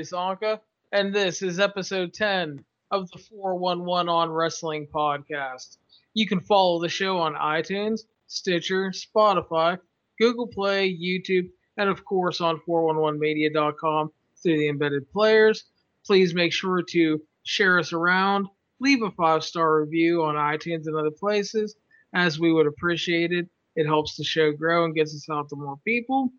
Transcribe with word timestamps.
Csonka, 0.00 0.60
and 0.92 1.14
this 1.14 1.42
is 1.42 1.60
episode 1.60 2.14
10 2.14 2.64
of 2.90 3.10
the 3.10 3.18
411 3.18 4.08
on 4.08 4.30
Wrestling 4.30 4.86
podcast. 4.92 5.78
You 6.14 6.26
can 6.26 6.40
follow 6.40 6.80
the 6.80 6.88
show 6.88 7.18
on 7.18 7.34
iTunes, 7.34 8.00
Stitcher, 8.26 8.90
Spotify, 8.90 9.78
Google 10.18 10.46
Play, 10.46 10.96
YouTube, 10.96 11.48
and 11.76 11.88
of 11.88 12.04
course 12.04 12.40
on 12.40 12.60
411media.com 12.68 14.10
through 14.42 14.58
the 14.58 14.68
embedded 14.68 15.10
players. 15.10 15.64
Please 16.06 16.34
make 16.34 16.52
sure 16.52 16.82
to 16.90 17.20
share 17.44 17.78
us 17.78 17.92
around, 17.92 18.46
leave 18.80 19.02
a 19.02 19.10
five 19.12 19.44
star 19.44 19.80
review 19.80 20.24
on 20.24 20.34
iTunes 20.34 20.86
and 20.86 20.96
other 20.96 21.10
places, 21.10 21.76
as 22.14 22.38
we 22.40 22.52
would 22.52 22.66
appreciate 22.66 23.32
it. 23.32 23.48
It 23.76 23.86
helps 23.86 24.16
the 24.16 24.24
show 24.24 24.52
grow 24.52 24.84
and 24.84 24.94
gets 24.94 25.14
us 25.14 25.28
out 25.30 25.48
to 25.50 25.56
more 25.56 25.78
people. 25.84 26.30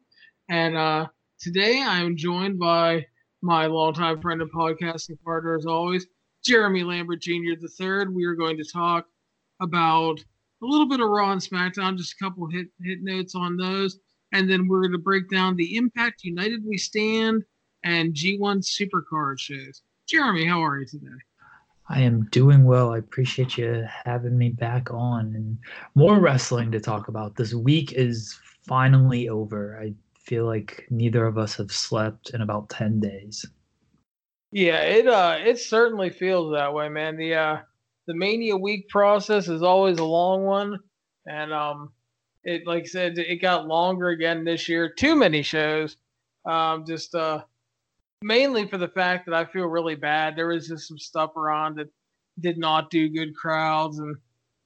And 0.49 0.75
uh, 0.75 1.07
today 1.39 1.81
I'm 1.81 2.17
joined 2.17 2.59
by 2.59 3.05
my 3.41 3.65
longtime 3.65 4.21
friend 4.21 4.41
and 4.41 4.51
podcasting 4.51 5.21
partner, 5.23 5.55
as 5.55 5.65
always, 5.65 6.07
Jeremy 6.43 6.83
Lambert 6.83 7.21
Jr. 7.21 7.55
the 7.59 7.69
third. 7.77 8.13
We 8.13 8.25
are 8.25 8.35
going 8.35 8.57
to 8.57 8.63
talk 8.63 9.05
about 9.61 10.19
a 10.61 10.65
little 10.65 10.87
bit 10.87 10.99
of 10.99 11.09
Raw 11.09 11.31
and 11.31 11.41
SmackDown, 11.41 11.97
just 11.97 12.15
a 12.19 12.23
couple 12.23 12.47
hit 12.47 12.67
hit 12.81 12.99
notes 13.01 13.35
on 13.35 13.57
those, 13.57 13.99
and 14.33 14.49
then 14.49 14.67
we're 14.67 14.81
going 14.81 14.91
to 14.91 14.97
break 14.97 15.29
down 15.29 15.55
the 15.55 15.75
Impact 15.75 16.23
United 16.23 16.65
We 16.65 16.77
Stand 16.77 17.43
and 17.83 18.13
G1 18.13 18.63
Supercard 18.63 19.39
shows. 19.39 19.81
Jeremy, 20.07 20.45
how 20.45 20.63
are 20.63 20.79
you 20.79 20.85
today? 20.85 21.07
I 21.87 22.01
am 22.01 22.25
doing 22.25 22.65
well. 22.65 22.93
I 22.93 22.99
appreciate 22.99 23.57
you 23.57 23.85
having 24.05 24.37
me 24.37 24.49
back 24.49 24.91
on 24.91 25.33
and 25.35 25.57
more 25.95 26.19
wrestling 26.19 26.71
to 26.71 26.79
talk 26.79 27.07
about. 27.07 27.35
This 27.35 27.53
week 27.53 27.93
is 27.93 28.39
finally 28.61 29.27
over. 29.29 29.79
I 29.81 29.93
feel 30.29 30.45
like 30.45 30.85
neither 30.91 31.25
of 31.25 31.39
us 31.39 31.55
have 31.55 31.71
slept 31.71 32.29
in 32.29 32.41
about 32.41 32.69
10 32.69 32.99
days. 32.99 33.47
Yeah, 34.51 34.81
it 34.81 35.07
uh 35.07 35.37
it 35.39 35.57
certainly 35.59 36.11
feels 36.11 36.53
that 36.53 36.73
way, 36.73 36.87
man. 36.87 37.17
The 37.17 37.33
uh 37.33 37.57
the 38.05 38.13
Mania 38.13 38.55
week 38.55 38.89
process 38.89 39.47
is 39.47 39.63
always 39.63 39.97
a 39.97 40.03
long 40.03 40.45
one 40.45 40.79
and 41.25 41.51
um 41.51 41.91
it 42.43 42.65
like 42.67 42.83
I 42.83 42.87
said 42.87 43.17
it 43.17 43.41
got 43.41 43.67
longer 43.67 44.09
again 44.09 44.43
this 44.43 44.69
year. 44.69 44.87
Too 44.89 45.15
many 45.15 45.41
shows. 45.41 45.97
Um 46.45 46.85
just 46.85 47.15
uh 47.15 47.41
mainly 48.21 48.67
for 48.67 48.77
the 48.77 48.87
fact 48.87 49.25
that 49.25 49.35
I 49.35 49.45
feel 49.45 49.65
really 49.65 49.95
bad. 49.95 50.35
There 50.35 50.47
was 50.47 50.67
just 50.67 50.87
some 50.87 50.99
stuff 50.99 51.35
around 51.37 51.77
that 51.77 51.89
did 52.39 52.57
not 52.57 52.91
do 52.91 53.09
good 53.09 53.35
crowds, 53.35 53.99
and 53.99 54.15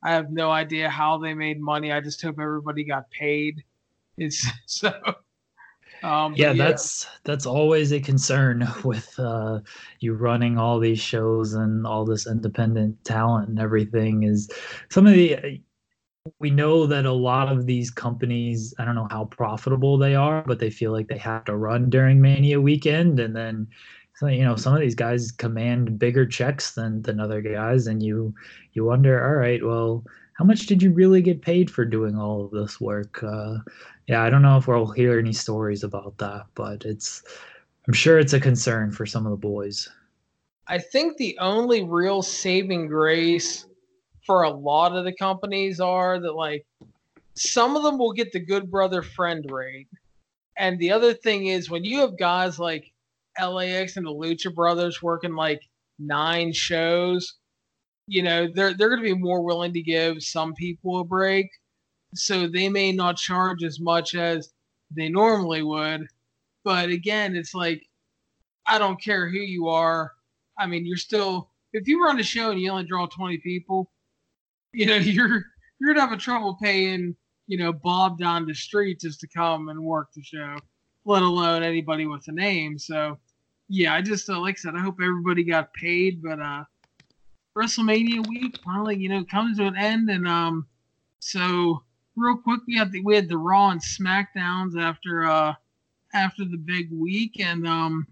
I 0.03 0.11
have 0.11 0.29
no 0.29 0.51
idea 0.51 0.89
how 0.89 1.17
they 1.17 1.33
made 1.33 1.59
money. 1.59 1.91
I 1.91 2.01
just 2.01 2.21
hope 2.21 2.39
everybody 2.39 2.83
got 2.83 3.09
paid. 3.11 3.63
It's 4.17 4.47
so. 4.65 4.91
Um, 6.03 6.33
yeah, 6.35 6.51
yeah, 6.51 6.65
that's 6.65 7.07
that's 7.23 7.45
always 7.45 7.93
a 7.93 7.99
concern 7.99 8.67
with 8.83 9.17
uh, 9.17 9.59
you 9.99 10.13
running 10.13 10.57
all 10.57 10.79
these 10.79 10.99
shows 10.99 11.53
and 11.53 11.87
all 11.87 12.05
this 12.05 12.27
independent 12.27 13.03
talent 13.05 13.49
and 13.49 13.59
everything. 13.59 14.23
Is 14.23 14.49
some 14.89 15.07
of 15.07 15.13
the 15.13 15.61
we 16.39 16.49
know 16.49 16.85
that 16.85 17.05
a 17.05 17.11
lot 17.11 17.51
of 17.51 17.65
these 17.65 17.91
companies, 17.91 18.73
I 18.79 18.85
don't 18.85 18.95
know 18.95 19.09
how 19.09 19.25
profitable 19.25 19.97
they 19.97 20.15
are, 20.15 20.41
but 20.45 20.59
they 20.59 20.69
feel 20.69 20.91
like 20.91 21.07
they 21.07 21.17
have 21.17 21.43
to 21.45 21.55
run 21.55 21.89
during 21.89 22.21
Mania 22.21 22.61
weekend. 22.61 23.19
And 23.19 23.35
then, 23.35 23.67
so, 24.15 24.27
you 24.27 24.43
know, 24.43 24.55
some 24.55 24.73
of 24.73 24.79
these 24.79 24.95
guys 24.95 25.31
command 25.31 25.99
bigger 25.99 26.25
checks 26.25 26.75
than, 26.75 27.01
than 27.01 27.19
other 27.19 27.41
guys. 27.41 27.87
And 27.87 28.01
you, 28.01 28.33
you 28.71 28.85
wonder, 28.85 29.21
all 29.21 29.35
right, 29.35 29.63
well, 29.63 30.05
how 30.33 30.45
much 30.45 30.65
did 30.65 30.81
you 30.81 30.91
really 30.91 31.21
get 31.21 31.41
paid 31.41 31.69
for 31.69 31.85
doing 31.85 32.17
all 32.17 32.45
of 32.45 32.51
this 32.51 32.81
work? 32.81 33.23
Uh, 33.23 33.57
yeah, 34.07 34.23
I 34.23 34.29
don't 34.29 34.41
know 34.41 34.57
if 34.57 34.67
we'll 34.67 34.87
hear 34.87 35.19
any 35.19 35.33
stories 35.33 35.83
about 35.83 36.17
that, 36.17 36.45
but 36.55 36.85
it's, 36.85 37.23
I'm 37.87 37.93
sure 37.93 38.19
it's 38.19 38.33
a 38.33 38.39
concern 38.39 38.91
for 38.91 39.05
some 39.05 39.25
of 39.25 39.31
the 39.31 39.37
boys. 39.37 39.87
I 40.67 40.79
think 40.79 41.17
the 41.17 41.37
only 41.39 41.83
real 41.83 42.21
saving 42.21 42.87
grace 42.87 43.65
for 44.25 44.43
a 44.43 44.49
lot 44.49 44.95
of 44.95 45.03
the 45.03 45.13
companies 45.13 45.79
are 45.79 46.19
that 46.19 46.33
like 46.33 46.65
some 47.35 47.75
of 47.75 47.83
them 47.83 47.97
will 47.97 48.13
get 48.13 48.31
the 48.31 48.39
good 48.39 48.71
brother 48.71 49.01
friend 49.01 49.45
rate. 49.51 49.87
And 50.57 50.79
the 50.79 50.91
other 50.91 51.13
thing 51.13 51.47
is 51.47 51.69
when 51.69 51.83
you 51.83 51.99
have 51.99 52.17
guys 52.17 52.59
like 52.59 52.91
LAX 53.41 53.97
and 53.97 54.05
the 54.05 54.11
Lucha 54.11 54.53
Brothers 54.53 55.01
working 55.01 55.35
like 55.35 55.61
nine 55.99 56.53
shows, 56.53 57.35
you 58.07 58.23
know, 58.23 58.47
they're 58.53 58.73
they're 58.73 58.89
gonna 58.89 59.01
be 59.01 59.13
more 59.13 59.41
willing 59.41 59.73
to 59.73 59.81
give 59.81 60.21
some 60.23 60.53
people 60.53 60.99
a 60.99 61.03
break. 61.03 61.49
So 62.15 62.47
they 62.47 62.69
may 62.69 62.91
not 62.91 63.17
charge 63.17 63.63
as 63.63 63.79
much 63.79 64.15
as 64.15 64.53
they 64.95 65.09
normally 65.09 65.63
would. 65.63 66.07
But 66.63 66.89
again, 66.89 67.35
it's 67.35 67.53
like 67.53 67.87
I 68.67 68.77
don't 68.77 69.01
care 69.01 69.29
who 69.29 69.39
you 69.39 69.67
are. 69.67 70.11
I 70.57 70.67
mean, 70.67 70.85
you're 70.85 70.97
still 70.97 71.49
if 71.73 71.87
you 71.87 72.03
run 72.03 72.19
a 72.19 72.23
show 72.23 72.51
and 72.51 72.59
you 72.59 72.71
only 72.71 72.85
draw 72.85 73.07
20 73.07 73.37
people, 73.39 73.89
you 74.73 74.85
know, 74.85 74.95
you're 74.97 75.45
you're 75.79 75.93
gonna 75.93 76.07
have 76.07 76.17
a 76.17 76.21
trouble 76.21 76.57
paying, 76.61 77.15
you 77.47 77.57
know, 77.57 77.73
Bob 77.73 78.19
down 78.19 78.45
the 78.45 78.53
street 78.53 78.99
just 79.01 79.19
to 79.21 79.27
come 79.27 79.69
and 79.69 79.79
work 79.83 80.09
the 80.15 80.23
show, 80.23 80.55
let 81.05 81.23
alone 81.23 81.63
anybody 81.63 82.05
with 82.05 82.27
a 82.27 82.31
name. 82.31 82.77
So, 82.77 83.17
yeah, 83.69 83.93
I 83.93 84.01
just 84.01 84.29
uh, 84.29 84.39
like 84.39 84.55
I 84.55 84.59
said, 84.59 84.75
I 84.75 84.81
hope 84.81 84.97
everybody 85.01 85.43
got 85.43 85.73
paid, 85.73 86.21
but 86.21 86.39
uh, 86.39 86.63
WrestleMania 87.55 88.27
week 88.27 88.59
finally, 88.63 88.97
you 88.97 89.09
know, 89.09 89.23
comes 89.25 89.57
to 89.57 89.65
an 89.65 89.75
end, 89.77 90.09
and 90.09 90.27
um, 90.27 90.67
so 91.19 91.83
real 92.15 92.37
quick, 92.37 92.61
we 92.67 92.75
had 92.75 92.91
the 92.91 93.01
we 93.01 93.15
had 93.15 93.29
the 93.29 93.37
Raw 93.37 93.69
and 93.69 93.81
SmackDowns 93.81 94.79
after 94.79 95.25
uh 95.25 95.53
after 96.13 96.45
the 96.45 96.57
big 96.57 96.91
week, 96.91 97.39
and 97.39 97.67
um, 97.67 98.07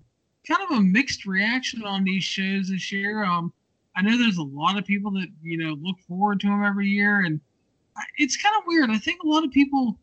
kind 0.47 0.61
of 0.63 0.77
a 0.77 0.81
mixed 0.81 1.25
reaction 1.25 1.83
on 1.83 2.03
these 2.03 2.23
shows 2.23 2.69
this 2.69 2.91
year. 2.91 3.23
Um, 3.23 3.53
I 3.95 4.01
know 4.01 4.17
there's 4.17 4.37
a 4.37 4.43
lot 4.43 4.77
of 4.77 4.85
people 4.85 5.11
that 5.11 5.27
you 5.43 5.57
know 5.57 5.73
look 5.81 5.99
forward 6.07 6.39
to 6.41 6.47
them 6.47 6.63
every 6.63 6.87
year, 6.87 7.25
and 7.25 7.39
it's 8.17 8.37
kind 8.37 8.55
of 8.57 8.63
weird. 8.65 8.89
I 8.89 8.97
think 8.97 9.23
a 9.23 9.27
lot 9.27 9.43
of 9.43 9.51
people, 9.51 9.97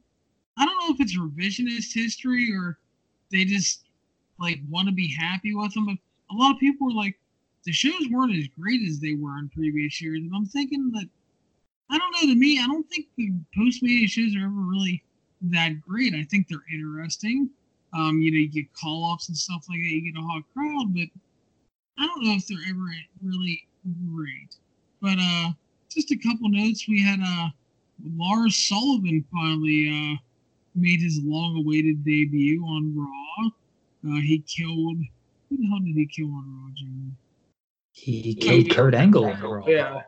I 0.56 0.64
don't 0.64 0.78
know 0.78 0.94
if 0.94 1.00
it's 1.00 1.18
revisionist 1.18 1.94
history 1.94 2.52
or 2.52 2.78
they 3.30 3.44
just 3.44 3.84
like 4.38 4.60
want 4.68 4.88
to 4.88 4.94
be 4.94 5.12
happy 5.12 5.54
with 5.54 5.74
them, 5.74 5.86
but 5.86 5.96
a 6.30 6.36
lot 6.36 6.52
of 6.52 6.60
people 6.60 6.90
are 6.90 6.96
like, 6.96 7.18
the 7.64 7.72
shows 7.72 8.08
weren't 8.10 8.36
as 8.36 8.48
great 8.58 8.82
as 8.88 8.98
they 9.00 9.14
were 9.14 9.38
in 9.38 9.48
previous 9.48 10.00
years, 10.00 10.20
and 10.20 10.32
I'm 10.34 10.46
thinking 10.46 10.90
that 10.92 11.08
I 11.90 11.98
don't 11.98 12.12
know. 12.12 12.32
To 12.32 12.38
me, 12.38 12.60
I 12.60 12.66
don't 12.66 12.88
think 12.88 13.06
the 13.16 13.32
post 13.56 13.82
Mania 13.82 14.06
shows 14.06 14.34
are 14.36 14.44
ever 14.44 14.50
really 14.50 15.02
that 15.42 15.80
great. 15.80 16.14
I 16.14 16.24
think 16.24 16.48
they're 16.48 16.58
interesting. 16.72 17.48
Um, 17.94 18.20
you 18.20 18.30
know, 18.30 18.38
you 18.38 18.48
get 18.48 18.72
call 18.74 19.04
offs 19.04 19.28
and 19.28 19.36
stuff 19.36 19.64
like 19.68 19.78
that. 19.78 19.88
You 19.88 20.12
get 20.12 20.20
a 20.20 20.24
hot 20.24 20.42
crowd, 20.52 20.94
but 20.94 21.08
I 21.98 22.06
don't 22.06 22.24
know 22.24 22.34
if 22.34 22.46
they're 22.46 22.58
ever 22.68 22.86
really 23.22 23.66
great. 24.14 24.56
But 25.00 25.18
uh, 25.18 25.50
just 25.88 26.10
a 26.10 26.16
couple 26.16 26.48
notes. 26.50 26.86
We 26.86 27.02
had 27.02 27.20
uh, 27.24 27.48
Lars 28.16 28.56
Sullivan 28.56 29.24
finally 29.32 29.88
uh, 29.88 30.16
made 30.74 31.00
his 31.00 31.20
long-awaited 31.22 32.04
debut 32.04 32.62
on 32.64 32.94
Raw. 32.96 33.48
Uh, 34.06 34.20
he 34.20 34.40
killed. 34.46 34.98
Who 35.48 35.56
the 35.56 35.66
hell 35.66 35.78
did 35.78 35.96
he 35.96 36.06
kill 36.06 36.26
on 36.26 36.44
Raw, 36.44 36.70
Jimmy? 36.74 37.12
He 38.00 38.34
killed 38.34 38.70
Kurt 38.70 38.94
Angle 38.94 39.26
on 39.26 39.40
Raw. 39.40 39.66
Yeah, 39.66 40.02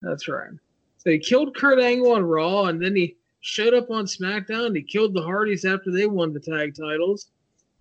that's 0.00 0.28
right. 0.28 0.50
So 0.98 1.10
he 1.10 1.18
killed 1.18 1.56
Kurt 1.56 1.80
Angle 1.80 2.12
on 2.12 2.22
Raw, 2.22 2.64
and 2.64 2.80
then 2.80 2.94
he 2.94 3.16
showed 3.40 3.74
up 3.74 3.90
on 3.90 4.04
SmackDown. 4.04 4.66
And 4.66 4.76
he 4.76 4.82
killed 4.82 5.14
the 5.14 5.22
Hardys 5.22 5.64
after 5.64 5.90
they 5.90 6.06
won 6.06 6.32
the 6.32 6.40
tag 6.40 6.74
titles, 6.74 7.28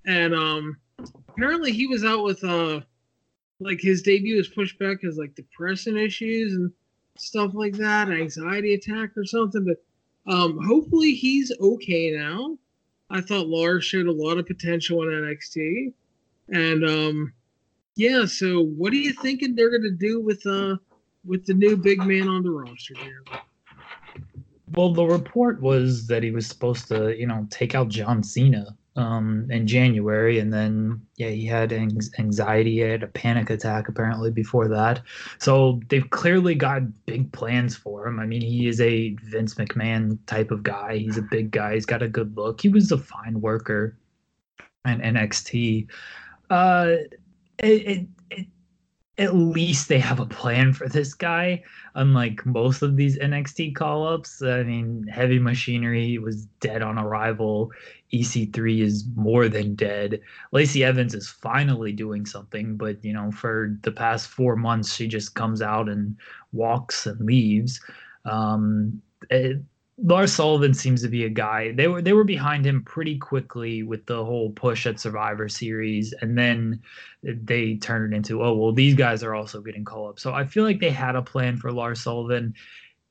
and 0.06 0.34
um, 0.34 0.78
apparently 1.30 1.72
he 1.72 1.88
was 1.88 2.04
out 2.04 2.24
with 2.24 2.44
uh 2.44 2.82
like 3.60 3.80
his 3.82 4.02
debut 4.02 4.38
was 4.38 4.48
pushed 4.48 4.80
back 4.80 5.02
because 5.02 5.18
like 5.18 5.36
depression 5.36 5.98
issues 5.98 6.54
and 6.54 6.72
stuff 7.18 7.52
like 7.54 7.74
that, 7.74 8.10
anxiety 8.10 8.74
attack 8.74 9.12
or 9.18 9.26
something. 9.26 9.66
But 9.66 10.32
um, 10.32 10.60
hopefully 10.66 11.14
he's 11.14 11.52
okay 11.60 12.12
now. 12.12 12.58
I 13.10 13.22
thought 13.22 13.48
Lars 13.48 13.84
showed 13.84 14.08
a 14.08 14.12
lot 14.12 14.38
of 14.38 14.46
potential 14.46 15.04
in 15.04 15.10
NXT, 15.10 15.94
and 16.50 16.86
um, 16.86 17.34
yeah. 18.00 18.26
So 18.26 18.64
what 18.64 18.94
are 18.94 18.98
you 18.98 19.12
thinking 19.12 19.56
they're 19.56 19.70
gonna 19.70 19.92
do 19.92 20.22
with 20.22 20.46
uh 20.46 20.78
with 21.26 21.46
the 21.46 21.54
new 21.54 21.76
big 21.76 22.00
man 22.00 22.30
on 22.30 22.44
the 22.44 22.50
roster 22.50 22.96
here? 22.98 23.24
Well, 24.74 24.94
the 24.94 25.04
report 25.04 25.62
was 25.62 26.08
that 26.08 26.24
he 26.24 26.32
was 26.32 26.48
supposed 26.48 26.88
to, 26.90 27.18
you 27.18 27.28
know, 27.28 27.46
take 27.50 27.76
out 27.76 27.90
John 27.90 28.24
Cena 28.24 28.78
um, 28.96 29.48
in 29.50 29.68
January, 29.68 30.40
and 30.40 30.54
then 30.54 31.02
yeah, 31.18 31.30
he 31.30 31.46
had 31.46 31.74
anxiety, 31.74 32.74
he 32.74 32.78
had 32.78 33.04
a 33.04 33.08
panic 33.08 33.50
attack 33.50 33.90
apparently 33.90 34.32
before 34.32 34.70
that. 34.70 35.02
So 35.40 35.82
they've 35.90 36.10
clearly 36.10 36.56
got 36.56 36.84
big 37.06 37.32
plans 37.34 37.76
for 37.76 38.08
him. 38.08 38.20
I 38.20 38.26
mean, 38.26 38.42
he 38.42 38.68
is 38.68 38.80
a 38.80 39.16
Vince 39.24 39.56
McMahon 39.56 40.20
type 40.26 40.52
of 40.52 40.64
guy. 40.64 40.98
He's 40.98 41.18
a 41.18 41.24
big 41.24 41.52
guy. 41.52 41.74
He's 41.74 41.86
got 41.86 42.04
a 42.04 42.08
good 42.08 42.38
look. 42.38 42.62
He 42.62 42.70
was 42.70 42.92
a 42.92 42.98
fine 42.98 43.42
worker 43.42 43.98
in 44.86 45.00
NXT. 45.00 45.88
Uh, 46.50 46.96
it, 47.64 48.08
it, 48.32 48.48
at 49.18 49.36
least 49.36 49.90
they 49.90 50.00
have 50.00 50.20
a 50.20 50.26
plan 50.26 50.72
for 50.74 50.88
this 50.88 51.14
guy. 51.14 51.64
Unlike 51.96 52.46
most 52.46 52.82
of 52.82 52.96
these 52.96 53.18
NXT 53.20 53.76
call 53.76 54.08
ups, 54.08 54.42
I 54.42 54.64
mean, 54.64 55.06
Heavy 55.08 55.40
Machinery 55.40 56.18
was 56.18 56.46
dead 56.62 56.82
on 56.82 56.98
arrival 56.98 57.72
EC3 58.14 58.82
is 58.82 59.06
more 59.16 59.48
than 59.48 59.76
dead. 59.76 60.22
Lacey 60.52 60.84
Evans 60.84 61.14
is 61.14 61.30
finally 61.30 61.92
doing 61.92 62.26
something, 62.26 62.76
but 62.76 63.04
you 63.04 63.14
know, 63.14 63.32
for 63.32 63.78
the 63.84 63.92
past 63.92 64.28
four 64.30 64.56
months, 64.56 64.94
she 64.94 65.08
just 65.08 65.36
comes 65.36 65.62
out 65.62 65.90
and 65.90 66.16
walks 66.52 67.06
and 67.06 67.20
leaves. 67.26 67.80
Um, 68.26 69.02
it, 69.30 69.62
Lars 70.02 70.34
Sullivan 70.34 70.74
seems 70.74 71.02
to 71.02 71.10
be 71.10 71.26
a 71.26 71.30
guy. 71.30 71.72
They 71.74 71.88
were 71.88 72.02
they 72.02 72.14
were 72.14 72.24
behind 72.24 72.66
him 72.66 72.84
pretty 72.84 73.18
quickly 73.18 73.84
with 73.84 74.06
the 74.06 74.24
whole 74.24 74.52
push 74.52 74.86
at 74.86 75.00
Survivor 75.00 75.50
Series, 75.50 76.14
and 76.22 76.38
then 76.38 76.82
they 77.24 77.76
turned 77.76 78.14
it 78.14 78.16
into 78.16 78.44
oh 78.44 78.54
well 78.54 78.72
these 78.72 78.96
guys 78.96 79.24
are 79.24 79.36
also 79.36 79.62
getting 79.62 79.84
call 79.84 80.08
up. 80.10 80.20
So 80.20 80.34
I 80.34 80.46
feel 80.46 80.64
like 80.64 80.80
they 80.80 80.90
had 80.90 81.16
a 81.16 81.22
plan 81.22 81.58
for 81.58 81.72
Lars 81.72 82.02
Sullivan. 82.02 82.54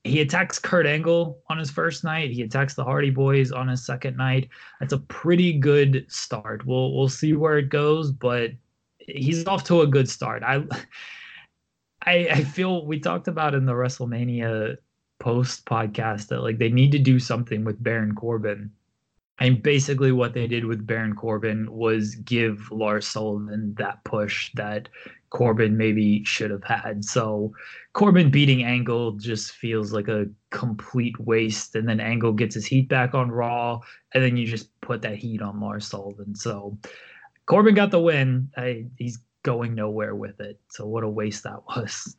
He 0.04 0.20
attacks 0.20 0.58
Kurt 0.58 0.86
Angle 0.86 1.42
on 1.50 1.58
his 1.58 1.70
first 1.70 2.04
night. 2.04 2.30
He 2.30 2.42
attacks 2.42 2.74
the 2.74 2.84
Hardy 2.84 3.10
Boys 3.10 3.52
on 3.52 3.68
his 3.68 3.84
second 3.84 4.16
night. 4.16 4.48
That's 4.80 4.92
a 4.94 4.98
pretty 4.98 5.52
good 5.52 6.06
start. 6.08 6.64
We'll 6.64 6.94
we'll 6.94 7.08
see 7.10 7.34
where 7.34 7.58
it 7.58 7.68
goes, 7.68 8.12
but 8.12 8.52
he's 8.98 9.46
off 9.46 9.64
to 9.64 9.82
a 9.82 9.86
good 9.86 10.08
start. 10.08 10.42
I 10.42 10.64
I, 12.06 12.28
I 12.30 12.44
feel 12.44 12.86
we 12.86 13.00
talked 13.00 13.28
about 13.28 13.54
in 13.54 13.66
the 13.66 13.72
WrestleMania 13.72 14.78
post 15.18 15.64
podcast 15.66 16.28
that 16.28 16.42
like 16.42 16.58
they 16.58 16.70
need 16.70 16.92
to 16.92 16.98
do 16.98 17.18
something 17.18 17.64
with 17.64 17.82
Baron 17.82 18.14
Corbin. 18.14 18.70
And 19.40 19.62
basically, 19.62 20.10
what 20.10 20.34
they 20.34 20.48
did 20.48 20.64
with 20.64 20.86
Baron 20.86 21.14
Corbin 21.14 21.70
was 21.70 22.16
give 22.16 22.70
Lars 22.72 23.06
Sullivan 23.06 23.74
that 23.78 24.02
push 24.02 24.50
that 24.54 24.88
Corbin 25.30 25.76
maybe 25.76 26.24
should 26.24 26.50
have 26.50 26.64
had. 26.64 27.04
So 27.04 27.52
Corbin 27.92 28.30
beating 28.30 28.64
Angle 28.64 29.12
just 29.12 29.52
feels 29.52 29.92
like 29.92 30.08
a 30.08 30.26
complete 30.50 31.18
waste. 31.20 31.76
And 31.76 31.88
then 31.88 32.00
Angle 32.00 32.32
gets 32.32 32.56
his 32.56 32.66
heat 32.66 32.88
back 32.88 33.14
on 33.14 33.30
Raw, 33.30 33.80
and 34.12 34.24
then 34.24 34.36
you 34.36 34.44
just 34.44 34.68
put 34.80 35.02
that 35.02 35.16
heat 35.16 35.40
on 35.40 35.60
Lars 35.60 35.86
Sullivan. 35.86 36.34
So 36.34 36.76
Corbin 37.46 37.76
got 37.76 37.92
the 37.92 38.00
win. 38.00 38.50
I, 38.56 38.86
he's 38.96 39.18
going 39.44 39.74
nowhere 39.74 40.16
with 40.16 40.40
it. 40.40 40.58
So 40.68 40.84
what 40.86 41.04
a 41.04 41.08
waste 41.08 41.44
that 41.44 41.62
was 41.68 42.16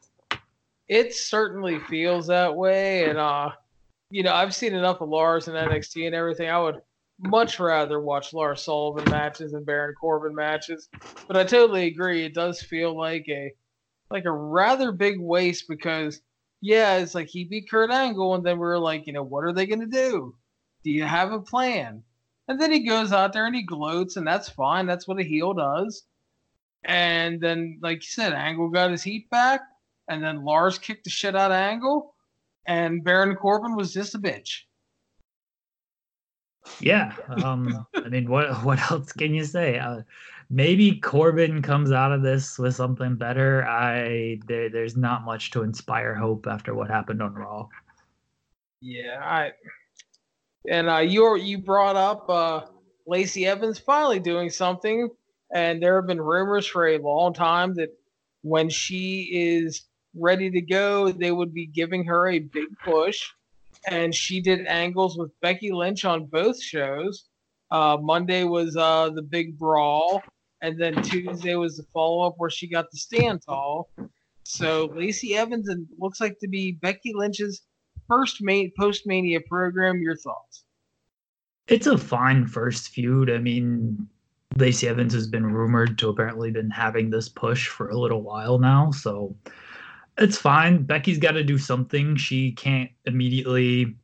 it 0.89 1.13
certainly 1.13 1.79
feels 1.87 2.27
that 2.27 2.53
way. 2.53 3.07
And 3.07 3.17
uh, 3.17 3.51
you 4.09 4.23
know, 4.23 4.33
I've 4.33 4.55
seen 4.55 4.73
enough 4.73 5.01
of 5.01 5.09
Lars 5.09 5.47
and 5.47 5.55
NXT 5.55 6.07
and 6.07 6.15
everything. 6.15 6.49
I 6.49 6.59
would 6.59 6.81
much 7.19 7.59
rather 7.59 7.99
watch 7.99 8.33
Lars 8.33 8.63
Sullivan 8.63 9.09
matches 9.09 9.53
and 9.53 9.65
Baron 9.65 9.93
Corbin 9.99 10.33
matches. 10.33 10.89
But 11.27 11.37
I 11.37 11.43
totally 11.43 11.85
agree. 11.85 12.25
It 12.25 12.33
does 12.33 12.61
feel 12.61 12.97
like 12.97 13.25
a 13.29 13.53
like 14.09 14.25
a 14.25 14.31
rather 14.31 14.91
big 14.91 15.19
waste 15.19 15.65
because 15.69 16.21
yeah, 16.61 16.97
it's 16.97 17.15
like 17.15 17.27
he 17.27 17.45
beat 17.45 17.69
Kurt 17.69 17.91
Angle, 17.91 18.35
and 18.35 18.43
then 18.43 18.59
we 18.59 18.65
are 18.65 18.79
like, 18.79 19.07
you 19.07 19.13
know, 19.13 19.23
what 19.23 19.45
are 19.45 19.53
they 19.53 19.67
gonna 19.67 19.85
do? 19.85 20.35
Do 20.83 20.91
you 20.91 21.03
have 21.05 21.31
a 21.31 21.39
plan? 21.39 22.03
And 22.47 22.59
then 22.59 22.71
he 22.71 22.79
goes 22.79 23.13
out 23.13 23.31
there 23.31 23.45
and 23.45 23.55
he 23.55 23.61
gloats, 23.61 24.17
and 24.17 24.25
that's 24.25 24.49
fine. 24.49 24.87
That's 24.87 25.07
what 25.07 25.19
a 25.19 25.23
heel 25.23 25.53
does. 25.53 26.03
And 26.83 27.39
then, 27.39 27.77
like 27.83 27.97
you 27.97 28.09
said, 28.09 28.33
Angle 28.33 28.69
got 28.69 28.89
his 28.89 29.03
heat 29.03 29.29
back 29.29 29.61
and 30.09 30.23
then 30.23 30.43
Lars 30.43 30.77
kicked 30.77 31.05
the 31.05 31.09
shit 31.09 31.35
out 31.35 31.51
of 31.51 31.55
Angle, 31.55 32.15
and 32.67 33.03
Baron 33.03 33.35
Corbin 33.35 33.75
was 33.75 33.93
just 33.93 34.15
a 34.15 34.19
bitch. 34.19 34.63
Yeah, 36.81 37.13
um, 37.43 37.85
I 37.95 38.09
mean, 38.09 38.29
what 38.29 38.49
what 38.65 38.91
else 38.91 39.11
can 39.13 39.33
you 39.33 39.45
say? 39.45 39.79
Uh, 39.79 40.01
maybe 40.49 40.99
Corbin 40.99 41.61
comes 41.61 41.91
out 41.91 42.11
of 42.11 42.21
this 42.21 42.57
with 42.59 42.75
something 42.75 43.15
better. 43.15 43.65
I 43.65 44.39
there, 44.47 44.69
there's 44.69 44.97
not 44.97 45.23
much 45.23 45.51
to 45.51 45.63
inspire 45.63 46.13
hope 46.13 46.47
after 46.47 46.73
what 46.73 46.89
happened 46.89 47.21
on 47.21 47.33
Raw. 47.33 47.67
Yeah, 48.81 49.19
I 49.21 49.51
and 50.69 50.89
uh, 50.89 50.97
you 50.97 51.37
you 51.37 51.59
brought 51.59 51.95
up 51.95 52.29
uh, 52.29 52.61
Lacey 53.07 53.45
Evans 53.45 53.79
finally 53.79 54.19
doing 54.19 54.49
something, 54.49 55.09
and 55.53 55.81
there 55.81 55.95
have 55.95 56.07
been 56.07 56.21
rumors 56.21 56.65
for 56.65 56.87
a 56.87 56.97
long 56.97 57.33
time 57.33 57.75
that 57.75 57.89
when 58.41 58.69
she 58.69 59.29
is 59.33 59.88
ready 60.15 60.49
to 60.51 60.61
go, 60.61 61.11
they 61.11 61.31
would 61.31 61.53
be 61.53 61.65
giving 61.65 62.05
her 62.05 62.27
a 62.27 62.39
big 62.39 62.67
push. 62.83 63.21
And 63.87 64.13
she 64.13 64.41
did 64.41 64.65
angles 64.67 65.17
with 65.17 65.31
Becky 65.41 65.71
Lynch 65.71 66.05
on 66.05 66.25
both 66.25 66.61
shows. 66.61 67.25
Uh, 67.71 67.97
Monday 68.01 68.43
was 68.43 68.75
uh, 68.75 69.09
the 69.09 69.21
big 69.21 69.57
brawl, 69.57 70.21
and 70.61 70.79
then 70.79 71.01
Tuesday 71.03 71.55
was 71.55 71.77
the 71.77 71.83
follow 71.93 72.25
up 72.25 72.35
where 72.37 72.49
she 72.49 72.67
got 72.67 72.91
the 72.91 72.97
stand 72.97 73.41
tall. 73.45 73.89
So 74.43 74.91
Lacey 74.95 75.35
Evans 75.35 75.69
and 75.69 75.87
looks 75.99 76.19
like 76.19 76.39
to 76.39 76.47
be 76.47 76.73
Becky 76.73 77.13
Lynch's 77.13 77.61
first 78.07 78.41
main 78.41 78.71
post 78.77 79.05
mania 79.05 79.39
program. 79.47 80.01
Your 80.01 80.17
thoughts? 80.17 80.63
It's 81.67 81.85
a 81.85 81.97
fine 81.97 82.47
first 82.47 82.89
feud. 82.89 83.29
I 83.29 83.37
mean, 83.37 84.09
Lacey 84.57 84.87
Evans 84.87 85.13
has 85.13 85.27
been 85.27 85.45
rumored 85.45 85.99
to 85.99 86.09
apparently 86.09 86.49
been 86.49 86.71
having 86.71 87.11
this 87.11 87.29
push 87.29 87.67
for 87.67 87.89
a 87.89 87.97
little 87.97 88.23
while 88.23 88.57
now, 88.57 88.89
so 88.89 89.35
it's 90.19 90.37
fine. 90.37 90.83
Becky's 90.83 91.17
got 91.17 91.31
to 91.31 91.43
do 91.43 91.57
something. 91.57 92.15
She 92.17 92.51
can't 92.51 92.91
immediately 93.05 93.95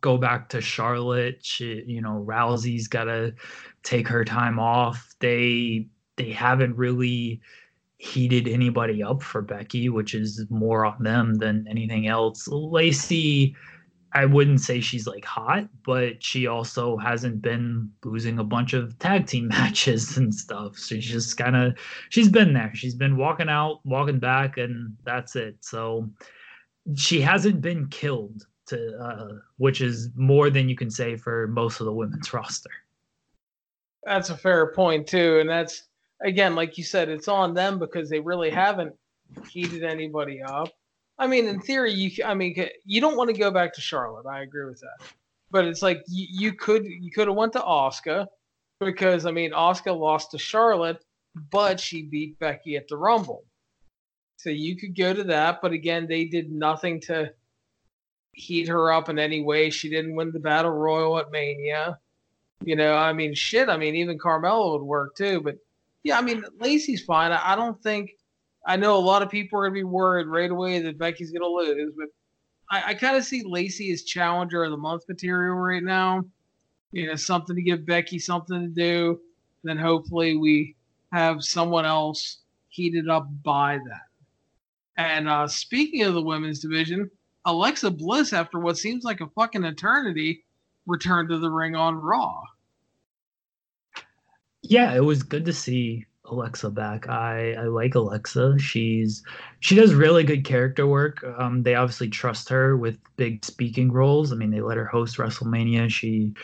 go 0.00 0.18
back 0.18 0.48
to 0.50 0.60
Charlotte. 0.60 1.38
She, 1.42 1.84
you 1.86 2.02
know, 2.02 2.24
Rousey's 2.26 2.88
got 2.88 3.04
to 3.04 3.34
take 3.82 4.08
her 4.08 4.24
time 4.24 4.58
off. 4.58 5.14
They 5.20 5.86
they 6.16 6.30
haven't 6.30 6.76
really 6.76 7.40
heated 7.98 8.48
anybody 8.48 9.02
up 9.02 9.22
for 9.22 9.42
Becky, 9.42 9.88
which 9.88 10.14
is 10.14 10.46
more 10.50 10.84
on 10.84 11.02
them 11.02 11.34
than 11.34 11.66
anything 11.68 12.08
else. 12.08 12.48
Lacey 12.48 13.54
I 14.12 14.24
wouldn't 14.24 14.60
say 14.60 14.80
she's 14.80 15.06
like 15.06 15.24
hot, 15.24 15.68
but 15.84 16.22
she 16.22 16.46
also 16.46 16.96
hasn't 16.96 17.42
been 17.42 17.90
losing 18.04 18.38
a 18.38 18.44
bunch 18.44 18.72
of 18.72 18.98
tag 18.98 19.26
team 19.26 19.48
matches 19.48 20.16
and 20.16 20.34
stuff. 20.34 20.76
So 20.76 20.96
she's 20.96 21.06
just 21.06 21.36
kind 21.36 21.56
of 21.56 21.78
she's 22.08 22.28
been 22.28 22.52
there. 22.52 22.72
She's 22.74 22.94
been 22.94 23.16
walking 23.16 23.48
out, 23.48 23.80
walking 23.84 24.18
back, 24.18 24.58
and 24.58 24.96
that's 25.04 25.36
it. 25.36 25.56
So 25.60 26.10
she 26.96 27.20
hasn't 27.20 27.60
been 27.60 27.86
killed 27.88 28.46
to 28.66 28.98
uh, 28.98 29.38
which 29.58 29.80
is 29.80 30.10
more 30.14 30.50
than 30.50 30.68
you 30.68 30.76
can 30.76 30.90
say 30.90 31.16
for 31.16 31.46
most 31.48 31.80
of 31.80 31.86
the 31.86 31.92
women's 31.92 32.32
roster. 32.32 32.70
That's 34.04 34.30
a 34.30 34.36
fair 34.36 34.72
point 34.72 35.06
too, 35.06 35.38
and 35.40 35.48
that's 35.48 35.84
again, 36.22 36.54
like 36.54 36.78
you 36.78 36.84
said, 36.84 37.08
it's 37.08 37.28
on 37.28 37.54
them 37.54 37.78
because 37.78 38.08
they 38.08 38.20
really 38.20 38.50
haven't 38.50 38.94
heated 39.48 39.84
anybody 39.84 40.42
up. 40.42 40.68
I 41.20 41.26
mean, 41.26 41.46
in 41.46 41.60
theory, 41.60 41.92
you. 41.92 42.24
I 42.24 42.32
mean, 42.32 42.56
you 42.86 43.00
don't 43.00 43.16
want 43.16 43.28
to 43.28 43.38
go 43.38 43.50
back 43.50 43.74
to 43.74 43.80
Charlotte. 43.82 44.26
I 44.26 44.40
agree 44.40 44.64
with 44.64 44.80
that, 44.80 45.06
but 45.50 45.66
it's 45.66 45.82
like 45.82 46.02
you, 46.08 46.26
you 46.30 46.52
could 46.54 46.86
you 46.86 47.10
could 47.10 47.28
have 47.28 47.36
went 47.36 47.52
to 47.52 47.60
Asuka 47.60 48.26
because 48.80 49.26
I 49.26 49.30
mean, 49.30 49.52
Asuka 49.52 49.96
lost 49.96 50.30
to 50.30 50.38
Charlotte, 50.38 51.04
but 51.50 51.78
she 51.78 52.02
beat 52.02 52.38
Becky 52.38 52.76
at 52.76 52.88
the 52.88 52.96
Rumble, 52.96 53.44
so 54.38 54.48
you 54.48 54.76
could 54.76 54.96
go 54.96 55.12
to 55.12 55.22
that. 55.24 55.60
But 55.60 55.72
again, 55.72 56.06
they 56.08 56.24
did 56.24 56.50
nothing 56.50 56.98
to 57.02 57.30
heat 58.32 58.68
her 58.68 58.90
up 58.90 59.10
in 59.10 59.18
any 59.18 59.42
way. 59.42 59.68
She 59.68 59.90
didn't 59.90 60.14
win 60.14 60.32
the 60.32 60.40
battle 60.40 60.70
royal 60.70 61.18
at 61.18 61.30
Mania. 61.30 61.98
You 62.64 62.76
know, 62.76 62.94
I 62.94 63.12
mean, 63.12 63.34
shit. 63.34 63.68
I 63.68 63.76
mean, 63.76 63.94
even 63.94 64.18
Carmella 64.18 64.72
would 64.72 64.86
work 64.86 65.16
too. 65.16 65.42
But 65.42 65.56
yeah, 66.02 66.16
I 66.16 66.22
mean, 66.22 66.44
Lacey's 66.58 67.04
fine. 67.04 67.30
I, 67.30 67.52
I 67.52 67.56
don't 67.56 67.80
think 67.82 68.12
I 68.66 68.76
know 68.76 68.96
a 68.96 68.98
lot 68.98 69.22
of 69.22 69.30
people 69.30 69.60
are 69.60 69.68
to 69.68 69.72
be 69.72 69.84
worried 69.84 70.26
right 70.26 70.50
away 70.50 70.80
that 70.80 70.98
Becky's 70.98 71.30
going 71.30 71.42
to 71.42 71.48
lose, 71.48 71.92
but 71.96 72.08
I, 72.70 72.90
I 72.90 72.94
kind 72.94 73.16
of 73.16 73.24
see 73.24 73.42
Lacey 73.44 73.92
as 73.92 74.02
challenger 74.02 74.64
of 74.64 74.70
the 74.70 74.76
month 74.76 75.02
material 75.08 75.56
right 75.56 75.82
now. 75.82 76.24
You 76.92 77.06
know, 77.06 77.14
something 77.14 77.56
to 77.56 77.62
give 77.62 77.86
Becky 77.86 78.18
something 78.18 78.60
to 78.60 78.68
do. 78.68 79.20
Then 79.62 79.78
hopefully 79.78 80.36
we 80.36 80.76
have 81.12 81.42
someone 81.42 81.86
else 81.86 82.38
heated 82.68 83.08
up 83.08 83.28
by 83.42 83.78
that. 83.78 84.02
And 84.96 85.28
uh, 85.28 85.48
speaking 85.48 86.02
of 86.02 86.14
the 86.14 86.22
women's 86.22 86.60
division, 86.60 87.10
Alexa 87.44 87.90
Bliss, 87.90 88.32
after 88.32 88.58
what 88.58 88.76
seems 88.76 89.04
like 89.04 89.20
a 89.20 89.28
fucking 89.28 89.64
eternity, 89.64 90.44
returned 90.86 91.28
to 91.30 91.38
the 91.38 91.50
ring 91.50 91.74
on 91.74 91.94
Raw. 91.96 92.42
Yeah, 94.62 94.94
it 94.94 95.04
was 95.04 95.22
good 95.22 95.44
to 95.46 95.52
see 95.52 96.06
Alexa 96.30 96.70
back. 96.70 97.08
I 97.08 97.54
I 97.54 97.64
like 97.64 97.94
Alexa. 97.94 98.58
She's 98.58 99.22
she 99.60 99.74
does 99.74 99.94
really 99.94 100.24
good 100.24 100.44
character 100.44 100.86
work. 100.86 101.24
Um, 101.38 101.62
they 101.62 101.74
obviously 101.74 102.08
trust 102.08 102.48
her 102.48 102.76
with 102.76 102.98
big 103.16 103.44
speaking 103.44 103.90
roles. 103.92 104.32
I 104.32 104.36
mean, 104.36 104.50
they 104.50 104.60
let 104.60 104.76
her 104.76 104.86
host 104.86 105.18
WrestleMania. 105.18 105.90
She 105.90 106.34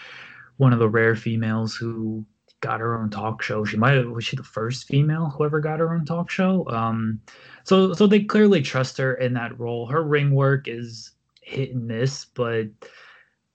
one 0.56 0.72
of 0.72 0.78
the 0.78 0.88
rare 0.88 1.16
females 1.16 1.74
who 1.74 2.24
got 2.60 2.80
her 2.80 2.98
own 2.98 3.10
talk 3.10 3.42
show. 3.42 3.64
She 3.64 3.76
might 3.76 3.94
have 3.96 4.08
was 4.08 4.24
she 4.24 4.36
the 4.36 4.42
first 4.42 4.86
female 4.86 5.26
who 5.30 5.44
ever 5.44 5.60
got 5.60 5.80
her 5.80 5.94
own 5.94 6.04
talk 6.04 6.30
show. 6.30 6.66
Um, 6.68 7.20
so 7.64 7.92
so 7.94 8.06
they 8.06 8.20
clearly 8.24 8.62
trust 8.62 8.98
her 8.98 9.14
in 9.14 9.34
that 9.34 9.58
role. 9.58 9.86
Her 9.86 10.02
ring 10.02 10.32
work 10.32 10.68
is 10.68 11.12
hit 11.42 11.74
and 11.74 11.86
miss, 11.86 12.24
but 12.24 12.66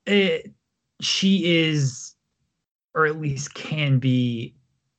it, 0.05 0.51
she 1.01 1.59
is, 1.59 2.15
or 2.95 3.05
at 3.05 3.19
least 3.19 3.53
can 3.53 4.00
be, 4.00 4.55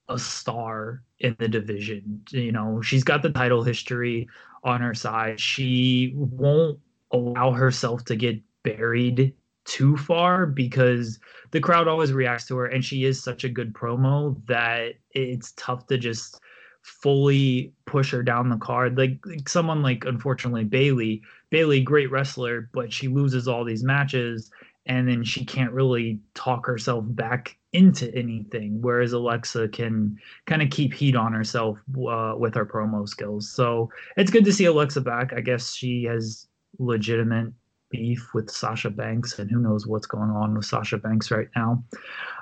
a 0.09 0.19
star 0.19 1.03
in 1.23 1.37
the 1.39 1.49
division. 1.49 2.21
You 2.31 2.53
know, 2.53 2.83
she's 2.83 3.05
got 3.05 3.23
the 3.23 3.31
title 3.31 3.63
history 3.63 4.29
on 4.65 4.81
her 4.81 4.95
side. 4.95 5.41
She 5.41 6.13
won't 6.15 6.79
allow 7.13 7.53
herself 7.53 8.05
to 8.07 8.17
get 8.17 8.41
buried 8.63 9.35
too 9.65 9.97
far 9.97 10.45
because 10.47 11.19
the 11.53 11.61
crowd 11.61 11.87
always 11.87 12.13
reacts 12.13 12.47
to 12.49 12.57
her 12.57 12.67
and 12.67 12.85
she 12.85 13.05
is 13.05 13.23
such 13.23 13.45
a 13.45 13.49
good 13.49 13.73
promo 13.73 14.37
that 14.47 14.95
it's 15.13 15.53
tough 15.53 15.87
to 15.87 15.97
just 15.97 16.41
fully 16.83 17.73
push 17.87 18.11
her 18.11 18.25
down 18.25 18.49
the 18.49 18.57
card 18.57 18.99
like, 18.99 19.21
like 19.25 19.49
someone 19.49 19.81
like 19.81 20.05
unfortunately 20.05 20.65
Bayley 20.65 21.23
Bayley 21.51 21.81
great 21.81 22.11
wrestler 22.11 22.69
but 22.73 22.93
she 22.93 23.07
loses 23.07 23.47
all 23.47 23.65
these 23.65 23.85
matches 23.85 24.51
and 24.87 25.07
then 25.07 25.23
she 25.23 25.45
can't 25.45 25.73
really 25.73 26.19
talk 26.35 26.67
herself 26.67 27.05
back 27.07 27.57
into 27.73 28.15
anything 28.15 28.81
whereas 28.83 29.13
alexa 29.13 29.67
can 29.69 30.19
kind 30.47 30.61
of 30.61 30.69
keep 30.69 30.93
heat 30.93 31.17
on 31.17 31.33
herself 31.33 31.79
uh, 32.09 32.35
with 32.37 32.55
her 32.55 32.67
promo 32.67 33.09
skills. 33.09 33.51
So 33.51 33.91
it's 34.17 34.31
good 34.31 34.45
to 34.45 34.53
see 34.53 34.67
alexa 34.67 35.01
back. 35.01 35.33
I 35.33 35.41
guess 35.41 35.75
she 35.75 36.05
has 36.05 36.49
legitimate 36.79 37.53
beef 37.91 38.29
with 38.35 38.51
sasha 38.51 38.91
banks 38.91 39.39
and 39.39 39.51
who 39.51 39.59
knows 39.59 39.87
what's 39.87 40.07
going 40.07 40.31
on 40.31 40.55
with 40.55 40.67
sasha 40.67 40.99
banks 40.99 41.31
right 41.31 41.49
now. 41.57 41.83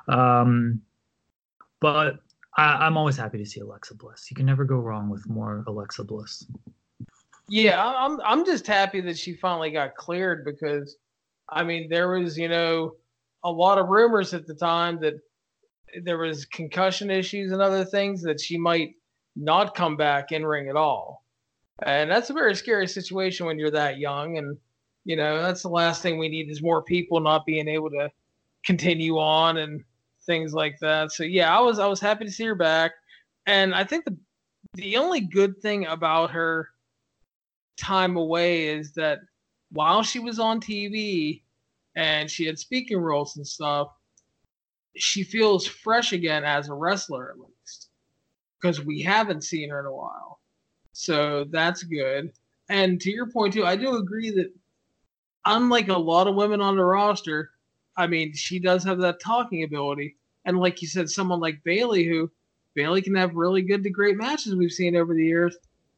Um, 0.09 0.81
but 1.81 2.19
I, 2.57 2.87
i'm 2.87 2.97
always 2.97 3.17
happy 3.17 3.39
to 3.39 3.47
see 3.47 3.61
alexa 3.61 3.95
bliss. 3.95 4.31
You 4.31 4.35
can 4.35 4.47
never 4.47 4.65
go 4.65 4.77
wrong 4.77 5.09
with 5.09 5.29
more 5.29 5.63
alexa 5.69 6.05
bliss. 6.05 6.45
Yeah 7.49 7.85
i'm 7.85 8.21
i'm 8.25 8.45
just 8.45 8.67
happy 8.67 9.01
that 9.03 9.19
she 9.19 9.35
finally 9.35 9.71
got 9.71 9.95
cleared 9.95 10.45
because 10.45 10.97
I 11.51 11.65
mean, 11.65 11.89
there 11.89 12.09
was, 12.09 12.39
you 12.39 12.49
know, 12.49 12.95
a 13.45 13.51
lot 13.51 13.79
of 13.79 13.89
rumors 13.89 14.35
at 14.35 14.47
the 14.47 14.55
time 14.55 15.01
that 15.01 15.15
there 16.03 16.19
was 16.19 16.45
concussion 16.45 17.11
issues 17.11 17.53
and 17.53 17.61
other 17.61 17.85
things 17.85 18.23
that 18.23 18.41
she 18.41 18.57
might 18.57 18.95
not 19.37 19.75
come 19.75 19.97
back 19.97 20.33
in 20.33 20.45
ring 20.45 20.69
at 20.69 20.77
all. 20.77 21.25
And 21.83 22.11
that's 22.11 22.31
a 22.31 22.35
very 22.35 22.55
scary 22.55 22.87
situation 22.87 23.47
when 23.47 23.59
you're 23.59 23.71
that 23.71 23.99
young. 23.99 24.39
And, 24.39 24.57
you 25.05 25.17
know, 25.17 25.41
that's 25.41 25.63
the 25.63 25.69
last 25.69 26.03
thing 26.03 26.19
we 26.19 26.29
need 26.29 26.51
is 26.51 26.63
more 26.63 26.83
people 26.83 27.21
not 27.21 27.47
being 27.47 27.69
able 27.69 27.91
to 27.91 28.11
continue 28.65 29.19
on 29.19 29.57
and 29.57 29.83
things 30.27 30.53
like 30.53 30.79
that. 30.81 31.13
So 31.13 31.25
yeah, 31.25 31.57
I 31.57 31.61
was 31.61 31.79
I 31.79 31.87
was 31.87 32.01
happy 32.01 32.25
to 32.25 32.31
see 32.31 32.45
her 32.45 32.55
back. 32.55 32.93
And 33.47 33.75
I 33.75 33.85
think 33.85 34.05
the 34.05 34.17
the 34.75 34.97
only 34.97 35.21
good 35.21 35.61
thing 35.61 35.87
about 35.87 36.31
her 36.31 36.69
time 37.79 38.17
away 38.17 38.69
is 38.69 38.93
that 38.93 39.21
while 39.73 40.03
she 40.03 40.19
was 40.19 40.39
on 40.39 40.61
TV 40.61 41.43
and 41.97 42.31
she 42.31 42.47
had 42.47 42.59
speaking 42.59 42.99
roles 42.99 43.37
and 43.37 43.47
stuff, 43.47 43.89
she 44.97 45.23
feels 45.23 45.67
fresh 45.67 46.13
again 46.13 46.45
as 46.45 46.69
a 46.69 46.75
wrestler, 46.75 47.31
at 47.31 47.39
least, 47.39 47.89
because 48.61 48.85
we 48.85 49.03
haven't 49.03 49.45
seen 49.45 49.71
her 49.71 49.81
in 49.81 49.87
a 49.87 49.93
while. 49.93 50.41
So 50.93 51.45
that's 51.51 51.83
good. 51.83 52.33
And 52.69 53.01
to 53.01 53.11
your 53.11 53.31
point, 53.31 53.55
too, 53.55 53.65
I 53.65 53.77
do 53.77 53.97
agree 53.97 54.31
that 54.31 54.53
unlike 55.45 55.89
a 55.89 55.99
lot 55.99 56.27
of 56.27 56.35
women 56.35 56.61
on 56.61 56.77
the 56.77 56.85
roster, 56.85 57.51
I 57.97 58.07
mean, 58.07 58.35
she 58.35 58.59
does 58.59 58.85
have 58.85 58.99
that 58.99 59.21
talking 59.21 59.65
ability. 59.65 60.17
And 60.45 60.59
like 60.59 60.81
you 60.81 60.89
said, 60.89 61.11
someone 61.11 61.41
like 61.41 61.65
Bayley, 61.65 62.05
who 62.05 62.31
Bayley 62.75 63.03
can 63.03 63.15
have 63.17 63.35
really 63.35 63.63
good 63.63 63.83
to 63.83 63.91
great 63.91 64.17
matches 64.17 64.55
we've 64.55 64.73
seen 64.73 64.97
over 64.97 65.15
the 65.15 65.25
years, 65.25 65.57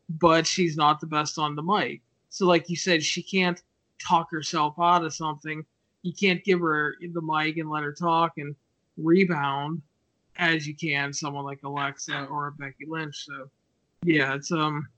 but 0.09 0.47
she's 0.47 0.77
not 0.77 1.01
the 1.01 1.07
best 1.07 1.39
on 1.39 1.55
the 1.55 1.63
mic. 1.63 2.01
So, 2.29 2.47
like 2.47 2.69
you 2.69 2.77
said, 2.77 3.03
she 3.03 3.23
can't 3.23 3.63
talk 4.01 4.31
herself 4.31 4.75
out 4.81 5.05
of 5.05 5.15
something. 5.15 5.65
You 6.03 6.13
can't 6.13 6.45
give 6.45 6.61
her 6.61 6.97
the 7.01 7.23
mic 7.23 7.57
and 7.57 7.71
let 7.71 7.85
her 7.85 7.93
talk 7.93 8.33
and 8.37 8.55
rebound 8.97 9.83
as 10.39 10.67
you 10.67 10.75
can 10.75 11.13
someone 11.13 11.45
like 11.45 11.63
Alexa 11.63 12.25
or 12.25 12.53
Becky 12.53 12.87
Lynch. 12.89 13.27
So, 13.27 13.51
yeah, 14.05 14.35
it's 14.35 14.51
um, 14.51 14.89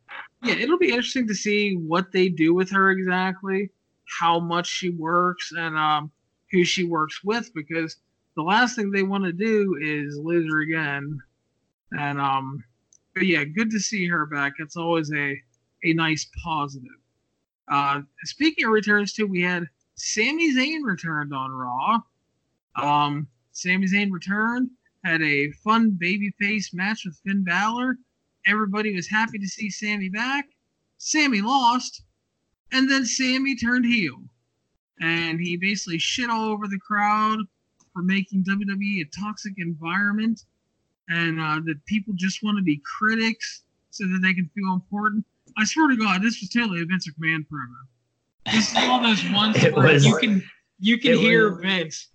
yeah, 0.43 0.55
it'll 0.55 0.79
be 0.79 0.89
interesting 0.91 1.27
to 1.29 1.35
see 1.35 1.75
what 1.75 2.13
they 2.13 2.29
do 2.29 2.55
with 2.55 2.71
her 2.71 2.91
exactly, 2.91 3.71
how 4.19 4.41
much 4.41 4.67
she 4.67 4.91
works, 4.91 5.53
and 5.57 5.77
um, 5.77 6.11
who 6.51 6.65
she 6.65 6.85
works 6.85 7.23
with 7.25 7.53
because 7.55 7.97
the 8.37 8.43
last 8.43 8.77
thing 8.77 8.91
they 8.91 9.03
want 9.03 9.25
to 9.25 9.33
do 9.33 9.77
is 9.81 10.19
lose 10.19 10.51
her 10.51 10.61
again. 10.61 11.19
And 11.99 12.21
um, 12.21 12.65
but 13.15 13.27
yeah, 13.27 13.45
good 13.45 13.71
to 13.71 13.79
see 13.79 14.07
her 14.07 14.27
back. 14.27 14.55
It's 14.59 14.77
always 14.77 15.13
a 15.13 15.37
a 15.85 15.93
nice 15.93 16.27
positive. 16.43 16.91
Uh, 17.69 18.03
speaking 18.25 18.65
of 18.65 18.73
returns, 18.73 19.13
too, 19.13 19.27
we 19.27 19.43
had 19.43 19.69
Sami 19.97 20.55
Zayn 20.55 20.83
returned 20.83 21.33
on 21.33 21.51
Raw. 21.53 21.99
Um, 22.77 23.29
Sami 23.53 23.87
Zayn 23.87 24.11
returned, 24.11 24.71
had 25.05 25.23
a 25.23 25.53
fun 25.53 25.93
babyface 25.93 26.75
match 26.75 27.05
with 27.05 27.21
Finn 27.25 27.45
Balor. 27.45 27.99
Everybody 28.47 28.95
was 28.95 29.09
happy 29.09 29.39
to 29.39 29.47
see 29.47 29.71
Sami 29.71 30.09
back. 30.09 30.47
Sami 30.99 31.41
lost, 31.41 32.03
and 32.73 32.91
then 32.91 33.05
Sami 33.05 33.57
turned 33.57 33.85
heel. 33.85 34.23
And 35.01 35.41
he 35.41 35.57
basically 35.57 35.99
shit 35.99 36.31
all 36.31 36.47
over 36.51 36.67
the 36.67 36.79
crowd 36.79 37.41
for 37.93 38.03
making 38.03 38.45
WWE 38.45 39.03
a 39.03 39.21
toxic 39.21 39.55
environment 39.59 40.45
and 41.09 41.41
uh, 41.41 41.61
that 41.65 41.85
people 41.87 42.15
just 42.17 42.43
want 42.43 42.57
to 42.57 42.63
be 42.63 42.81
critics 42.99 43.63
so 43.91 44.05
that 44.07 44.21
they 44.23 44.35
can 44.35 44.51
feel 44.55 44.73
important. 44.73 45.25
I 45.57 45.65
swear 45.65 45.89
to 45.89 45.97
God, 45.97 46.23
this 46.23 46.41
was 46.41 46.49
totally 46.51 46.83
a 46.83 46.87
Vince 46.87 47.09
McMahon 47.09 47.47
promo. 47.47 47.77
This 48.53 48.71
is 48.71 48.77
all 48.77 49.03
those 49.03 49.25
ones 49.33 49.63
where 49.63 49.73
was, 49.73 50.05
you 50.05 50.17
can 50.19 50.43
you 50.79 50.99
can 50.99 51.17
hear 51.17 51.51
was, 51.51 51.63
Vince. 51.63 52.09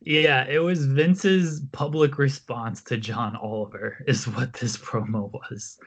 yeah, 0.00 0.44
it 0.48 0.58
was 0.58 0.86
Vince's 0.86 1.62
public 1.72 2.18
response 2.18 2.82
to 2.84 2.96
John 2.96 3.36
Oliver 3.36 4.04
is 4.06 4.26
what 4.26 4.52
this 4.54 4.76
promo 4.76 5.30
was. 5.32 5.78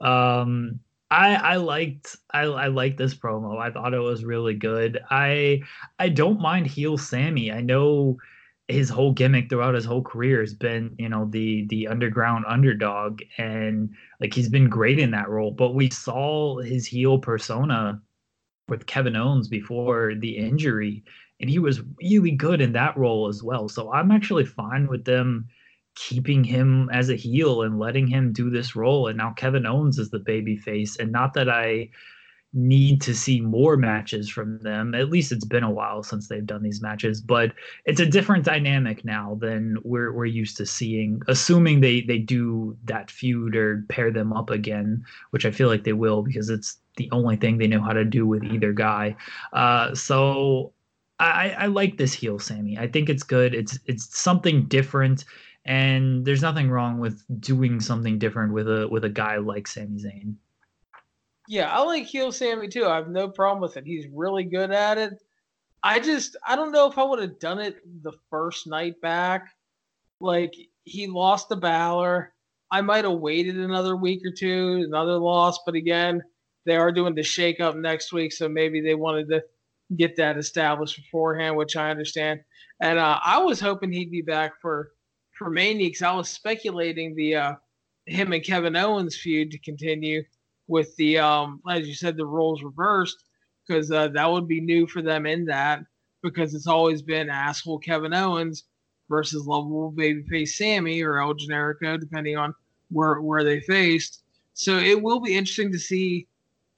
Um 0.00 0.80
I 1.10 1.34
I 1.34 1.56
liked 1.56 2.16
I 2.32 2.42
I 2.42 2.66
liked 2.68 2.98
this 2.98 3.14
promo. 3.14 3.58
I 3.58 3.70
thought 3.70 3.94
it 3.94 3.98
was 3.98 4.24
really 4.24 4.54
good. 4.54 5.00
I 5.10 5.62
I 5.98 6.08
don't 6.08 6.40
mind 6.40 6.66
heel 6.68 6.96
Sami. 6.98 7.50
I 7.50 7.60
know 7.60 8.18
his 8.68 8.88
whole 8.88 9.12
gimmick 9.12 9.48
throughout 9.48 9.74
his 9.74 9.84
whole 9.84 10.02
career 10.02 10.40
has 10.40 10.54
been, 10.54 10.94
you 10.98 11.08
know, 11.08 11.26
the 11.30 11.66
the 11.68 11.88
underground 11.88 12.44
underdog, 12.46 13.20
and 13.38 13.90
like 14.20 14.32
he's 14.32 14.48
been 14.48 14.68
great 14.68 14.98
in 14.98 15.10
that 15.10 15.28
role. 15.28 15.50
But 15.50 15.74
we 15.74 15.90
saw 15.90 16.58
his 16.58 16.86
heel 16.86 17.18
persona 17.18 18.00
with 18.70 18.86
Kevin 18.86 19.16
Owens 19.16 19.48
before 19.48 20.14
the 20.14 20.36
injury, 20.36 21.04
and 21.40 21.50
he 21.50 21.58
was 21.58 21.82
really 22.00 22.30
good 22.30 22.60
in 22.60 22.72
that 22.72 22.96
role 22.96 23.28
as 23.28 23.42
well. 23.42 23.68
So 23.68 23.92
I'm 23.92 24.10
actually 24.10 24.46
fine 24.46 24.86
with 24.86 25.04
them 25.04 25.48
keeping 25.96 26.44
him 26.44 26.88
as 26.90 27.10
a 27.10 27.16
heel 27.16 27.62
and 27.62 27.78
letting 27.78 28.06
him 28.06 28.32
do 28.32 28.48
this 28.48 28.76
role. 28.76 29.08
And 29.08 29.18
now 29.18 29.32
Kevin 29.32 29.66
Owens 29.66 29.98
is 29.98 30.10
the 30.10 30.18
baby 30.18 30.56
face, 30.56 30.96
and 30.96 31.12
not 31.12 31.34
that 31.34 31.48
I 31.48 31.90
need 32.52 33.00
to 33.00 33.14
see 33.14 33.40
more 33.40 33.76
matches 33.76 34.28
from 34.28 34.58
them. 34.58 34.94
At 34.94 35.10
least 35.10 35.30
it's 35.30 35.44
been 35.44 35.62
a 35.62 35.70
while 35.70 36.02
since 36.02 36.26
they've 36.26 36.46
done 36.46 36.62
these 36.62 36.82
matches, 36.82 37.20
but 37.20 37.52
it's 37.84 38.00
a 38.00 38.06
different 38.06 38.44
dynamic 38.44 39.04
now 39.04 39.38
than 39.40 39.76
we're 39.84 40.12
we're 40.12 40.24
used 40.24 40.56
to 40.56 40.66
seeing. 40.66 41.22
Assuming 41.28 41.80
they 41.80 42.00
they 42.00 42.18
do 42.18 42.76
that 42.84 43.10
feud 43.10 43.54
or 43.54 43.84
pair 43.88 44.10
them 44.10 44.32
up 44.32 44.50
again, 44.50 45.04
which 45.30 45.46
I 45.46 45.50
feel 45.50 45.68
like 45.68 45.84
they 45.84 45.92
will 45.92 46.22
because 46.22 46.50
it's 46.50 46.78
the 47.00 47.08
only 47.12 47.36
thing 47.36 47.56
they 47.56 47.66
know 47.66 47.80
how 47.80 47.94
to 47.94 48.04
do 48.04 48.26
with 48.26 48.44
either 48.44 48.72
guy. 48.72 49.16
Uh, 49.52 49.94
so 49.94 50.72
I, 51.18 51.54
I 51.58 51.66
like 51.66 51.96
this 51.96 52.12
heel 52.12 52.38
Sami. 52.38 52.78
I 52.78 52.86
think 52.86 53.08
it's 53.08 53.22
good. 53.22 53.54
It's 53.54 53.78
it's 53.86 54.18
something 54.18 54.66
different, 54.66 55.24
and 55.64 56.24
there's 56.24 56.42
nothing 56.42 56.70
wrong 56.70 56.98
with 56.98 57.22
doing 57.40 57.80
something 57.80 58.18
different 58.18 58.52
with 58.52 58.68
a 58.68 58.86
with 58.88 59.04
a 59.04 59.08
guy 59.08 59.36
like 59.36 59.66
Sami 59.66 59.98
Zayn. 59.98 60.34
Yeah, 61.48 61.74
I 61.74 61.82
like 61.82 62.04
heel 62.04 62.32
Sami 62.32 62.68
too. 62.68 62.86
I 62.86 62.96
have 62.96 63.08
no 63.08 63.28
problem 63.28 63.62
with 63.62 63.76
it. 63.76 63.84
He's 63.86 64.06
really 64.12 64.44
good 64.44 64.70
at 64.70 64.98
it. 64.98 65.14
I 65.82 66.00
just 66.00 66.36
I 66.46 66.54
don't 66.54 66.72
know 66.72 66.90
if 66.90 66.98
I 66.98 67.04
would 67.04 67.20
have 67.20 67.38
done 67.38 67.58
it 67.58 67.76
the 68.02 68.12
first 68.28 68.66
night 68.66 69.00
back. 69.00 69.48
Like 70.20 70.54
he 70.84 71.06
lost 71.06 71.48
to 71.48 71.56
Balor. 71.56 72.32
I 72.70 72.82
might 72.82 73.04
have 73.04 73.18
waited 73.18 73.56
another 73.56 73.96
week 73.96 74.22
or 74.24 74.30
two, 74.30 74.84
another 74.86 75.18
loss, 75.18 75.58
but 75.66 75.74
again, 75.74 76.22
they 76.66 76.76
are 76.76 76.92
doing 76.92 77.14
the 77.14 77.22
shake 77.22 77.60
up 77.60 77.76
next 77.76 78.12
week, 78.12 78.32
so 78.32 78.48
maybe 78.48 78.80
they 78.80 78.94
wanted 78.94 79.28
to 79.28 79.42
get 79.96 80.16
that 80.16 80.38
established 80.38 80.96
beforehand, 80.96 81.56
which 81.56 81.76
I 81.76 81.90
understand. 81.90 82.40
And 82.80 82.98
uh, 82.98 83.18
I 83.24 83.38
was 83.38 83.60
hoping 83.60 83.92
he'd 83.92 84.10
be 84.10 84.22
back 84.22 84.52
for 84.60 84.92
for 85.38 85.50
Mania 85.50 85.88
because 85.88 86.02
I 86.02 86.12
was 86.12 86.28
speculating 86.28 87.14
the 87.14 87.36
uh, 87.36 87.54
him 88.06 88.32
and 88.32 88.44
Kevin 88.44 88.76
Owens 88.76 89.16
feud 89.16 89.50
to 89.50 89.58
continue 89.58 90.22
with 90.68 90.94
the 90.96 91.18
um 91.18 91.60
as 91.68 91.88
you 91.88 91.94
said 91.94 92.16
the 92.16 92.24
roles 92.24 92.62
reversed 92.62 93.24
because 93.66 93.90
uh, 93.90 94.08
that 94.08 94.30
would 94.30 94.46
be 94.46 94.60
new 94.60 94.86
for 94.86 95.02
them 95.02 95.26
in 95.26 95.44
that 95.44 95.80
because 96.22 96.54
it's 96.54 96.66
always 96.66 97.02
been 97.02 97.28
asshole 97.28 97.78
Kevin 97.78 98.14
Owens 98.14 98.64
versus 99.08 99.46
lovable 99.46 99.92
babyface 99.92 100.50
Sami 100.50 101.02
or 101.02 101.18
El 101.18 101.34
Generico 101.34 101.98
depending 101.98 102.36
on 102.36 102.54
where 102.90 103.20
where 103.20 103.44
they 103.44 103.60
faced. 103.60 104.22
So 104.54 104.76
it 104.76 105.00
will 105.00 105.20
be 105.20 105.36
interesting 105.36 105.72
to 105.72 105.78
see 105.78 106.28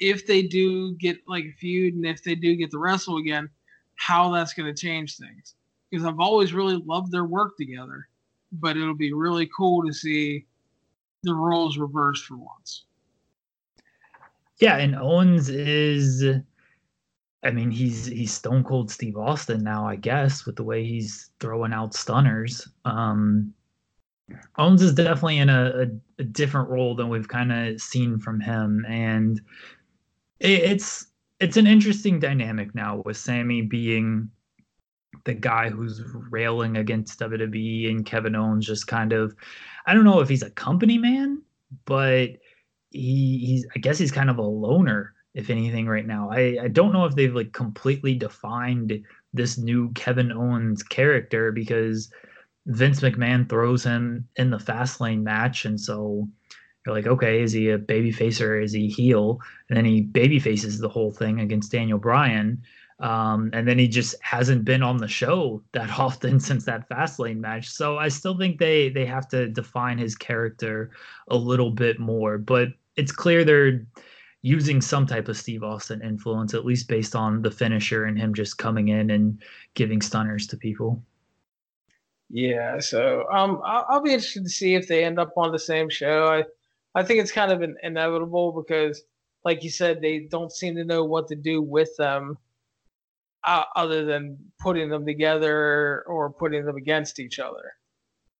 if 0.02 0.26
they 0.26 0.42
do 0.42 0.94
get 0.94 1.16
like 1.26 1.44
a 1.44 1.52
feud 1.52 1.94
and 1.94 2.04
if 2.04 2.22
they 2.24 2.34
do 2.34 2.56
get 2.56 2.70
the 2.70 2.78
wrestle 2.78 3.18
again, 3.18 3.48
how 3.94 4.30
that's 4.30 4.54
going 4.54 4.72
to 4.72 4.80
change 4.80 5.16
things. 5.16 5.54
Because 5.90 6.04
I've 6.06 6.20
always 6.20 6.52
really 6.52 6.82
loved 6.84 7.12
their 7.12 7.24
work 7.24 7.56
together, 7.56 8.08
but 8.52 8.76
it'll 8.76 8.94
be 8.96 9.12
really 9.12 9.48
cool 9.56 9.86
to 9.86 9.92
see 9.92 10.46
the 11.22 11.34
roles 11.34 11.78
reversed 11.78 12.24
for 12.24 12.36
once. 12.36 12.84
Yeah, 14.58 14.78
and 14.78 14.96
Owens 14.96 15.48
is 15.48 16.24
I 17.44 17.50
mean, 17.50 17.70
he's 17.70 18.06
he's 18.06 18.32
Stone 18.32 18.64
Cold 18.64 18.90
Steve 18.90 19.16
Austin 19.16 19.64
now, 19.64 19.86
I 19.86 19.96
guess, 19.96 20.46
with 20.46 20.56
the 20.56 20.62
way 20.62 20.84
he's 20.84 21.30
throwing 21.40 21.72
out 21.72 21.94
stunners. 21.94 22.68
Um, 22.84 23.52
Owens 24.56 24.82
is 24.82 24.94
definitely 24.94 25.38
in 25.38 25.50
a, 25.50 25.72
a, 26.18 26.22
a 26.22 26.24
different 26.24 26.68
role 26.68 26.94
than 26.94 27.08
we've 27.08 27.28
kind 27.28 27.52
of 27.52 27.80
seen 27.80 28.18
from 28.18 28.40
him, 28.40 28.84
and 28.88 29.40
it's 30.42 31.06
it's 31.40 31.56
an 31.56 31.66
interesting 31.66 32.18
dynamic 32.20 32.74
now 32.74 33.02
with 33.04 33.16
Sami 33.16 33.62
being 33.62 34.30
the 35.24 35.34
guy 35.34 35.70
who's 35.70 36.02
railing 36.30 36.76
against 36.76 37.20
WWE 37.20 37.90
and 37.90 38.06
Kevin 38.06 38.34
Owens 38.34 38.66
just 38.66 38.86
kind 38.86 39.12
of 39.12 39.34
I 39.86 39.94
don't 39.94 40.04
know 40.04 40.20
if 40.20 40.28
he's 40.28 40.42
a 40.42 40.50
company 40.50 40.98
man, 40.98 41.42
but 41.84 42.30
he 42.90 43.38
he's 43.38 43.66
I 43.74 43.78
guess 43.78 43.98
he's 43.98 44.12
kind 44.12 44.30
of 44.30 44.38
a 44.38 44.42
loner 44.42 45.14
if 45.34 45.48
anything 45.48 45.86
right 45.86 46.06
now. 46.06 46.28
I 46.30 46.58
I 46.62 46.68
don't 46.68 46.92
know 46.92 47.06
if 47.06 47.14
they've 47.14 47.34
like 47.34 47.52
completely 47.52 48.14
defined 48.14 49.02
this 49.32 49.58
new 49.58 49.90
Kevin 49.92 50.32
Owens 50.32 50.82
character 50.82 51.52
because 51.52 52.10
Vince 52.66 53.00
McMahon 53.00 53.48
throws 53.48 53.82
him 53.84 54.28
in 54.36 54.50
the 54.50 54.58
fast 54.58 55.00
lane 55.00 55.24
match 55.24 55.64
and 55.64 55.80
so 55.80 56.28
you're 56.84 56.94
like, 56.94 57.06
okay, 57.06 57.42
is 57.42 57.52
he 57.52 57.70
a 57.70 57.78
babyface 57.78 58.40
or 58.40 58.60
is 58.60 58.72
he 58.72 58.88
heel? 58.88 59.40
And 59.68 59.76
then 59.76 59.84
he 59.84 60.02
babyfaces 60.02 60.80
the 60.80 60.88
whole 60.88 61.12
thing 61.12 61.40
against 61.40 61.72
Daniel 61.72 61.98
Bryan. 61.98 62.62
Um, 63.00 63.50
and 63.52 63.66
then 63.66 63.78
he 63.78 63.88
just 63.88 64.14
hasn't 64.22 64.64
been 64.64 64.82
on 64.82 64.96
the 64.96 65.08
show 65.08 65.62
that 65.72 65.90
often 65.98 66.40
since 66.40 66.64
that 66.64 66.88
Fastlane 66.88 67.38
match. 67.38 67.68
So 67.68 67.98
I 67.98 68.08
still 68.08 68.36
think 68.36 68.58
they 68.58 68.88
they 68.90 69.06
have 69.06 69.28
to 69.28 69.48
define 69.48 69.98
his 69.98 70.14
character 70.14 70.90
a 71.28 71.36
little 71.36 71.70
bit 71.70 71.98
more. 71.98 72.38
But 72.38 72.68
it's 72.96 73.12
clear 73.12 73.44
they're 73.44 73.84
using 74.42 74.80
some 74.80 75.06
type 75.06 75.28
of 75.28 75.36
Steve 75.36 75.62
Austin 75.62 76.02
influence, 76.02 76.52
at 76.52 76.64
least 76.64 76.88
based 76.88 77.14
on 77.14 77.42
the 77.42 77.50
finisher 77.50 78.04
and 78.04 78.18
him 78.18 78.34
just 78.34 78.58
coming 78.58 78.88
in 78.88 79.10
and 79.10 79.40
giving 79.74 80.02
stunners 80.02 80.46
to 80.48 80.56
people. 80.56 81.02
Yeah, 82.28 82.80
so 82.80 83.26
um, 83.30 83.60
I'll, 83.64 83.86
I'll 83.88 84.02
be 84.02 84.12
interested 84.12 84.44
to 84.44 84.50
see 84.50 84.74
if 84.74 84.88
they 84.88 85.04
end 85.04 85.18
up 85.18 85.32
on 85.36 85.52
the 85.52 85.58
same 85.58 85.90
show. 85.90 86.28
I 86.28 86.44
I 86.94 87.02
think 87.02 87.20
it's 87.20 87.32
kind 87.32 87.52
of 87.52 87.62
an 87.62 87.76
inevitable 87.82 88.52
because, 88.52 89.02
like 89.44 89.64
you 89.64 89.70
said, 89.70 90.00
they 90.00 90.20
don't 90.30 90.52
seem 90.52 90.76
to 90.76 90.84
know 90.84 91.04
what 91.04 91.28
to 91.28 91.34
do 91.34 91.62
with 91.62 91.96
them 91.96 92.38
uh, 93.44 93.64
other 93.74 94.04
than 94.04 94.38
putting 94.60 94.88
them 94.88 95.06
together 95.06 96.04
or 96.06 96.30
putting 96.30 96.64
them 96.64 96.76
against 96.76 97.18
each 97.18 97.38
other. 97.38 97.72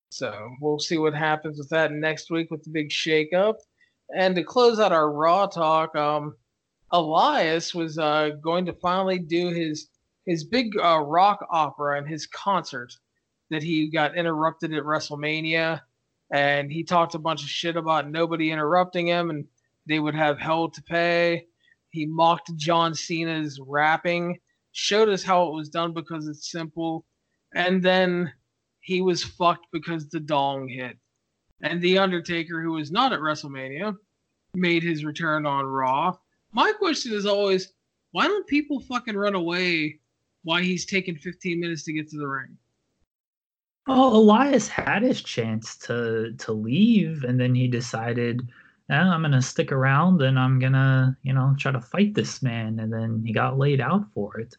So 0.09 0.51
we'll 0.61 0.79
see 0.79 0.97
what 0.97 1.15
happens 1.15 1.57
with 1.57 1.69
that 1.69 1.91
next 1.91 2.29
week 2.29 2.51
with 2.51 2.63
the 2.63 2.69
big 2.69 2.89
shakeup. 2.89 3.55
And 4.15 4.35
to 4.35 4.43
close 4.43 4.79
out 4.79 4.91
our 4.91 5.11
Raw 5.11 5.47
talk, 5.47 5.95
um, 5.95 6.35
Elias 6.91 7.73
was 7.73 7.97
uh, 7.97 8.29
going 8.41 8.65
to 8.67 8.73
finally 8.73 9.19
do 9.19 9.49
his 9.49 9.87
his 10.25 10.43
big 10.43 10.77
uh, 10.77 10.99
rock 10.99 11.45
opera 11.51 11.97
and 11.97 12.07
his 12.07 12.27
concert 12.27 12.93
that 13.49 13.63
he 13.63 13.89
got 13.89 14.15
interrupted 14.15 14.73
at 14.73 14.83
WrestleMania, 14.83 15.81
and 16.31 16.71
he 16.71 16.83
talked 16.83 17.15
a 17.15 17.19
bunch 17.19 17.43
of 17.43 17.49
shit 17.49 17.75
about 17.75 18.09
nobody 18.09 18.51
interrupting 18.51 19.07
him 19.07 19.29
and 19.29 19.45
they 19.85 19.99
would 19.99 20.15
have 20.15 20.39
hell 20.39 20.69
to 20.69 20.81
pay. 20.81 21.45
He 21.89 22.05
mocked 22.05 22.55
John 22.55 22.95
Cena's 22.95 23.59
rapping 23.59 24.39
showed 24.73 25.07
us 25.07 25.23
how 25.23 25.47
it 25.47 25.53
was 25.53 25.69
done 25.69 25.93
because 25.93 26.27
it's 26.27 26.51
simple, 26.51 27.05
and 27.55 27.81
then 27.81 28.33
he 28.81 29.01
was 29.01 29.23
fucked 29.23 29.67
because 29.71 30.09
the 30.09 30.19
dong 30.19 30.67
hit. 30.67 30.97
And 31.61 31.81
The 31.81 31.97
Undertaker, 31.99 32.61
who 32.61 32.73
was 32.73 32.91
not 32.91 33.13
at 33.13 33.19
WrestleMania, 33.19 33.95
made 34.53 34.83
his 34.83 35.05
return 35.05 35.45
on 35.45 35.65
Raw. 35.65 36.17
My 36.51 36.73
question 36.73 37.13
is 37.13 37.25
always, 37.25 37.71
why 38.11 38.27
don't 38.27 38.45
people 38.47 38.81
fucking 38.81 39.15
run 39.15 39.35
away 39.35 39.99
why 40.43 40.61
he's 40.61 40.85
taking 40.85 41.15
15 41.15 41.57
minutes 41.57 41.83
to 41.83 41.93
get 41.93 42.09
to 42.09 42.17
the 42.17 42.27
ring? 42.27 42.57
Oh, 43.87 44.15
Elias 44.17 44.67
had 44.67 45.03
his 45.03 45.21
chance 45.21 45.77
to 45.79 46.33
to 46.39 46.53
leave, 46.53 47.23
and 47.23 47.39
then 47.39 47.53
he 47.55 47.67
decided 47.67 48.47
I'm 48.89 49.21
gonna 49.21 49.41
stick 49.41 49.71
around 49.71 50.21
and 50.21 50.37
I'm 50.39 50.59
gonna, 50.59 51.17
you 51.23 51.33
know, 51.33 51.55
try 51.57 51.71
to 51.71 51.81
fight 51.81 52.13
this 52.13 52.41
man. 52.41 52.79
And 52.79 52.91
then 52.91 53.23
he 53.25 53.33
got 53.33 53.57
laid 53.57 53.81
out 53.81 54.05
for 54.13 54.39
it. 54.39 54.55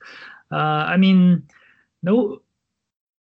Uh, 0.50 0.56
I 0.88 0.96
mean, 0.96 1.46
no, 2.02 2.42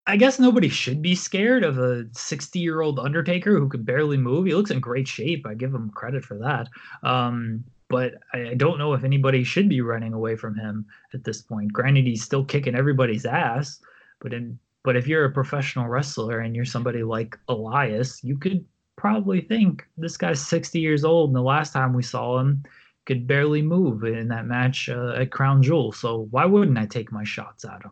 I 0.07 0.17
guess 0.17 0.39
nobody 0.39 0.69
should 0.69 1.01
be 1.01 1.15
scared 1.15 1.63
of 1.63 1.77
a 1.77 2.05
60 2.13 2.59
year 2.59 2.81
old 2.81 2.99
Undertaker 2.99 3.59
who 3.59 3.69
could 3.69 3.85
barely 3.85 4.17
move. 4.17 4.45
He 4.45 4.55
looks 4.55 4.71
in 4.71 4.79
great 4.79 5.07
shape. 5.07 5.45
I 5.47 5.53
give 5.53 5.73
him 5.73 5.89
credit 5.91 6.23
for 6.23 6.37
that. 6.39 6.67
Um, 7.07 7.63
but 7.89 8.15
I 8.33 8.55
don't 8.55 8.79
know 8.79 8.93
if 8.93 9.03
anybody 9.03 9.43
should 9.43 9.69
be 9.69 9.81
running 9.81 10.13
away 10.13 10.35
from 10.35 10.55
him 10.55 10.85
at 11.13 11.23
this 11.23 11.41
point. 11.41 11.71
Granted, 11.71 12.05
he's 12.05 12.23
still 12.23 12.43
kicking 12.43 12.75
everybody's 12.75 13.25
ass, 13.25 13.79
but 14.19 14.33
in 14.33 14.57
but 14.83 14.95
if 14.95 15.07
you're 15.07 15.25
a 15.25 15.31
professional 15.31 15.87
wrestler 15.87 16.39
and 16.39 16.55
you're 16.55 16.65
somebody 16.65 17.03
like 17.03 17.37
Elias, 17.47 18.23
you 18.23 18.37
could 18.37 18.65
probably 18.97 19.41
think 19.41 19.85
this 19.97 20.17
guy's 20.17 20.45
60 20.45 20.79
years 20.79 21.03
old, 21.03 21.29
and 21.29 21.35
the 21.35 21.41
last 21.41 21.73
time 21.73 21.93
we 21.93 22.03
saw 22.03 22.39
him 22.39 22.63
could 23.05 23.27
barely 23.27 23.61
move 23.61 24.03
in 24.03 24.27
that 24.29 24.45
match 24.45 24.89
uh, 24.89 25.13
at 25.17 25.31
Crown 25.31 25.61
Jewel. 25.61 25.91
So 25.91 26.27
why 26.31 26.45
wouldn't 26.45 26.77
I 26.77 26.85
take 26.85 27.11
my 27.11 27.23
shots 27.23 27.65
at 27.65 27.83
him? 27.83 27.91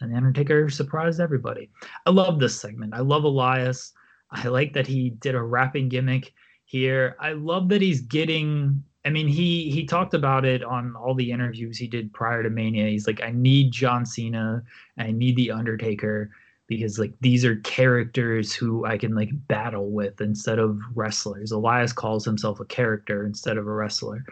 And 0.00 0.12
the 0.12 0.16
Undertaker 0.16 0.68
surprised 0.70 1.20
everybody. 1.20 1.70
I 2.06 2.10
love 2.10 2.38
this 2.40 2.58
segment. 2.58 2.94
I 2.94 3.00
love 3.00 3.24
Elias. 3.24 3.92
I 4.30 4.48
like 4.48 4.72
that 4.74 4.86
he 4.86 5.10
did 5.10 5.34
a 5.34 5.42
rapping 5.42 5.88
gimmick 5.88 6.32
here. 6.64 7.16
I 7.20 7.32
love 7.32 7.68
that 7.70 7.82
he's 7.82 8.00
getting. 8.00 8.84
I 9.04 9.10
mean, 9.10 9.28
he 9.28 9.70
he 9.70 9.86
talked 9.86 10.14
about 10.14 10.44
it 10.44 10.62
on 10.62 10.94
all 10.94 11.14
the 11.14 11.30
interviews 11.32 11.78
he 11.78 11.86
did 11.86 12.12
prior 12.12 12.42
to 12.42 12.50
Mania. 12.50 12.88
He's 12.88 13.06
like, 13.06 13.22
I 13.22 13.30
need 13.30 13.72
John 13.72 14.04
Cena. 14.04 14.62
I 14.98 15.10
need 15.10 15.36
the 15.36 15.50
Undertaker 15.50 16.30
because 16.66 16.98
like 16.98 17.12
these 17.20 17.44
are 17.44 17.56
characters 17.56 18.54
who 18.54 18.84
I 18.86 18.96
can 18.96 19.14
like 19.14 19.30
battle 19.48 19.90
with 19.90 20.20
instead 20.20 20.58
of 20.58 20.78
wrestlers. 20.94 21.50
Elias 21.50 21.92
calls 21.92 22.24
himself 22.24 22.60
a 22.60 22.64
character 22.64 23.26
instead 23.26 23.56
of 23.56 23.66
a 23.66 23.72
wrestler. 23.72 24.24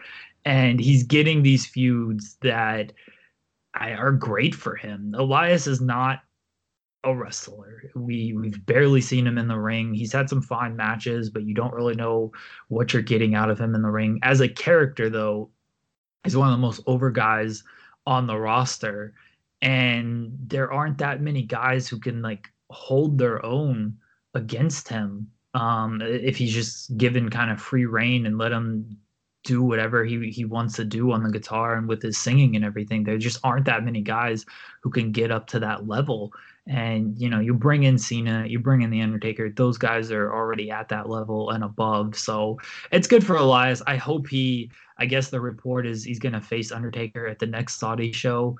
And 0.45 0.79
he's 0.79 1.03
getting 1.03 1.43
these 1.43 1.65
feuds 1.65 2.37
that 2.41 2.93
I, 3.73 3.91
are 3.91 4.13
great 4.13 4.55
for 4.55 4.75
him. 4.75 5.13
Elias 5.17 5.67
is 5.67 5.81
not 5.81 6.21
a 7.03 7.15
wrestler. 7.15 7.83
We 7.95 8.33
we've 8.33 8.65
barely 8.65 9.01
seen 9.01 9.25
him 9.25 9.37
in 9.37 9.47
the 9.47 9.57
ring. 9.57 9.93
He's 9.93 10.13
had 10.13 10.29
some 10.29 10.41
fine 10.41 10.75
matches, 10.75 11.29
but 11.29 11.43
you 11.43 11.53
don't 11.53 11.73
really 11.73 11.95
know 11.95 12.31
what 12.67 12.93
you're 12.93 13.01
getting 13.01 13.35
out 13.35 13.49
of 13.49 13.59
him 13.59 13.75
in 13.75 13.81
the 13.81 13.89
ring. 13.89 14.19
As 14.23 14.41
a 14.41 14.49
character 14.49 15.09
though, 15.09 15.49
he's 16.23 16.35
one 16.37 16.49
of 16.49 16.53
the 16.53 16.61
most 16.61 16.81
over 16.87 17.09
guys 17.11 17.63
on 18.05 18.27
the 18.27 18.37
roster 18.37 19.13
and 19.61 20.31
there 20.47 20.71
aren't 20.71 20.97
that 20.99 21.21
many 21.21 21.43
guys 21.43 21.87
who 21.87 21.99
can 21.99 22.21
like 22.21 22.49
hold 22.69 23.17
their 23.17 23.45
own 23.45 23.97
against 24.33 24.87
him 24.87 25.27
um, 25.53 26.01
if 26.01 26.37
he's 26.37 26.53
just 26.53 26.95
given 26.97 27.29
kind 27.29 27.51
of 27.51 27.61
free 27.61 27.85
reign 27.85 28.25
and 28.25 28.37
let 28.37 28.51
him 28.51 28.97
do 29.43 29.63
whatever 29.63 30.03
he, 30.03 30.29
he 30.29 30.45
wants 30.45 30.75
to 30.75 30.85
do 30.85 31.11
on 31.11 31.23
the 31.23 31.31
guitar 31.31 31.75
and 31.75 31.87
with 31.87 32.01
his 32.01 32.17
singing 32.17 32.55
and 32.55 32.63
everything. 32.63 33.03
There 33.03 33.17
just 33.17 33.39
aren't 33.43 33.65
that 33.65 33.83
many 33.83 34.01
guys 34.01 34.45
who 34.83 34.89
can 34.91 35.11
get 35.11 35.31
up 35.31 35.47
to 35.47 35.59
that 35.59 35.87
level. 35.87 36.31
And 36.69 37.19
you 37.19 37.29
know, 37.29 37.39
you 37.39 37.55
bring 37.55 37.83
in 37.83 37.97
Cena, 37.97 38.45
you 38.47 38.59
bring 38.59 38.83
in 38.83 38.91
the 38.91 39.01
Undertaker. 39.01 39.49
Those 39.49 39.79
guys 39.79 40.11
are 40.11 40.31
already 40.31 40.69
at 40.69 40.87
that 40.89 41.09
level 41.09 41.49
and 41.49 41.63
above. 41.63 42.15
So 42.15 42.59
it's 42.91 43.07
good 43.07 43.25
for 43.25 43.35
Elias. 43.35 43.81
I 43.87 43.95
hope 43.95 44.27
he. 44.27 44.69
I 44.99 45.05
guess 45.05 45.29
the 45.29 45.41
report 45.41 45.87
is 45.87 46.03
he's 46.03 46.19
going 46.19 46.33
to 46.33 46.41
face 46.41 46.71
Undertaker 46.71 47.25
at 47.25 47.39
the 47.39 47.47
next 47.47 47.79
Saudi 47.79 48.11
show. 48.11 48.57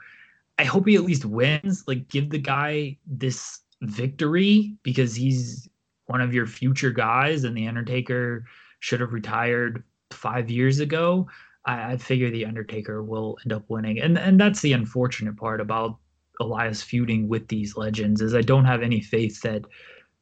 I 0.57 0.63
hope 0.63 0.87
he 0.87 0.95
at 0.95 1.03
least 1.03 1.23
wins. 1.23 1.83
Like, 1.87 2.07
give 2.07 2.31
the 2.31 2.39
guy 2.39 2.97
this 3.05 3.59
victory 3.81 4.75
because 4.81 5.13
he's 5.13 5.69
one 6.07 6.21
of 6.21 6.33
your 6.33 6.47
future 6.47 6.91
guys, 6.91 7.43
and 7.43 7.55
the 7.55 7.67
Undertaker 7.67 8.43
should 8.79 9.01
have 9.01 9.13
retired 9.13 9.83
five 10.09 10.49
years 10.49 10.79
ago. 10.79 11.27
I, 11.65 11.91
I 11.91 11.97
figure 11.97 12.31
the 12.31 12.45
Undertaker 12.45 13.03
will 13.03 13.37
end 13.45 13.53
up 13.53 13.65
winning, 13.67 13.99
and 13.99 14.17
and 14.17 14.39
that's 14.39 14.61
the 14.61 14.73
unfortunate 14.73 15.37
part 15.37 15.61
about 15.61 15.97
Elias 16.39 16.81
feuding 16.81 17.27
with 17.27 17.47
these 17.47 17.75
legends 17.75 18.21
is 18.21 18.33
I 18.33 18.41
don't 18.41 18.65
have 18.65 18.81
any 18.81 19.01
faith 19.01 19.41
that 19.41 19.63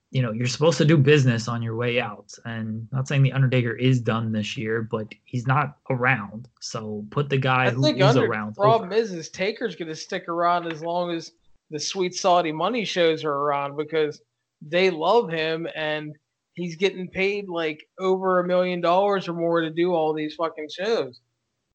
you 0.09 0.21
know 0.21 0.31
you're 0.31 0.47
supposed 0.47 0.77
to 0.79 0.85
do 0.85 0.97
business 0.97 1.47
on 1.47 1.61
your 1.61 1.75
way 1.75 1.99
out. 1.99 2.33
And 2.45 2.87
not 2.91 3.07
saying 3.07 3.23
the 3.23 3.33
undertaker 3.33 3.73
is 3.73 3.99
done 3.99 4.31
this 4.31 4.57
year 4.57 4.81
but 4.81 5.07
he's 5.25 5.45
not 5.45 5.77
around. 5.89 6.47
So 6.59 7.05
put 7.11 7.29
the 7.29 7.37
guy 7.37 7.69
who 7.69 7.85
is 7.85 8.01
under, 8.01 8.25
around 8.25 8.55
problem 8.55 8.91
over. 8.91 8.99
is 8.99 9.11
is 9.11 9.29
taker's 9.29 9.75
going 9.75 9.89
to 9.89 9.95
stick 9.95 10.27
around 10.27 10.71
as 10.71 10.81
long 10.81 11.11
as 11.11 11.31
the 11.69 11.79
sweet 11.79 12.15
saudi 12.15 12.51
money 12.51 12.85
shows 12.85 13.23
are 13.23 13.33
around 13.33 13.77
because 13.77 14.21
they 14.61 14.89
love 14.89 15.29
him 15.29 15.67
and 15.75 16.15
he's 16.53 16.75
getting 16.75 17.07
paid 17.07 17.47
like 17.47 17.85
over 17.99 18.39
a 18.39 18.47
million 18.47 18.81
dollars 18.81 19.27
or 19.27 19.33
more 19.33 19.61
to 19.61 19.69
do 19.69 19.93
all 19.93 20.13
these 20.13 20.33
fucking 20.33 20.69
shows. 20.69 21.19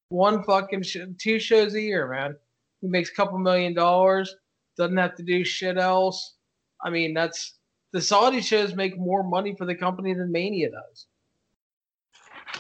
One 0.09 0.43
fucking 0.43 0.83
sh- 0.83 0.97
two 1.19 1.39
shows 1.39 1.75
a 1.75 1.81
year 1.81 2.09
man 2.09 2.35
he 2.83 2.89
makes 2.89 3.11
a 3.11 3.15
couple 3.15 3.39
million 3.39 3.73
dollars 3.73 4.35
doesn't 4.77 4.99
have 4.99 5.15
to 5.15 5.23
do 5.23 5.45
shit 5.45 5.79
else 5.79 6.35
i 6.85 6.91
mean 6.91 7.15
that's 7.15 7.55
the 7.93 8.01
Saudi 8.01 8.41
shows 8.41 8.75
make 8.75 8.99
more 8.99 9.23
money 9.23 9.55
for 9.57 9.67
the 9.67 9.75
company 9.75 10.15
than 10.15 10.33
Mania 10.33 10.71
does. 10.71 11.07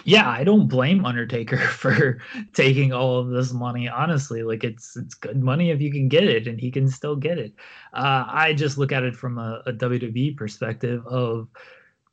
yeah, 0.04 0.28
I 0.28 0.44
don't 0.44 0.68
blame 0.68 1.04
Undertaker 1.04 1.56
for 1.82 2.18
taking 2.52 2.92
all 2.92 3.18
of 3.18 3.28
this 3.28 3.52
money. 3.52 3.88
Honestly, 3.88 4.42
like 4.42 4.64
it's 4.64 4.96
it's 4.96 5.14
good 5.14 5.42
money 5.42 5.70
if 5.70 5.80
you 5.80 5.90
can 5.90 6.08
get 6.08 6.24
it, 6.24 6.46
and 6.46 6.60
he 6.60 6.70
can 6.70 6.88
still 6.88 7.16
get 7.16 7.38
it. 7.38 7.54
Uh, 7.92 8.24
I 8.28 8.52
just 8.52 8.78
look 8.78 8.92
at 8.92 9.04
it 9.04 9.16
from 9.16 9.38
a, 9.38 9.62
a 9.66 9.72
WWE 9.72 10.36
perspective 10.36 11.06
of 11.06 11.48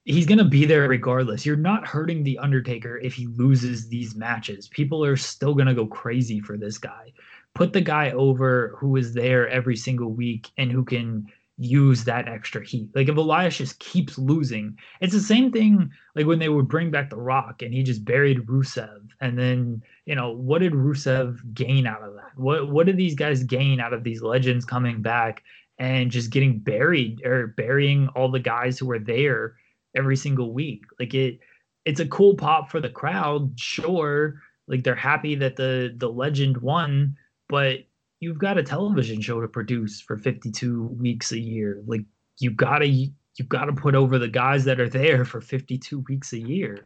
he's 0.06 0.26
gonna 0.26 0.46
be 0.46 0.66
there 0.66 0.88
regardless. 0.88 1.46
You're 1.46 1.58
not 1.58 1.88
hurting 1.88 2.24
the 2.24 2.38
Undertaker 2.38 2.98
if 3.00 3.14
he 3.14 3.28
loses 3.28 3.90
these 3.90 4.16
matches. 4.16 4.70
People 4.70 5.04
are 5.04 5.18
still 5.18 5.54
gonna 5.56 5.76
go 5.76 5.88
crazy 5.88 6.40
for 6.40 6.58
this 6.58 6.78
guy. 6.78 7.12
Put 7.56 7.74
the 7.74 7.82
guy 7.82 8.12
over 8.12 8.76
who 8.80 8.96
is 8.96 9.14
there 9.14 9.50
every 9.50 9.76
single 9.76 10.12
week 10.12 10.50
and 10.58 10.72
who 10.72 10.84
can 10.86 11.28
use 11.60 12.06
that 12.06 12.30
extra 12.30 12.66
heat. 12.66 12.90
Like 12.96 13.10
if 13.10 13.18
Elias 13.18 13.58
just 13.58 13.80
keeps 13.80 14.18
losing, 14.18 14.78
it's 15.02 15.14
the 15.14 15.20
same 15.20 15.52
thing 15.52 15.92
like 16.16 16.26
when 16.26 16.40
they 16.40 16.48
would 16.48 16.70
bring 16.70 16.90
back 16.90 17.10
The 17.10 17.18
Rock 17.18 17.62
and 17.62 17.74
he 17.74 17.84
just 17.84 18.06
buried 18.06 18.48
Rusev. 18.48 19.10
And 19.20 19.38
then, 19.38 19.84
you 20.06 20.16
know, 20.16 20.32
what 20.32 20.60
did 20.60 20.72
Rusev 20.72 21.38
gain 21.54 21.86
out 21.86 22.02
of 22.02 22.14
that? 22.14 22.32
What 22.38 22.72
what 22.72 22.86
did 22.86 22.96
these 22.96 23.16
guys 23.16 23.44
gain 23.44 23.82
out 23.82 23.94
of 23.94 24.06
these 24.06 24.22
legends 24.22 24.64
coming 24.64 25.02
back 25.02 25.44
and 25.78 26.10
just 26.10 26.32
getting 26.32 26.60
buried 26.60 27.26
or 27.26 27.48
burying 27.48 28.08
all 28.16 28.32
the 28.32 28.40
guys 28.40 28.80
who 28.80 28.86
were 28.86 29.00
there 29.00 29.56
every 29.98 30.16
single 30.16 30.54
week? 30.54 30.84
Like 30.98 31.14
it 31.14 31.40
it's 31.84 32.00
a 32.00 32.08
cool 32.08 32.36
pop 32.36 32.72
for 32.72 32.80
the 32.80 32.90
crowd, 32.90 33.60
sure. 33.60 34.42
Like 34.68 34.84
they're 34.84 34.96
happy 34.96 35.36
that 35.36 35.58
the 35.58 35.94
the 35.98 36.10
legend 36.10 36.58
won, 36.58 37.18
but 37.50 37.80
you've 38.20 38.38
got 38.38 38.58
a 38.58 38.64
television 38.64 39.20
show 39.22 39.42
to 39.42 39.48
produce 39.48 40.00
for 40.00 40.18
52 40.18 40.84
weeks 41.00 41.32
a 41.32 41.40
year. 41.40 41.82
Like 41.86 42.06
you've 42.40 42.58
gotta 42.58 42.88
you've 42.88 43.50
got 43.50 43.66
to 43.66 43.74
put 43.74 43.96
over 43.96 44.20
the 44.20 44.28
guys 44.28 44.66
that 44.66 44.80
are 44.80 44.90
there 44.90 45.26
for 45.26 45.42
52 45.42 46.00
weeks 46.08 46.34
a 46.34 46.40
year. 46.40 46.86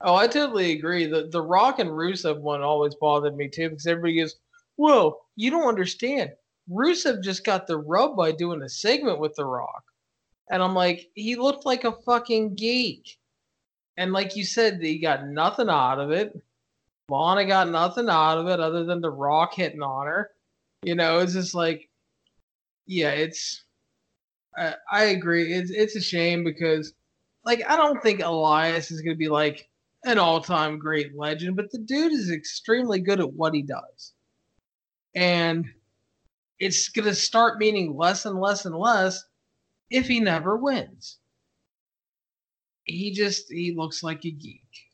Oh, 0.00 0.14
I 0.14 0.26
totally 0.26 0.72
agree. 0.72 1.06
The 1.06 1.28
the 1.28 1.42
Rock 1.42 1.78
and 1.78 1.90
Rusev 1.90 2.40
one 2.40 2.62
always 2.62 2.94
bothered 2.94 3.36
me 3.36 3.48
too 3.48 3.70
because 3.70 3.86
everybody 3.86 4.20
goes, 4.20 4.36
"Whoa, 4.76 5.18
you 5.36 5.50
don't 5.50 5.68
understand. 5.68 6.30
Rusev 6.70 7.22
just 7.22 7.44
got 7.44 7.66
the 7.66 7.78
rub 7.78 8.16
by 8.16 8.32
doing 8.32 8.62
a 8.62 8.68
segment 8.68 9.18
with 9.18 9.34
The 9.34 9.44
Rock," 9.44 9.84
and 10.50 10.62
I'm 10.62 10.74
like, 10.74 11.10
he 11.14 11.36
looked 11.36 11.66
like 11.66 11.84
a 11.84 11.92
fucking 11.92 12.54
geek. 12.54 13.18
And 13.96 14.12
like 14.12 14.36
you 14.36 14.44
said, 14.44 14.80
he 14.80 14.98
got 14.98 15.26
nothing 15.26 15.68
out 15.68 15.98
of 15.98 16.12
it. 16.12 16.40
Lana 17.08 17.46
got 17.46 17.68
nothing 17.68 18.08
out 18.08 18.38
of 18.38 18.48
it 18.48 18.60
other 18.60 18.84
than 18.84 19.00
the 19.00 19.10
Rock 19.10 19.54
hitting 19.54 19.82
on 19.82 20.06
her. 20.06 20.30
You 20.82 20.94
know, 20.94 21.18
it's 21.18 21.32
just 21.32 21.54
like, 21.54 21.88
yeah, 22.86 23.10
it's. 23.10 23.64
I, 24.56 24.74
I 24.90 25.04
agree. 25.04 25.52
It's 25.52 25.70
it's 25.70 25.96
a 25.96 26.00
shame 26.00 26.44
because, 26.44 26.94
like, 27.44 27.62
I 27.68 27.76
don't 27.76 28.02
think 28.02 28.20
Elias 28.20 28.90
is 28.90 29.00
going 29.00 29.14
to 29.14 29.18
be 29.18 29.28
like 29.28 29.68
an 30.04 30.18
all-time 30.18 30.78
great 30.78 31.16
legend, 31.16 31.56
but 31.56 31.70
the 31.72 31.78
dude 31.78 32.12
is 32.12 32.30
extremely 32.30 33.00
good 33.00 33.20
at 33.20 33.32
what 33.32 33.54
he 33.54 33.62
does, 33.62 34.12
and 35.14 35.66
it's 36.58 36.88
going 36.88 37.06
to 37.06 37.14
start 37.14 37.58
meaning 37.58 37.96
less 37.96 38.26
and 38.26 38.40
less 38.40 38.64
and 38.64 38.76
less 38.76 39.24
if 39.90 40.06
he 40.06 40.20
never 40.20 40.56
wins. 40.56 41.18
He 42.84 43.12
just 43.12 43.50
he 43.50 43.74
looks 43.74 44.02
like 44.02 44.24
a 44.24 44.30
geek. 44.30 44.87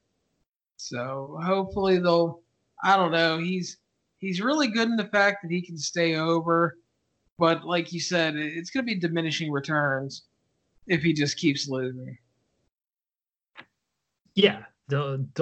So 0.88 1.38
hopefully 1.42 1.98
they'll. 1.98 2.42
I 2.82 2.96
don't 2.96 3.12
know. 3.12 3.38
He's 3.38 3.78
he's 4.18 4.40
really 4.40 4.68
good 4.68 4.88
in 4.88 4.96
the 4.96 5.08
fact 5.08 5.38
that 5.42 5.50
he 5.50 5.62
can 5.62 5.78
stay 5.78 6.16
over, 6.16 6.76
but 7.38 7.64
like 7.64 7.92
you 7.92 8.00
said, 8.00 8.36
it's 8.36 8.70
going 8.70 8.84
to 8.86 8.94
be 8.94 9.00
diminishing 9.00 9.50
returns 9.50 10.24
if 10.86 11.02
he 11.02 11.14
just 11.14 11.38
keeps 11.38 11.68
losing. 11.68 12.18
Yeah, 14.34 14.64
don't 14.88 15.32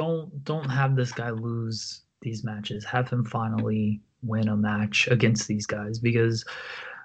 don't 0.45 0.71
have 0.71 0.95
this 0.95 1.13
guy 1.13 1.31
lose 1.31 2.03
these 2.21 2.45
matches. 2.45 2.85
Have 2.85 3.09
him 3.09 3.25
finally 3.25 4.01
win 4.23 4.49
a 4.49 4.57
match 4.57 5.09
against 5.11 5.49
these 5.49 5.67
guys 5.67 5.99
because 5.99 6.45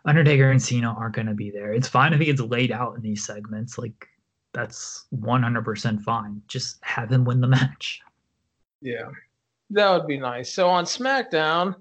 Undertaker 0.05 0.51
and 0.51 0.61
Cena 0.61 0.93
aren't 0.93 1.15
going 1.15 1.27
to 1.27 1.33
be 1.33 1.49
there. 1.49 1.73
It's 1.73 1.87
fine 1.87 2.13
if 2.13 2.19
he 2.19 2.25
gets 2.25 2.41
laid 2.41 2.71
out 2.71 2.95
in 2.95 3.01
these 3.01 3.25
segments. 3.25 3.79
Like 3.79 4.07
that's 4.53 5.07
100% 5.15 6.01
fine. 6.03 6.41
Just 6.47 6.77
have 6.83 7.11
him 7.11 7.25
win 7.25 7.41
the 7.41 7.47
match. 7.59 8.01
Yeah, 8.81 9.09
that 9.71 9.91
would 9.91 10.07
be 10.07 10.17
nice. 10.17 10.53
So 10.53 10.67
on 10.67 10.85
SmackDown, 10.85 11.75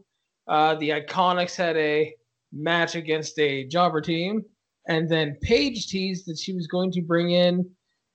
uh, 0.48 0.74
the 0.76 0.90
Iconics 0.90 1.56
had 1.56 1.76
a 1.76 2.14
match 2.52 2.94
against 2.94 3.38
a 3.38 3.66
jobber 3.66 4.00
team, 4.00 4.42
and 4.88 5.08
then 5.08 5.36
Paige 5.42 5.88
teased 5.88 6.26
that 6.26 6.38
she 6.38 6.52
was 6.54 6.66
going 6.66 6.92
to 6.92 7.02
bring 7.02 7.30
in 7.30 7.68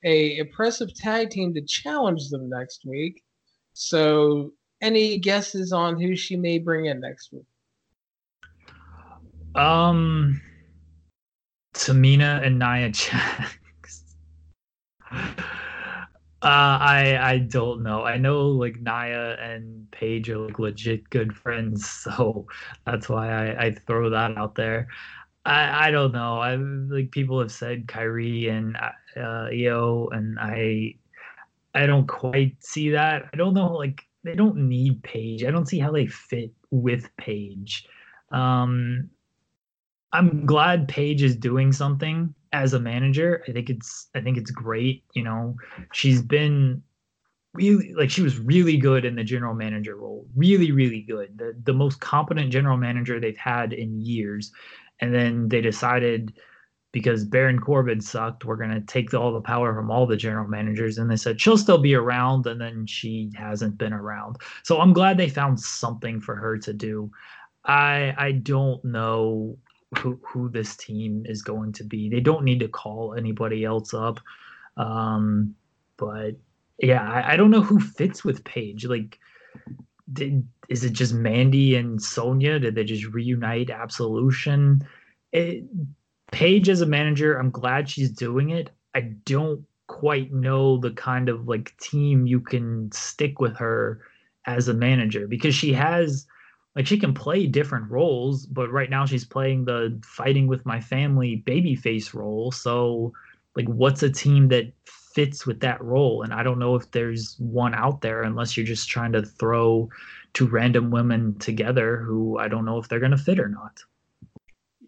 a 0.04 0.38
impressive 0.38 0.94
tag 0.96 1.30
team 1.30 1.54
to 1.54 1.62
challenge 1.62 2.30
them 2.30 2.50
next 2.50 2.84
week. 2.86 3.22
So, 3.74 4.52
any 4.82 5.20
guesses 5.20 5.72
on 5.72 6.00
who 6.00 6.15
she 6.15 6.36
may 6.36 6.58
bring 6.58 6.86
in 6.86 7.00
next 7.00 7.32
week? 7.32 7.46
Um, 9.56 10.41
Tamina 11.74 12.46
and 12.46 12.58
Nia 12.58 12.89
Jax. 12.89 14.15
Uh, 16.43 16.77
I 16.82 17.17
I 17.34 17.38
don't 17.39 17.84
know. 17.84 18.04
I 18.04 18.17
know 18.17 18.47
like 18.49 18.80
Nia 18.82 19.36
and 19.39 19.89
Paige 19.91 20.30
are 20.32 20.39
like 20.39 20.58
legit 20.58 21.08
good 21.12 21.36
friends, 21.36 21.88
so 22.04 22.47
that's 22.86 23.08
why 23.10 23.30
I, 23.54 23.65
I 23.65 23.71
throw 23.75 24.10
that 24.10 24.38
out 24.38 24.56
there. 24.56 24.88
I 25.45 25.88
I 25.88 25.91
don't 25.91 26.12
know. 26.13 26.39
I 26.39 26.56
like 26.56 27.12
people 27.12 27.39
have 27.39 27.51
said 27.51 27.86
Kairi 27.88 28.49
and 28.49 28.75
uh, 28.77 29.49
Io, 29.54 30.10
and 30.12 30.39
I 30.39 30.95
I 31.75 31.86
don't 31.88 32.08
quite 32.08 32.63
see 32.63 32.89
that. 32.91 33.30
I 33.34 33.38
don't 33.38 33.54
know. 33.54 33.73
Like 33.73 34.04
they 34.23 34.36
don't 34.36 34.58
need 34.69 35.04
Paige. 35.04 35.43
I 35.45 35.51
don't 35.51 35.67
see 35.67 35.80
how 35.80 35.91
they 35.91 36.08
fit 36.08 36.51
with 36.71 37.10
Paige. 37.17 37.88
Um, 38.32 39.10
I'm 40.13 40.45
glad 40.45 40.88
Paige 40.88 41.23
is 41.23 41.36
doing 41.36 41.71
something 41.71 42.34
as 42.53 42.73
a 42.73 42.79
manager. 42.79 43.43
I 43.47 43.51
think 43.51 43.69
it's 43.69 44.09
I 44.15 44.21
think 44.21 44.37
it's 44.37 44.51
great. 44.51 45.03
You 45.13 45.23
know, 45.23 45.55
she's 45.93 46.21
been 46.21 46.83
really 47.53 47.93
like 47.93 48.09
she 48.09 48.21
was 48.21 48.39
really 48.39 48.77
good 48.77 49.05
in 49.05 49.15
the 49.15 49.23
general 49.23 49.53
manager 49.53 49.95
role. 49.95 50.27
Really, 50.35 50.71
really 50.71 51.01
good. 51.01 51.37
The 51.37 51.55
the 51.63 51.73
most 51.73 51.99
competent 52.01 52.51
general 52.51 52.77
manager 52.77 53.19
they've 53.19 53.37
had 53.37 53.73
in 53.73 53.99
years. 53.99 54.51
And 54.99 55.13
then 55.13 55.49
they 55.49 55.61
decided 55.61 56.33
because 56.91 57.23
Baron 57.23 57.59
Corbin 57.59 58.01
sucked, 58.01 58.45
we're 58.45 58.57
gonna 58.57 58.81
take 58.81 59.13
all 59.13 59.33
the 59.33 59.41
power 59.41 59.73
from 59.73 59.89
all 59.89 60.05
the 60.05 60.17
general 60.17 60.47
managers. 60.47 60.97
And 60.97 61.09
they 61.09 61.15
said 61.15 61.39
she'll 61.39 61.57
still 61.57 61.77
be 61.77 61.95
around, 61.95 62.45
and 62.47 62.59
then 62.59 62.85
she 62.85 63.31
hasn't 63.35 63.77
been 63.77 63.93
around. 63.93 64.37
So 64.63 64.79
I'm 64.79 64.93
glad 64.93 65.17
they 65.17 65.29
found 65.29 65.59
something 65.59 66.19
for 66.21 66.35
her 66.35 66.57
to 66.59 66.73
do. 66.73 67.11
I 67.65 68.13
I 68.17 68.31
don't 68.33 68.83
know 68.83 69.57
who 69.99 70.19
who 70.23 70.49
this 70.49 70.75
team 70.75 71.25
is 71.27 71.41
going 71.41 71.73
to 71.73 71.84
be. 71.84 72.10
They 72.10 72.19
don't 72.19 72.43
need 72.45 72.60
to 72.62 72.67
call 72.67 73.13
anybody 73.15 73.65
else 73.65 73.93
up. 73.93 74.19
Um, 74.77 75.56
but 75.97 76.36
yeah, 76.80 77.08
I, 77.10 77.34
I 77.34 77.36
don't 77.38 77.51
know 77.51 77.62
who 77.62 77.80
fits 77.80 78.23
with 78.23 78.43
Paige. 78.43 78.86
Like, 78.86 79.19
did 80.13 80.47
is 80.69 80.84
it 80.84 80.93
just 80.93 81.13
Mandy 81.13 81.75
and 81.75 82.01
Sonya? 82.01 82.60
Did 82.60 82.75
they 82.75 82.84
just 82.84 83.06
reunite 83.06 83.69
Absolution? 83.69 84.82
It, 85.34 85.65
Paige 86.32 86.69
as 86.69 86.82
a 86.82 86.86
manager, 86.86 87.38
I'm 87.38 87.51
glad 87.51 87.89
she's 87.89 88.10
doing 88.10 88.51
it. 88.51 88.69
I 88.95 89.01
don't 89.25 89.65
quite 89.88 90.32
know 90.32 90.77
the 90.77 90.91
kind 90.91 91.27
of 91.27 91.47
like 91.49 91.75
team 91.77 92.25
you 92.25 92.39
can 92.39 92.89
stick 92.93 93.41
with 93.41 93.58
her 93.58 94.01
as 94.45 94.69
a 94.69 94.73
manager 94.73 95.27
because 95.27 95.54
she 95.54 95.73
has 95.73 96.25
like 96.75 96.88
she 96.88 96.97
can 96.97 97.13
play 97.13 97.47
different 97.47 97.89
roles, 97.89 98.45
but 98.45 98.71
right 98.71 98.89
now 98.89 99.05
she's 99.05 99.25
playing 99.25 99.65
the 99.65 99.99
fighting 100.05 100.47
with 100.47 100.65
my 100.65 100.79
family 100.79 101.43
babyface 101.45 102.13
role. 102.13 102.51
So 102.51 103.13
like 103.55 103.67
what's 103.67 104.03
a 104.03 104.10
team 104.10 104.47
that 104.49 104.71
fits 104.86 105.45
with 105.45 105.60
that 105.62 105.81
role? 105.84 106.23
And 106.23 106.34
I 106.34 106.43
don't 106.43 106.60
know 106.60 106.75
if 106.75 106.89
there's 106.91 107.36
one 107.39 107.75
out 107.75 108.01
there 108.01 108.23
unless 108.23 108.55
you're 108.55 108.65
just 108.65 108.88
trying 108.88 109.12
to 109.13 109.21
throw 109.23 109.89
two 110.34 110.47
random 110.47 110.91
women 110.91 111.38
together 111.39 111.97
who 111.97 112.38
I 112.38 112.47
don't 112.47 112.65
know 112.65 112.77
if 112.77 112.88
they're 112.88 112.99
gonna 112.99 113.17
fit 113.17 113.39
or 113.39 113.49
not. 113.49 113.79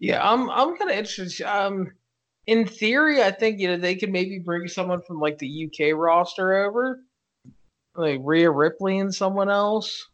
Yeah, 0.00 0.26
I'm 0.26 0.50
I'm 0.50 0.76
kind 0.76 0.90
of 0.90 0.96
interested. 0.96 1.46
Um, 1.46 1.92
in 2.46 2.66
theory, 2.66 3.22
I 3.22 3.30
think 3.30 3.60
you 3.60 3.68
know 3.68 3.76
they 3.76 3.94
could 3.94 4.10
maybe 4.10 4.38
bring 4.38 4.68
someone 4.68 5.02
from 5.02 5.20
like 5.20 5.38
the 5.38 5.66
UK 5.66 5.94
roster 5.94 6.66
over, 6.66 7.00
like 7.94 8.20
Rhea 8.22 8.50
Ripley 8.50 8.98
and 8.98 9.14
someone 9.14 9.50
else. 9.50 10.08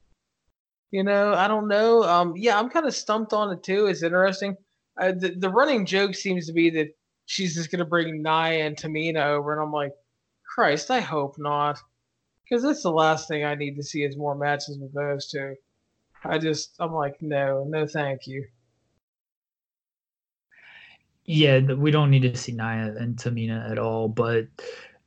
You 0.91 1.05
know, 1.05 1.35
I 1.35 1.47
don't 1.47 1.69
know. 1.69 2.03
Um, 2.03 2.35
yeah, 2.37 2.59
I'm 2.59 2.69
kind 2.69 2.87
of 2.87 2.95
stumped 2.95 3.33
on 3.33 3.53
it 3.53 3.63
too. 3.63 3.87
It's 3.87 4.03
interesting. 4.03 4.57
Uh, 5.01 5.13
the, 5.13 5.35
the 5.37 5.49
running 5.49 5.87
joke 5.87 6.15
seems 6.15 6.47
to 6.47 6.53
be 6.53 6.69
that 6.71 6.89
she's 7.27 7.55
just 7.55 7.71
going 7.71 7.79
to 7.79 7.85
bring 7.85 8.23
Nia 8.23 8.67
and 8.67 8.77
Tamina 8.77 9.25
over, 9.27 9.53
and 9.53 9.63
I'm 9.63 9.73
like, 9.73 9.93
Christ, 10.45 10.91
I 10.91 10.99
hope 10.99 11.37
not, 11.39 11.79
because 12.43 12.65
that's 12.65 12.83
the 12.83 12.91
last 12.91 13.29
thing 13.29 13.45
I 13.45 13.55
need 13.55 13.77
to 13.77 13.85
see 13.85 14.03
is 14.03 14.17
more 14.17 14.35
matches 14.35 14.79
with 14.81 14.93
those 14.93 15.29
two. 15.29 15.55
I 16.25 16.39
just, 16.39 16.75
I'm 16.81 16.93
like, 16.93 17.23
no, 17.23 17.65
no, 17.69 17.87
thank 17.87 18.27
you. 18.27 18.45
Yeah, 21.25 21.61
we 21.61 21.93
don't 21.93 22.11
need 22.11 22.23
to 22.23 22.37
see 22.37 22.53
Nia 22.53 22.97
and 22.99 23.17
Tamina 23.17 23.71
at 23.71 23.79
all. 23.79 24.09
But 24.09 24.49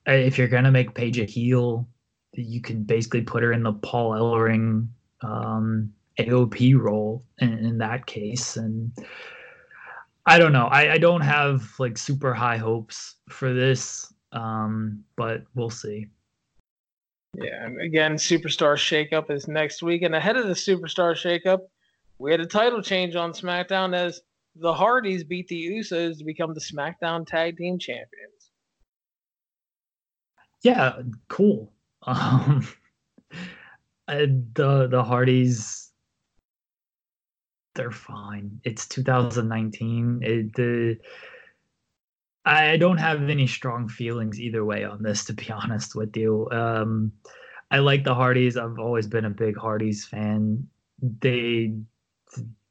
uh, 0.08 0.14
if 0.14 0.38
you're 0.38 0.48
gonna 0.48 0.72
make 0.72 0.96
Paige 0.96 1.20
a 1.20 1.26
heel, 1.26 1.86
you 2.32 2.62
can 2.62 2.84
basically 2.84 3.22
put 3.22 3.44
her 3.44 3.52
in 3.52 3.64
the 3.64 3.74
Paul 3.74 4.12
Ellering 4.12 4.88
um, 5.24 5.94
AOP 6.20 6.80
role 6.80 7.24
in, 7.40 7.58
in, 7.60 7.78
that 7.80 8.06
case. 8.06 8.58
And 8.58 8.92
I 10.26 10.38
don't 10.38 10.54
know. 10.54 10.68
I, 10.68 10.94
I 10.94 10.98
don't 10.98 11.22
have 11.22 11.74
like 11.80 11.98
super 11.98 12.34
high 12.34 12.58
hopes 12.58 13.16
for 13.30 13.54
this, 13.54 14.14
um, 14.32 15.04
but 15.16 15.44
we'll 15.56 15.70
see. 15.70 16.08
Yeah, 17.36 17.68
again, 17.82 18.16
Superstar 18.16 18.76
Shakeup 18.76 19.32
is 19.32 19.48
next 19.48 19.82
week. 19.82 20.04
And 20.04 20.14
ahead 20.14 20.38
of 20.38 20.48
the 20.48 20.54
Superstar 20.54 21.16
Shakeup, 21.16 21.62
we 22.20 22.32
had 22.32 22.40
a 22.40 22.46
title 22.46 22.82
change 22.82 23.16
on 23.16 23.34
SmackDown 23.34 23.96
as 23.96 24.22
the 24.56 24.74
Hardys 24.74 25.24
beat 25.24 25.48
the 25.48 25.68
Usos 25.68 26.20
to 26.20 26.24
become 26.24 26.54
the 26.54 26.60
SmackDown 26.60 27.26
Tag 27.26 27.58
Team 27.58 27.80
Champions. 27.80 28.52
Yeah, 30.62 31.02
cool. 31.28 31.72
Um, 32.06 32.68
the 34.08 34.88
the 34.90 35.04
Hardys, 35.04 35.92
they're 37.76 37.92
fine. 37.92 38.60
It's 38.64 38.88
2019. 38.88 40.20
It, 40.22 40.54
the 40.54 40.98
I 42.46 42.78
don't 42.78 42.98
have 42.98 43.30
any 43.30 43.48
strong 43.48 43.88
feelings 43.88 44.40
either 44.40 44.66
way 44.66 44.84
on 44.84 45.02
this, 45.02 45.24
to 45.26 45.34
be 45.34 45.50
honest 45.52 45.96
with 45.96 46.16
you. 46.16 46.50
Um, 46.52 47.12
I 47.72 47.80
like 47.80 48.04
the 48.04 48.14
Hardys. 48.14 48.58
I've 48.58 48.80
always 48.80 49.08
been 49.08 49.26
a 49.26 49.30
big 49.30 49.58
Hardys 49.58 50.06
fan. 50.06 50.68
They 51.22 51.74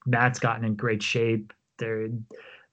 Matt's 0.06 0.38
gotten 0.38 0.64
in 0.64 0.74
great 0.74 1.02
shape. 1.02 1.52
They're 1.78 2.08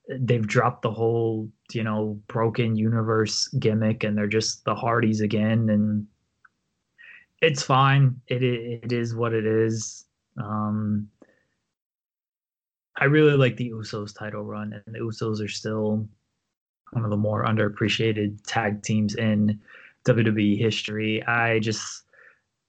they've 0.10 0.48
dropped 0.48 0.82
the 0.82 0.92
whole 0.92 1.50
you 1.72 1.84
know 1.84 2.20
broken 2.28 2.76
universe 2.76 3.48
gimmick, 3.60 4.04
and 4.04 4.18
they're 4.18 4.28
just 4.28 4.66
the 4.66 4.76
Hardys 4.76 5.22
again. 5.22 5.70
And 5.70 6.08
it's 7.42 7.64
fine. 7.64 8.20
It 8.28 8.44
it 8.44 8.92
is 8.92 9.16
what 9.16 9.34
it 9.34 9.46
is. 9.46 10.06
Um, 10.38 11.10
I 12.98 13.06
really 13.06 13.38
like 13.38 13.56
the 13.56 13.72
Usos 13.72 14.18
title 14.18 14.44
run, 14.44 14.74
and 14.74 14.96
the 14.96 15.00
Usos 15.00 15.44
are 15.44 15.50
still 15.50 16.08
one 16.92 17.04
of 17.06 17.12
the 17.12 17.18
more 17.18 17.46
underappreciated 17.46 18.40
tag 18.46 18.84
teams 18.84 19.16
in 19.16 19.60
WWE 20.06 20.58
history. 20.58 21.24
I 21.24 21.60
just 21.60 22.04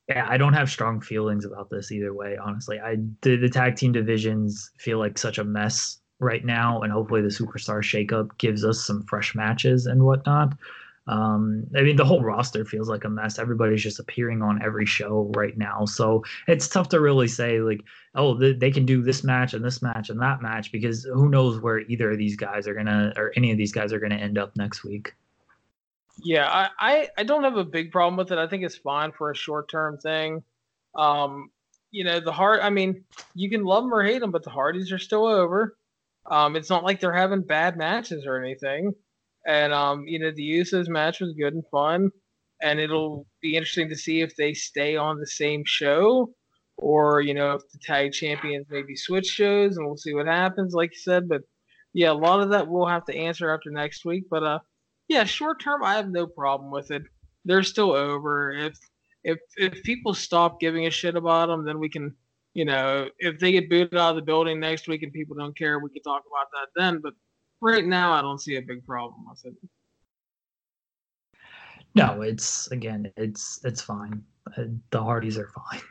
yeah, 0.08 0.26
I 0.28 0.36
don't 0.36 0.54
have 0.54 0.70
strong 0.70 1.00
feelings 1.00 1.44
about 1.44 1.70
this 1.70 1.92
either 1.92 2.12
way, 2.12 2.36
honestly. 2.36 2.80
I 2.80 2.96
the, 3.22 3.36
the 3.36 3.48
tag 3.48 3.76
team 3.76 3.92
divisions 3.92 4.70
feel 4.78 4.98
like 4.98 5.18
such 5.18 5.38
a 5.38 5.44
mess 5.44 5.98
right 6.20 6.44
now, 6.44 6.82
and 6.82 6.92
hopefully 6.92 7.22
the 7.22 7.28
superstar 7.28 7.80
shakeup 7.82 8.36
gives 8.38 8.64
us 8.64 8.84
some 8.84 9.02
fresh 9.04 9.34
matches 9.34 9.86
and 9.86 10.04
whatnot. 10.04 10.56
Um, 11.06 11.64
I 11.76 11.82
mean, 11.82 11.96
the 11.96 12.04
whole 12.04 12.22
roster 12.22 12.64
feels 12.64 12.88
like 12.88 13.04
a 13.04 13.08
mess. 13.08 13.38
Everybody's 13.38 13.82
just 13.82 13.98
appearing 13.98 14.42
on 14.42 14.62
every 14.62 14.86
show 14.86 15.32
right 15.34 15.56
now, 15.56 15.84
so 15.84 16.22
it's 16.46 16.68
tough 16.68 16.88
to 16.90 17.00
really 17.00 17.26
say 17.26 17.60
like, 17.60 17.80
oh, 18.14 18.38
th- 18.38 18.58
they 18.58 18.70
can 18.70 18.86
do 18.86 19.02
this 19.02 19.24
match 19.24 19.54
and 19.54 19.64
this 19.64 19.82
match 19.82 20.10
and 20.10 20.20
that 20.20 20.42
match 20.42 20.70
because 20.70 21.04
who 21.04 21.28
knows 21.28 21.60
where 21.60 21.80
either 21.80 22.12
of 22.12 22.18
these 22.18 22.36
guys 22.36 22.68
are 22.68 22.74
gonna 22.74 23.12
or 23.16 23.32
any 23.36 23.50
of 23.50 23.58
these 23.58 23.72
guys 23.72 23.92
are 23.92 23.98
gonna 23.98 24.16
end 24.16 24.38
up 24.38 24.54
next 24.56 24.84
week. 24.84 25.14
Yeah, 26.22 26.48
I, 26.48 26.68
I, 26.78 27.08
I 27.18 27.22
don't 27.24 27.44
have 27.44 27.56
a 27.56 27.64
big 27.64 27.90
problem 27.92 28.16
with 28.16 28.30
it. 28.30 28.38
I 28.38 28.46
think 28.46 28.62
it's 28.62 28.76
fine 28.76 29.12
for 29.12 29.30
a 29.30 29.36
short 29.36 29.70
term 29.70 29.98
thing. 29.98 30.42
Um, 30.94 31.50
you 31.90 32.04
know, 32.04 32.20
the 32.20 32.32
heart. 32.32 32.60
I 32.62 32.70
mean, 32.70 33.04
you 33.34 33.50
can 33.50 33.64
love 33.64 33.84
them 33.84 33.94
or 33.94 34.04
hate 34.04 34.20
them, 34.20 34.30
but 34.30 34.44
the 34.44 34.50
Hardys 34.50 34.92
are 34.92 34.98
still 34.98 35.26
over. 35.26 35.76
Um, 36.30 36.56
it's 36.56 36.70
not 36.70 36.84
like 36.84 37.00
they're 37.00 37.12
having 37.12 37.42
bad 37.42 37.76
matches 37.76 38.26
or 38.26 38.36
anything. 38.36 38.94
And 39.46 39.72
um, 39.72 40.04
you 40.06 40.18
know, 40.18 40.30
the 40.30 40.58
Usos 40.58 40.88
match 40.88 41.20
was 41.20 41.32
good 41.32 41.54
and 41.54 41.64
fun, 41.70 42.10
and 42.62 42.78
it'll 42.78 43.26
be 43.40 43.56
interesting 43.56 43.88
to 43.88 43.96
see 43.96 44.20
if 44.20 44.36
they 44.36 44.54
stay 44.54 44.96
on 44.96 45.18
the 45.18 45.26
same 45.26 45.64
show, 45.64 46.30
or 46.76 47.20
you 47.20 47.34
know, 47.34 47.52
if 47.52 47.62
the 47.72 47.78
tag 47.82 48.12
champions 48.12 48.66
maybe 48.70 48.96
switch 48.96 49.26
shows, 49.26 49.76
and 49.76 49.86
we'll 49.86 49.96
see 49.96 50.14
what 50.14 50.26
happens. 50.26 50.74
Like 50.74 50.90
you 50.92 50.98
said, 50.98 51.28
but 51.28 51.42
yeah, 51.92 52.10
a 52.10 52.14
lot 52.14 52.40
of 52.40 52.50
that 52.50 52.68
we'll 52.68 52.86
have 52.86 53.04
to 53.06 53.16
answer 53.16 53.50
after 53.50 53.70
next 53.70 54.04
week. 54.04 54.24
But 54.30 54.42
uh, 54.42 54.58
yeah, 55.08 55.24
short 55.24 55.60
term, 55.60 55.82
I 55.82 55.94
have 55.94 56.08
no 56.08 56.26
problem 56.26 56.70
with 56.70 56.90
it. 56.90 57.02
They're 57.44 57.62
still 57.62 57.92
over. 57.92 58.52
If 58.52 58.78
if 59.24 59.38
if 59.56 59.82
people 59.82 60.14
stop 60.14 60.60
giving 60.60 60.86
a 60.86 60.90
shit 60.90 61.16
about 61.16 61.48
them, 61.48 61.64
then 61.64 61.78
we 61.78 61.88
can, 61.88 62.14
you 62.54 62.64
know, 62.64 63.08
if 63.18 63.38
they 63.38 63.52
get 63.52 63.70
booted 63.70 63.96
out 63.96 64.10
of 64.10 64.16
the 64.16 64.22
building 64.22 64.60
next 64.60 64.88
week 64.88 65.02
and 65.02 65.12
people 65.12 65.36
don't 65.36 65.56
care, 65.56 65.78
we 65.78 65.90
can 65.90 66.02
talk 66.02 66.22
about 66.30 66.48
that 66.52 66.80
then. 66.80 67.00
But 67.02 67.14
right 67.60 67.84
now, 67.84 68.12
I 68.12 68.22
don't 68.22 68.40
see 68.40 68.56
a 68.56 68.62
big 68.62 68.84
problem 68.86 69.24
with 69.28 69.44
it. 69.44 69.54
No, 71.94 72.22
it's 72.22 72.70
again, 72.70 73.12
it's 73.16 73.60
it's 73.64 73.80
fine. 73.80 74.22
Uh, 74.56 74.64
the 74.90 75.02
Hardys 75.02 75.38
are 75.38 75.48
fine. 75.48 75.80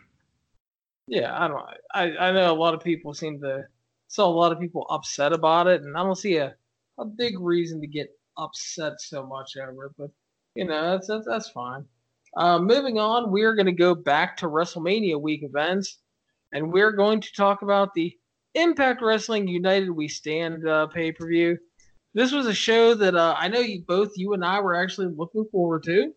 Yeah, 1.12 1.44
I 1.44 1.48
don't. 1.48 1.66
I 1.96 2.28
I 2.28 2.32
know 2.32 2.54
a 2.54 2.54
lot 2.54 2.76
of 2.76 2.84
people 2.84 3.16
seem 3.16 3.42
to 3.42 3.66
saw 4.10 4.28
a 4.28 4.30
lot 4.30 4.52
of 4.52 4.60
people 4.60 4.86
upset 4.92 5.34
about 5.34 5.66
it, 5.66 5.82
and 5.82 5.98
I 5.98 6.04
don't 6.04 6.16
see 6.16 6.38
a 6.38 6.54
a 7.00 7.06
big 7.06 7.40
reason 7.40 7.82
to 7.82 7.88
get 7.88 8.10
upset 8.38 9.02
so 9.02 9.26
much 9.26 9.58
over 9.58 9.86
it, 9.86 9.94
but 9.98 10.12
you 10.54 10.66
know 10.66 10.92
that's 10.92 11.08
that's, 11.08 11.26
that's 11.26 11.50
fine. 11.50 11.84
Uh, 12.38 12.60
moving 12.60 13.00
on, 13.00 13.32
we 13.32 13.42
are 13.42 13.56
going 13.56 13.66
to 13.66 13.72
go 13.72 13.96
back 13.96 14.38
to 14.38 14.46
WrestleMania 14.46 15.20
week 15.20 15.42
events, 15.42 15.98
and 16.54 16.72
we're 16.72 16.92
going 16.92 17.22
to 17.22 17.34
talk 17.34 17.64
about 17.64 17.94
the 17.96 18.16
Impact 18.56 19.02
Wrestling 19.02 19.48
United 19.48 19.92
We 19.92 20.08
Stand 20.08 20.68
uh, 20.68 20.88
pay 20.88 21.12
per 21.12 21.28
view. 21.28 21.58
This 22.14 22.32
was 22.32 22.48
a 22.48 22.54
show 22.54 22.96
that 22.96 23.16
uh, 23.16 23.36
I 23.38 23.48
know 23.48 23.60
you 23.60 23.84
both, 23.88 24.12
you 24.16 24.34
and 24.34 24.44
I, 24.44 24.60
were 24.60 24.76
actually 24.76 25.14
looking 25.16 25.46
forward 25.52 25.84
to. 25.84 26.12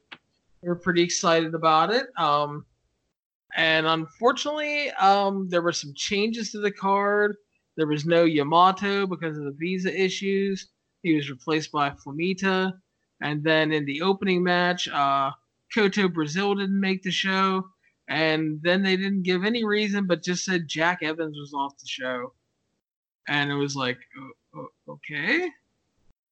We 0.63 0.69
are 0.69 0.75
pretty 0.75 1.03
excited 1.03 1.55
about 1.55 1.93
it. 1.93 2.07
Um, 2.17 2.65
and 3.55 3.87
unfortunately, 3.87 4.91
um, 4.93 5.49
there 5.51 5.61
were 5.61 5.73
some 5.73 5.93
changes 5.95 6.53
to 6.53 6.61
the 6.61 6.71
card. 6.71 7.37
There 7.77 7.87
was 7.87 8.07
no 8.07 8.25
Yamato 8.25 9.07
because 9.07 9.37
of 9.37 9.45
the 9.45 9.57
visa 9.59 9.93
issues. 9.95 10.69
He 11.03 11.15
was 11.15 11.31
replaced 11.31 11.73
by 11.73 11.91
Flamita. 11.91 12.73
And 13.21 13.45
then 13.45 13.73
in 13.73 13.85
the 13.85 14.03
opening 14.03 14.43
match, 14.43 14.89
uh, 14.89 15.33
Koto 15.75 16.09
Brazil 16.09 16.55
didn't 16.55 16.81
make 16.81 17.03
the 17.03 17.11
show. 17.11 17.67
And 18.13 18.61
then 18.63 18.83
they 18.83 18.97
didn't 18.97 19.23
give 19.23 19.43
any 19.43 19.65
reason, 19.65 20.07
but 20.07 20.23
just 20.23 20.45
said 20.45 20.69
Jack 20.69 20.99
Evans 21.03 21.39
was 21.39 21.55
off 21.55 21.79
the 21.79 21.89
show. 21.89 22.35
And 23.27 23.51
it 23.51 23.55
was 23.55 23.75
like, 23.75 23.97
okay, 24.87 25.49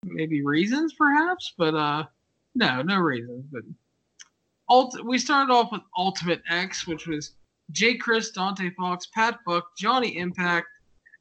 maybe 0.04 0.44
reasons 0.44 0.92
perhaps, 0.92 1.54
but 1.56 1.74
uh, 1.74 2.04
no, 2.54 2.82
no 2.82 2.98
reasons. 2.98 3.46
But 3.50 3.62
ult- 4.68 5.02
we 5.06 5.16
started 5.16 5.50
off 5.50 5.72
with 5.72 5.80
Ultimate 5.96 6.42
X, 6.50 6.86
which 6.86 7.06
was 7.06 7.32
Jake 7.72 8.02
Crist, 8.02 8.34
Dante 8.34 8.68
Fox, 8.76 9.06
Pat 9.14 9.38
Buck, 9.46 9.64
Johnny 9.78 10.18
Impact, 10.18 10.66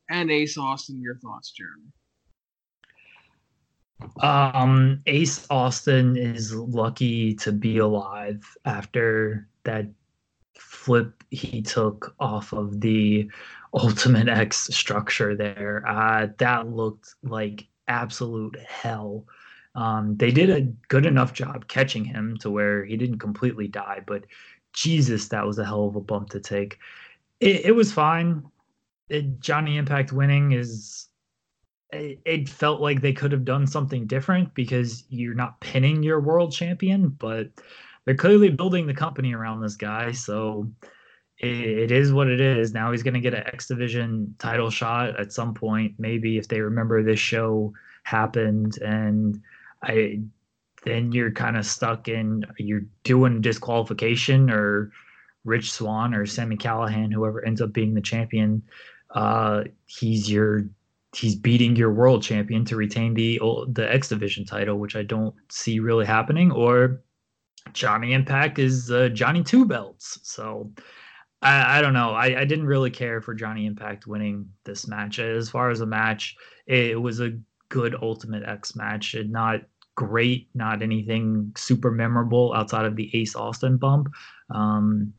and 0.10 0.30
Ace 0.30 0.58
Austin. 0.58 1.02
Your 1.02 1.16
thoughts, 1.20 1.52
Jeremy? 1.52 1.94
Um, 4.20 5.02
Ace 5.06 5.48
Austin 5.50 6.18
is 6.18 6.54
lucky 6.54 7.34
to 7.36 7.54
be 7.54 7.78
alive 7.78 8.44
after 8.66 9.48
that 9.64 9.86
flip 10.60 11.24
he 11.32 11.62
took 11.62 12.16
off 12.20 12.54
of 12.54 12.82
the 12.82 13.30
Ultimate 13.74 14.28
X 14.28 14.68
structure 14.76 15.36
there. 15.36 15.84
Uh, 15.88 16.28
that 16.38 16.68
looked 16.68 17.16
like 17.24 17.68
absolute 17.88 18.58
hell. 18.60 19.26
Um, 19.76 20.18
they 20.18 20.32
did 20.32 20.50
a 20.50 20.62
good 20.88 21.06
enough 21.06 21.34
job 21.34 21.68
catching 21.68 22.04
him 22.04 22.38
to 22.38 22.50
where 22.50 22.84
he 22.84 22.98
didn't 22.98 23.20
completely 23.20 23.68
die, 23.68 24.02
but 24.06 24.24
Jesus, 24.74 25.28
that 25.30 25.46
was 25.46 25.60
a 25.60 25.66
hell 25.66 25.88
of 25.88 25.96
a 25.96 26.02
bump 26.02 26.30
to 26.32 26.40
take. 26.40 26.80
It, 27.40 27.66
it 27.66 27.72
was 27.76 27.92
fine. 27.92 28.44
It, 29.10 29.40
Johnny 29.40 29.78
Impact 29.78 30.12
winning 30.12 30.52
is 30.52 31.08
it, 31.92 32.50
felt 32.50 32.82
like 32.82 33.02
they 33.02 33.14
could 33.14 33.32
have 33.32 33.46
done 33.46 33.66
something 33.66 34.06
different 34.06 34.54
because 34.54 35.04
you're 35.10 35.34
not 35.34 35.60
pinning 35.60 36.04
your 36.04 36.20
world 36.20 36.52
champion, 36.52 37.10
but 37.10 37.50
they're 38.10 38.18
clearly 38.18 38.50
building 38.50 38.88
the 38.88 38.94
company 38.96 39.36
around 39.36 39.62
this 39.62 39.76
guy. 39.76 40.12
So 40.12 40.68
it, 41.38 41.92
is 41.92 42.12
what 42.12 42.28
it 42.28 42.42
is. 42.42 42.74
Now 42.74 42.92
he's 42.92 43.04
going 43.04 43.14
to 43.14 43.20
get 43.20 43.36
an 43.36 43.44
X 43.46 43.68
Division 43.68 44.34
title 44.40 44.72
shot 44.72 45.20
at 45.20 45.32
some 45.32 45.54
point, 45.54 45.94
maybe 46.00 46.40
if 46.40 46.48
they 46.48 46.60
remember 46.60 47.04
this 47.04 47.20
show 47.20 47.72
happened. 48.02 48.80
And 48.80 49.40
I 49.84 50.22
then 50.86 51.12
you're 51.12 51.30
kind 51.30 51.56
of 51.56 51.68
stuck 51.68 52.08
in 52.08 52.48
you're 52.58 52.82
doing 53.04 53.42
disqualification 53.42 54.50
or 54.50 54.92
Rich 55.46 55.72
Swann 55.72 56.16
or 56.16 56.26
Sami 56.26 56.58
Callihan, 56.58 57.14
whoever 57.14 57.46
ends 57.46 57.62
up 57.62 57.74
being 57.74 57.94
the 57.94 58.02
champion. 58.02 58.64
Uh, 59.14 59.66
he's 59.86 60.32
your 60.32 60.64
he's 61.16 61.36
beating 61.36 61.76
your 61.76 61.94
world 61.94 62.24
champion 62.24 62.66
to 62.66 62.76
retain 62.76 63.14
the 63.14 63.40
the 63.68 63.88
X 63.94 64.10
Division 64.10 64.46
title, 64.46 64.80
which 64.80 64.96
I 64.96 65.04
don't 65.04 65.36
see 65.50 65.80
really 65.80 66.08
happening. 66.08 66.52
Or 66.52 67.04
Johnny 67.74 68.14
Impact 68.14 68.60
is 68.60 68.92
uh, 68.92 69.10
Johnny 69.10 69.44
Two 69.44 69.66
Belts. 69.66 70.20
So 70.24 70.72
I, 71.42 71.80
I 71.80 71.82
don't 71.82 71.94
know. 71.94 72.12
I, 72.12 72.42
I 72.42 72.46
didn't 72.46 72.68
really 72.68 72.92
care 72.92 73.22
for 73.22 73.34
Johnny 73.34 73.66
Impact 73.66 74.08
winning 74.08 74.50
this 74.66 74.88
match. 74.88 75.20
As 75.20 75.50
far 75.50 75.70
as 75.70 75.82
a 75.82 75.86
match, 75.86 76.36
it, 76.68 76.92
it 76.92 77.02
was 77.02 77.20
a 77.20 77.38
good 77.70 77.96
Ultimate 78.02 78.44
X 78.44 78.76
match, 78.76 79.14
and 79.14 79.32
not 79.32 79.62
great, 79.96 80.50
not 80.54 80.82
anything 80.82 81.52
super 81.58 81.92
memorable 81.92 82.54
outside 82.54 82.86
of 82.86 82.96
the 82.96 83.10
Ace 83.14 83.36
Austin 83.36 83.78
bump. 83.78 84.10
Um, 84.50 85.14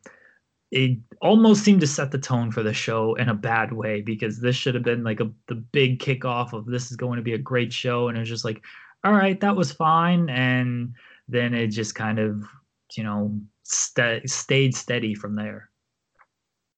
it 0.71 0.99
almost 1.21 1.65
seemed 1.65 1.81
to 1.81 1.87
set 1.87 2.13
the 2.13 2.19
tone 2.19 2.53
for 2.53 2.63
the 2.63 2.73
show 2.73 3.15
in 3.17 3.29
a 3.29 3.35
bad 3.35 3.73
way 3.73 4.01
because 4.01 4.41
this 4.41 4.55
should 4.57 4.75
have 4.75 4.85
been 4.85 5.03
like 5.03 5.21
a 5.21 5.31
the 5.49 5.57
big 5.57 5.99
kickoff 6.01 6.53
of 6.53 6.67
this 6.67 6.91
is 6.91 6.97
going 6.97 7.17
to 7.17 7.23
be 7.23 7.35
a 7.35 7.39
great 7.39 7.73
show, 7.73 8.09
and 8.09 8.17
it 8.17 8.21
was 8.21 8.29
just 8.29 8.45
like, 8.45 8.63
all 9.05 9.13
right, 9.13 9.41
that 9.41 9.57
was 9.57 9.73
fine, 9.73 10.29
and 10.29 10.95
then 11.31 11.55
it 11.55 11.69
just 11.69 11.95
kind 11.95 12.19
of 12.19 12.43
you 12.97 13.05
know 13.05 13.39
st- 13.65 14.29
stayed 14.29 14.75
steady 14.75 15.15
from 15.15 15.35
there. 15.35 15.71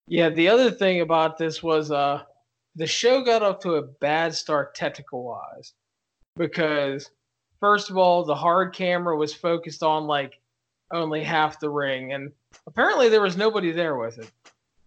Yeah, 0.09 0.29
the 0.29 0.49
other 0.49 0.71
thing 0.71 1.01
about 1.01 1.39
this 1.39 1.63
was 1.63 1.91
uh 1.91 2.23
the 2.77 2.87
show 2.87 3.23
got 3.23 3.43
off 3.43 3.61
to 3.61 3.75
a 3.75 3.83
bad 3.83 4.35
start 4.35 4.75
technical 4.75 5.25
wise 5.25 5.75
because 6.37 7.11
first 7.61 7.91
of 7.91 7.97
all 7.97 8.25
the 8.25 8.35
hard 8.35 8.75
camera 8.75 9.17
was 9.17 9.35
focused 9.35 9.83
on 9.83 10.07
like 10.07 10.41
only 10.91 11.23
half 11.23 11.61
the 11.61 11.71
ring 11.71 12.13
and 12.13 12.33
apparently 12.67 13.09
there 13.09 13.23
was 13.23 13.37
nobody 13.37 13.73
there 13.73 13.97
with 13.97 14.19
it 14.19 14.31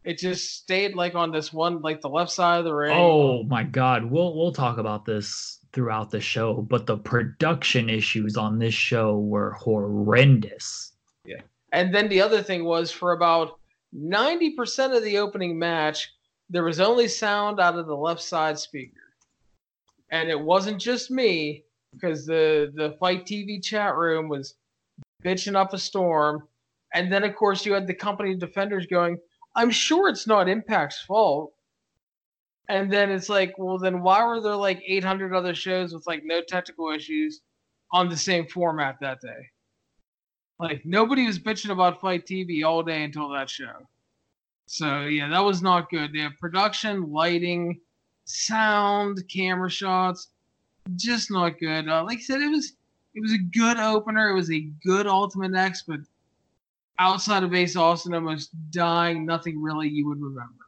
it 0.04 0.18
just 0.18 0.56
stayed 0.56 0.96
like 0.96 1.16
on 1.16 1.32
this 1.32 1.52
one 1.52 1.82
like 1.82 2.02
the 2.02 2.10
left 2.10 2.32
side 2.32 2.60
of 2.60 2.66
the 2.66 2.74
ring 2.74 2.96
oh 2.96 3.44
my 3.44 3.64
god 3.64 4.06
we'll 4.06 4.36
we'll 4.36 4.52
talk 4.52 4.78
about 4.78 5.06
this 5.06 5.60
throughout 5.76 6.10
the 6.10 6.20
show 6.20 6.62
but 6.64 6.88
the 6.88 6.98
production 6.98 7.90
issues 7.90 8.36
on 8.36 8.58
this 8.58 8.74
show 8.74 9.20
were 9.20 9.52
horrendous 9.52 10.94
yeah 11.26 11.42
and 11.72 11.94
then 11.94 12.10
the 12.10 12.22
other 12.22 12.42
thing 12.42 12.64
was 12.64 12.90
for 12.90 13.12
about 13.12 13.60
90% 13.94 14.98
of 14.98 15.04
the 15.04 15.20
opening 15.20 15.60
match 15.60 16.10
there 16.50 16.64
was 16.64 16.80
only 16.80 17.08
sound 17.08 17.60
out 17.60 17.78
of 17.78 17.88
the 17.88 17.96
left 17.96 18.22
side 18.22 18.60
speaker. 18.60 19.02
And 20.12 20.30
it 20.30 20.40
wasn't 20.40 20.80
just 20.80 21.10
me, 21.10 21.64
because 21.94 22.26
the, 22.26 22.72
the 22.76 22.96
FITE 23.00 23.26
TV 23.26 23.64
chat 23.64 23.96
room 23.96 24.30
was 24.30 24.56
bitching 25.24 25.56
up 25.56 25.74
a 25.74 25.78
storm. 25.78 26.48
And 26.94 27.12
then, 27.12 27.24
of 27.24 27.36
course, 27.36 27.66
you 27.66 27.74
had 27.74 27.88
the 27.88 27.94
company 27.94 28.36
defenders 28.36 28.86
going, 28.86 29.18
I'm 29.56 29.72
sure 29.72 30.08
it's 30.08 30.28
not 30.28 30.48
Impact's 30.48 31.02
fault. 31.02 31.54
And 32.68 32.92
then 32.92 33.12
it's 33.12 33.30
like, 33.30 33.56
well, 33.58 33.78
then 33.78 34.02
why 34.02 34.26
were 34.26 34.42
there 34.42 34.56
like 34.56 34.82
800 34.86 35.34
other 35.34 35.54
shows 35.54 35.94
with 35.94 36.08
like 36.08 36.24
no 36.24 36.42
technical 36.42 36.92
issues 36.92 37.42
on 37.92 38.10
the 38.10 38.18
same 38.18 38.48
format 38.48 38.98
that 39.02 39.22
day? 39.22 39.50
Like, 40.58 40.86
nobody 40.86 41.28
was 41.28 41.38
bitching 41.38 41.72
about 41.72 42.02
FITE 42.02 42.26
TV 42.26 42.66
all 42.66 42.82
day 42.82 43.04
until 43.04 43.30
that 43.30 43.50
show. 43.50 43.88
So 44.68 45.02
yeah, 45.02 45.30
that 45.30 45.44
was 45.44 45.62
not 45.62 45.90
good. 45.90 46.12
They 46.14 46.22
have 46.22 46.38
production, 46.40 47.12
lighting, 47.12 47.80
sound, 48.26 49.24
camera 49.30 49.70
shots, 49.70 50.30
just 50.96 51.30
not 51.32 51.60
good. 51.60 51.88
Uh, 51.88 52.04
like 52.04 52.18
I 52.18 52.22
said, 52.22 52.42
it 52.42 52.50
was 52.50 52.74
it 53.14 53.22
was 53.22 53.34
a 53.34 53.38
good 53.38 53.78
opener. 53.78 54.30
It 54.30 54.36
was 54.36 54.52
a 54.52 54.68
good 54.84 55.08
Ultimate 55.08 55.56
X, 55.56 55.84
but 55.88 56.00
outside 57.00 57.44
of 57.44 57.54
Ace 57.54 57.76
Austin 57.76 58.14
almost 58.14 58.50
dying, 58.72 59.26
nothing 59.26 59.62
really 59.62 59.88
you 59.88 60.08
would 60.08 60.22
remember. 60.22 60.65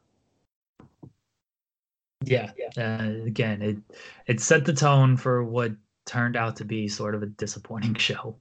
Yeah. 2.23 2.51
Uh, 2.77 3.25
again, 3.25 3.61
it 3.61 3.77
it 4.25 4.41
set 4.41 4.65
the 4.65 4.73
tone 4.73 5.17
for 5.17 5.43
what 5.43 5.71
turned 6.05 6.35
out 6.35 6.55
to 6.57 6.65
be 6.65 6.87
sort 6.87 7.15
of 7.15 7.23
a 7.23 7.27
disappointing 7.27 7.95
show. 7.95 8.35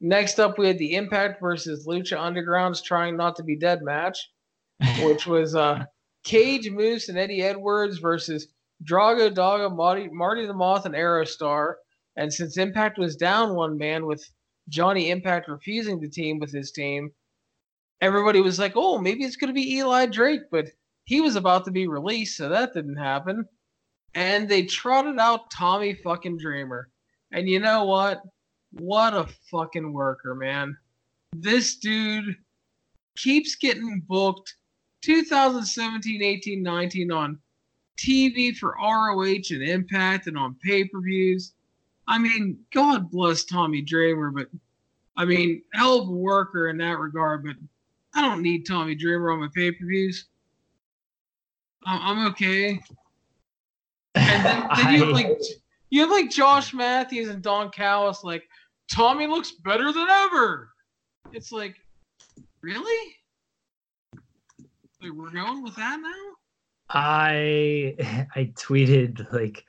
Next 0.00 0.38
up, 0.38 0.58
we 0.58 0.66
had 0.66 0.78
the 0.78 0.94
Impact 0.96 1.40
versus 1.40 1.86
Lucha 1.86 2.18
Underground's 2.18 2.82
Trying 2.82 3.16
Not 3.16 3.36
to 3.36 3.42
Be 3.42 3.56
Dead 3.56 3.82
match, 3.82 4.30
which 5.00 5.26
was 5.26 5.54
uh, 5.54 5.84
Cage 6.24 6.70
Moose 6.70 7.08
and 7.08 7.16
Eddie 7.16 7.42
Edwards 7.42 7.98
versus 7.98 8.48
Drago 8.84 9.32
Daga, 9.32 9.74
Marty, 9.74 10.08
Marty 10.08 10.46
the 10.46 10.52
Moth, 10.52 10.84
and 10.84 10.94
Aerostar. 10.94 11.74
And 12.16 12.32
since 12.32 12.58
Impact 12.58 12.98
was 12.98 13.16
down 13.16 13.54
one 13.54 13.78
man 13.78 14.04
with 14.04 14.28
Johnny 14.68 15.10
Impact 15.10 15.48
refusing 15.48 16.00
to 16.00 16.08
team 16.08 16.38
with 16.38 16.52
his 16.52 16.70
team, 16.70 17.10
everybody 18.00 18.40
was 18.40 18.58
like, 18.58 18.72
oh, 18.76 18.98
maybe 18.98 19.24
it's 19.24 19.36
going 19.36 19.48
to 19.48 19.54
be 19.54 19.76
Eli 19.76 20.06
Drake, 20.06 20.42
but 20.50 20.66
he 21.04 21.20
was 21.20 21.36
about 21.36 21.64
to 21.66 21.70
be 21.70 21.86
released, 21.86 22.36
so 22.36 22.48
that 22.48 22.74
didn't 22.74 22.96
happen. 22.96 23.46
And 24.14 24.48
they 24.48 24.64
trotted 24.64 25.18
out 25.18 25.50
Tommy 25.50 25.94
fucking 25.94 26.38
Dreamer. 26.38 26.88
And 27.32 27.48
you 27.48 27.58
know 27.58 27.84
what? 27.84 28.22
What 28.72 29.14
a 29.14 29.26
fucking 29.50 29.92
worker, 29.92 30.34
man. 30.34 30.76
This 31.32 31.76
dude 31.76 32.36
keeps 33.16 33.54
getting 33.56 34.02
booked 34.08 34.54
2017, 35.02 36.22
18, 36.22 36.62
19 36.62 37.12
on 37.12 37.38
TV 37.98 38.54
for 38.56 38.74
ROH 38.80 39.50
and 39.50 39.62
Impact 39.62 40.26
and 40.26 40.38
on 40.38 40.56
pay 40.64 40.84
per 40.84 41.00
views. 41.00 41.52
I 42.06 42.18
mean, 42.18 42.58
God 42.72 43.10
bless 43.10 43.44
Tommy 43.44 43.82
Dreamer, 43.82 44.30
but 44.30 44.48
I 45.16 45.24
mean, 45.24 45.62
hell 45.72 46.00
of 46.00 46.08
a 46.08 46.12
worker 46.12 46.68
in 46.68 46.78
that 46.78 46.98
regard, 46.98 47.44
but 47.44 47.56
I 48.14 48.22
don't 48.22 48.42
need 48.42 48.66
Tommy 48.66 48.94
Dreamer 48.94 49.30
on 49.30 49.40
my 49.40 49.48
pay 49.54 49.72
per 49.72 49.86
views. 49.86 50.26
I'm 51.86 52.26
okay. 52.28 52.80
And 54.14 54.44
then, 54.44 54.68
then 54.76 54.92
you 54.94 55.04
have 55.04 55.08
like 55.08 55.38
you 55.90 56.00
have 56.00 56.10
like 56.10 56.30
Josh 56.30 56.74
Matthews 56.74 57.28
and 57.28 57.42
Don 57.42 57.70
Callis 57.70 58.24
like, 58.24 58.48
Tommy 58.90 59.26
looks 59.26 59.52
better 59.52 59.92
than 59.92 60.08
ever. 60.08 60.70
It's 61.32 61.52
like, 61.52 61.76
really? 62.62 63.14
Like 65.00 65.12
we're 65.12 65.30
going 65.30 65.62
with 65.62 65.76
that 65.76 66.00
now? 66.00 66.34
I 66.90 67.94
I 68.34 68.52
tweeted 68.56 69.32
like 69.32 69.64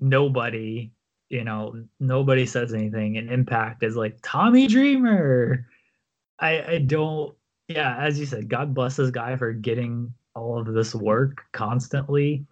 nobody, 0.00 0.90
you 1.28 1.44
know, 1.44 1.84
nobody 2.00 2.46
says 2.46 2.74
anything, 2.74 3.18
and 3.18 3.30
Impact 3.30 3.82
is 3.82 3.96
like 3.96 4.18
Tommy 4.22 4.66
Dreamer. 4.66 5.66
I 6.38 6.62
I 6.64 6.78
don't. 6.78 7.34
Yeah, 7.68 7.96
as 7.96 8.18
you 8.18 8.26
said, 8.26 8.48
God 8.48 8.74
bless 8.74 8.96
this 8.96 9.10
guy 9.10 9.36
for 9.36 9.52
getting 9.52 10.12
all 10.34 10.58
of 10.58 10.72
this 10.72 10.94
work 10.94 11.44
constantly 11.52 12.44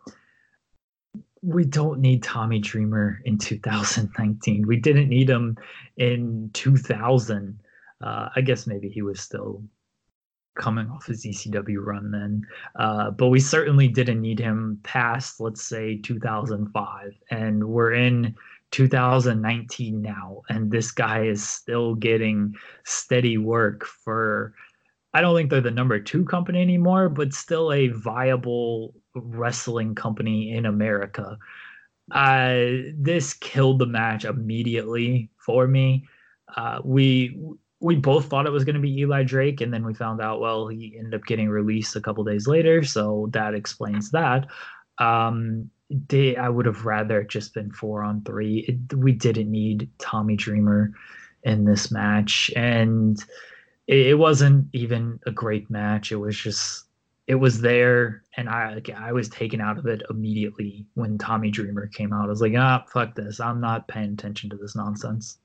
we 1.42 1.64
don't 1.64 2.00
need 2.00 2.22
Tommy 2.22 2.60
Dreamer 2.60 3.20
in 3.24 3.36
2019. 3.36 4.66
We 4.66 4.76
didn't 4.76 5.08
need 5.08 5.28
him 5.28 5.58
in 5.96 6.50
2000. 6.52 7.58
Uh, 8.00 8.28
I 8.34 8.40
guess 8.40 8.66
maybe 8.66 8.88
he 8.88 9.02
was 9.02 9.20
still 9.20 9.62
coming 10.54 10.88
off 10.88 11.06
his 11.06 11.24
ECW 11.24 11.78
run 11.84 12.10
then. 12.10 12.42
Uh, 12.76 13.10
but 13.10 13.28
we 13.28 13.40
certainly 13.40 13.88
didn't 13.88 14.20
need 14.20 14.38
him 14.38 14.78
past, 14.84 15.40
let's 15.40 15.62
say, 15.62 15.96
2005. 15.96 17.12
And 17.30 17.64
we're 17.64 17.94
in 17.94 18.34
2019 18.70 20.00
now. 20.00 20.42
And 20.48 20.70
this 20.70 20.92
guy 20.92 21.24
is 21.24 21.46
still 21.46 21.96
getting 21.96 22.54
steady 22.84 23.36
work 23.36 23.84
for. 23.84 24.54
I 25.14 25.20
don't 25.20 25.36
think 25.36 25.50
they're 25.50 25.60
the 25.60 25.70
number 25.70 26.00
two 26.00 26.24
company 26.24 26.62
anymore, 26.62 27.08
but 27.08 27.34
still 27.34 27.72
a 27.72 27.88
viable 27.88 28.94
wrestling 29.14 29.94
company 29.94 30.52
in 30.52 30.66
America. 30.66 31.38
Uh, 32.10 32.64
this 32.94 33.34
killed 33.34 33.78
the 33.78 33.86
match 33.86 34.24
immediately 34.24 35.30
for 35.38 35.66
me. 35.66 36.06
Uh, 36.56 36.80
we 36.84 37.38
we 37.80 37.96
both 37.96 38.26
thought 38.26 38.46
it 38.46 38.52
was 38.52 38.64
going 38.64 38.76
to 38.76 38.80
be 38.80 39.00
Eli 39.00 39.24
Drake, 39.24 39.60
and 39.60 39.72
then 39.72 39.84
we 39.84 39.92
found 39.92 40.20
out 40.20 40.40
well 40.40 40.68
he 40.68 40.94
ended 40.98 41.14
up 41.14 41.26
getting 41.26 41.48
released 41.48 41.96
a 41.96 42.00
couple 42.00 42.24
days 42.24 42.46
later, 42.46 42.82
so 42.82 43.28
that 43.32 43.54
explains 43.54 44.10
that. 44.10 44.46
Um, 44.98 45.70
they, 45.90 46.36
I 46.36 46.48
would 46.48 46.64
have 46.66 46.86
rather 46.86 47.22
just 47.22 47.54
been 47.54 47.70
four 47.70 48.02
on 48.02 48.22
three. 48.22 48.60
It, 48.68 48.96
we 48.96 49.12
didn't 49.12 49.50
need 49.50 49.90
Tommy 49.98 50.36
Dreamer 50.36 50.92
in 51.42 51.64
this 51.64 51.90
match, 51.90 52.50
and 52.56 53.22
it, 53.86 54.06
it 54.08 54.14
wasn't 54.14 54.68
even 54.72 55.18
a 55.26 55.30
great 55.30 55.70
match. 55.70 56.12
It 56.12 56.16
was 56.16 56.36
just 56.36 56.84
it 57.28 57.36
was 57.36 57.60
there 57.60 58.24
and 58.36 58.48
I 58.48 58.74
like 58.74 58.90
I 58.90 59.12
was 59.12 59.28
taken 59.28 59.60
out 59.60 59.78
of 59.78 59.86
it 59.86 60.02
immediately 60.10 60.86
when 60.94 61.18
Tommy 61.18 61.50
Dreamer 61.50 61.86
came 61.88 62.12
out. 62.12 62.26
I 62.26 62.28
was 62.28 62.40
like, 62.40 62.54
ah, 62.56 62.84
fuck 62.92 63.14
this. 63.14 63.40
I'm 63.40 63.60
not 63.60 63.88
paying 63.88 64.12
attention 64.12 64.50
to 64.50 64.56
this 64.56 64.74
nonsense. 64.76 65.38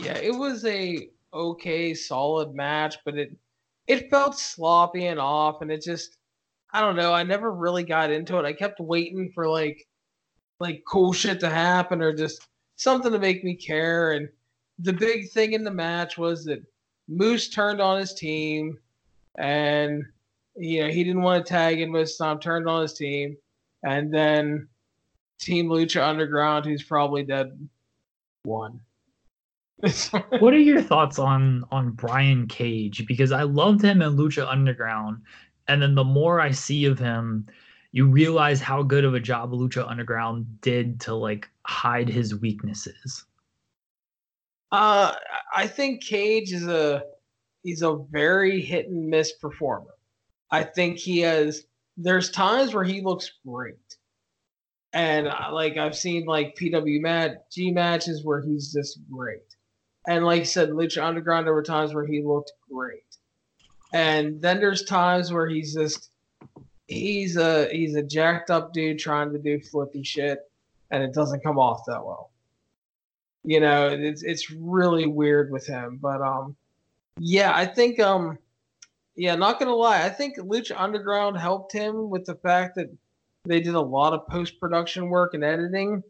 Yeah, 0.00 0.16
it 0.18 0.34
was 0.34 0.64
a 0.64 1.08
okay, 1.32 1.94
solid 1.94 2.54
match, 2.54 2.96
but 3.04 3.16
it 3.16 3.36
it 3.86 4.10
felt 4.10 4.38
sloppy 4.38 5.06
and 5.06 5.18
off, 5.18 5.62
and 5.62 5.70
it 5.72 5.82
just 5.82 6.18
I 6.72 6.80
don't 6.80 6.96
know. 6.96 7.12
I 7.12 7.22
never 7.22 7.52
really 7.52 7.84
got 7.84 8.10
into 8.10 8.38
it. 8.38 8.44
I 8.44 8.52
kept 8.52 8.80
waiting 8.80 9.30
for 9.34 9.48
like 9.48 9.86
like 10.60 10.82
cool 10.86 11.12
shit 11.12 11.40
to 11.40 11.50
happen 11.50 12.02
or 12.02 12.12
just 12.12 12.46
something 12.76 13.12
to 13.12 13.18
make 13.18 13.44
me 13.44 13.56
care. 13.56 14.12
And 14.12 14.28
the 14.78 14.92
big 14.92 15.30
thing 15.30 15.52
in 15.52 15.64
the 15.64 15.70
match 15.70 16.18
was 16.18 16.44
that 16.44 16.60
Moose 17.08 17.48
turned 17.48 17.80
on 17.80 17.98
his 17.98 18.14
team 18.14 18.78
and 19.38 20.04
you 20.58 20.82
know, 20.82 20.88
he 20.88 21.04
didn't 21.04 21.22
want 21.22 21.46
to 21.46 21.48
tag 21.48 21.80
in 21.80 21.92
with 21.92 22.12
Tom, 22.18 22.40
turned 22.40 22.68
on 22.68 22.82
his 22.82 22.94
team, 22.94 23.36
and 23.84 24.12
then 24.12 24.68
Team 25.38 25.68
Lucha 25.68 26.02
Underground, 26.02 26.64
who's 26.64 26.82
probably 26.82 27.22
dead, 27.22 27.68
won. 28.44 28.80
what 30.40 30.52
are 30.52 30.58
your 30.58 30.82
thoughts 30.82 31.20
on 31.20 31.64
on 31.70 31.92
Brian 31.92 32.48
Cage? 32.48 33.06
Because 33.06 33.30
I 33.30 33.42
loved 33.42 33.82
him 33.82 34.02
in 34.02 34.16
Lucha 34.16 34.48
Underground, 34.48 35.22
and 35.68 35.80
then 35.80 35.94
the 35.94 36.04
more 36.04 36.40
I 36.40 36.50
see 36.50 36.84
of 36.86 36.98
him, 36.98 37.46
you 37.92 38.06
realize 38.06 38.60
how 38.60 38.82
good 38.82 39.04
of 39.04 39.14
a 39.14 39.20
job 39.20 39.52
Lucha 39.52 39.88
Underground 39.88 40.60
did 40.60 41.00
to 41.02 41.14
like 41.14 41.48
hide 41.62 42.08
his 42.08 42.34
weaknesses? 42.34 43.24
Uh, 44.70 45.14
I 45.54 45.66
think 45.66 46.02
Cage 46.02 46.52
is 46.52 46.66
a 46.66 47.02
he's 47.62 47.82
a 47.82 47.96
very 48.10 48.60
hit 48.60 48.88
and 48.88 49.08
miss 49.08 49.32
performer. 49.32 49.94
I 50.50 50.64
think 50.64 50.98
he 50.98 51.20
has. 51.20 51.64
There's 51.96 52.30
times 52.30 52.74
where 52.74 52.84
he 52.84 53.00
looks 53.00 53.30
great, 53.46 53.96
and 54.92 55.28
uh, 55.28 55.50
like 55.52 55.76
I've 55.76 55.96
seen 55.96 56.26
like 56.26 56.56
PW 56.56 57.00
mat 57.00 57.50
G 57.50 57.70
matches 57.70 58.24
where 58.24 58.40
he's 58.40 58.72
just 58.72 59.00
great, 59.10 59.54
and 60.06 60.24
like 60.24 60.42
I 60.42 60.44
said, 60.44 60.70
Lucha 60.70 61.02
Underground 61.02 61.46
there 61.46 61.54
were 61.54 61.62
times 61.62 61.94
where 61.94 62.06
he 62.06 62.22
looked 62.22 62.52
great, 62.70 63.02
and 63.92 64.40
then 64.40 64.60
there's 64.60 64.84
times 64.84 65.32
where 65.32 65.48
he's 65.48 65.74
just 65.74 66.10
he's 66.86 67.36
a 67.36 67.68
he's 67.70 67.94
a 67.94 68.02
jacked 68.02 68.50
up 68.50 68.72
dude 68.72 68.98
trying 68.98 69.32
to 69.32 69.38
do 69.38 69.60
flippy 69.60 70.02
shit, 70.02 70.40
and 70.90 71.02
it 71.02 71.14
doesn't 71.14 71.42
come 71.42 71.58
off 71.58 71.82
that 71.86 72.04
well. 72.04 72.30
You 73.44 73.60
know, 73.60 73.88
it's 73.88 74.22
it's 74.22 74.50
really 74.50 75.06
weird 75.06 75.50
with 75.50 75.66
him, 75.66 75.98
but 76.02 76.20
um, 76.20 76.56
yeah, 77.18 77.52
I 77.54 77.66
think 77.66 77.98
um, 78.00 78.38
yeah, 79.16 79.34
not 79.36 79.58
gonna 79.58 79.74
lie, 79.74 80.04
I 80.04 80.10
think 80.10 80.38
Lucha 80.38 80.74
Underground 80.78 81.38
helped 81.38 81.72
him 81.72 82.10
with 82.10 82.24
the 82.26 82.34
fact 82.34 82.76
that 82.76 82.90
they 83.44 83.60
did 83.60 83.74
a 83.74 83.80
lot 83.80 84.12
of 84.12 84.26
post 84.26 84.60
production 84.60 85.08
work 85.08 85.34
and 85.34 85.44
editing, 85.44 86.02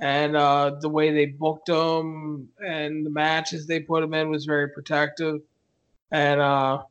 and 0.00 0.36
uh, 0.36 0.72
the 0.80 0.88
way 0.88 1.12
they 1.12 1.26
booked 1.26 1.68
him 1.68 2.48
and 2.64 3.06
the 3.06 3.10
matches 3.10 3.66
they 3.66 3.80
put 3.80 4.02
him 4.02 4.14
in 4.14 4.30
was 4.30 4.44
very 4.44 4.68
protective, 4.68 5.40
and 6.10 6.40
uh, 6.40 6.82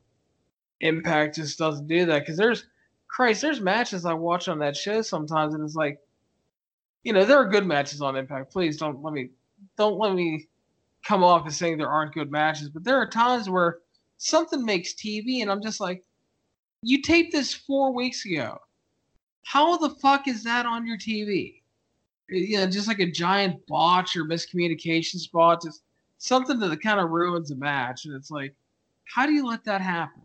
Impact 0.80 1.36
just 1.36 1.58
doesn't 1.58 1.86
do 1.86 2.06
that 2.06 2.20
because 2.20 2.36
there's 2.36 2.66
Christ, 3.06 3.42
there's 3.42 3.60
matches 3.60 4.04
I 4.04 4.14
watch 4.14 4.48
on 4.48 4.60
that 4.60 4.76
show 4.76 5.02
sometimes, 5.02 5.54
and 5.54 5.64
it's 5.64 5.74
like, 5.74 5.98
you 7.04 7.12
know, 7.12 7.24
there 7.24 7.38
are 7.38 7.48
good 7.48 7.66
matches 7.66 8.00
on 8.00 8.16
Impact. 8.16 8.52
Please 8.52 8.76
don't 8.76 9.02
let 9.02 9.12
me 9.12 9.30
don't 9.76 9.98
let 9.98 10.14
me 10.14 10.48
come 11.04 11.24
off 11.24 11.46
as 11.46 11.56
saying 11.56 11.78
there 11.78 11.88
aren't 11.88 12.14
good 12.14 12.30
matches, 12.30 12.68
but 12.68 12.84
there 12.84 12.96
are 12.96 13.06
times 13.06 13.48
where 13.48 13.78
something 14.18 14.64
makes 14.64 14.92
TV, 14.94 15.40
and 15.42 15.50
I'm 15.50 15.62
just 15.62 15.80
like, 15.80 16.04
you 16.82 17.02
taped 17.02 17.32
this 17.32 17.54
four 17.54 17.92
weeks 17.92 18.24
ago. 18.26 18.58
How 19.44 19.76
the 19.76 19.90
fuck 19.90 20.28
is 20.28 20.44
that 20.44 20.66
on 20.66 20.86
your 20.86 20.98
TV? 20.98 21.62
You 22.28 22.58
know, 22.58 22.66
just 22.66 22.86
like 22.86 23.00
a 23.00 23.10
giant 23.10 23.66
botch 23.66 24.16
or 24.16 24.24
miscommunication 24.24 25.18
spot, 25.18 25.62
just 25.62 25.82
something 26.18 26.58
that 26.60 26.82
kind 26.82 27.00
of 27.00 27.10
ruins 27.10 27.48
the 27.48 27.56
match. 27.56 28.04
And 28.04 28.14
it's 28.14 28.30
like, 28.30 28.54
how 29.04 29.26
do 29.26 29.32
you 29.32 29.46
let 29.46 29.64
that 29.64 29.80
happen? 29.80 30.22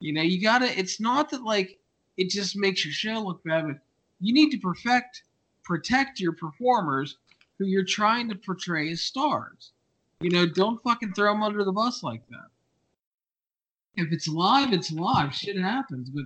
You 0.00 0.12
know, 0.12 0.22
you 0.22 0.40
gotta. 0.40 0.76
It's 0.78 1.00
not 1.00 1.30
that 1.30 1.42
like 1.42 1.78
it 2.16 2.30
just 2.30 2.56
makes 2.56 2.84
your 2.84 2.92
show 2.92 3.20
look 3.20 3.42
bad, 3.44 3.66
but 3.66 3.76
you 4.20 4.32
need 4.32 4.50
to 4.50 4.58
perfect, 4.58 5.24
protect 5.64 6.20
your 6.20 6.32
performers 6.32 7.16
who 7.58 7.66
you're 7.66 7.84
trying 7.84 8.28
to 8.28 8.34
portray 8.34 8.90
as 8.90 9.02
stars. 9.02 9.72
You 10.20 10.30
know, 10.30 10.46
don't 10.46 10.82
fucking 10.82 11.14
throw 11.14 11.32
them 11.32 11.42
under 11.42 11.64
the 11.64 11.72
bus 11.72 12.02
like 12.02 12.26
that. 12.28 12.48
If 13.96 14.12
it's 14.12 14.28
live, 14.28 14.72
it's 14.72 14.90
live. 14.90 15.34
Shit 15.34 15.58
happens. 15.58 16.08
But 16.10 16.24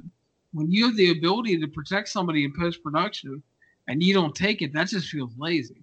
when 0.53 0.71
you 0.71 0.87
have 0.87 0.97
the 0.97 1.11
ability 1.11 1.59
to 1.59 1.67
protect 1.67 2.09
somebody 2.09 2.45
in 2.45 2.53
post 2.59 2.83
production 2.83 3.43
and 3.89 4.03
you 4.03 4.15
don't 4.15 4.35
take 4.35 4.63
it, 4.63 4.73
that 4.75 4.89
just 4.89 5.09
feels 5.09 5.33
lazy. 5.37 5.83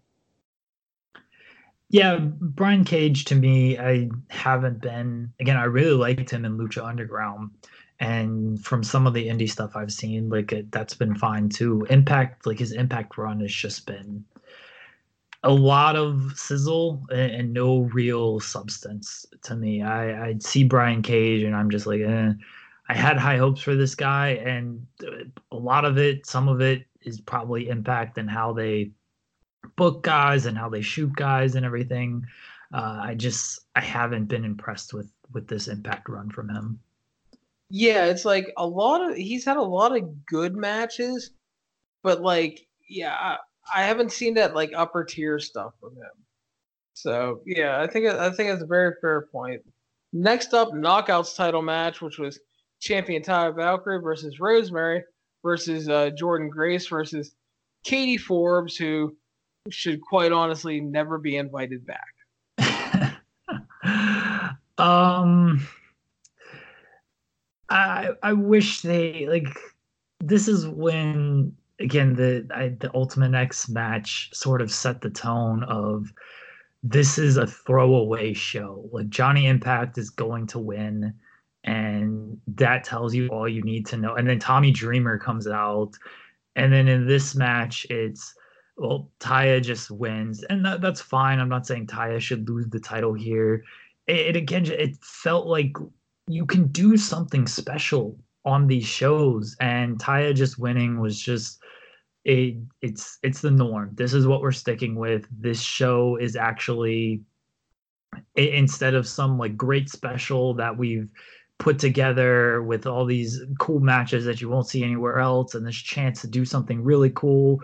Yeah, 1.89 2.17
Brian 2.19 2.83
Cage 2.83 3.25
to 3.25 3.35
me, 3.35 3.77
I 3.77 4.09
haven't 4.29 4.81
been 4.81 5.31
again. 5.39 5.57
I 5.57 5.65
really 5.65 5.93
liked 5.93 6.29
him 6.31 6.43
in 6.43 6.57
Lucha 6.57 6.83
Underground, 6.83 7.51
and 8.03 8.63
from 8.63 8.83
some 8.83 9.07
of 9.07 9.13
the 9.13 9.27
indie 9.27 9.49
stuff 9.49 9.77
I've 9.77 9.93
seen, 9.93 10.29
like 10.29 10.51
it, 10.51 10.71
that's 10.73 10.93
been 10.93 11.15
fine 11.15 11.47
too. 11.47 11.87
Impact, 11.89 12.45
like 12.45 12.59
his 12.59 12.73
Impact 12.73 13.17
run 13.17 13.39
has 13.39 13.53
just 13.53 13.85
been 13.85 14.25
a 15.43 15.53
lot 15.53 15.95
of 15.95 16.33
sizzle 16.35 17.01
and, 17.11 17.31
and 17.31 17.53
no 17.53 17.83
real 17.93 18.41
substance 18.41 19.25
to 19.43 19.55
me. 19.55 19.81
I 19.81 20.27
I 20.27 20.35
see 20.39 20.65
Brian 20.65 21.01
Cage 21.01 21.43
and 21.43 21.55
I'm 21.55 21.69
just 21.69 21.87
like, 21.87 22.01
eh. 22.01 22.33
I 22.89 22.93
had 22.93 23.17
high 23.17 23.37
hopes 23.37 23.61
for 23.61 23.75
this 23.75 23.95
guy, 23.95 24.31
and 24.45 24.85
a 25.53 25.55
lot 25.55 25.85
of 25.85 25.97
it, 25.97 26.25
some 26.25 26.49
of 26.49 26.59
it, 26.59 26.85
is 27.03 27.21
probably 27.21 27.69
Impact 27.69 28.17
and 28.17 28.29
how 28.29 28.51
they 28.51 28.91
book 29.77 30.03
guys 30.03 30.45
and 30.45 30.57
how 30.57 30.67
they 30.67 30.81
shoot 30.81 31.15
guys 31.15 31.55
and 31.55 31.65
everything. 31.65 32.25
Uh, 32.73 32.99
I 33.01 33.15
just 33.15 33.61
I 33.77 33.81
haven't 33.81 34.25
been 34.25 34.43
impressed 34.43 34.93
with 34.93 35.09
with 35.31 35.47
this 35.47 35.69
Impact 35.69 36.09
run 36.09 36.29
from 36.29 36.49
him. 36.49 36.79
Yeah, 37.75 38.05
it's 38.05 38.23
like 38.23 38.53
a 38.55 38.67
lot 38.67 39.01
of 39.01 39.17
he's 39.17 39.45
had 39.45 39.57
a 39.57 39.61
lot 39.63 39.97
of 39.97 40.27
good 40.27 40.55
matches, 40.55 41.31
but 42.03 42.21
like 42.21 42.67
yeah, 42.87 43.15
I, 43.15 43.37
I 43.75 43.81
haven't 43.81 44.11
seen 44.11 44.35
that 44.35 44.53
like 44.53 44.69
upper 44.75 45.03
tier 45.03 45.39
stuff 45.39 45.73
from 45.79 45.95
him. 45.95 46.11
So 46.93 47.41
yeah, 47.47 47.81
I 47.81 47.87
think 47.87 48.05
I 48.05 48.29
think 48.29 48.51
that's 48.51 48.61
a 48.61 48.67
very 48.67 48.93
fair 49.01 49.27
point. 49.31 49.63
Next 50.13 50.53
up, 50.53 50.69
knockouts 50.69 51.35
title 51.35 51.63
match, 51.63 51.99
which 51.99 52.19
was 52.19 52.39
champion 52.79 53.23
Taya 53.23 53.55
Valkyrie 53.55 54.03
versus 54.03 54.39
Rosemary 54.39 55.03
versus 55.41 55.89
uh, 55.89 56.11
Jordynne 56.11 56.51
Grace 56.51 56.85
versus 56.85 57.33
Katie 57.83 58.17
Forbes, 58.17 58.77
who 58.77 59.17
should 59.71 59.99
quite 59.99 60.31
honestly 60.31 60.79
never 60.79 61.17
be 61.17 61.37
invited 61.37 61.87
back. 61.87 62.13
um 64.77 65.67
I 67.69 68.09
I 68.21 68.33
wish 68.33 68.81
they 68.81 69.27
like 69.27 69.47
this 70.19 70.47
is 70.47 70.67
when 70.67 71.53
again 71.79 72.15
the 72.15 72.47
I, 72.53 72.69
the 72.79 72.91
Ultimate 72.93 73.33
X 73.33 73.69
match 73.69 74.29
sort 74.33 74.61
of 74.61 74.71
set 74.71 75.01
the 75.01 75.09
tone 75.09 75.63
of 75.63 76.11
this 76.83 77.17
is 77.17 77.37
a 77.37 77.47
throwaway 77.47 78.33
show. 78.33 78.89
Like 78.91 79.09
Johnny 79.09 79.47
Impact 79.47 79.97
is 79.97 80.09
going 80.09 80.47
to 80.47 80.59
win, 80.59 81.13
and 81.63 82.39
that 82.47 82.83
tells 82.83 83.15
you 83.15 83.29
all 83.29 83.47
you 83.47 83.63
need 83.63 83.85
to 83.87 83.97
know. 83.97 84.15
And 84.15 84.27
then 84.27 84.39
Tommy 84.39 84.71
Dreamer 84.71 85.17
comes 85.17 85.47
out, 85.47 85.93
and 86.55 86.71
then 86.71 86.87
in 86.87 87.07
this 87.07 87.35
match, 87.35 87.87
it's 87.89 88.35
well 88.75 89.09
Taya 89.19 89.61
just 89.63 89.89
wins, 89.89 90.43
and 90.43 90.65
that, 90.65 90.81
that's 90.81 91.01
fine. 91.01 91.39
I'm 91.39 91.49
not 91.49 91.65
saying 91.65 91.87
Taya 91.87 92.19
should 92.19 92.49
lose 92.49 92.67
the 92.67 92.79
title 92.79 93.13
here. 93.13 93.63
It, 94.07 94.17
it 94.17 94.35
again, 94.35 94.65
it 94.65 94.97
felt 95.01 95.47
like 95.47 95.77
you 96.27 96.45
can 96.45 96.67
do 96.67 96.97
something 96.97 97.47
special 97.47 98.17
on 98.45 98.67
these 98.67 98.85
shows 98.85 99.55
and 99.59 99.99
Taya 99.99 100.33
just 100.33 100.59
winning 100.59 100.99
was 100.99 101.19
just 101.19 101.59
a 102.27 102.57
it's 102.81 103.17
it's 103.23 103.41
the 103.41 103.51
norm. 103.51 103.91
This 103.93 104.13
is 104.13 104.27
what 104.27 104.41
we're 104.41 104.51
sticking 104.51 104.95
with. 104.95 105.27
This 105.31 105.61
show 105.61 106.17
is 106.17 106.35
actually 106.35 107.21
instead 108.35 108.93
of 108.93 109.07
some 109.07 109.37
like 109.37 109.57
great 109.57 109.89
special 109.89 110.53
that 110.53 110.77
we've 110.77 111.09
put 111.59 111.79
together 111.79 112.61
with 112.63 112.85
all 112.85 113.05
these 113.05 113.41
cool 113.59 113.79
matches 113.79 114.25
that 114.25 114.41
you 114.41 114.49
won't 114.49 114.67
see 114.67 114.83
anywhere 114.83 115.19
else 115.19 115.55
and 115.55 115.65
this 115.65 115.75
chance 115.75 116.21
to 116.21 116.27
do 116.27 116.45
something 116.45 116.83
really 116.83 117.11
cool 117.11 117.59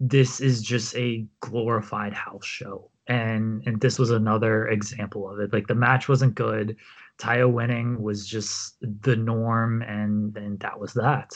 this 0.00 0.40
is 0.40 0.62
just 0.62 0.94
a 0.96 1.26
glorified 1.40 2.12
house 2.12 2.44
show 2.44 2.90
and 3.08 3.62
and 3.66 3.80
this 3.80 3.98
was 3.98 4.10
another 4.10 4.68
example 4.68 5.28
of 5.28 5.40
it 5.40 5.52
like 5.52 5.66
the 5.66 5.74
match 5.74 6.08
wasn't 6.08 6.34
good 6.34 6.76
Taya 7.18 7.50
winning 7.50 8.02
was 8.02 8.26
just 8.26 8.76
the 8.80 9.16
norm, 9.16 9.82
and 9.82 10.36
and 10.36 10.58
that 10.60 10.78
was 10.78 10.92
that. 10.94 11.30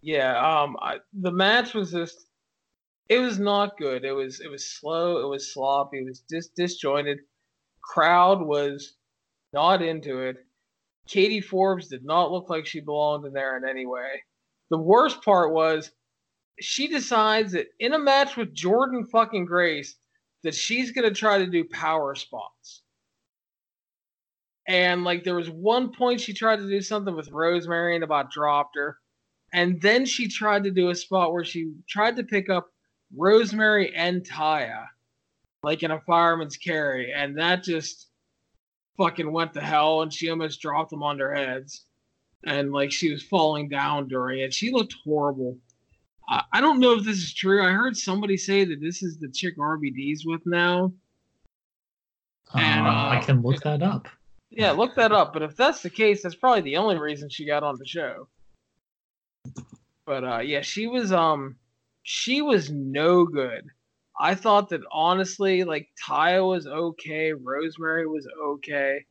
Yeah, 0.00 0.36
um, 0.36 0.76
I, 0.80 0.98
the 1.12 1.30
match 1.30 1.74
was 1.74 1.92
just 1.92 2.26
it 3.08 3.18
was 3.18 3.38
not 3.38 3.76
good. 3.78 4.04
It 4.04 4.12
was 4.12 4.40
it 4.40 4.50
was 4.50 4.66
slow. 4.66 5.22
It 5.22 5.28
was 5.28 5.52
sloppy. 5.52 5.98
It 5.98 6.06
was 6.06 6.20
dis- 6.28 6.50
disjointed. 6.56 7.18
Crowd 7.82 8.40
was 8.40 8.94
not 9.52 9.82
into 9.82 10.20
it. 10.20 10.36
Katie 11.06 11.40
Forbes 11.40 11.88
did 11.88 12.04
not 12.04 12.30
look 12.32 12.48
like 12.48 12.64
she 12.64 12.80
belonged 12.80 13.26
in 13.26 13.32
there 13.32 13.56
in 13.56 13.68
any 13.68 13.86
way. 13.86 14.22
The 14.70 14.78
worst 14.78 15.22
part 15.22 15.52
was 15.52 15.90
she 16.60 16.88
decides 16.88 17.52
that 17.52 17.66
in 17.80 17.92
a 17.92 17.98
match 17.98 18.36
with 18.36 18.54
Jordynne 18.54 19.10
fucking 19.10 19.44
Grace 19.44 19.96
that 20.42 20.54
she's 20.54 20.90
gonna 20.90 21.10
try 21.10 21.38
to 21.38 21.46
do 21.46 21.64
power 21.64 22.14
spots. 22.14 22.81
And 24.68 25.04
like 25.04 25.24
there 25.24 25.34
was 25.34 25.50
one 25.50 25.92
point 25.92 26.20
she 26.20 26.32
tried 26.32 26.56
to 26.56 26.68
do 26.68 26.80
something 26.80 27.16
with 27.16 27.32
Rosemary 27.32 27.94
and 27.94 28.04
about 28.04 28.30
dropped 28.30 28.76
her. 28.76 28.98
And 29.52 29.80
then 29.82 30.06
she 30.06 30.28
tried 30.28 30.64
to 30.64 30.70
do 30.70 30.90
a 30.90 30.94
spot 30.94 31.32
where 31.32 31.44
she 31.44 31.72
tried 31.88 32.16
to 32.16 32.24
pick 32.24 32.48
up 32.48 32.68
Rosemary 33.14 33.94
and 33.94 34.22
Taya, 34.26 34.86
like 35.62 35.82
in 35.82 35.90
a 35.90 36.00
fireman's 36.00 36.56
carry, 36.56 37.12
and 37.12 37.36
that 37.38 37.62
just 37.62 38.08
fucking 38.96 39.30
went 39.30 39.52
to 39.54 39.60
hell. 39.60 40.02
And 40.02 40.12
she 40.12 40.30
almost 40.30 40.60
dropped 40.60 40.90
them 40.90 41.02
on 41.02 41.18
their 41.18 41.34
heads, 41.34 41.84
and 42.44 42.72
like 42.72 42.92
she 42.92 43.10
was 43.10 43.22
falling 43.22 43.68
down 43.68 44.08
during 44.08 44.40
it. 44.40 44.54
She 44.54 44.72
looked 44.72 44.94
horrible. 45.04 45.58
I, 46.28 46.44
I 46.54 46.60
don't 46.62 46.80
know 46.80 46.94
if 46.94 47.04
this 47.04 47.18
is 47.18 47.34
true. 47.34 47.62
I 47.62 47.72
heard 47.72 47.96
somebody 47.96 48.38
say 48.38 48.64
that 48.64 48.80
this 48.80 49.02
is 49.02 49.18
the 49.18 49.28
chick 49.28 49.58
RVD's 49.58 50.24
with 50.24 50.46
now. 50.46 50.92
And, 52.54 52.86
uh, 52.86 52.90
uh, 52.90 53.08
I 53.10 53.22
can 53.24 53.42
look 53.42 53.62
that 53.62 53.82
up. 53.82 54.08
Yeah, 54.54 54.72
look 54.72 54.94
that 54.96 55.12
up. 55.12 55.32
But 55.32 55.42
if 55.42 55.56
that's 55.56 55.80
the 55.80 55.90
case, 55.90 56.22
that's 56.22 56.34
probably 56.34 56.60
the 56.60 56.76
only 56.76 56.98
reason 56.98 57.30
she 57.30 57.46
got 57.46 57.62
on 57.62 57.76
the 57.78 57.86
show. 57.86 58.28
But 60.04 60.24
uh, 60.24 60.38
yeah, 60.40 60.60
she 60.60 60.86
was 60.86 61.10
um, 61.12 61.56
she 62.02 62.42
was 62.42 62.70
no 62.70 63.24
good. 63.24 63.66
I 64.20 64.34
thought 64.34 64.68
that 64.68 64.82
honestly, 64.92 65.64
like 65.64 65.88
Taya 66.06 66.46
was 66.46 66.66
okay, 66.66 67.32
Rosemary 67.32 68.06
was 68.06 68.28
okay. 68.44 69.04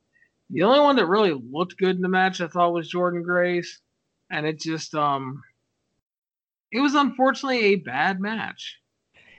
The 0.51 0.63
only 0.63 0.79
one 0.79 0.95
that 0.97 1.07
really 1.07 1.33
looked 1.33 1.77
good 1.77 1.95
in 1.95 2.01
the 2.01 2.07
match 2.07 2.39
I 2.39 2.47
thought 2.47 2.73
was 2.73 2.91
Jordynne 2.91 3.23
Grace, 3.23 3.79
and 4.29 4.45
it 4.45 4.59
just 4.59 4.93
um, 4.93 5.41
it 6.71 6.81
was 6.81 6.93
unfortunately 6.93 7.65
a 7.65 7.75
bad 7.77 8.19
match. 8.19 8.77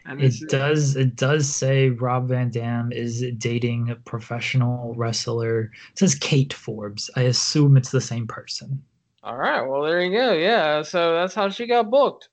And 0.05 0.20
it 0.20 0.34
does. 0.48 0.96
It 0.96 1.14
does 1.16 1.48
say 1.48 1.90
Rob 1.90 2.28
Van 2.28 2.50
Dam 2.50 2.90
is 2.92 3.24
dating 3.38 3.90
a 3.90 3.96
professional 3.96 4.94
wrestler. 4.96 5.70
It 5.92 5.98
says 5.98 6.14
Kate 6.16 6.53
Forbes. 6.53 7.09
I 7.14 7.22
assume 7.22 7.76
it's 7.76 7.90
the 7.90 8.00
same 8.00 8.26
person. 8.26 8.82
All 9.22 9.36
right. 9.36 9.61
Well, 9.61 9.82
there 9.82 10.03
you 10.03 10.11
go. 10.11 10.32
Yeah. 10.32 10.82
So 10.82 11.14
that's 11.14 11.34
how 11.34 11.48
she 11.50 11.66
got 11.66 11.90
booked. 11.90 12.28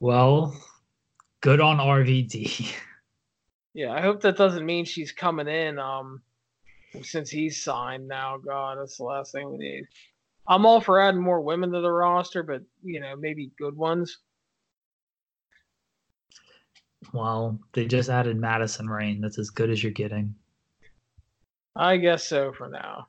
Well, 0.00 0.56
good 1.40 1.60
on 1.60 1.78
RVD. 1.78 2.72
Yeah, 3.74 3.92
I 3.92 4.00
hope 4.00 4.22
that 4.22 4.36
doesn't 4.36 4.66
mean 4.66 4.84
she's 4.84 5.12
coming 5.12 5.46
in. 5.46 5.78
Um, 5.78 6.22
since 7.02 7.30
he's 7.30 7.62
signed 7.62 8.08
now, 8.08 8.38
God, 8.38 8.78
that's 8.78 8.96
the 8.96 9.04
last 9.04 9.32
thing 9.32 9.50
we 9.50 9.58
need. 9.58 9.84
I'm 10.46 10.64
all 10.64 10.80
for 10.80 11.00
adding 11.00 11.20
more 11.20 11.40
women 11.40 11.72
to 11.72 11.80
the 11.80 11.90
roster, 11.90 12.42
but 12.42 12.62
you 12.82 13.00
know, 13.00 13.14
maybe 13.16 13.50
good 13.58 13.76
ones. 13.76 14.18
Well, 17.12 17.58
they 17.72 17.86
just 17.86 18.10
added 18.10 18.36
Madison 18.36 18.88
Rayne. 18.88 19.20
That's 19.20 19.38
as 19.38 19.50
good 19.50 19.70
as 19.70 19.82
you're 19.82 19.92
getting. 19.92 20.34
I 21.76 21.96
guess 21.96 22.24
so 22.24 22.52
for 22.52 22.68
now. 22.68 23.06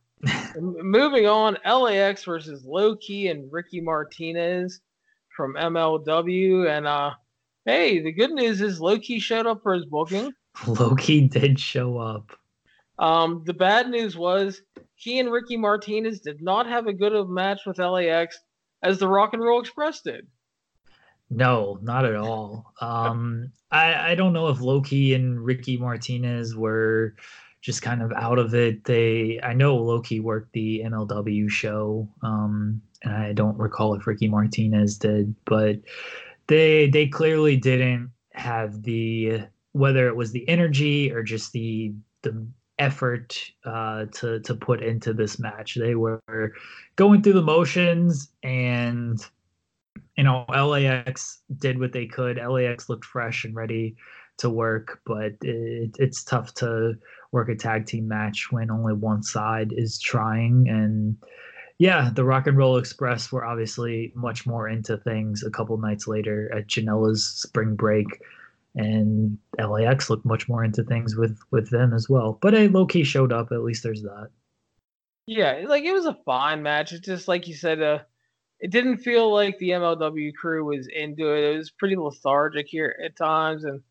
Moving 0.60 1.26
on, 1.26 1.58
LAX 1.66 2.24
versus 2.24 2.64
Low 2.66 2.96
Ki 2.96 3.30
and 3.30 3.52
Ricky 3.52 3.82
Martinez 3.82 4.82
from 5.36 5.56
MLW, 5.56 6.70
and 6.70 6.86
uh, 6.86 7.12
Hey, 7.66 8.02
the 8.02 8.12
good 8.12 8.32
news 8.32 8.62
is 8.62 8.82
Low 8.82 8.98
Ki 8.98 9.20
showed 9.20 9.46
up 9.46 9.62
for 9.62 9.74
his 9.74 9.86
booking. 9.86 10.34
Low 10.68 10.96
Ki 10.96 11.28
did 11.28 11.60
show 11.60 12.00
up. 12.00 12.32
Um, 12.98 13.44
the 13.46 13.54
bad 13.54 13.90
news 13.90 14.18
was 14.18 14.62
he 14.96 15.20
and 15.20 15.32
Ricky 15.32 15.56
Martinez 15.56 16.20
did 16.20 16.42
not 16.42 16.68
have 16.68 16.88
a 16.88 16.94
good 16.94 17.14
of 17.14 17.30
match 17.30 17.62
with 17.66 17.78
LAX 17.78 18.40
as 18.82 18.98
the 18.98 19.08
Rock 19.08 19.34
and 19.34 19.44
Roll 19.44 19.62
Express 19.62 20.02
did. 20.02 20.28
No, 21.30 21.80
not 21.82 22.06
at 22.06 22.16
all. 22.16 22.74
Um, 22.82 23.52
I, 23.72 24.12
I 24.12 24.16
don't 24.16 24.34
know 24.34 24.48
if 24.48 24.62
Low 24.62 24.82
Ki 24.82 25.14
and 25.14 25.44
Ricky 25.44 25.78
Martinez 25.78 26.56
were 26.56 27.16
just 27.62 27.82
kind 27.82 28.02
of 28.02 28.12
out 28.14 28.40
of 28.40 28.56
it. 28.56 28.86
They 28.86 29.40
I 29.44 29.54
know 29.54 29.76
Low 29.76 30.02
Ki 30.02 30.20
worked 30.20 30.54
the 30.54 30.82
MLW 30.86 31.50
show, 31.50 32.10
um, 32.24 32.82
and 33.04 33.14
I 33.14 33.34
don't 33.34 33.58
recall 33.58 33.94
if 33.94 34.08
Ricky 34.08 34.28
Martinez 34.28 34.98
did, 34.98 35.36
but 35.46 35.78
they 36.48 36.90
they 36.90 37.08
clearly 37.08 37.58
didn't 37.58 38.12
have 38.34 38.82
the 38.84 39.44
whether 39.74 40.08
it 40.08 40.16
was 40.16 40.32
the 40.32 40.48
energy 40.50 41.12
or 41.12 41.22
just 41.22 41.52
the 41.52 41.94
the 42.24 42.48
effort 42.80 43.40
uh, 43.66 44.06
to 44.14 44.40
to 44.40 44.56
put 44.56 44.82
into 44.82 45.14
this 45.14 45.38
match. 45.38 45.76
They 45.76 45.96
were 45.96 46.22
going 46.96 47.22
through 47.22 47.34
the 47.34 47.42
motions, 47.42 48.32
and 48.42 49.24
you 50.20 50.24
know 50.26 50.44
LAX 50.50 51.40
did 51.60 51.80
what 51.80 51.94
they 51.94 52.06
could. 52.06 52.36
LAX 52.36 52.90
looked 52.90 53.06
fresh 53.06 53.46
and 53.46 53.56
ready 53.56 53.96
to 54.40 54.50
work, 54.50 55.00
but 55.06 55.32
it, 55.42 55.96
it's 55.98 56.26
tough 56.26 56.54
to 56.56 56.96
work 57.32 57.48
a 57.48 57.56
tag 57.56 57.86
team 57.86 58.06
match 58.10 58.52
when 58.52 58.70
only 58.70 58.92
one 58.92 59.24
side 59.24 59.72
is 59.72 59.98
trying 59.98 60.68
and 60.68 61.16
yeah, 61.78 62.10
the 62.14 62.26
Rock 62.26 62.48
and 62.48 62.58
Roll 62.58 62.76
Express 62.76 63.32
were 63.32 63.46
obviously 63.46 64.12
much 64.14 64.46
more 64.46 64.68
into 64.68 64.98
things 64.98 65.42
a 65.42 65.50
couple 65.50 65.78
nights 65.78 66.06
later 66.06 66.54
at 66.54 66.68
Janela's 66.68 67.26
spring 67.26 67.78
break, 67.78 68.08
and 68.76 69.38
LAX 69.58 70.10
looked 70.10 70.26
much 70.26 70.50
more 70.50 70.66
into 70.66 70.84
things 70.84 71.16
with 71.16 71.40
with 71.52 71.70
them 71.70 71.94
as 71.94 72.10
well. 72.10 72.38
But 72.42 72.56
a 72.56 72.68
Low 72.68 72.86
Ki 72.86 73.06
showed 73.06 73.32
up. 73.32 73.54
At 73.54 73.64
least 73.64 73.84
there's 73.84 74.02
that. 74.02 74.28
Yeah, 75.28 75.64
like 75.66 75.86
it 75.86 75.94
was 75.94 76.06
a 76.06 76.18
fine 76.26 76.62
match. 76.62 76.92
It's 76.92 77.06
just 77.06 77.30
like 77.30 77.48
you 77.48 77.54
said, 77.54 77.82
uh, 77.82 78.00
it 78.60 78.72
didn't 78.72 78.98
feel 78.98 79.34
like 79.34 79.58
the 79.58 79.70
MLW 79.70 80.34
crew 80.36 80.66
was 80.66 80.88
into 80.88 81.34
it. 81.34 81.54
It 81.54 81.58
was 81.58 81.72
pretty 81.72 81.96
lethargic 81.96 82.68
here 82.68 82.96
at 83.04 83.16
times, 83.16 83.64
and 83.64 83.82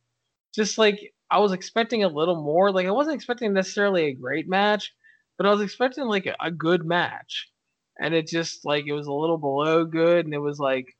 just 0.55 0.79
like 0.79 1.13
I 1.31 1.39
was 1.39 1.53
expecting 1.53 2.05
a 2.05 2.09
little 2.09 2.43
more. 2.43 2.71
Like 2.73 2.87
I 2.87 2.91
wasn't 2.93 3.17
expecting 3.17 3.53
necessarily 3.53 4.07
a 4.07 4.15
great 4.15 4.49
match, 4.49 4.93
but 5.37 5.47
I 5.47 5.51
was 5.51 5.61
expecting 5.61 6.05
like 6.05 6.27
a, 6.27 6.37
a 6.41 6.51
good 6.51 6.85
match 6.85 7.49
and 7.99 8.15
it 8.15 8.27
just 8.27 8.65
like 8.65 8.87
it 8.87 8.93
was 8.93 9.07
a 9.07 9.13
little 9.13 9.39
below 9.39 9.85
good, 9.85 10.25
and 10.25 10.35
it 10.35 10.39
was 10.39 10.59
like 10.59 10.97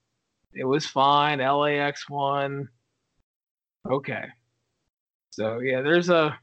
it 0.55 0.65
was 0.65 0.87
fine. 0.87 1.39
LAX 1.39 2.09
won. 2.09 2.69
Okay. 3.89 4.25
So 5.31 5.61
yeah, 5.61 5.83
there's 5.83 6.09
a 6.11 6.39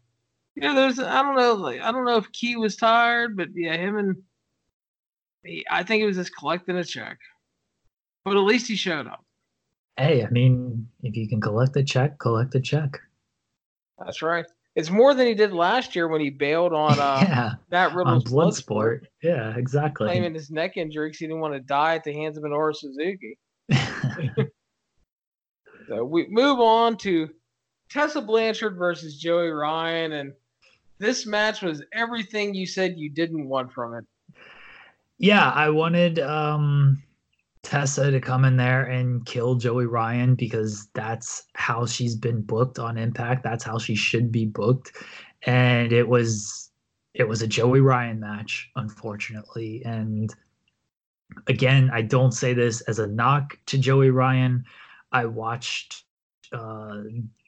yeah, 0.55 0.73
there's 0.73 0.99
I 0.99 1.21
don't 1.21 1.36
know 1.36 1.53
like 1.53 1.82
I 1.82 1.91
don't 1.91 2.05
know 2.05 2.17
if 2.17 2.32
Ki 2.32 2.55
was 2.55 2.78
tired, 2.78 3.36
but 3.36 3.49
yeah, 3.53 3.76
him 3.76 3.97
and 3.97 4.23
I 5.69 5.83
think 5.83 6.01
it 6.01 6.05
was 6.05 6.17
just 6.17 6.35
collecting 6.35 6.77
a 6.77 6.83
check. 6.83 7.17
But 8.23 8.37
at 8.37 8.41
least 8.41 8.67
he 8.67 8.75
showed 8.75 9.07
up. 9.07 9.23
Hey, 9.97 10.25
I 10.25 10.29
mean, 10.29 10.87
if 11.03 11.15
you 11.15 11.29
can 11.29 11.39
collect 11.39 11.75
a 11.77 11.83
check, 11.83 12.19
collect 12.19 12.55
a 12.55 12.59
check. 12.59 12.99
That's 14.03 14.21
right. 14.21 14.45
It's 14.75 14.89
more 14.89 15.13
than 15.13 15.25
he 15.25 15.33
did 15.33 15.53
last 15.53 15.95
year 15.95 16.09
when 16.09 16.19
he 16.19 16.29
bailed 16.29 16.73
on 16.73 16.99
uh, 16.99 17.19
yeah, 17.21 17.51
Matt 17.71 17.95
Riddle's 17.95 18.25
on 18.25 18.31
Bloodsport. 18.31 18.65
Bloodsport. 18.65 19.01
Yeah, 19.21 19.55
exactly. 19.55 20.07
Claiming 20.07 20.33
his 20.33 20.51
neck 20.51 20.75
injury 20.75 21.09
because 21.09 21.19
he 21.19 21.27
didn't 21.27 21.39
want 21.39 21.53
to 21.53 21.61
die 21.61 21.95
at 21.95 22.03
the 22.03 22.13
hands 22.13 22.37
of 22.37 22.43
Minoru 22.43 22.75
Suzuki. 22.75 23.37
so 25.87 26.03
we 26.03 26.27
move 26.27 26.59
on 26.59 26.97
to 26.97 27.29
Tessa 27.89 28.21
Blanchard 28.21 28.75
versus 28.77 29.17
Joey 29.17 29.49
Ryan, 29.49 30.13
and 30.13 30.33
this 30.97 31.25
match 31.25 31.61
was 31.61 31.83
everything 31.93 32.53
you 32.53 32.65
said 32.65 32.95
you 32.97 33.09
didn't 33.09 33.47
want 33.47 33.71
from 33.71 33.93
it. 33.93 34.03
Yeah, 35.18 35.49
I 35.49 35.70
wanted 35.70 36.20
um 36.20 37.01
Tessa 37.63 38.11
to 38.11 38.20
come 38.20 38.45
in 38.45 38.57
there 38.57 38.84
and 38.84 39.26
kill 39.26 39.55
Joey 39.55 39.88
Ryan 39.88 40.36
because 40.36 40.88
that's 40.93 41.47
how 41.55 41.86
she's 41.86 42.16
been 42.16 42.41
booked 42.41 42.78
on 42.78 42.97
Impact. 42.97 43.43
That's 43.43 43.63
how 43.63 43.80
she 43.80 43.95
should 43.95 44.32
be 44.32 44.45
booked. 44.45 44.91
And 45.47 45.91
it 45.91 46.07
was 46.07 46.70
it 47.13 47.28
was 47.28 47.41
a 47.41 47.47
Joey 47.47 47.82
Ryan 47.82 48.20
match, 48.20 48.70
unfortunately. 48.76 49.82
And 49.86 50.34
again, 51.47 51.89
I 51.93 52.01
don't 52.01 52.34
say 52.34 52.53
this 52.53 52.82
as 52.82 52.99
a 52.99 53.07
knock 53.07 53.57
to 53.68 53.78
Joey 53.78 54.09
Ryan. 54.09 54.63
I 55.11 55.26
watched 55.26 56.03
uh, 56.51 57.01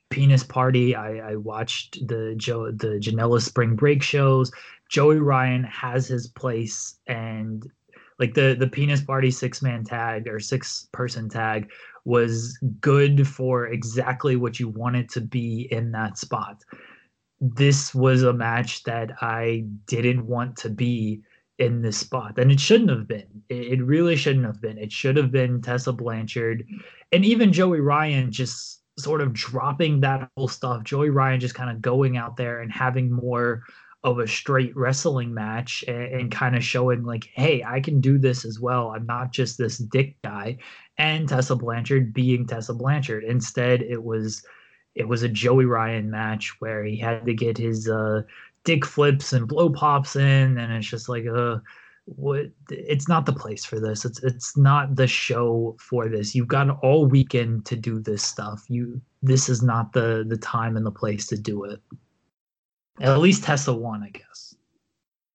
Penis 0.10 0.44
Party. 0.44 0.96
I, 0.96 1.32
I 1.32 1.36
watched 1.36 2.08
the 2.08 2.34
Joe 2.38 2.72
the 2.72 3.00
Janela 3.00 3.42
Spring 3.42 3.76
Break 3.76 4.02
shows. 4.02 4.52
Joey 4.90 5.20
Ryan 5.20 5.64
has 5.66 6.08
his 6.08 6.28
place, 6.28 7.00
and 7.08 7.70
like 8.20 8.34
the 8.34 8.56
the 8.58 8.68
penis 8.68 9.02
party 9.02 9.32
six 9.32 9.62
man 9.62 9.84
tag 9.84 10.28
or 10.28 10.40
six 10.40 10.88
person 10.92 11.30
tag 11.30 11.70
was 12.06 12.58
good 12.80 13.28
for 13.28 13.68
exactly 13.68 14.36
what 14.38 14.60
you 14.60 14.70
wanted 14.70 15.10
to 15.10 15.22
be 15.22 15.68
in 15.72 15.92
that 15.92 16.18
spot. 16.18 16.64
This 17.40 17.94
was 17.94 18.24
a 18.24 18.34
match 18.34 18.84
that 18.84 19.12
i 19.22 19.66
didn't 19.86 20.26
want 20.26 20.56
to 20.58 20.70
be 20.70 21.22
in 21.60 21.82
this 21.82 21.98
spot 21.98 22.38
and 22.38 22.52
it 22.52 22.60
shouldn't 22.60 22.90
have 22.90 23.08
been. 23.08 23.28
It, 23.50 23.84
really 23.84 24.16
shouldn't 24.16 24.46
have 24.46 24.62
been. 24.62 24.78
It 24.78 24.92
should 24.92 25.18
have 25.18 25.32
been 25.32 25.62
tessa 25.62 25.92
blanchard 25.92 26.66
and 27.12 27.26
even 27.26 27.54
joey 27.54 27.82
ryan 27.82 28.32
just 28.32 28.82
sort 28.98 29.22
of 29.22 29.34
dropping 29.34 30.02
that 30.02 30.30
whole 30.36 30.48
stuff. 30.48 30.84
Joey 30.84 31.10
ryan 31.10 31.40
just 31.40 31.56
kind 31.56 31.70
of 31.70 31.82
going 31.82 32.18
out 32.18 32.38
there 32.38 32.62
and 32.62 32.72
having 32.72 33.12
more 33.12 33.64
of 34.04 34.20
a 34.20 34.28
straight 34.28 34.76
wrestling 34.76 35.34
match 35.34 35.84
and, 35.88 36.04
and 36.14 36.32
kind 36.32 36.56
of 36.56 36.64
showing 36.64 37.04
like, 37.04 37.30
hey, 37.34 37.64
I 37.64 37.80
can 37.80 38.00
do 38.00 38.18
this 38.18 38.46
as 38.46 38.60
well. 38.60 38.90
I'm 38.90 39.06
not 39.06 39.32
just 39.32 39.58
this 39.58 39.78
dick 39.78 40.16
guy. 40.24 40.58
And 40.98 41.28
Tessa 41.28 41.56
Blanchard 41.56 42.14
being 42.14 42.46
Tessa 42.46 42.74
Blanchard. 42.74 43.24
Instead, 43.24 43.82
it 43.82 44.04
was 44.04 44.44
it 44.96 45.08
was 45.08 45.22
a 45.22 45.30
Joey 45.30 45.66
Ryan 45.66 46.10
match 46.10 46.56
where 46.60 46.84
he 46.84 46.98
had 46.98 47.26
to 47.26 47.34
get 47.34 47.56
his 47.58 47.88
uh, 47.88 48.24
dick 48.64 48.84
flips 48.84 49.32
and 49.32 49.48
blow 49.48 49.70
pops 49.70 50.16
in, 50.16 50.58
and 50.58 50.74
it's 50.74 50.88
just 50.88 51.08
like 51.08 51.26
uh 51.28 51.58
what 52.06 52.46
it's 52.70 53.08
not 53.08 53.26
the 53.26 53.34
place 53.34 53.66
for 53.66 53.80
this. 53.80 54.06
It's 54.06 54.24
it's 54.24 54.58
not 54.58 54.96
the 54.96 55.08
show 55.08 55.76
for 55.80 56.08
this. 56.08 56.34
You've 56.34 56.48
got 56.48 56.70
all 56.82 57.06
weekend 57.06 57.66
to 57.68 57.76
do 57.76 58.00
this 58.00 58.24
stuff. 58.24 58.64
You 58.70 59.02
this 59.22 59.50
is 59.50 59.62
not 59.62 59.94
the 59.94 60.26
the 60.28 60.38
time 60.38 60.78
and 60.78 60.86
the 60.86 60.92
place 60.92 61.28
to 61.28 61.38
do 61.38 61.66
it. 61.66 61.80
At 63.00 63.20
least 63.20 63.44
Tessa 63.44 63.74
won, 63.74 64.04
I 64.04 64.10
guess. 64.10 64.56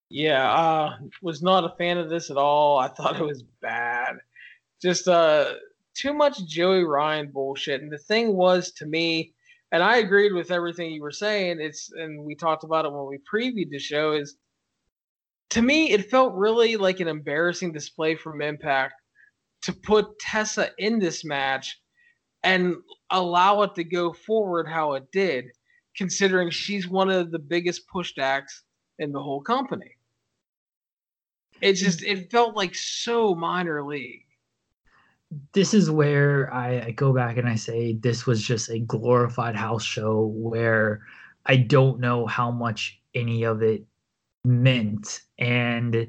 Yeah, 0.09 0.53
uh 0.53 0.97
was 1.23 1.43
not 1.43 1.65
a 1.65 1.75
fan 1.77 1.97
of 1.97 2.11
this 2.11 2.31
at 2.31 2.37
all. 2.37 2.79
I 2.79 2.89
thought 2.89 3.19
it 3.19 3.25
was 3.25 3.45
bad. 3.63 4.17
Just 4.81 5.09
uh 5.09 5.55
too 5.95 6.13
much 6.13 6.45
Joey 6.47 6.85
Ryan 6.85 7.31
bullshit. 7.31 7.83
And 7.83 7.93
the 7.93 7.99
thing 7.99 8.35
was 8.35 8.73
to 8.73 8.87
me, 8.87 9.35
and 9.73 9.83
I 9.83 9.99
agreed 9.99 10.33
with 10.33 10.51
everything 10.51 10.93
you 10.93 11.03
were 11.03 11.11
saying, 11.13 11.61
it's 11.61 11.91
and 11.93 12.25
we 12.25 12.35
talked 12.35 12.65
about 12.65 12.85
it 12.85 12.93
when 12.93 13.07
we 13.07 13.19
previewed 13.19 13.71
the 13.71 13.79
show, 13.79 14.13
is 14.13 14.37
to 15.51 15.63
me 15.63 15.93
it 15.93 16.11
felt 16.11 16.35
really 16.35 16.77
like 16.77 17.01
an 17.01 17.09
embarrassing 17.09 17.73
display 17.73 18.15
from 18.15 18.43
Impact 18.43 18.95
to 19.63 19.73
put 19.73 20.19
Tessa 20.19 20.71
in 20.79 20.99
this 20.99 21.25
match 21.25 21.81
and 22.43 22.77
allow 23.11 23.63
it 23.63 23.75
to 23.77 23.85
go 23.85 24.13
forward 24.13 24.67
how 24.69 24.95
it 24.95 25.11
did, 25.13 25.47
considering 25.97 26.51
she's 26.51 26.89
one 26.89 27.11
of 27.11 27.31
the 27.31 27.39
biggest 27.39 27.87
pushed 27.89 28.19
acts 28.19 28.63
in 28.99 29.13
the 29.13 29.23
whole 29.23 29.41
company. 29.41 29.97
It 31.61 31.75
just 31.75 32.03
it 32.03 32.31
felt 32.31 32.57
like 32.57 32.75
so 32.75 33.35
minor 33.35 33.85
league. 33.85 34.25
This 35.53 35.73
is 35.73 35.91
where 35.91 36.53
I, 36.53 36.81
I 36.81 36.91
go 36.91 37.13
back 37.13 37.37
and 37.37 37.49
I 37.49 37.55
say 37.55 37.95
this 37.95 38.27
was 38.27 38.43
just 38.43 38.69
a 38.69 38.81
glorified 38.81 39.57
house 39.57 39.85
show 39.85 40.27
where 40.35 41.07
I 41.47 41.57
don't 41.57 42.01
know 42.01 42.27
how 42.27 42.51
much 42.51 43.01
any 43.15 43.45
of 43.45 43.63
it 43.63 43.85
meant. 44.45 45.23
And 45.39 46.09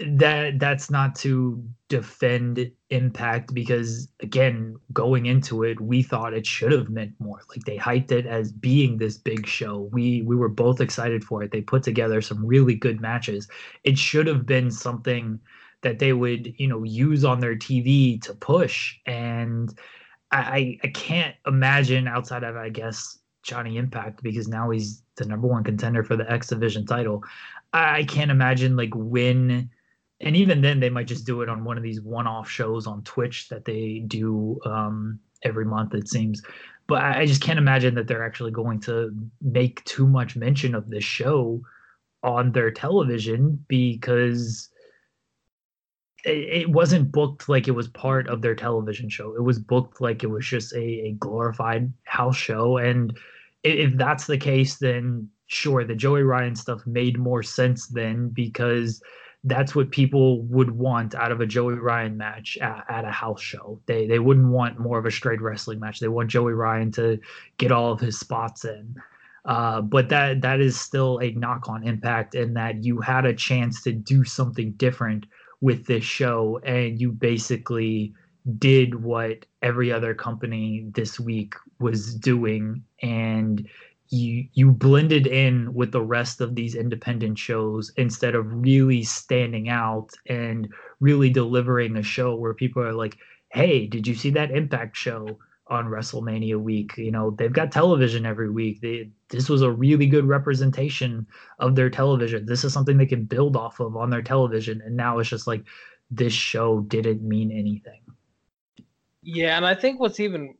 that 0.00 0.58
that's 0.58 0.90
not 0.90 1.14
to 1.16 1.62
defend 1.90 2.70
impact 2.90 3.52
because 3.52 4.08
again 4.20 4.76
going 4.92 5.26
into 5.26 5.64
it 5.64 5.80
we 5.80 6.02
thought 6.02 6.32
it 6.32 6.46
should 6.46 6.72
have 6.72 6.88
meant 6.88 7.12
more. 7.18 7.40
Like 7.50 7.64
they 7.64 7.76
hyped 7.76 8.12
it 8.12 8.26
as 8.26 8.52
being 8.52 8.96
this 8.96 9.18
big 9.18 9.46
show. 9.46 9.90
We 9.92 10.22
we 10.22 10.36
were 10.36 10.48
both 10.48 10.80
excited 10.80 11.24
for 11.24 11.42
it. 11.42 11.50
They 11.50 11.60
put 11.60 11.82
together 11.82 12.22
some 12.22 12.46
really 12.46 12.76
good 12.76 13.00
matches. 13.00 13.48
It 13.82 13.98
should 13.98 14.28
have 14.28 14.46
been 14.46 14.70
something 14.70 15.40
that 15.82 15.98
they 15.98 16.12
would 16.12 16.54
you 16.58 16.68
know 16.68 16.84
use 16.84 17.24
on 17.24 17.40
their 17.40 17.56
tv 17.56 18.22
to 18.22 18.34
push. 18.34 18.96
And 19.04 19.76
i 20.32 20.78
i 20.84 20.88
can't 20.88 21.34
imagine 21.44 22.06
outside 22.06 22.44
of 22.44 22.54
i 22.54 22.68
guess 22.68 23.18
johnny 23.42 23.78
impact 23.78 24.22
because 24.22 24.46
now 24.46 24.70
he's 24.70 25.02
the 25.16 25.24
number 25.24 25.48
one 25.48 25.64
contender 25.64 26.04
for 26.04 26.14
the 26.16 26.30
x 26.30 26.46
division 26.48 26.86
title. 26.86 27.24
I 27.72 28.04
can't 28.04 28.30
imagine 28.30 28.76
like 28.76 28.94
when 28.94 29.70
and 30.20 30.36
even 30.36 30.60
then 30.60 30.80
they 30.80 30.90
might 30.90 31.06
just 31.06 31.26
do 31.26 31.42
it 31.42 31.48
on 31.48 31.64
one 31.64 31.76
of 31.76 31.82
these 31.82 32.00
one-off 32.00 32.48
shows 32.48 32.86
on 32.86 33.02
twitch 33.02 33.48
that 33.48 33.64
they 33.64 34.02
do 34.06 34.60
um, 34.66 35.18
every 35.42 35.64
month 35.64 35.94
it 35.94 36.08
seems. 36.08 36.42
But 36.86 37.02
I, 37.02 37.24
just 37.24 37.40
can't 37.42 37.58
imagine 37.58 37.94
that 37.94 38.08
they're 38.08 38.24
actually 38.24 38.50
going 38.50 38.80
to 38.80 39.14
make 39.40 39.84
too 39.84 40.06
much 40.06 40.36
mention 40.36 40.74
of 40.74 40.90
this 40.90 41.04
show 41.04 41.62
on 42.22 42.52
their 42.52 42.70
television 42.70 43.64
because 43.68 44.68
it, 46.24 46.62
it 46.62 46.70
wasn't 46.70 47.12
booked 47.12 47.48
like 47.48 47.68
it 47.68 47.72
was 47.72 47.88
part 47.88 48.28
of 48.28 48.42
their 48.42 48.56
television 48.56 49.08
show. 49.08 49.34
It 49.36 49.42
was 49.42 49.60
booked 49.60 50.00
like 50.00 50.24
it 50.24 50.30
was 50.30 50.44
just 50.44 50.72
a, 50.72 50.78
a 50.78 51.12
glorified 51.12 51.92
house 52.04 52.36
show. 52.36 52.76
And 52.76 53.16
if 53.62 53.96
that's 53.96 54.26
the 54.26 54.38
case 54.38 54.76
then 54.78 55.28
sure 55.46 55.84
the 55.84 55.94
joey 55.94 56.22
ryan 56.22 56.54
stuff 56.54 56.86
made 56.86 57.18
more 57.18 57.42
sense 57.42 57.88
then 57.88 58.28
because 58.28 59.02
that's 59.44 59.74
what 59.74 59.90
people 59.90 60.42
would 60.42 60.70
want 60.70 61.14
out 61.14 61.32
of 61.32 61.40
a 61.40 61.46
Joey 61.46 61.74
Ryan 61.74 62.16
match 62.16 62.58
at, 62.60 62.84
at, 62.88 63.04
a 63.04 63.10
house 63.10 63.40
show. 63.40 63.80
They 63.86 64.06
they 64.06 64.18
wouldn't 64.18 64.48
want 64.48 64.78
more 64.78 64.98
of 64.98 65.06
a 65.06 65.10
straight 65.10 65.40
wrestling 65.40 65.80
match. 65.80 65.98
They 65.98 66.08
want 66.08 66.30
Joey 66.30 66.52
Ryan 66.52 66.92
to 66.92 67.18
get 67.56 67.72
all 67.72 67.92
of 67.92 68.00
his 68.00 68.18
spots 68.18 68.64
in. 68.64 68.96
Uh, 69.46 69.80
but 69.80 70.10
that 70.10 70.42
that 70.42 70.60
is 70.60 70.78
still 70.78 71.18
a 71.18 71.30
knock 71.30 71.68
on 71.68 71.86
impact 71.86 72.34
in 72.34 72.52
that 72.54 72.84
you 72.84 73.00
had 73.00 73.24
a 73.24 73.34
chance 73.34 73.82
to 73.82 73.92
do 73.92 74.24
something 74.24 74.72
different 74.72 75.24
with 75.62 75.86
this 75.86 76.04
show 76.04 76.60
and 76.64 77.00
you 77.00 77.10
basically 77.10 78.12
did 78.58 79.02
what 79.02 79.44
every 79.62 79.92
other 79.92 80.14
company 80.14 80.86
this 80.92 81.20
week 81.20 81.54
was 81.78 82.14
doing 82.14 82.82
and 83.02 83.68
you 84.10 84.44
you 84.54 84.72
blended 84.72 85.26
in 85.26 85.72
with 85.72 85.92
the 85.92 86.02
rest 86.02 86.40
of 86.40 86.54
these 86.54 86.74
independent 86.74 87.38
shows 87.38 87.92
instead 87.96 88.34
of 88.34 88.52
really 88.52 89.02
standing 89.02 89.68
out 89.68 90.10
and 90.26 90.68
really 90.98 91.30
delivering 91.30 91.96
a 91.96 92.02
show 92.02 92.34
where 92.34 92.54
people 92.54 92.82
are 92.82 92.92
like 92.92 93.16
hey 93.50 93.86
did 93.86 94.06
you 94.06 94.14
see 94.14 94.30
that 94.30 94.50
impact 94.50 94.96
show 94.96 95.38
on 95.70 95.86
wrestlemania 95.86 96.60
week? 96.60 96.96
You 96.98 97.12
know 97.12 97.30
they've 97.30 97.52
got 97.52 97.72
television 97.72 98.26
every 98.26 98.50
week. 98.50 98.80
They, 98.80 99.10
this 99.28 99.48
was 99.48 99.62
a 99.62 99.70
really 99.70 100.06
good 100.06 100.26
representation 100.26 101.26
of 101.60 101.76
their 101.76 101.88
television. 101.88 102.44
This 102.44 102.64
is 102.64 102.72
something 102.72 102.98
they 102.98 103.06
can 103.06 103.24
build 103.24 103.56
off 103.56 103.78
of 103.80 103.96
on 103.96 104.10
their 104.10 104.22
television 104.22 104.82
and 104.84 104.96
now 104.96 105.20
it's 105.20 105.30
just 105.30 105.46
like 105.46 105.64
this 106.10 106.32
show 106.32 106.80
didn't 106.80 107.22
mean 107.22 107.52
anything. 107.52 108.00
Yeah 109.22 109.56
and 109.56 109.66
i 109.66 109.74
think 109.74 110.00
what's 110.00 110.18
even 110.18 110.54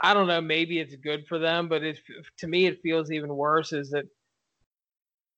I 0.00 0.12
don't 0.14 0.26
know, 0.26 0.40
maybe 0.40 0.78
it's 0.78 0.94
good 0.96 1.26
for 1.26 1.38
them, 1.38 1.68
but 1.68 1.82
it 1.82 1.98
to 2.38 2.46
me 2.46 2.66
it 2.66 2.82
feels 2.82 3.10
even 3.10 3.34
worse 3.34 3.72
is 3.72 3.90
that 3.90 4.06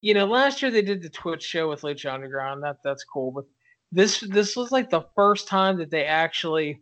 you 0.00 0.14
know, 0.14 0.26
last 0.26 0.62
year 0.62 0.70
they 0.70 0.82
did 0.82 1.02
the 1.02 1.08
Twitch 1.08 1.42
show 1.42 1.68
with 1.68 1.82
Lucha 1.82 2.12
Underground. 2.12 2.62
That 2.62 2.78
that's 2.84 3.04
cool, 3.04 3.32
but 3.32 3.44
this 3.90 4.20
this 4.20 4.56
was 4.56 4.70
like 4.70 4.90
the 4.90 5.06
first 5.14 5.48
time 5.48 5.78
that 5.78 5.90
they 5.90 6.04
actually 6.04 6.80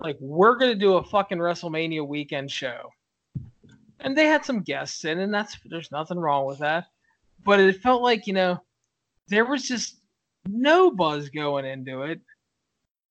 like 0.00 0.16
we're 0.20 0.56
gonna 0.56 0.74
do 0.74 0.96
a 0.96 1.04
fucking 1.04 1.38
WrestleMania 1.38 2.06
weekend 2.06 2.50
show, 2.50 2.90
and 4.00 4.16
they 4.16 4.26
had 4.26 4.44
some 4.44 4.62
guests 4.62 5.04
in, 5.04 5.20
and 5.20 5.32
that's 5.32 5.56
there's 5.64 5.92
nothing 5.92 6.18
wrong 6.18 6.46
with 6.46 6.58
that, 6.58 6.86
but 7.44 7.60
it 7.60 7.80
felt 7.80 8.02
like 8.02 8.26
you 8.26 8.34
know 8.34 8.60
there 9.28 9.46
was 9.46 9.66
just 9.66 10.00
no 10.46 10.90
buzz 10.90 11.30
going 11.30 11.64
into 11.64 12.02
it, 12.02 12.20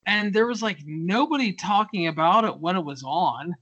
and 0.05 0.33
there 0.33 0.47
was 0.47 0.61
like 0.61 0.79
nobody 0.85 1.53
talking 1.53 2.07
about 2.07 2.45
it 2.45 2.59
when 2.59 2.75
it 2.75 2.85
was 2.85 3.03
on 3.03 3.55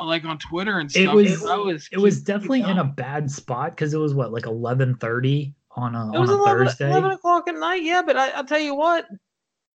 like 0.00 0.24
on 0.24 0.38
Twitter 0.38 0.78
and 0.78 0.90
stuff. 0.90 1.02
It 1.02 1.12
was, 1.12 1.42
it 1.42 1.64
was, 1.64 1.88
it 1.92 1.98
was 1.98 2.22
definitely 2.22 2.62
in 2.62 2.78
a 2.78 2.84
bad 2.84 3.30
spot 3.30 3.70
because 3.70 3.94
it 3.94 3.98
was 3.98 4.14
what 4.14 4.32
like 4.32 4.46
eleven 4.46 4.94
thirty 4.96 5.54
on 5.72 5.94
a, 5.94 6.12
it 6.14 6.18
was 6.18 6.30
on 6.30 6.38
a 6.38 6.42
11, 6.42 6.66
Thursday. 6.66 6.90
Eleven 6.90 7.10
o'clock 7.12 7.48
at 7.48 7.56
night, 7.56 7.82
yeah. 7.82 8.02
But 8.02 8.16
I, 8.16 8.36
will 8.36 8.46
tell 8.46 8.60
you 8.60 8.74
what, 8.74 9.06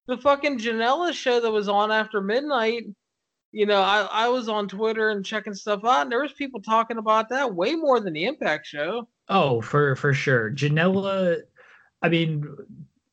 the 0.07 0.17
fucking 0.17 0.59
Janela 0.59 1.13
show 1.13 1.39
that 1.39 1.51
was 1.51 1.69
on 1.69 1.91
after 1.91 2.21
midnight. 2.21 2.85
You 3.51 3.65
know, 3.65 3.81
I, 3.81 4.07
I 4.11 4.27
was 4.29 4.49
on 4.49 4.67
Twitter 4.67 5.09
and 5.09 5.25
checking 5.25 5.53
stuff 5.53 5.85
out, 5.85 6.01
and 6.03 6.11
there 6.11 6.21
was 6.21 6.33
people 6.33 6.61
talking 6.61 6.97
about 6.97 7.29
that 7.29 7.55
way 7.55 7.75
more 7.75 7.99
than 7.99 8.13
the 8.13 8.25
Impact 8.25 8.67
show. 8.67 9.07
Oh, 9.29 9.61
for 9.61 9.95
for 9.95 10.13
sure, 10.13 10.51
Janela. 10.51 11.37
I 12.01 12.09
mean, 12.09 12.45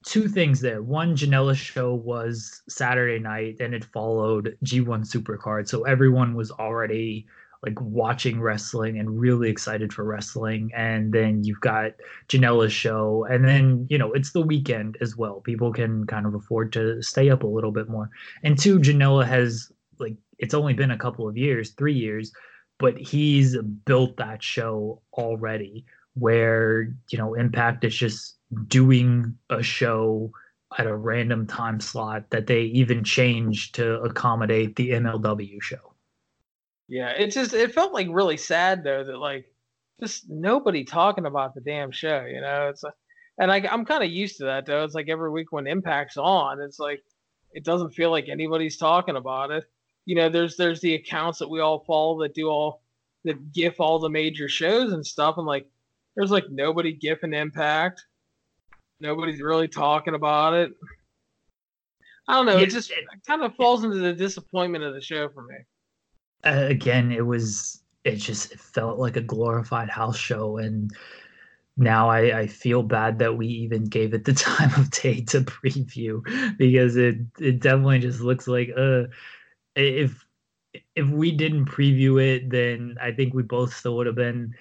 two 0.05 0.29
things 0.29 0.61
there. 0.61 0.83
One, 0.83 1.17
Janela's 1.17 1.59
show 1.59 1.95
was 1.95 2.63
Saturday 2.69 3.19
night, 3.19 3.57
and 3.61 3.75
it 3.75 3.85
followed 3.85 4.57
G1 4.65 5.11
Supercard, 5.11 5.69
so 5.69 5.85
everyone 5.85 6.35
was 6.35 6.51
already 6.51 7.27
like 7.65 7.81
watching 7.81 8.43
wrestling 8.43 8.99
and 8.99 9.19
really 9.19 9.49
excited 9.49 9.91
for 9.91 10.05
wrestling. 10.05 10.71
And 10.77 11.15
then 11.15 11.45
you've 11.45 11.63
got 11.63 11.93
Janela's 12.29 12.73
show, 12.73 13.25
and 13.31 13.45
then 13.45 13.87
you 13.89 13.99
know 13.99 14.13
it's 14.13 14.33
the 14.33 14.43
weekend 14.43 14.99
as 15.01 15.17
well. 15.17 15.41
People 15.41 15.73
can 15.73 16.07
kind 16.07 16.27
of 16.27 16.35
afford 16.35 16.73
to 16.75 17.03
stay 17.03 17.31
up 17.31 17.43
a 17.43 17.49
little 17.49 17.73
bit 17.73 17.89
more. 17.89 18.11
And 18.43 18.59
two, 18.59 18.79
Janela 18.79 19.27
has 19.27 19.73
like 19.99 20.17
it's 20.39 20.55
only 20.55 20.75
been 20.75 20.91
a 20.91 20.99
couple 20.99 21.27
of 21.27 21.37
years, 21.37 21.71
three 21.71 21.95
years, 21.95 22.33
but 22.79 22.99
he's 22.99 23.57
built 23.87 24.17
that 24.19 24.43
show 24.43 25.01
already. 25.15 25.87
Where 26.15 26.95
you 27.11 27.19
know 27.19 27.35
Impact 27.35 27.85
is 27.85 27.95
just 27.95 28.37
doing 28.69 29.37
a 29.51 29.63
show 29.63 30.33
at 30.79 30.87
a 30.87 30.97
random 30.97 31.47
time 31.47 31.81
slot 31.81 32.31
that 32.31 32.47
they 32.47 32.63
even 32.63 33.05
changed 33.05 33.75
to 33.77 34.01
accommodate 34.03 34.77
the 34.77 34.91
MLW 34.91 35.63
show. 35.63 35.95
Yeah, 36.89 37.11
it 37.11 37.31
just 37.31 37.55
it 37.55 37.75
felt 37.75 37.93
like 37.93 38.09
really 38.11 38.37
sad 38.37 38.85
though 38.85 39.05
that 39.05 39.19
like 39.19 39.47
just 40.01 40.29
nobody 40.29 40.85
talking 40.85 41.27
about 41.27 41.55
the 41.55 41.61
damn 41.61 41.91
show, 41.91 42.25
you 42.25 42.41
know. 42.41 42.69
It's 42.69 42.85
a, 42.85 42.93
and 43.39 43.51
I, 43.51 43.67
I'm 43.71 43.85
kind 43.85 44.05
of 44.05 44.11
used 44.11 44.39
to 44.39 44.45
that 44.45 44.67
though. 44.67 44.85
It's 44.85 44.95
like 44.95 45.09
every 45.09 45.31
week 45.31 45.53
when 45.53 45.67
Impact's 45.67 46.17
on, 46.17 46.61
it's 46.61 46.79
like 46.79 47.03
it 47.53 47.65
doesn't 47.65 47.95
feel 47.95 48.11
like 48.11 48.29
anybody's 48.29 48.77
talking 48.77 49.17
about 49.17 49.51
it. 49.51 49.65
You 50.05 50.17
know, 50.17 50.29
there's 50.29 50.57
there's 50.57 50.81
the 50.81 50.95
accounts 50.95 51.39
that 51.39 51.49
we 51.49 51.61
all 51.61 51.85
follow 51.87 52.21
that 52.23 52.35
do 52.35 52.49
all 52.49 52.83
that 53.25 53.53
gif 53.53 53.81
all 53.81 53.99
the 53.99 54.11
major 54.11 54.49
shows 54.49 54.93
and 54.93 55.07
stuff, 55.07 55.39
and 55.39 55.47
like 55.47 55.67
there's 56.17 56.31
like 56.31 56.45
nobody 56.51 56.97
gifing 56.97 57.35
Impact 57.35 58.05
nobody's 59.01 59.41
really 59.41 59.69
talking 59.69 60.15
about 60.15 60.55
it. 60.55 60.73
I 62.27 62.35
don't 62.35 62.47
know. 62.47 62.57
Yeah, 62.57 62.65
it 62.65 62.71
just 62.71 62.91
it, 62.91 63.05
kind 63.27 63.43
of 63.43 63.55
falls 63.55 63.85
into 63.85 63.99
the 63.99 64.13
disappointment 64.13 64.85
of 64.85 64.95
the 64.95 65.01
show 65.01 65.29
for 65.29 65.43
me. 65.43 65.57
Uh, 66.45 66.67
again, 66.69 67.13
it 67.13 67.25
was 67.25 67.83
it 68.05 68.17
just 68.17 68.53
it 68.53 68.61
felt 68.61 68.99
like 68.99 69.17
a 69.17 69.21
glorified 69.21 69.91
house 69.91 70.17
show, 70.17 70.57
and 70.57 70.91
now 71.77 72.09
I, 72.09 72.41
I 72.41 72.47
feel 72.47 72.83
bad 72.83 73.19
that 73.19 73.37
we 73.37 73.47
even 73.47 73.85
gave 73.85 74.15
it 74.15 74.25
the 74.25 74.33
time 74.33 74.73
of 74.81 74.91
day 74.91 75.21
to 75.23 75.43
preview 75.43 76.23
because 76.57 76.97
it 76.97 77.17
it 77.39 77.61
definitely 77.61 77.99
just 77.99 78.21
looks 78.21 78.49
like 78.49 78.71
uh 78.77 79.05
if 79.77 80.25
if 80.97 81.09
we 81.09 81.31
didn't 81.31 81.67
preview 81.67 82.21
it, 82.21 82.51
then 82.51 82.97
I 83.01 83.13
think 83.13 83.35
we 83.35 83.43
both 83.43 83.75
still 83.75 83.97
would 83.97 84.07
have 84.07 84.17
been 84.17 84.55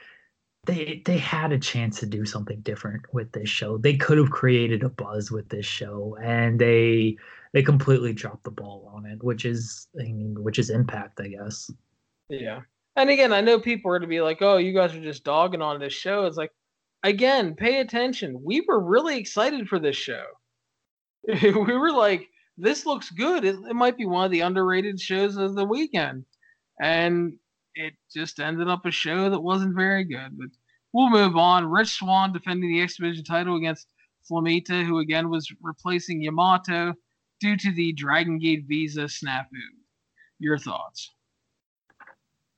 they 0.65 1.01
they 1.05 1.17
had 1.17 1.51
a 1.51 1.59
chance 1.59 1.99
to 1.99 2.05
do 2.05 2.25
something 2.25 2.59
different 2.61 3.01
with 3.13 3.31
this 3.31 3.49
show. 3.49 3.77
They 3.77 3.97
could 3.97 4.17
have 4.17 4.31
created 4.31 4.83
a 4.83 4.89
buzz 4.89 5.31
with 5.31 5.49
this 5.49 5.65
show, 5.65 6.17
and 6.21 6.59
they 6.59 7.17
they 7.51 7.63
completely 7.63 8.13
dropped 8.13 8.43
the 8.43 8.51
ball 8.51 8.89
on 8.93 9.05
it, 9.05 9.23
which 9.23 9.45
is 9.45 9.87
I 9.99 10.03
mean, 10.03 10.41
which 10.41 10.59
is 10.59 10.69
impact, 10.69 11.19
I 11.19 11.27
guess. 11.27 11.69
Yeah, 12.29 12.61
and 12.95 13.09
again, 13.09 13.33
I 13.33 13.41
know 13.41 13.59
people 13.59 13.91
are 13.91 13.99
to 13.99 14.07
be 14.07 14.21
like, 14.21 14.41
"Oh, 14.41 14.57
you 14.57 14.73
guys 14.73 14.95
are 14.95 15.01
just 15.01 15.23
dogging 15.23 15.61
on 15.61 15.79
this 15.79 15.93
show." 15.93 16.25
It's 16.25 16.37
like, 16.37 16.51
again, 17.03 17.55
pay 17.55 17.79
attention. 17.81 18.41
We 18.41 18.61
were 18.67 18.79
really 18.79 19.17
excited 19.17 19.67
for 19.67 19.79
this 19.79 19.97
show. 19.97 20.23
we 21.43 21.51
were 21.51 21.91
like, 21.91 22.27
this 22.57 22.85
looks 22.85 23.09
good. 23.11 23.45
It, 23.45 23.55
it 23.69 23.75
might 23.75 23.97
be 23.97 24.05
one 24.05 24.25
of 24.25 24.31
the 24.31 24.41
underrated 24.41 24.99
shows 24.99 25.37
of 25.37 25.55
the 25.55 25.65
weekend. 25.65 26.25
And 26.81 27.33
it 27.75 27.93
just 28.13 28.39
ended 28.39 28.67
up 28.67 28.85
a 28.85 28.91
show 28.91 29.29
that 29.29 29.39
wasn't 29.39 29.75
very 29.75 30.03
good. 30.03 30.37
But 30.37 30.49
we'll 30.91 31.09
move 31.09 31.35
on. 31.35 31.65
Rich 31.65 31.93
Swann 31.93 32.33
defending 32.33 32.69
the 32.69 32.81
X 32.81 32.97
Division 32.97 33.23
title 33.23 33.55
against 33.57 33.87
Flamita, 34.29 34.85
who 34.85 34.99
again 34.99 35.29
was 35.29 35.51
replacing 35.61 36.21
Yamato 36.21 36.93
due 37.39 37.57
to 37.57 37.71
the 37.71 37.93
Dragon 37.93 38.39
Gate 38.39 38.65
visa 38.67 39.01
snafu. 39.01 39.45
Your 40.39 40.57
thoughts? 40.57 41.13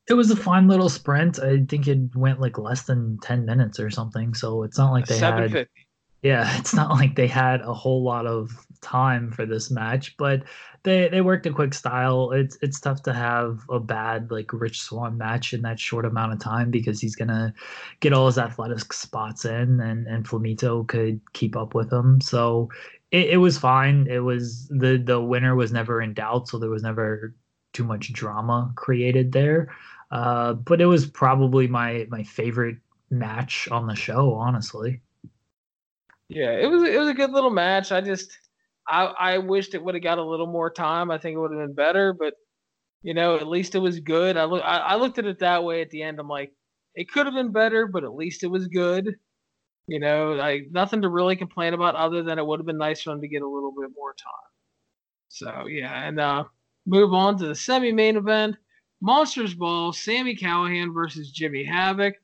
It 0.08 0.14
was 0.14 0.30
a 0.30 0.36
fine 0.36 0.68
little 0.68 0.90
sprint. 0.90 1.40
I 1.40 1.66
think 1.68 1.88
it 1.88 2.16
went 2.16 2.40
like 2.40 2.60
less 2.60 2.84
than 2.84 3.18
10 3.24 3.46
minutes 3.46 3.80
or 3.80 3.90
something. 3.90 4.36
So 4.36 4.64
it's 4.64 4.78
not 4.78 4.92
like 4.92 5.08
they 5.08 5.18
had. 5.18 5.68
Yeah, 6.26 6.58
it's 6.60 6.74
not 6.74 6.90
like 6.92 7.16
they 7.16 7.28
had 7.28 7.62
a 7.62 7.74
whole 7.74 8.04
lot 8.04 8.26
of 8.26 8.52
time 8.82 9.32
for 9.32 9.46
this 9.46 9.70
match, 9.72 10.16
but 10.18 10.44
they 10.84 11.08
they 11.10 11.22
worked 11.22 11.46
a 11.46 11.54
quick 11.54 11.74
style. 11.74 12.32
It's 12.32 12.58
it's 12.62 12.80
tough 12.80 13.04
to 13.04 13.14
have 13.14 13.62
a 13.70 13.80
bad 13.80 14.32
like 14.32 14.52
Rich 14.54 14.82
Swann 14.82 15.18
match 15.18 15.54
in 15.54 15.62
that 15.64 15.80
short 15.80 16.06
amount 16.06 16.34
of 16.34 16.40
time 16.40 16.72
because 16.72 17.00
he's 17.02 17.16
gonna 17.16 17.54
get 18.00 18.14
all 18.14 18.26
his 18.28 18.38
athletic 18.40 18.92
spots 18.94 19.46
in, 19.46 19.80
and 19.82 20.08
and 20.08 20.26
Flamita 20.28 20.88
could 20.88 21.22
keep 21.34 21.56
up 21.56 21.76
with 21.76 21.92
him. 21.94 22.22
So 22.22 22.70
it, 23.12 23.32
it 23.32 23.38
was 23.38 23.58
fine. 23.60 24.08
It 24.10 24.20
was 24.20 24.68
the 24.70 24.98
the 24.98 25.22
winner 25.22 25.56
was 25.56 25.72
never 25.72 26.02
in 26.02 26.14
doubt, 26.14 26.48
so 26.48 26.60
there 26.60 26.70
was 26.72 26.84
never 26.84 27.36
too 27.74 27.84
much 27.84 28.14
drama 28.14 28.72
created 28.76 29.32
there. 29.32 29.76
Uh, 30.12 30.54
but 30.54 30.82
it 30.82 30.86
was 30.88 31.06
probably 31.08 31.68
my 31.68 32.08
my 32.10 32.24
favorite 32.24 32.78
match 33.12 33.68
on 33.72 33.88
the 33.88 33.96
show, 33.96 34.34
honestly. 34.34 35.02
Yeah, 36.30 36.52
it 36.52 36.68
was 36.70 36.84
it 36.84 36.98
was 36.98 37.10
a 37.10 37.14
good 37.14 37.32
little 37.32 37.50
match. 37.52 37.92
I 37.92 38.02
just 38.02 38.38
I 38.88 39.06
I 39.06 39.38
wished 39.38 39.74
it 39.74 39.84
would 39.84 39.96
have 39.96 40.04
got 40.04 40.18
a 40.18 40.24
little 40.24 40.48
more 40.48 40.70
time. 40.72 41.12
I 41.12 41.18
think 41.18 41.36
it 41.36 41.40
would 41.40 41.52
have 41.52 41.62
been 41.62 41.76
better, 41.76 42.14
but 42.14 42.34
you 43.04 43.14
know, 43.14 43.36
at 43.36 43.48
least 43.48 43.76
it 43.76 43.80
was 43.80 44.00
good. 44.00 44.38
I 44.38 44.46
look 44.46 44.64
I, 44.64 44.78
I 44.78 44.96
looked 44.96 45.20
at 45.20 45.26
it 45.26 45.40
that 45.40 45.64
way 45.64 45.82
at 45.82 45.92
the 45.92 46.02
end. 46.02 46.20
I'm 46.20 46.28
like, 46.28 46.52
it 46.96 47.12
could 47.12 47.28
have 47.28 47.36
been 47.36 47.52
better, 47.52 47.88
but 47.88 48.04
at 48.04 48.16
least 48.16 48.44
it 48.44 48.48
was 48.48 48.68
good. 48.68 49.16
You 49.88 50.00
know, 50.00 50.34
like 50.34 50.70
nothing 50.72 51.02
to 51.04 51.10
really 51.10 51.36
complain 51.36 51.74
about 51.76 51.96
other 51.96 52.24
than 52.24 52.40
it 52.40 52.46
would 52.46 52.60
have 52.60 52.66
been 52.66 52.78
nice 52.78 53.04
for 53.04 53.12
them 53.12 53.22
to 53.22 53.28
get 53.28 53.44
a 53.44 53.48
little 53.48 53.72
bit 53.72 53.92
more 53.96 54.14
time. 54.14 54.52
So 55.30 55.68
yeah, 55.68 56.08
and 56.08 56.20
uh 56.20 56.46
move 56.88 57.14
on 57.14 57.38
to 57.40 57.48
the 57.48 57.56
semi-main 57.56 58.18
event. 58.18 58.56
Monsters 59.02 59.54
Ball, 59.54 59.94
Sami 59.94 60.36
Callihan 60.36 60.94
versus 60.94 61.32
Jimmy 61.32 61.64
Havoc. 61.64 62.16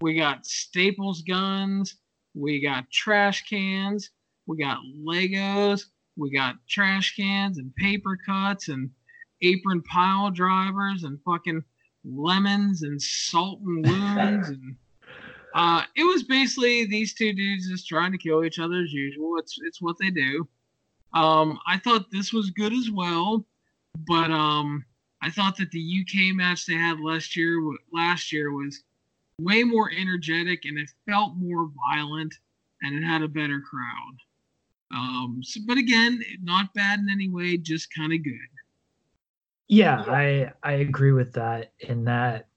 We 0.00 0.14
got 0.14 0.46
Staples 0.46 1.22
guns. 1.22 1.96
We 2.34 2.60
got 2.60 2.90
trash 2.90 3.48
cans. 3.48 4.10
We 4.46 4.58
got 4.58 4.78
Legos. 5.04 5.84
We 6.16 6.30
got 6.30 6.56
trash 6.68 7.16
cans 7.16 7.58
and 7.58 7.74
paper 7.76 8.18
cuts 8.24 8.68
and 8.68 8.90
apron 9.42 9.82
pile 9.82 10.30
drivers 10.30 11.04
and 11.04 11.18
fucking 11.24 11.62
lemons 12.04 12.82
and 12.82 13.00
salt 13.00 13.60
and 13.60 13.86
wounds 13.88 14.48
and 14.48 14.76
uh, 15.54 15.82
it 15.96 16.04
was 16.04 16.22
basically 16.22 16.86
these 16.86 17.14
two 17.14 17.32
dudes 17.32 17.68
just 17.68 17.88
trying 17.88 18.12
to 18.12 18.18
kill 18.18 18.44
each 18.44 18.58
other 18.58 18.82
as 18.82 18.92
usual. 18.92 19.36
It's 19.38 19.58
it's 19.62 19.82
what 19.82 19.96
they 19.98 20.10
do. 20.10 20.48
Um, 21.12 21.58
I 21.66 21.78
thought 21.78 22.10
this 22.10 22.32
was 22.32 22.50
good 22.50 22.72
as 22.72 22.90
well, 22.90 23.44
but 24.06 24.30
um, 24.30 24.84
I 25.22 25.30
thought 25.30 25.56
that 25.56 25.70
the 25.72 26.02
UK 26.02 26.36
match 26.36 26.66
they 26.66 26.74
had 26.74 27.00
last 27.00 27.36
year 27.36 27.60
last 27.92 28.32
year 28.32 28.52
was 28.52 28.82
way 29.42 29.64
more 29.64 29.90
energetic 29.90 30.64
and 30.64 30.78
it 30.78 30.90
felt 31.06 31.36
more 31.36 31.70
violent 31.92 32.34
and 32.82 32.94
it 32.94 33.06
had 33.06 33.22
a 33.22 33.28
better 33.28 33.60
crowd. 33.60 34.16
Um, 34.92 35.40
so, 35.42 35.60
but 35.66 35.78
again, 35.78 36.20
not 36.42 36.74
bad 36.74 36.98
in 36.98 37.08
any 37.10 37.28
way, 37.28 37.56
just 37.56 37.94
kind 37.94 38.12
of 38.12 38.22
good. 38.22 38.34
Yeah, 39.68 40.02
I 40.08 40.52
I 40.64 40.72
agree 40.72 41.12
with 41.12 41.32
that. 41.34 41.72
In 41.78 42.04
that, 42.04 42.48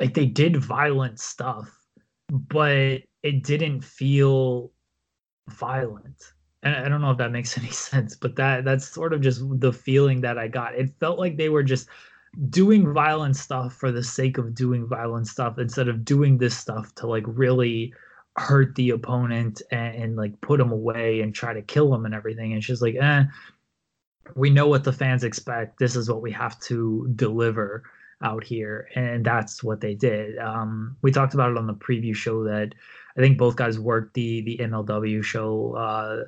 like 0.00 0.14
they 0.14 0.24
did 0.24 0.56
violent 0.56 1.20
stuff, 1.20 1.70
but 2.30 3.02
it 3.22 3.42
didn't 3.42 3.82
feel 3.82 4.72
violent. 5.50 6.32
And 6.62 6.74
I 6.74 6.88
don't 6.88 7.02
know 7.02 7.10
if 7.10 7.18
that 7.18 7.32
makes 7.32 7.58
any 7.58 7.70
sense, 7.70 8.16
but 8.16 8.36
that 8.36 8.64
that's 8.64 8.88
sort 8.88 9.12
of 9.12 9.20
just 9.20 9.42
the 9.60 9.72
feeling 9.72 10.22
that 10.22 10.38
I 10.38 10.48
got. 10.48 10.74
It 10.74 10.94
felt 10.98 11.18
like 11.18 11.36
they 11.36 11.50
were 11.50 11.62
just 11.62 11.88
doing 12.48 12.92
violent 12.92 13.36
stuff 13.36 13.74
for 13.74 13.92
the 13.92 14.02
sake 14.02 14.38
of 14.38 14.54
doing 14.54 14.86
violent 14.86 15.26
stuff 15.26 15.58
instead 15.58 15.88
of 15.88 16.04
doing 16.04 16.38
this 16.38 16.56
stuff 16.56 16.94
to 16.94 17.06
like 17.06 17.24
really 17.26 17.92
hurt 18.36 18.74
the 18.74 18.90
opponent 18.90 19.60
and, 19.70 19.94
and, 19.94 20.16
like 20.16 20.40
put 20.40 20.58
him 20.58 20.72
away 20.72 21.20
and 21.20 21.34
try 21.34 21.52
to 21.52 21.60
kill 21.60 21.94
him 21.94 22.06
and 22.06 22.14
everything. 22.14 22.54
And 22.54 22.64
she's 22.64 22.80
like, 22.80 22.94
eh, 22.94 23.24
we 24.34 24.48
know 24.48 24.66
what 24.68 24.84
the 24.84 24.92
fans 24.92 25.24
expect. 25.24 25.78
This 25.78 25.96
is 25.96 26.08
what 26.08 26.22
we 26.22 26.32
have 26.32 26.58
to 26.60 27.12
deliver 27.14 27.82
out 28.22 28.44
here. 28.44 28.88
And 28.94 29.24
that's 29.24 29.62
what 29.62 29.80
they 29.80 29.94
did. 29.94 30.38
Um, 30.38 30.96
we 31.02 31.12
talked 31.12 31.34
about 31.34 31.50
it 31.50 31.58
on 31.58 31.66
the 31.66 31.74
preview 31.74 32.14
show 32.14 32.44
that 32.44 32.74
I 33.16 33.20
think 33.20 33.36
both 33.36 33.56
guys 33.56 33.78
worked 33.78 34.14
the 34.14 34.40
the 34.42 34.58
MLW 34.58 35.22
show. 35.22 35.74
Uh, 35.74 36.24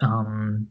um, 0.00 0.68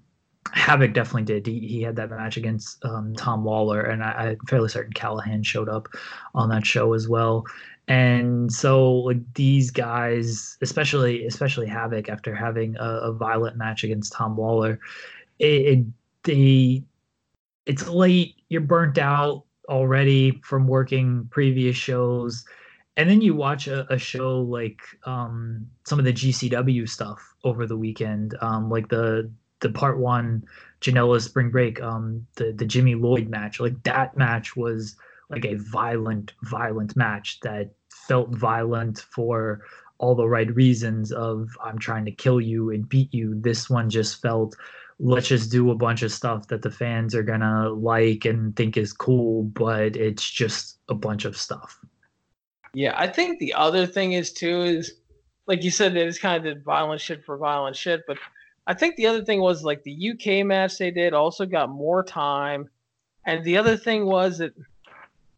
Havoc 0.53 0.93
definitely 0.93 1.23
did. 1.23 1.45
He, 1.45 1.59
he 1.59 1.81
had 1.81 1.95
that 1.97 2.09
match 2.09 2.37
against 2.37 2.83
um, 2.85 3.13
Tom 3.15 3.43
Lawlor, 3.43 3.81
and 3.81 4.03
I, 4.03 4.11
I'm 4.11 4.37
fairly 4.47 4.69
certain 4.69 4.93
Callihan 4.93 5.45
showed 5.45 5.69
up 5.69 5.87
on 6.35 6.49
that 6.49 6.65
show 6.65 6.93
as 6.93 7.07
well. 7.07 7.45
And 7.87 8.51
so, 8.51 8.91
like 8.91 9.33
these 9.33 9.71
guys, 9.71 10.57
especially 10.61 11.25
especially 11.25 11.67
Havoc, 11.67 12.09
after 12.09 12.35
having 12.35 12.75
a, 12.77 12.99
a 13.03 13.13
violent 13.13 13.57
match 13.57 13.83
against 13.83 14.13
Tom 14.13 14.37
Lawlor, 14.37 14.79
it, 15.39 15.45
it 15.45 15.85
they 16.23 16.83
it's 17.65 17.87
late. 17.87 18.35
You're 18.49 18.61
burnt 18.61 18.97
out 18.97 19.43
already 19.69 20.39
from 20.43 20.67
working 20.67 21.27
previous 21.29 21.75
shows 21.75 22.45
and 22.97 23.07
then 23.07 23.21
you 23.21 23.35
watch 23.35 23.67
a, 23.67 23.91
a 23.93 23.97
show 23.97 24.41
like 24.41 24.81
um, 25.05 25.65
some 25.85 25.99
of 25.99 26.05
the 26.05 26.11
GCW 26.11 26.89
stuff 26.89 27.35
over 27.43 27.67
the 27.67 27.77
weekend, 27.77 28.35
um, 28.41 28.69
like 28.69 28.89
the 28.89 29.31
the 29.59 29.69
part 29.69 29.99
one 29.99 30.43
Janela 30.81 31.21
Spring 31.21 31.49
Break, 31.49 31.81
um, 31.81 32.25
the 32.35 32.51
the 32.51 32.65
Jimmy 32.65 32.95
Lloyd 32.95 33.29
match, 33.29 33.59
like 33.59 33.81
that 33.83 34.15
match 34.17 34.55
was 34.55 34.95
like 35.29 35.45
a 35.45 35.55
violent, 35.55 36.33
violent 36.43 36.95
match 36.95 37.39
that 37.41 37.71
felt 37.89 38.35
violent 38.35 38.99
for 39.11 39.61
all 39.97 40.15
the 40.15 40.27
right 40.27 40.53
reasons 40.55 41.11
of 41.11 41.49
I'm 41.63 41.79
trying 41.79 42.05
to 42.05 42.11
kill 42.11 42.39
you 42.39 42.69
and 42.69 42.87
beat 42.87 43.13
you. 43.13 43.33
This 43.35 43.69
one 43.69 43.89
just 43.89 44.21
felt 44.21 44.55
let's 44.99 45.27
just 45.27 45.51
do 45.51 45.69
a 45.69 45.75
bunch 45.75 46.01
of 46.01 46.11
stuff 46.11 46.47
that 46.47 46.61
the 46.61 46.71
fans 46.71 47.13
are 47.13 47.23
gonna 47.23 47.69
like 47.69 48.25
and 48.25 48.55
think 48.55 48.77
is 48.77 48.93
cool, 48.93 49.43
but 49.43 49.95
it's 49.95 50.29
just 50.29 50.79
a 50.89 50.95
bunch 50.95 51.25
of 51.25 51.37
stuff. 51.37 51.79
Yeah, 52.73 52.93
I 52.95 53.07
think 53.07 53.39
the 53.39 53.53
other 53.53 53.87
thing 53.87 54.13
is 54.13 54.31
too 54.31 54.61
is 54.61 54.93
like 55.47 55.63
you 55.63 55.71
said, 55.71 55.95
it 55.95 56.07
is 56.07 56.19
kind 56.19 56.45
of 56.45 56.61
violent 56.63 57.01
shit 57.01 57.23
for 57.25 57.37
violent 57.37 57.75
shit, 57.75 58.01
but 58.07 58.17
I 58.67 58.73
think 58.73 58.97
the 58.97 59.07
other 59.07 59.23
thing 59.23 59.39
was 59.39 59.63
like 59.63 59.83
the 59.83 60.11
UK 60.11 60.45
match 60.45 60.77
they 60.77 60.91
did 60.91 61.13
also 61.13 61.45
got 61.45 61.69
more 61.69 62.03
time. 62.03 62.69
And 63.25 63.43
the 63.43 63.57
other 63.57 63.77
thing 63.77 64.05
was 64.05 64.37
that 64.39 64.53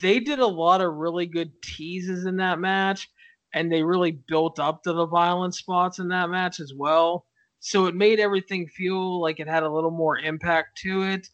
they 0.01 0.19
did 0.19 0.39
a 0.39 0.47
lot 0.47 0.81
of 0.81 0.95
really 0.95 1.27
good 1.27 1.51
teases 1.61 2.25
in 2.25 2.37
that 2.37 2.59
match 2.59 3.07
and 3.53 3.71
they 3.71 3.83
really 3.83 4.11
built 4.11 4.59
up 4.59 4.81
to 4.83 4.93
the 4.93 5.05
violent 5.05 5.53
spots 5.53 5.99
in 5.99 6.07
that 6.09 6.29
match 6.31 6.59
as 6.59 6.73
well. 6.73 7.25
So 7.59 7.85
it 7.85 7.95
made 7.95 8.19
everything 8.19 8.67
feel 8.67 9.21
like 9.21 9.39
it 9.39 9.47
had 9.47 9.63
a 9.63 9.69
little 9.69 9.91
more 9.91 10.17
impact 10.17 10.79
to 10.79 11.03
it. 11.03 11.27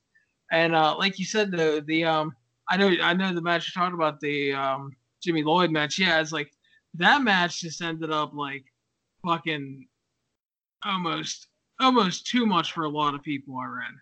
And 0.52 0.76
uh, 0.76 0.98
like 0.98 1.18
you 1.18 1.26
said, 1.26 1.52
the 1.52 1.84
the 1.86 2.04
um 2.04 2.36
I 2.70 2.78
know 2.78 2.91
I 3.02 3.14
know 3.14 3.34
the 3.34 3.41
match 3.41 3.72
you're 3.74 3.82
talking 3.82 3.96
about 3.96 4.20
the 4.20 4.54
um 4.54 4.91
Jimmy 5.24 5.43
Lloyd 5.43 5.72
match. 5.72 5.98
Yeah, 5.98 6.20
it's 6.20 6.32
like 6.32 6.52
that 6.96 7.22
match 7.22 7.62
just 7.62 7.82
ended 7.82 8.12
up 8.12 8.34
like 8.34 8.66
fucking 9.24 9.88
almost 10.84 11.48
almost 11.80 12.28
too 12.28 12.45
much 12.45 12.71
for 12.71 12.84
a 12.84 12.89
lot 12.89 13.15
of 13.15 13.23
people 13.23 13.57
I 13.57 13.65
read. 13.65 13.93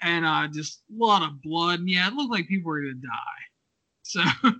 And 0.00 0.24
uh, 0.24 0.46
just 0.52 0.82
a 0.90 1.04
lot 1.04 1.22
of 1.22 1.42
blood. 1.42 1.80
And 1.80 1.90
yeah, 1.90 2.06
it 2.06 2.14
looked 2.14 2.30
like 2.30 2.48
people 2.48 2.70
were 2.70 2.80
gonna 2.80 2.94
die. 2.94 3.42
So 4.02 4.22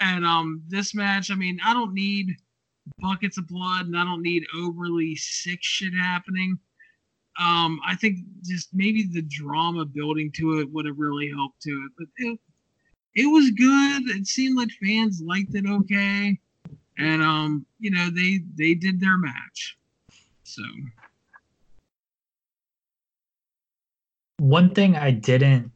and 0.00 0.24
um 0.24 0.62
this 0.68 0.94
match, 0.94 1.30
I 1.30 1.34
mean, 1.34 1.58
I 1.64 1.74
don't 1.74 1.94
need 1.94 2.34
buckets 2.98 3.38
of 3.38 3.48
blood 3.48 3.86
and 3.86 3.96
I 3.96 4.04
don't 4.04 4.22
need 4.22 4.44
overly 4.54 5.16
sick 5.16 5.58
shit 5.62 5.92
happening. 5.94 6.58
Um, 7.40 7.80
I 7.84 7.96
think 7.96 8.18
just 8.44 8.68
maybe 8.72 9.04
the 9.04 9.22
drama 9.22 9.84
building 9.84 10.30
to 10.36 10.60
it 10.60 10.70
would 10.70 10.86
have 10.86 10.98
really 10.98 11.30
helped 11.30 11.60
to 11.62 11.70
it. 11.70 11.92
But 11.98 12.06
it, 12.16 12.38
it 13.16 13.26
was 13.26 13.50
good. 13.50 14.16
It 14.16 14.26
seemed 14.26 14.56
like 14.56 14.68
fans 14.82 15.20
liked 15.24 15.54
it 15.54 15.66
okay. 15.66 16.38
And 16.98 17.22
um, 17.22 17.66
you 17.80 17.90
know, 17.90 18.08
they 18.10 18.40
they 18.56 18.74
did 18.74 19.00
their 19.00 19.18
match. 19.18 19.76
So 20.44 20.62
one 24.44 24.74
thing 24.74 24.94
I 24.94 25.10
didn't, 25.10 25.72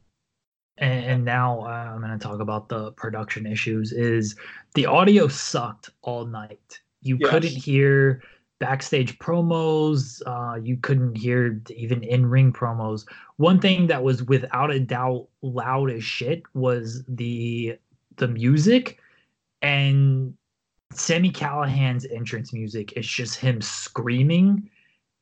and, 0.77 1.25
now 1.25 1.63
uh, 1.63 1.91
I'm 1.95 2.01
going 2.01 2.17
to 2.17 2.19
talk 2.19 2.41
about 2.41 2.69
the 2.69 2.93
production 2.93 3.47
issues, 3.47 3.93
is 3.93 4.37
the 4.75 4.85
audio 4.85 5.27
sucked 5.27 5.89
all 6.03 6.27
night. 6.27 6.79
You 7.01 7.17
yes. 7.19 7.31
couldn't 7.31 7.57
hear 7.57 8.23
backstage 8.59 9.19
promos. 9.19 10.21
Uh, 10.27 10.57
you 10.57 10.77
couldn't 10.77 11.17
hear 11.17 11.63
even 11.75 12.03
in 12.05 12.27
ring 12.27 12.53
promos. 12.53 13.07
One 13.39 13.59
thing 13.59 13.87
that 13.87 14.03
was 14.03 14.23
without 14.25 14.71
a 14.71 14.81
doubt 14.81 15.29
loud 15.41 15.91
as 15.91 16.05
shit 16.05 16.43
was 16.53 17.05
the 17.09 17.79
the 18.17 18.29
music 18.29 18.99
and 19.63 20.35
Sami 20.93 21.31
Callihan's 21.31 22.05
entrance 22.05 22.53
music 22.53 22.93
is 22.97 23.07
just 23.07 23.37
him 23.37 23.63
screaming. 23.63 24.69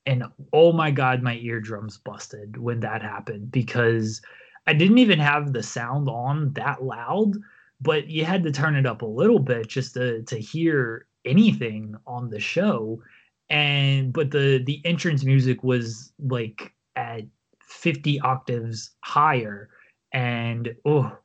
And 0.06 0.24
oh 0.52 0.72
my 0.72 0.90
God, 0.90 1.22
my 1.22 1.34
eardrums 1.34 1.98
busted 1.98 2.56
when 2.56 2.80
that 2.80 3.02
happened 3.02 3.50
because 3.50 4.22
I 4.66 4.72
didn't 4.72 4.98
even 4.98 5.18
have 5.18 5.52
the 5.52 5.62
sound 5.62 6.08
on 6.08 6.52
that 6.54 6.82
loud, 6.82 7.32
but 7.80 8.08
you 8.08 8.24
had 8.24 8.42
to 8.44 8.52
turn 8.52 8.76
it 8.76 8.86
up 8.86 9.02
a 9.02 9.06
little 9.06 9.40
bit 9.40 9.66
just 9.68 9.94
to, 9.94 10.22
to 10.22 10.38
hear 10.38 11.06
anything 11.24 11.96
on 12.06 12.30
the 12.30 12.40
show. 12.40 13.02
And 13.50 14.12
but 14.12 14.30
the 14.30 14.62
the 14.64 14.80
entrance 14.84 15.24
music 15.24 15.62
was 15.62 16.12
like 16.18 16.72
at 16.96 17.22
50 17.60 18.20
octaves 18.20 18.90
higher. 19.02 19.68
And 20.12 20.74
oh 20.84 21.16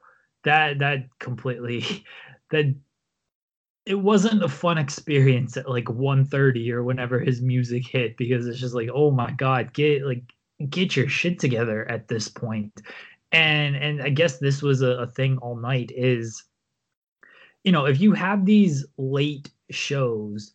that 0.44 0.80
that 0.80 1.06
completely 1.20 1.84
that 2.52 2.76
it 3.92 4.00
wasn't 4.00 4.42
a 4.42 4.48
fun 4.48 4.78
experience 4.78 5.58
at 5.58 5.70
like 5.70 5.84
1.30 5.84 6.72
or 6.72 6.82
whenever 6.82 7.20
his 7.20 7.42
music 7.42 7.86
hit 7.86 8.16
because 8.16 8.48
it's 8.48 8.60
just 8.60 8.74
like 8.74 8.88
oh 8.94 9.12
my 9.12 9.30
god 9.32 9.74
get 9.74 10.06
like 10.06 10.24
get 10.70 10.96
your 10.96 11.10
shit 11.10 11.39
together 11.39 11.89
at 11.92 12.08
this 12.08 12.30
point. 12.30 12.72
And 13.34 13.76
and 13.76 14.02
i 14.02 14.10
guess 14.10 14.39
this 14.39 14.62
was 14.62 14.82
a, 14.82 14.92
a 14.92 15.08
thing 15.08 15.38
all 15.39 15.56
night 15.56 15.92
is 15.94 16.44
you 17.64 17.72
know 17.72 17.86
if 17.86 18.00
you 18.00 18.14
have 18.14 18.46
these 18.46 18.86
late 18.98 19.50
shows 19.70 20.54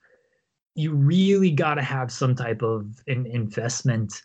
you 0.74 0.92
really 0.92 1.50
got 1.50 1.74
to 1.74 1.82
have 1.82 2.10
some 2.12 2.34
type 2.34 2.62
of 2.62 2.86
an 3.06 3.26
investment 3.26 4.22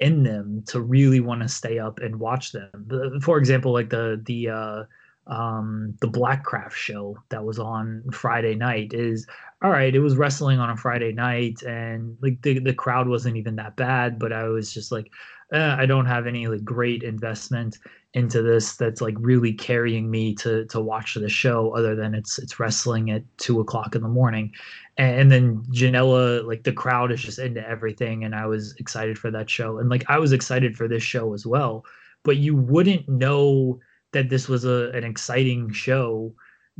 in 0.00 0.22
them 0.24 0.62
to 0.66 0.80
really 0.80 1.20
want 1.20 1.40
to 1.42 1.48
stay 1.48 1.78
up 1.78 2.00
and 2.00 2.18
watch 2.18 2.50
them. 2.50 3.20
For 3.22 3.38
example 3.38 3.72
like 3.72 3.90
the 3.90 4.20
the 4.24 4.48
uh 4.48 4.84
um, 5.26 5.94
the 6.00 6.08
Blackcraft 6.08 6.72
show 6.72 7.16
that 7.30 7.44
was 7.44 7.58
on 7.58 8.04
Friday 8.12 8.54
night 8.54 8.92
is 8.92 9.26
all 9.62 9.70
right. 9.70 9.94
It 9.94 10.00
was 10.00 10.16
wrestling 10.16 10.58
on 10.58 10.70
a 10.70 10.76
Friday 10.76 11.12
night, 11.12 11.62
and 11.62 12.16
like 12.20 12.42
the 12.42 12.58
the 12.58 12.74
crowd 12.74 13.08
wasn't 13.08 13.36
even 13.36 13.56
that 13.56 13.76
bad, 13.76 14.18
but 14.18 14.32
I 14.32 14.44
was 14.44 14.72
just 14.72 14.92
like, 14.92 15.10
eh, 15.52 15.76
I 15.78 15.86
don't 15.86 16.06
have 16.06 16.26
any 16.26 16.46
like 16.46 16.64
great 16.64 17.02
investment 17.02 17.78
into 18.14 18.42
this 18.42 18.76
that's 18.76 19.00
like 19.00 19.16
really 19.18 19.52
carrying 19.52 20.10
me 20.10 20.34
to 20.36 20.64
to 20.66 20.80
watch 20.80 21.14
the 21.14 21.28
show 21.28 21.74
other 21.76 21.96
than 21.96 22.14
it's 22.14 22.38
it's 22.38 22.60
wrestling 22.60 23.10
at 23.10 23.22
two 23.38 23.60
o'clock 23.60 23.96
in 23.96 24.02
the 24.02 24.08
morning 24.08 24.52
and, 24.98 25.20
and 25.20 25.32
then 25.32 25.64
janela 25.72 26.46
like 26.46 26.62
the 26.62 26.72
crowd 26.72 27.10
is 27.10 27.20
just 27.20 27.40
into 27.40 27.66
everything 27.68 28.22
and 28.22 28.32
i 28.32 28.46
was 28.46 28.72
excited 28.76 29.18
for 29.18 29.32
that 29.32 29.50
show 29.50 29.78
and 29.78 29.90
like 29.90 30.04
i 30.08 30.16
was 30.16 30.32
excited 30.32 30.76
for 30.76 30.86
this 30.86 31.02
show 31.02 31.34
as 31.34 31.44
well 31.44 31.84
but 32.22 32.36
you 32.36 32.54
wouldn't 32.54 33.08
know 33.08 33.80
that 34.14 34.30
this 34.30 34.48
was 34.48 34.64
a 34.64 34.90
an 34.90 35.04
exciting 35.04 35.70
show 35.72 36.34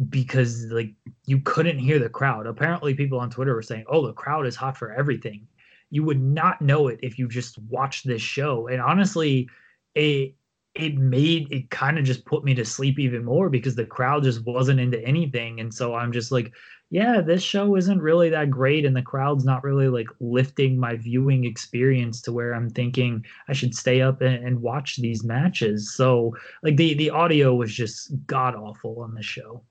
because 0.09 0.64
like 0.66 0.93
you 1.26 1.41
couldn't 1.41 1.78
hear 1.78 1.99
the 1.99 2.09
crowd. 2.09 2.47
Apparently 2.47 2.95
people 2.95 3.20
on 3.20 3.30
Twitter 3.30 3.55
were 3.55 3.62
saying, 3.62 3.85
"Oh, 3.89 4.07
the 4.07 4.12
crowd 4.14 4.47
is 4.47 4.57
hot 4.57 4.76
for 4.76 4.93
everything." 4.93 5.47
You 5.91 6.03
would 6.05 6.20
not 6.20 6.62
know 6.62 6.89
it 6.89 6.99
if 7.03 7.18
you 7.18 7.28
just 7.28 7.59
watched 7.68 8.07
this 8.07 8.22
show. 8.22 8.68
And 8.68 8.80
honestly, 8.80 9.49
it 9.95 10.35
it 10.74 10.97
made 10.97 11.53
it 11.53 11.70
kind 11.70 11.99
of 11.99 12.05
just 12.05 12.24
put 12.24 12.45
me 12.45 12.55
to 12.55 12.64
sleep 12.64 12.99
even 12.99 13.24
more 13.24 13.49
because 13.49 13.76
the 13.76 13.85
crowd 13.87 14.24
just 14.24 14.45
wasn't 14.45 14.80
into 14.80 15.01
anything 15.05 15.61
and 15.61 15.72
so 15.72 15.95
i'm 15.95 16.12
just 16.12 16.32
like 16.32 16.53
yeah, 16.95 17.20
this 17.20 17.42
show 17.42 17.74
isn't 17.74 18.01
really 18.01 18.30
that 18.30 18.51
great, 18.51 18.84
and 18.84 18.95
the 18.95 19.03
crowd's 19.03 19.45
not 19.45 19.64
really 19.64 19.88
like 19.88 20.07
lifting 20.20 20.78
my 20.78 20.95
viewing 20.95 21.45
experience 21.45 22.22
to 22.22 22.32
where 22.32 22.55
I'm 22.55 22.70
thinking 22.70 23.26
I 23.49 23.53
should 23.53 23.74
stay 23.74 24.01
up 24.01 24.20
and, 24.20 24.47
and 24.47 24.62
watch 24.62 24.99
these 24.99 25.24
matches. 25.24 25.92
So, 25.92 26.36
like 26.62 26.76
the 26.76 26.95
the 26.95 27.11
audio 27.11 27.53
was 27.53 27.74
just 27.74 28.12
god 28.28 28.55
awful 28.55 29.01
on 29.01 29.12
the 29.12 29.24
show. 29.24 29.64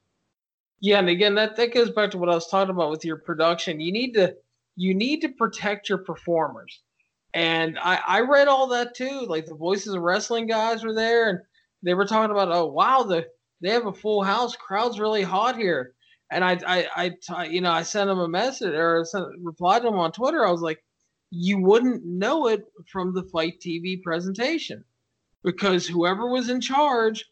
Yeah, 0.81 0.99
and 0.99 1.07
again, 1.07 1.33
that 1.35 1.55
that 1.55 1.73
goes 1.73 1.91
back 1.91 2.11
to 2.11 2.17
what 2.17 2.27
I 2.27 2.35
was 2.35 2.49
talking 2.49 2.71
about 2.71 2.91
with 2.91 3.05
your 3.05 3.15
production. 3.15 3.79
You 3.79 3.93
need 3.93 4.11
to 4.15 4.35
you 4.75 4.93
need 4.93 5.21
to 5.21 5.29
protect 5.29 5.87
your 5.87 5.99
performers, 5.99 6.81
and 7.33 7.79
I 7.79 8.01
I 8.05 8.19
read 8.19 8.49
all 8.49 8.67
that 8.67 8.95
too. 8.95 9.21
Like 9.29 9.45
the 9.45 9.55
voices 9.55 9.93
of 9.93 10.01
wrestling 10.01 10.45
guys 10.45 10.83
were 10.83 10.93
there, 10.93 11.29
and 11.29 11.39
they 11.83 11.93
were 11.93 12.05
talking 12.05 12.31
about, 12.31 12.51
oh 12.51 12.65
wow, 12.65 13.03
the 13.03 13.27
they 13.61 13.69
have 13.69 13.85
a 13.85 13.93
full 13.93 14.23
house, 14.23 14.57
crowd's 14.57 14.99
really 14.99 15.23
hot 15.23 15.55
here 15.55 15.92
and 16.33 16.43
I, 16.43 16.57
I, 16.95 17.11
I, 17.29 17.45
you 17.45 17.61
know, 17.61 17.71
I 17.71 17.83
sent 17.83 18.09
him 18.09 18.17
a 18.17 18.27
message 18.27 18.73
or 18.73 19.05
sent, 19.05 19.27
replied 19.39 19.83
to 19.83 19.89
him 19.89 19.95
on 19.95 20.11
Twitter. 20.11 20.45
I 20.45 20.51
was 20.51 20.61
like, 20.61 20.83
you 21.29 21.59
wouldn't 21.59 22.03
know 22.03 22.47
it 22.47 22.65
from 22.91 23.13
the 23.13 23.23
FITE 23.23 23.59
TV 23.59 24.01
presentation 24.01 24.83
because 25.43 25.87
whoever 25.87 26.29
was 26.29 26.49
in 26.49 26.59
charge, 26.59 27.23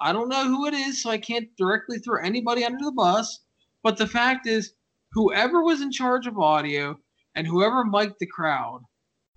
I 0.00 0.12
don't 0.12 0.28
know 0.28 0.44
who 0.44 0.66
it 0.66 0.74
is, 0.74 1.02
so 1.02 1.10
I 1.10 1.16
can't 1.18 1.48
directly 1.56 1.98
throw 1.98 2.22
anybody 2.22 2.64
under 2.64 2.84
the 2.84 2.92
bus. 2.92 3.40
But 3.82 3.96
the 3.96 4.06
fact 4.06 4.46
is, 4.46 4.74
whoever 5.12 5.62
was 5.62 5.80
in 5.80 5.90
charge 5.90 6.26
of 6.26 6.38
audio 6.38 6.98
and 7.34 7.46
whoever 7.46 7.84
mic'd 7.84 8.16
the 8.20 8.26
crowd 8.26 8.82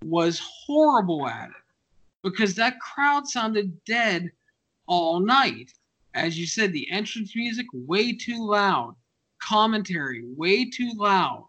was 0.04 0.42
horrible 0.66 1.28
at 1.28 1.50
it 1.50 1.56
because 2.24 2.56
that 2.56 2.80
crowd 2.82 3.28
sounded 3.28 3.84
dead 3.86 4.32
all 4.86 5.22
night. 5.22 5.72
As 6.14 6.38
you 6.38 6.46
said, 6.46 6.74
the 6.74 6.92
entrance 6.92 7.36
music 7.36 7.68
way 7.74 8.14
too 8.14 8.46
loud 8.46 8.96
commentary 9.48 10.24
way 10.36 10.70
too 10.70 10.92
loud. 10.96 11.48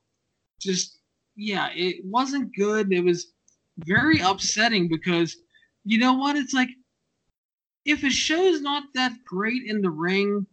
Just 0.61 0.99
yeah, 1.37 1.69
it 1.75 2.05
wasn't 2.05 2.55
good. 2.57 2.93
It 2.93 3.01
was 3.01 3.33
very 3.79 4.21
upsetting 4.21 4.89
because 4.89 5.37
you 5.85 5.99
know 5.99 6.15
what? 6.15 6.37
It's 6.37 6.55
like 6.55 6.71
if 7.85 8.03
a 8.03 8.11
show's 8.11 8.61
not 8.61 8.85
that 8.95 9.13
great 9.25 9.65
in 9.67 9.83
the 9.83 9.91
ring, 9.91 10.47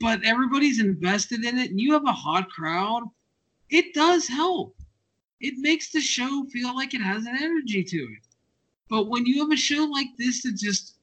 but 0.00 0.24
everybody's 0.24 0.80
invested 0.80 1.44
in 1.44 1.58
it 1.58 1.70
and 1.70 1.80
you 1.80 1.92
have 1.92 2.06
a 2.06 2.12
hot 2.12 2.48
crowd, 2.50 3.04
it 3.70 3.94
does 3.94 4.28
help. 4.28 4.76
It 5.40 5.54
makes 5.58 5.90
the 5.90 6.00
show 6.00 6.44
feel 6.52 6.74
like 6.74 6.94
it 6.94 7.00
has 7.00 7.24
an 7.26 7.36
energy 7.40 7.82
to 7.84 7.96
it. 7.96 8.26
But 8.90 9.08
when 9.08 9.26
you 9.26 9.40
have 9.42 9.52
a 9.52 9.56
show 9.56 9.84
like 9.84 10.08
this 10.18 10.42
that 10.42 10.56
just 10.56 10.96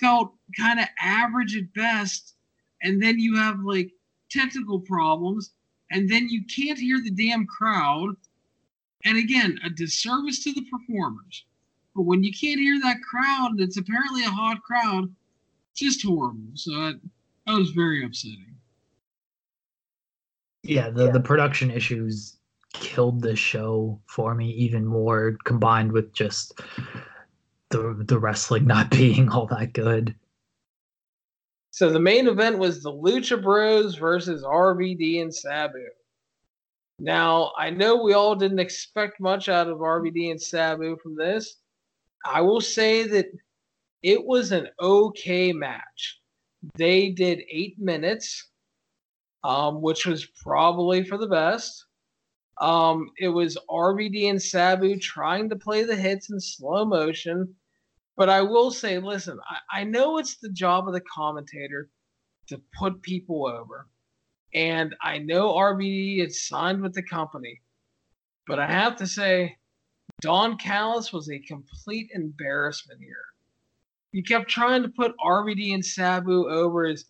felt 0.00 0.32
kind 0.58 0.80
of 0.80 0.86
average 1.00 1.56
at 1.56 1.72
best, 1.74 2.34
and 2.82 3.02
then 3.02 3.18
you 3.18 3.36
have 3.36 3.60
like 3.60 3.90
technical 4.30 4.80
problems, 4.80 5.52
and 5.90 6.08
then 6.08 6.28
you 6.28 6.42
can't 6.44 6.78
hear 6.78 7.00
the 7.02 7.10
damn 7.10 7.46
crowd. 7.46 8.14
And 9.04 9.16
again, 9.16 9.58
a 9.64 9.70
disservice 9.70 10.44
to 10.44 10.52
the 10.52 10.66
performers. 10.70 11.44
But 11.94 12.02
when 12.02 12.22
you 12.22 12.32
can't 12.32 12.60
hear 12.60 12.78
that 12.80 13.02
crowd, 13.02 13.52
and 13.52 13.60
it's 13.60 13.76
apparently 13.76 14.24
a 14.24 14.30
hot 14.30 14.62
crowd, 14.62 15.12
just 15.74 16.04
horrible. 16.04 16.52
So 16.54 16.70
that, 16.72 17.00
that 17.46 17.58
was 17.58 17.70
very 17.70 18.04
upsetting. 18.04 18.54
Yeah, 20.62 20.90
the, 20.90 21.06
yeah. 21.06 21.10
the 21.10 21.20
production 21.20 21.70
issues 21.70 22.36
killed 22.72 23.22
the 23.22 23.34
show 23.34 24.00
for 24.06 24.34
me 24.34 24.50
even 24.50 24.86
more, 24.86 25.36
combined 25.44 25.92
with 25.92 26.12
just 26.12 26.60
the 27.70 28.02
the 28.06 28.18
wrestling 28.18 28.66
not 28.66 28.90
being 28.90 29.28
all 29.28 29.46
that 29.46 29.72
good. 29.72 30.14
So 31.70 31.90
the 31.90 32.00
main 32.00 32.26
event 32.26 32.58
was 32.58 32.82
the 32.82 32.92
Lucha 32.92 33.40
Bros 33.40 33.94
versus 33.94 34.42
RVD 34.42 35.22
and 35.22 35.34
Sabu. 35.34 35.86
Now, 36.98 37.52
I 37.56 37.70
know 37.70 38.02
we 38.02 38.12
all 38.12 38.34
didn't 38.34 38.58
expect 38.58 39.20
much 39.20 39.48
out 39.48 39.68
of 39.68 39.78
RVD 39.78 40.30
and 40.30 40.40
Sabu 40.40 40.96
from 41.02 41.16
this. 41.16 41.56
I 42.24 42.40
will 42.40 42.60
say 42.60 43.04
that 43.06 43.26
it 44.02 44.24
was 44.24 44.52
an 44.52 44.68
okay 44.80 45.52
match. 45.52 46.20
They 46.74 47.10
did 47.10 47.42
eight 47.50 47.78
minutes, 47.78 48.48
um, 49.44 49.80
which 49.80 50.06
was 50.06 50.26
probably 50.26 51.04
for 51.04 51.16
the 51.16 51.28
best. 51.28 51.86
Um, 52.60 53.10
it 53.18 53.28
was 53.28 53.56
RVD 53.70 54.28
and 54.28 54.42
Sabu 54.42 54.98
trying 54.98 55.48
to 55.48 55.56
play 55.56 55.84
the 55.84 55.96
hits 55.96 56.30
in 56.30 56.38
slow 56.38 56.84
motion 56.84 57.54
but 58.16 58.28
I 58.28 58.42
will 58.42 58.70
say, 58.70 58.98
listen, 58.98 59.38
I, 59.48 59.80
I 59.80 59.84
know 59.84 60.18
it's 60.18 60.36
the 60.36 60.50
job 60.50 60.86
of 60.86 60.94
the 60.94 61.00
commentator 61.00 61.88
to 62.48 62.60
put 62.78 63.02
people 63.02 63.46
over. 63.46 63.86
And 64.52 64.94
I 65.00 65.18
know 65.18 65.54
RVD 65.54 66.26
is 66.26 66.46
signed 66.46 66.82
with 66.82 66.94
the 66.94 67.02
company. 67.02 67.60
But 68.46 68.58
I 68.58 68.66
have 68.66 68.96
to 68.96 69.06
say, 69.06 69.56
Don 70.20 70.58
Callis 70.58 71.12
was 71.12 71.30
a 71.30 71.38
complete 71.38 72.10
embarrassment 72.12 73.00
here. 73.00 73.24
He 74.12 74.22
kept 74.22 74.50
trying 74.50 74.82
to 74.82 74.88
put 74.88 75.14
RVD 75.24 75.72
and 75.72 75.84
Sabu 75.84 76.48
over 76.48 76.84
as 76.84 77.04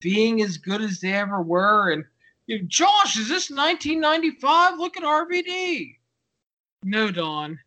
being 0.00 0.42
as 0.42 0.58
good 0.58 0.82
as 0.82 1.00
they 1.00 1.12
ever 1.12 1.42
were. 1.42 1.92
And 1.92 2.04
you 2.46 2.58
know, 2.58 2.64
Josh, 2.68 3.16
is 3.16 3.28
this 3.28 3.50
1995? 3.50 4.78
Look 4.78 4.96
at 4.96 5.04
RVD. 5.04 5.96
No, 6.82 7.10
Don. 7.10 7.58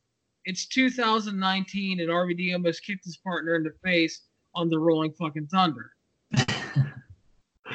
It's 0.46 0.66
2019, 0.68 2.00
and 2.00 2.10
RVD 2.10 2.54
almost 2.54 2.86
kicked 2.86 3.06
his 3.06 3.18
partner 3.18 3.56
in 3.56 3.64
the 3.64 3.74
face 3.84 4.24
on 4.56 4.70
the 4.70 4.80
Rolling 4.80 5.14
fucking 5.14 5.48
Thunder. 5.48 5.92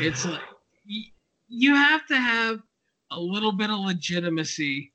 it's 0.00 0.24
like 0.24 0.40
you 1.48 1.74
have 1.74 2.06
to 2.06 2.16
have 2.16 2.60
a 3.10 3.18
little 3.18 3.52
bit 3.52 3.70
of 3.70 3.78
legitimacy 3.78 4.92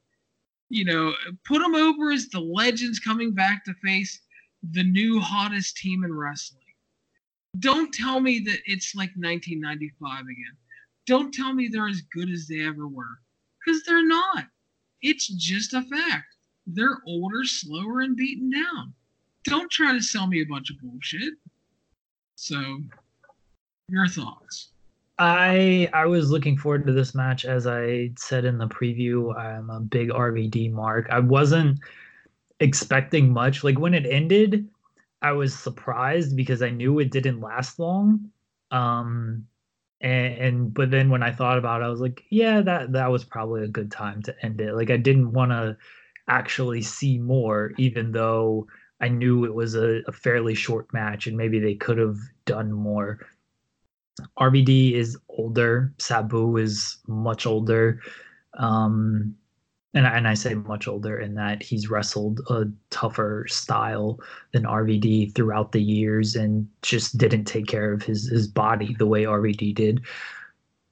you 0.73 0.85
know, 0.85 1.13
put 1.45 1.59
them 1.59 1.75
over 1.75 2.11
as 2.11 2.29
the 2.29 2.39
legends 2.39 2.99
coming 2.99 3.31
back 3.31 3.63
to 3.63 3.73
face 3.75 4.21
the 4.71 4.83
new 4.83 5.19
hottest 5.19 5.77
team 5.77 6.03
in 6.03 6.11
wrestling. 6.11 6.61
Don't 7.59 7.93
tell 7.93 8.19
me 8.19 8.39
that 8.39 8.57
it's 8.65 8.95
like 8.95 9.11
1995 9.15 10.21
again. 10.21 10.57
Don't 11.05 11.31
tell 11.31 11.53
me 11.53 11.67
they're 11.67 11.87
as 11.87 12.01
good 12.11 12.27
as 12.31 12.47
they 12.47 12.61
ever 12.61 12.87
were, 12.87 13.19
because 13.63 13.83
they're 13.83 14.07
not. 14.07 14.45
It's 15.03 15.27
just 15.27 15.75
a 15.75 15.83
fact. 15.83 16.32
They're 16.65 16.99
older, 17.05 17.43
slower, 17.43 18.01
and 18.01 18.15
beaten 18.15 18.49
down. 18.49 18.93
Don't 19.43 19.69
try 19.69 19.93
to 19.93 20.01
sell 20.01 20.27
me 20.27 20.41
a 20.41 20.45
bunch 20.45 20.69
of 20.69 20.77
bullshit. 20.81 21.33
So, 22.35 22.79
your 23.89 24.07
thoughts? 24.07 24.69
I 25.19 25.89
I 25.93 26.05
was 26.05 26.31
looking 26.31 26.57
forward 26.57 26.87
to 26.87 26.93
this 26.93 27.13
match 27.13 27.45
as 27.45 27.67
I 27.67 28.11
said 28.17 28.45
in 28.45 28.57
the 28.57 28.67
preview. 28.67 29.37
I'm 29.37 29.69
a 29.69 29.79
big 29.79 30.09
RVD 30.09 30.71
mark. 30.71 31.07
I 31.11 31.19
wasn't 31.19 31.79
expecting 32.59 33.31
much. 33.31 33.63
Like 33.63 33.79
when 33.79 33.93
it 33.93 34.05
ended, 34.05 34.67
I 35.21 35.33
was 35.33 35.53
surprised 35.53 36.35
because 36.35 36.61
I 36.61 36.69
knew 36.71 36.99
it 36.99 37.11
didn't 37.11 37.41
last 37.41 37.77
long. 37.77 38.31
Um 38.71 39.45
and, 40.01 40.33
and 40.33 40.73
but 40.73 40.89
then 40.91 41.09
when 41.09 41.23
I 41.23 41.31
thought 41.31 41.57
about 41.57 41.81
it, 41.81 41.85
I 41.85 41.89
was 41.89 42.01
like, 42.01 42.23
yeah, 42.29 42.61
that 42.61 42.93
that 42.93 43.11
was 43.11 43.23
probably 43.23 43.63
a 43.63 43.67
good 43.67 43.91
time 43.91 44.21
to 44.23 44.35
end 44.43 44.61
it. 44.61 44.73
Like 44.73 44.89
I 44.89 44.97
didn't 44.97 45.31
want 45.31 45.51
to 45.51 45.77
actually 46.27 46.81
see 46.81 47.17
more, 47.17 47.71
even 47.77 48.11
though 48.11 48.67
I 48.99 49.09
knew 49.09 49.45
it 49.45 49.53
was 49.53 49.75
a, 49.75 50.01
a 50.07 50.11
fairly 50.11 50.55
short 50.55 50.93
match 50.93 51.27
and 51.27 51.35
maybe 51.35 51.59
they 51.59 51.75
could 51.75 51.97
have 51.97 52.17
done 52.45 52.71
more. 52.71 53.19
RVD 54.39 54.93
is 54.93 55.17
older. 55.29 55.93
Sabu 55.97 56.57
is 56.57 56.97
much 57.07 57.45
older. 57.45 57.99
Um, 58.57 59.35
and, 59.93 60.07
and 60.07 60.27
I 60.27 60.33
say 60.33 60.53
much 60.53 60.87
older 60.87 61.19
in 61.19 61.35
that 61.35 61.61
he's 61.61 61.89
wrestled 61.89 62.41
a 62.49 62.65
tougher 62.89 63.45
style 63.47 64.19
than 64.51 64.63
RVD 64.63 65.35
throughout 65.35 65.71
the 65.71 65.81
years 65.81 66.35
and 66.35 66.67
just 66.81 67.17
didn't 67.17 67.45
take 67.45 67.67
care 67.67 67.91
of 67.91 68.03
his, 68.03 68.29
his 68.29 68.47
body 68.47 68.95
the 68.97 69.05
way 69.05 69.23
RVD 69.23 69.75
did 69.75 70.01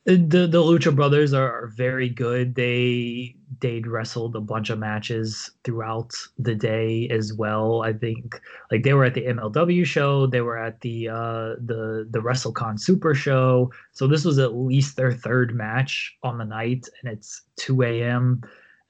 the 0.06 0.48
the 0.48 0.62
Lucha 0.62 0.96
Brothers 0.96 1.34
are, 1.34 1.68
very 1.68 2.10
good. 2.10 2.56
They 2.56 3.36
they'd 3.60 3.86
wrestled 3.86 4.36
a 4.36 4.42
bunch 4.42 4.72
of 4.72 4.80
matches 4.80 5.52
throughout 5.64 6.12
the 6.40 6.56
day 6.56 7.08
as 7.10 7.34
well. 7.34 7.84
I 7.84 7.94
think 7.94 8.40
like 8.72 8.84
they 8.84 8.94
were 8.94 9.06
at 9.06 9.14
the 9.14 9.28
MLW 9.28 9.86
show, 9.86 10.26
they 10.26 10.42
were 10.42 10.58
at 10.58 10.82
the 10.82 11.10
uh 11.10 11.56
the 11.60 12.08
the 12.10 12.20
WrestleCon 12.20 12.80
Super 12.80 13.14
show. 13.14 13.72
So 13.92 14.08
this 14.08 14.26
was 14.26 14.40
at 14.40 14.56
least 14.56 14.96
their 14.96 15.14
third 15.14 15.54
match 15.54 16.18
on 16.24 16.38
the 16.40 16.46
night, 16.46 16.88
and 17.04 17.14
it's 17.14 17.44
2 17.58 17.84
a.m. 17.84 18.42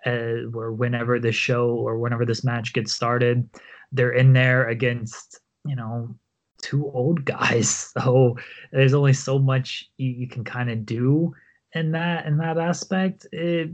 Uh, 0.05 0.47
whenever 0.51 1.19
this 1.19 1.35
show 1.35 1.69
or 1.69 1.99
whenever 1.99 2.25
this 2.25 2.43
match 2.43 2.73
gets 2.73 2.93
started, 2.93 3.47
they're 3.91 4.13
in 4.13 4.33
there 4.33 4.69
against 4.69 5.41
you 5.65 5.75
know 5.75 6.15
two 6.61 6.89
old 6.91 7.25
guys. 7.25 7.93
So 8.01 8.37
there's 8.71 8.93
only 8.93 9.13
so 9.13 9.37
much 9.37 9.89
you, 9.97 10.09
you 10.11 10.27
can 10.27 10.43
kind 10.43 10.69
of 10.69 10.85
do 10.85 11.33
in 11.73 11.91
that 11.91 12.25
in 12.25 12.37
that 12.37 12.57
aspect. 12.57 13.27
It, 13.31 13.71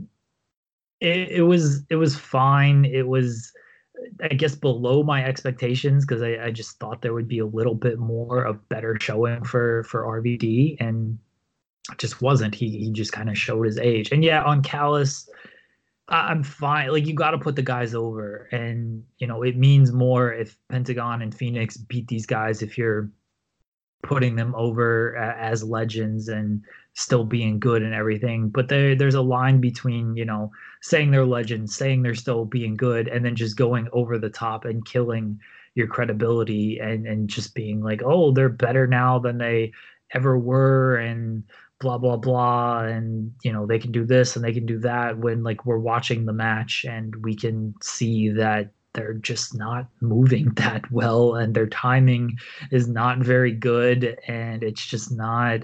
it 1.00 1.28
it 1.30 1.42
was 1.42 1.84
it 1.90 1.96
was 1.96 2.16
fine. 2.16 2.84
It 2.84 3.06
was 3.06 3.52
I 4.22 4.28
guess 4.28 4.54
below 4.54 5.02
my 5.02 5.24
expectations 5.24 6.04
because 6.04 6.22
I, 6.22 6.46
I 6.46 6.50
just 6.50 6.78
thought 6.78 7.02
there 7.02 7.14
would 7.14 7.28
be 7.28 7.40
a 7.40 7.46
little 7.46 7.74
bit 7.74 7.98
more 7.98 8.42
of 8.42 8.68
better 8.68 8.96
showing 9.00 9.44
for 9.44 9.84
for 9.84 10.04
RVD 10.04 10.76
and 10.80 11.18
just 11.96 12.20
wasn't. 12.20 12.54
He 12.54 12.70
he 12.70 12.90
just 12.90 13.12
kind 13.12 13.30
of 13.30 13.38
showed 13.38 13.64
his 13.66 13.78
age. 13.78 14.12
And 14.12 14.22
yeah, 14.22 14.42
on 14.42 14.62
Callis, 14.62 15.28
I'm 16.08 16.42
fine. 16.42 16.90
Like 16.90 17.06
you 17.06 17.14
got 17.14 17.32
to 17.32 17.38
put 17.38 17.54
the 17.54 17.62
guys 17.62 17.94
over, 17.94 18.48
and 18.50 19.04
you 19.18 19.26
know 19.26 19.42
it 19.42 19.56
means 19.56 19.92
more 19.92 20.32
if 20.32 20.56
Pentagon 20.70 21.20
and 21.22 21.34
Phoenix 21.34 21.76
beat 21.76 22.08
these 22.08 22.24
guys 22.24 22.62
if 22.62 22.78
you're 22.78 23.10
putting 24.02 24.36
them 24.36 24.54
over 24.54 25.16
as 25.16 25.62
legends 25.62 26.28
and 26.28 26.62
still 26.94 27.24
being 27.24 27.58
good 27.58 27.82
and 27.82 27.92
everything. 27.92 28.48
But 28.48 28.68
there, 28.68 28.94
there's 28.94 29.16
a 29.16 29.22
line 29.22 29.60
between 29.60 30.16
you 30.16 30.24
know 30.24 30.50
saying 30.80 31.10
they're 31.10 31.26
legends, 31.26 31.76
saying 31.76 32.02
they're 32.02 32.14
still 32.14 32.46
being 32.46 32.76
good, 32.76 33.08
and 33.08 33.22
then 33.24 33.36
just 33.36 33.58
going 33.58 33.88
over 33.92 34.18
the 34.18 34.30
top 34.30 34.64
and 34.64 34.84
killing 34.86 35.38
your 35.74 35.88
credibility 35.88 36.78
and 36.78 37.06
and 37.06 37.28
just 37.28 37.54
being 37.54 37.82
like, 37.82 38.02
oh, 38.02 38.32
they're 38.32 38.48
better 38.48 38.86
now 38.86 39.18
than 39.18 39.36
they 39.36 39.72
ever 40.14 40.38
were, 40.38 40.96
and 40.96 41.44
blah 41.80 41.98
blah 41.98 42.16
blah 42.16 42.80
and 42.80 43.32
you 43.42 43.52
know 43.52 43.66
they 43.66 43.78
can 43.78 43.92
do 43.92 44.04
this 44.04 44.34
and 44.34 44.44
they 44.44 44.52
can 44.52 44.66
do 44.66 44.78
that 44.78 45.18
when 45.18 45.42
like 45.44 45.64
we're 45.64 45.78
watching 45.78 46.26
the 46.26 46.32
match 46.32 46.84
and 46.88 47.14
we 47.24 47.34
can 47.34 47.74
see 47.80 48.28
that 48.30 48.70
they're 48.94 49.14
just 49.14 49.56
not 49.56 49.86
moving 50.00 50.50
that 50.56 50.90
well 50.90 51.36
and 51.36 51.54
their 51.54 51.68
timing 51.68 52.36
is 52.72 52.88
not 52.88 53.18
very 53.18 53.52
good 53.52 54.18
and 54.26 54.62
it's 54.62 54.84
just 54.84 55.12
not 55.12 55.60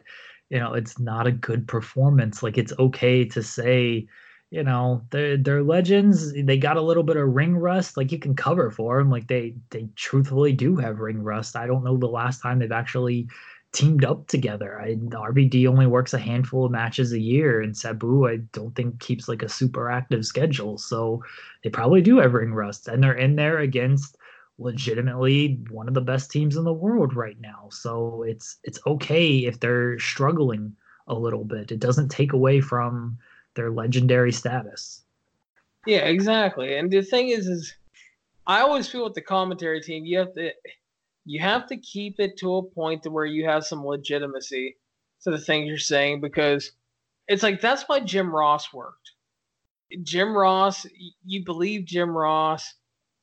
you 0.51 0.61
know 0.61 0.75
it's 0.75 0.99
not 0.99 1.27
a 1.27 1.33
good 1.33 1.67
performance. 1.67 2.43
Like 2.43 2.59
it's 2.59 2.73
okay 2.79 3.25
to 3.25 3.43
say 3.43 4.07
you 4.51 4.63
know 4.63 5.03
they're 5.11 5.37
they're 5.37 5.65
legends. 5.65 6.33
They 6.33 6.59
got 6.59 6.77
a 6.77 6.83
little 6.83 7.03
bit 7.03 7.17
of 7.17 7.35
ring 7.35 7.57
rust 7.57 7.97
like 7.97 8.13
you 8.13 8.19
can 8.19 8.37
cover 8.37 8.71
for 8.71 8.99
them 8.99 9.11
like 9.11 9.27
they 9.27 9.55
they 9.71 9.89
truthfully 9.97 10.53
do 10.53 10.77
have 10.77 11.01
ring 11.01 11.23
rust. 11.23 11.57
I 11.57 11.67
don't 11.67 11.85
know 11.85 11.97
the 11.97 12.07
last 12.07 12.41
time 12.41 12.59
they've 12.59 12.71
actually 12.71 13.29
teamed 13.75 14.05
up 14.05 14.27
together. 14.29 14.81
I 14.81 14.95
RVD 14.95 15.67
only 15.67 15.87
works 15.87 16.15
a 16.15 16.19
handful 16.19 16.65
of 16.65 16.71
matches 16.71 17.13
a 17.13 17.19
year, 17.19 17.61
and 17.61 17.77
Sabu 17.77 18.27
I 18.27 18.37
don't 18.53 18.75
think 18.75 19.01
keeps 19.01 19.29
like 19.29 19.43
a 19.43 19.49
super 19.49 19.91
active 19.91 20.25
schedule. 20.25 20.79
So 20.79 21.23
they 21.63 21.71
probably 21.71 22.01
do 22.01 22.19
have 22.19 22.33
ring 22.33 22.55
rust, 22.55 22.89
and 22.89 23.03
they're 23.03 23.13
in 23.13 23.37
there 23.37 23.59
against 23.59 24.17
legitimately 24.59 25.59
one 25.71 25.89
of 25.89 25.95
the 25.95 26.01
best 26.01 26.31
teams 26.31 26.57
in 26.57 26.63
the 26.63 26.73
world 26.73 27.15
right 27.15 27.39
now. 27.41 27.69
So 27.71 28.23
it's 28.23 28.57
it's 28.63 28.79
okay 28.87 29.39
if 29.39 29.61
they're 29.61 29.99
struggling 29.99 30.75
a 31.09 31.15
little 31.15 31.45
bit. 31.45 31.73
It 31.73 31.81
doesn't 31.81 32.09
take 32.09 32.33
away 32.33 32.61
from 32.61 33.19
their 33.55 33.71
legendary 33.71 34.33
status. 34.33 35.03
Yeah, 35.87 36.07
exactly. 36.07 36.77
And 36.77 36.91
the 36.91 37.03
thing 37.03 37.29
is, 37.29 37.47
is 37.47 37.75
I 38.47 38.61
always 38.61 38.89
feel 38.89 39.05
with 39.05 39.15
the 39.15 39.21
commentary 39.21 39.81
team, 39.81 40.05
you 40.05 40.19
have 40.19 40.33
to 40.35 40.53
you 41.25 41.41
have 41.41 41.67
to 41.69 41.77
keep 41.77 42.21
it 42.21 42.37
to 42.39 42.57
a 42.57 42.63
point 42.63 43.03
to 43.03 43.11
where 43.11 43.27
you 43.27 43.47
have 43.47 43.65
some 43.65 43.85
legitimacy 43.85 44.77
to 45.23 45.31
the 45.31 45.39
things 45.39 45.67
you're 45.67 45.79
saying 45.79 46.21
because 46.21 46.73
it's 47.29 47.43
like 47.43 47.61
that's 47.61 47.85
why 47.85 48.01
Jim 48.01 48.35
Ross 48.35 48.73
worked. 48.73 49.13
Jim 50.03 50.37
Ross, 50.37 50.87
you 51.25 51.45
believe 51.45 51.87
Jim 51.87 52.11
Ross, 52.11 52.75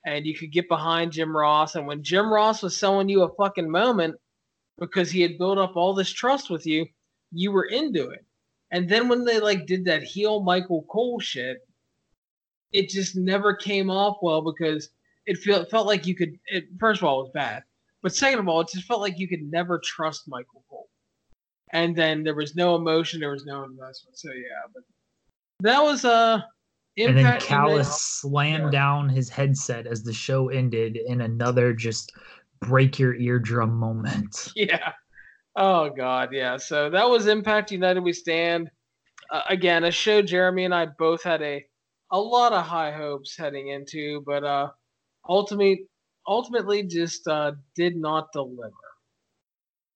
and 0.05 0.25
you 0.25 0.35
could 0.35 0.51
get 0.51 0.67
behind 0.67 1.11
Jim 1.11 1.35
Ross. 1.35 1.75
And 1.75 1.85
when 1.85 2.03
Jim 2.03 2.31
Ross 2.31 2.63
was 2.63 2.77
selling 2.77 3.09
you 3.09 3.23
a 3.23 3.35
fucking 3.35 3.69
moment 3.69 4.15
because 4.79 5.11
he 5.11 5.21
had 5.21 5.37
built 5.37 5.57
up 5.57 5.75
all 5.75 5.93
this 5.93 6.09
trust 6.09 6.49
with 6.49 6.65
you, 6.65 6.85
you 7.31 7.51
were 7.51 7.65
into 7.65 8.09
it. 8.09 8.25
And 8.71 8.89
then 8.89 9.09
when 9.09 9.25
they 9.25 9.39
like 9.39 9.65
did 9.67 9.85
that 9.85 10.03
heel 10.03 10.41
Michael 10.41 10.85
Cole 10.89 11.19
shit, 11.19 11.57
it 12.71 12.89
just 12.89 13.15
never 13.15 13.53
came 13.53 13.91
off 13.91 14.17
well 14.21 14.41
because 14.41 14.89
it 15.25 15.37
felt 15.37 15.69
felt 15.69 15.87
like 15.87 16.07
you 16.07 16.15
could. 16.15 16.39
It, 16.47 16.65
first 16.79 17.01
of 17.01 17.07
all, 17.07 17.19
it 17.19 17.23
was 17.23 17.31
bad. 17.33 17.63
But 18.01 18.15
second 18.15 18.39
of 18.39 18.47
all, 18.47 18.61
it 18.61 18.69
just 18.73 18.87
felt 18.87 19.01
like 19.01 19.19
you 19.19 19.27
could 19.27 19.43
never 19.43 19.79
trust 19.83 20.27
Michael 20.27 20.63
Cole. 20.69 20.89
And 21.73 21.95
then 21.95 22.23
there 22.23 22.35
was 22.35 22.55
no 22.55 22.75
emotion, 22.75 23.19
there 23.19 23.31
was 23.31 23.45
no 23.45 23.63
investment. 23.63 24.17
So 24.17 24.29
yeah, 24.29 24.67
but 24.73 24.83
that 25.61 25.81
was 25.81 26.03
uh 26.05 26.41
and 26.97 27.17
then 27.17 27.39
Callis 27.39 28.01
slammed 28.01 28.65
yeah. 28.65 28.79
down 28.79 29.07
his 29.09 29.29
headset 29.29 29.87
as 29.87 30.03
the 30.03 30.13
show 30.13 30.49
ended 30.49 30.97
in 30.97 31.21
another 31.21 31.73
just 31.73 32.11
break 32.59 32.99
your 32.99 33.15
eardrum 33.15 33.73
moment. 33.75 34.51
Yeah. 34.55 34.91
Oh 35.55 35.89
God, 35.89 36.29
yeah. 36.31 36.57
So 36.57 36.89
that 36.89 37.09
was 37.09 37.27
Impact 37.27 37.71
United 37.71 38.01
We 38.01 38.13
Stand. 38.13 38.69
Uh, 39.29 39.41
again, 39.49 39.83
a 39.83 39.91
show 39.91 40.21
Jeremy 40.21 40.65
and 40.65 40.73
I 40.73 40.87
both 40.97 41.23
had 41.23 41.41
a 41.41 41.65
a 42.11 42.19
lot 42.19 42.53
of 42.53 42.65
high 42.65 42.91
hopes 42.91 43.37
heading 43.37 43.69
into, 43.69 44.21
but 44.25 44.43
uh 44.43 44.69
ultimately 45.27 45.85
ultimately 46.27 46.83
just 46.83 47.27
uh, 47.27 47.53
did 47.75 47.95
not 47.95 48.31
deliver. 48.31 48.73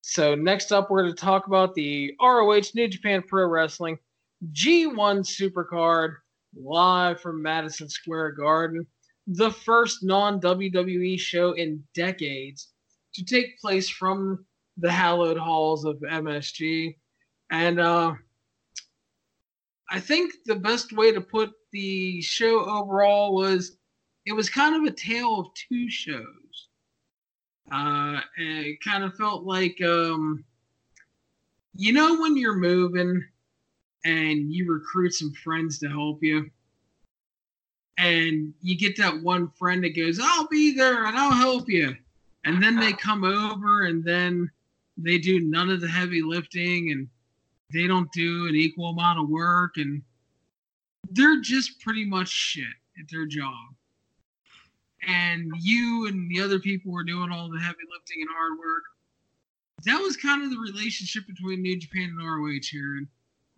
So 0.01 0.35
next 0.35 0.71
up, 0.71 0.89
we're 0.89 1.03
going 1.03 1.15
to 1.15 1.19
talk 1.19 1.47
about 1.47 1.73
the 1.73 2.13
ROH 2.21 2.61
New 2.75 2.87
Japan 2.87 3.23
Pro 3.27 3.47
Wrestling 3.47 3.97
G1 4.51 5.25
Supercard 5.25 6.15
live 6.55 7.19
from 7.19 7.41
Madison 7.41 7.89
Square 7.89 8.33
Garden, 8.33 8.85
the 9.27 9.51
first 9.51 10.03
non 10.03 10.39
WWE 10.39 11.19
show 11.19 11.53
in 11.53 11.83
decades 11.93 12.69
to 13.15 13.25
take 13.25 13.59
place 13.59 13.89
from 13.89 14.45
the 14.77 14.91
hallowed 14.91 15.37
halls 15.37 15.85
of 15.85 15.97
MSG. 15.99 16.95
And 17.51 17.79
uh, 17.79 18.13
I 19.89 19.99
think 19.99 20.33
the 20.45 20.55
best 20.55 20.93
way 20.93 21.11
to 21.11 21.21
put 21.21 21.51
the 21.71 22.21
show 22.21 22.65
overall 22.65 23.33
was 23.33 23.77
it 24.25 24.33
was 24.33 24.49
kind 24.49 24.75
of 24.75 24.83
a 24.91 24.95
tale 24.95 25.39
of 25.39 25.53
two 25.53 25.89
shows. 25.89 26.69
Uh, 27.71 28.21
it 28.37 28.77
kind 28.83 29.03
of 29.03 29.15
felt 29.15 29.43
like, 29.43 29.79
um, 29.83 30.43
you 31.75 31.93
know, 31.93 32.19
when 32.19 32.37
you're 32.37 32.55
moving 32.55 33.23
and 34.03 34.53
you 34.53 34.71
recruit 34.71 35.13
some 35.13 35.33
friends 35.33 35.79
to 35.79 35.89
help 35.89 36.23
you, 36.23 36.49
and 37.97 38.53
you 38.61 38.77
get 38.77 38.97
that 38.97 39.21
one 39.21 39.49
friend 39.51 39.83
that 39.83 39.95
goes, 39.95 40.19
"I'll 40.21 40.47
be 40.47 40.73
there 40.73 41.05
and 41.05 41.17
I'll 41.17 41.31
help 41.31 41.69
you," 41.69 41.95
and 42.43 42.61
then 42.61 42.75
they 42.79 42.93
come 42.93 43.23
over 43.23 43.85
and 43.85 44.03
then 44.03 44.51
they 44.97 45.17
do 45.17 45.39
none 45.39 45.69
of 45.69 45.81
the 45.81 45.87
heavy 45.87 46.21
lifting 46.21 46.91
and 46.91 47.09
they 47.73 47.87
don't 47.87 48.11
do 48.11 48.47
an 48.47 48.55
equal 48.55 48.89
amount 48.89 49.19
of 49.19 49.29
work 49.29 49.77
and 49.77 50.01
they're 51.11 51.41
just 51.41 51.79
pretty 51.81 52.05
much 52.05 52.29
shit 52.29 52.73
at 52.99 53.09
their 53.09 53.25
job. 53.25 53.74
And 55.07 55.51
you 55.59 56.07
and 56.07 56.29
the 56.29 56.41
other 56.41 56.59
people 56.59 56.91
were 56.91 57.03
doing 57.03 57.31
all 57.31 57.49
the 57.49 57.59
heavy 57.59 57.77
lifting 57.91 58.21
and 58.21 58.29
hard 58.31 58.57
work. 58.59 58.83
That 59.85 59.99
was 60.01 60.17
kind 60.17 60.43
of 60.43 60.49
the 60.49 60.57
relationship 60.57 61.27
between 61.27 61.61
New 61.61 61.77
Japan 61.77 62.15
and 62.17 62.27
ROH 62.27 62.69
here. 62.71 62.97
And 62.97 63.07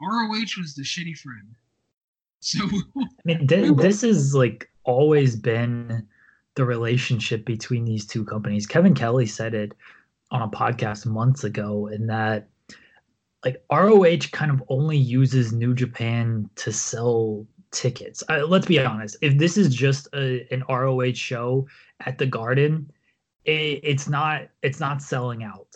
ROH 0.01 0.59
was 0.59 0.75
the 0.75 0.83
shitty 0.83 1.17
friend. 1.17 1.55
So 2.39 2.59
I 2.97 3.05
mean, 3.25 3.47
th- 3.47 3.75
this 3.77 4.01
has 4.01 4.35
like 4.35 4.69
always 4.83 5.35
been 5.35 6.07
the 6.55 6.65
relationship 6.65 7.45
between 7.45 7.85
these 7.85 8.05
two 8.05 8.25
companies. 8.25 8.65
Kevin 8.65 8.93
Kelly 8.93 9.27
said 9.27 9.53
it 9.53 9.73
on 10.31 10.41
a 10.41 10.49
podcast 10.49 11.05
months 11.05 11.43
ago, 11.43 11.87
in 11.87 12.07
that 12.07 12.49
like 13.45 13.63
ROH 13.71 14.29
kind 14.31 14.51
of 14.51 14.63
only 14.67 14.97
uses 14.97 15.53
New 15.53 15.73
Japan 15.73 16.49
to 16.55 16.71
sell 16.73 17.45
tickets. 17.71 18.23
Uh, 18.29 18.45
let's 18.47 18.65
be 18.65 18.79
honest. 18.79 19.17
If 19.21 19.37
this 19.37 19.57
is 19.57 19.73
just 19.73 20.07
a, 20.13 20.47
an 20.53 20.63
ROH 20.69 21.13
show 21.13 21.67
at 22.05 22.17
the 22.17 22.25
Garden, 22.25 22.91
it, 23.45 23.79
it's 23.83 24.07
not 24.07 24.43
it's 24.61 24.79
not 24.79 25.01
selling 25.01 25.43
out. 25.43 25.67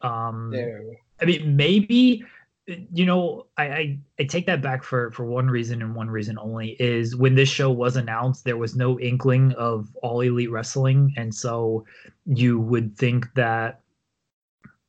Um, 0.00 0.50
no. 0.50 0.94
I 1.20 1.24
mean, 1.24 1.56
maybe 1.56 2.24
you 2.92 3.06
know, 3.06 3.46
I, 3.56 3.64
I, 3.64 3.98
I 4.20 4.24
take 4.24 4.46
that 4.46 4.60
back 4.60 4.84
for 4.84 5.10
for 5.12 5.24
one 5.24 5.48
reason 5.48 5.80
and 5.80 5.94
one 5.94 6.10
reason 6.10 6.38
only 6.38 6.76
is 6.78 7.16
when 7.16 7.34
this 7.34 7.48
show 7.48 7.70
was 7.70 7.96
announced, 7.96 8.44
there 8.44 8.58
was 8.58 8.76
no 8.76 9.00
inkling 9.00 9.52
of 9.52 9.88
all 10.02 10.20
elite 10.20 10.50
wrestling, 10.50 11.14
and 11.16 11.34
so 11.34 11.86
you 12.26 12.60
would 12.60 12.96
think 12.96 13.32
that 13.34 13.80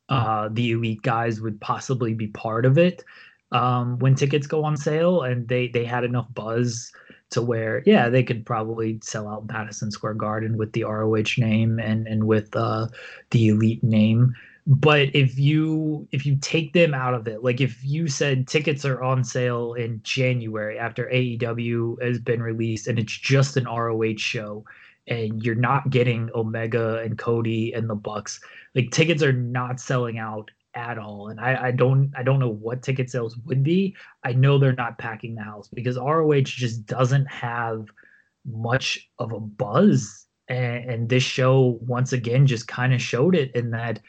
uh, 0.10 0.50
the 0.52 0.72
elite 0.72 1.02
guys 1.04 1.40
would 1.40 1.62
possibly 1.62 2.14
be 2.14 2.28
part 2.28 2.66
of 2.66 2.78
it 2.78 3.04
um, 3.52 4.00
when 4.00 4.16
tickets 4.16 4.48
go 4.48 4.64
on 4.64 4.78
sale, 4.78 5.24
and 5.24 5.48
they 5.48 5.68
they 5.68 5.86
had 5.86 6.04
enough 6.04 6.28
buzz 6.34 6.92
to 7.32 7.42
where 7.42 7.84
yeah 7.86 8.10
they 8.10 8.24
could 8.24 8.46
probably 8.46 9.00
sell 9.04 9.28
out 9.28 9.48
Madison 9.48 9.92
Square 9.92 10.16
Garden 10.16 10.58
with 10.58 10.72
the 10.74 10.84
ROH 10.84 11.38
name 11.38 11.80
and 11.80 12.08
and 12.08 12.26
with 12.26 12.56
uh, 12.56 12.88
the 13.32 13.50
elite 13.50 13.84
name. 13.84 14.36
But 14.68 15.16
if 15.16 15.40
you 15.40 16.08
if 16.12 16.26
you 16.28 16.38
take 16.42 16.74
them 16.74 16.94
out 16.94 17.16
of 17.16 17.28
it 17.28 17.44
like 17.44 17.60
if 17.60 17.84
you 17.84 18.08
said 18.08 18.48
tickets 18.48 18.86
are 18.86 19.02
on 19.02 19.24
sale 19.24 19.74
in 19.74 20.00
january 20.04 20.78
after 20.78 21.10
aew 21.12 22.00
has 22.04 22.20
been 22.20 22.44
released 22.44 22.88
and 22.88 23.00
it's 23.00 23.18
just 23.18 23.58
an 23.58 23.66
roh 23.66 24.16
show 24.16 24.64
and 25.08 25.44
you're 25.44 25.56
not 25.56 25.90
getting 25.90 26.30
omega 26.36 27.00
and 27.00 27.18
cody 27.18 27.74
and 27.74 27.90
the 27.90 27.96
bucks 27.96 28.40
like 28.76 28.92
tickets 28.92 29.24
are 29.24 29.34
not 29.34 29.80
selling 29.80 30.20
out 30.20 30.52
at 30.76 30.98
all 30.98 31.30
and 31.30 31.40
I, 31.40 31.68
I 31.68 31.72
don't 31.72 32.12
i 32.16 32.22
don't 32.22 32.40
know 32.40 32.50
what 32.50 32.84
ticket 32.84 33.10
sales 33.10 33.36
would 33.46 33.64
be 33.64 33.96
i 34.24 34.34
know 34.34 34.58
they're 34.58 34.74
not 34.74 35.00
packing 35.00 35.36
the 35.36 35.42
house 35.42 35.68
because 35.74 35.98
roh 35.98 36.40
just 36.42 36.86
doesn't 36.86 37.26
have 37.26 37.88
much 38.46 39.10
of 39.18 39.32
a 39.32 39.40
buzz 39.40 40.28
and, 40.48 40.90
and 40.90 41.10
this 41.10 41.24
show 41.24 41.80
once 41.82 42.14
again 42.14 42.46
just 42.46 42.68
kind 42.68 42.94
of 42.94 43.02
showed 43.02 43.36
it 43.36 43.52
in 43.56 43.72
that 43.72 44.00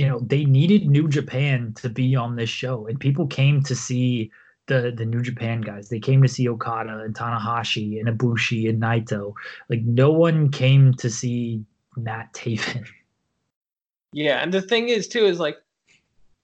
you 0.00 0.08
know 0.08 0.20
they 0.20 0.44
needed 0.44 0.88
New 0.88 1.08
Japan 1.08 1.74
to 1.76 1.90
be 1.90 2.16
on 2.16 2.36
this 2.36 2.48
show, 2.48 2.86
and 2.86 2.98
people 2.98 3.26
came 3.26 3.62
to 3.64 3.74
see 3.74 4.30
the 4.66 4.94
the 4.96 5.04
New 5.04 5.20
Japan 5.20 5.60
guys. 5.60 5.90
They 5.90 6.00
came 6.00 6.22
to 6.22 6.28
see 6.28 6.48
Okada 6.48 7.00
and 7.00 7.14
Tanahashi 7.14 8.00
and 8.00 8.08
Ibushi 8.08 8.68
and 8.70 8.80
Naito. 8.80 9.34
Like 9.68 9.82
no 9.82 10.10
one 10.10 10.50
came 10.50 10.94
to 10.94 11.10
see 11.10 11.64
Matt 11.96 12.32
Taven. 12.32 12.86
Yeah, 14.12 14.38
and 14.38 14.54
the 14.54 14.62
thing 14.62 14.88
is 14.88 15.06
too 15.06 15.26
is 15.26 15.38
like, 15.38 15.58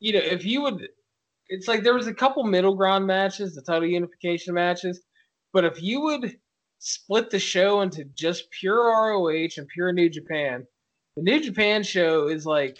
you 0.00 0.12
know, 0.12 0.20
if 0.20 0.44
you 0.44 0.62
would, 0.62 0.88
it's 1.48 1.68
like 1.68 1.82
there 1.82 1.94
was 1.94 2.06
a 2.06 2.14
couple 2.14 2.42
middle 2.44 2.74
ground 2.74 3.06
matches, 3.06 3.54
the 3.54 3.62
title 3.62 3.88
unification 3.88 4.54
matches, 4.54 5.02
but 5.52 5.64
if 5.64 5.82
you 5.82 6.00
would 6.02 6.36
split 6.78 7.30
the 7.30 7.38
show 7.38 7.80
into 7.80 8.04
just 8.14 8.50
pure 8.50 8.84
ROH 8.84 9.48
and 9.56 9.68
pure 9.68 9.92
New 9.92 10.08
Japan, 10.08 10.66
the 11.16 11.22
New 11.22 11.40
Japan 11.40 11.82
show 11.82 12.28
is 12.28 12.44
like 12.44 12.78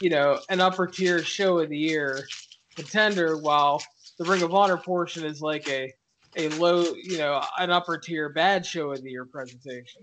you 0.00 0.10
know, 0.10 0.38
an 0.50 0.60
upper 0.60 0.86
tier 0.86 1.22
show 1.22 1.58
of 1.58 1.70
the 1.70 1.78
year 1.78 2.26
contender, 2.74 3.36
while 3.38 3.82
the 4.18 4.24
Ring 4.24 4.42
of 4.42 4.54
Honor 4.54 4.76
portion 4.76 5.24
is 5.24 5.40
like 5.40 5.68
a 5.68 5.92
a 6.36 6.48
low, 6.50 6.84
you 7.02 7.16
know, 7.16 7.42
an 7.58 7.70
upper 7.70 7.96
tier 7.96 8.28
bad 8.28 8.66
show 8.66 8.92
of 8.92 9.02
the 9.02 9.10
year 9.10 9.24
presentation. 9.24 10.02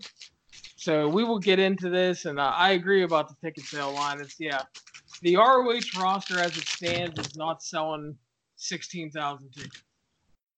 So 0.77 1.07
we 1.07 1.23
will 1.23 1.39
get 1.39 1.59
into 1.59 1.89
this, 1.89 2.25
and 2.25 2.41
I 2.41 2.71
agree 2.71 3.03
about 3.03 3.29
the 3.29 3.35
ticket 3.43 3.63
sale 3.65 3.93
line. 3.93 4.19
It's 4.19 4.35
yeah, 4.39 4.63
the 5.23 5.37
ROH 5.37 5.99
roster 5.99 6.39
as 6.39 6.55
it 6.57 6.67
stands 6.67 7.19
is 7.19 7.35
not 7.35 7.63
selling 7.63 8.15
sixteen 8.55 9.09
thousand 9.09 9.51
tickets. 9.51 9.83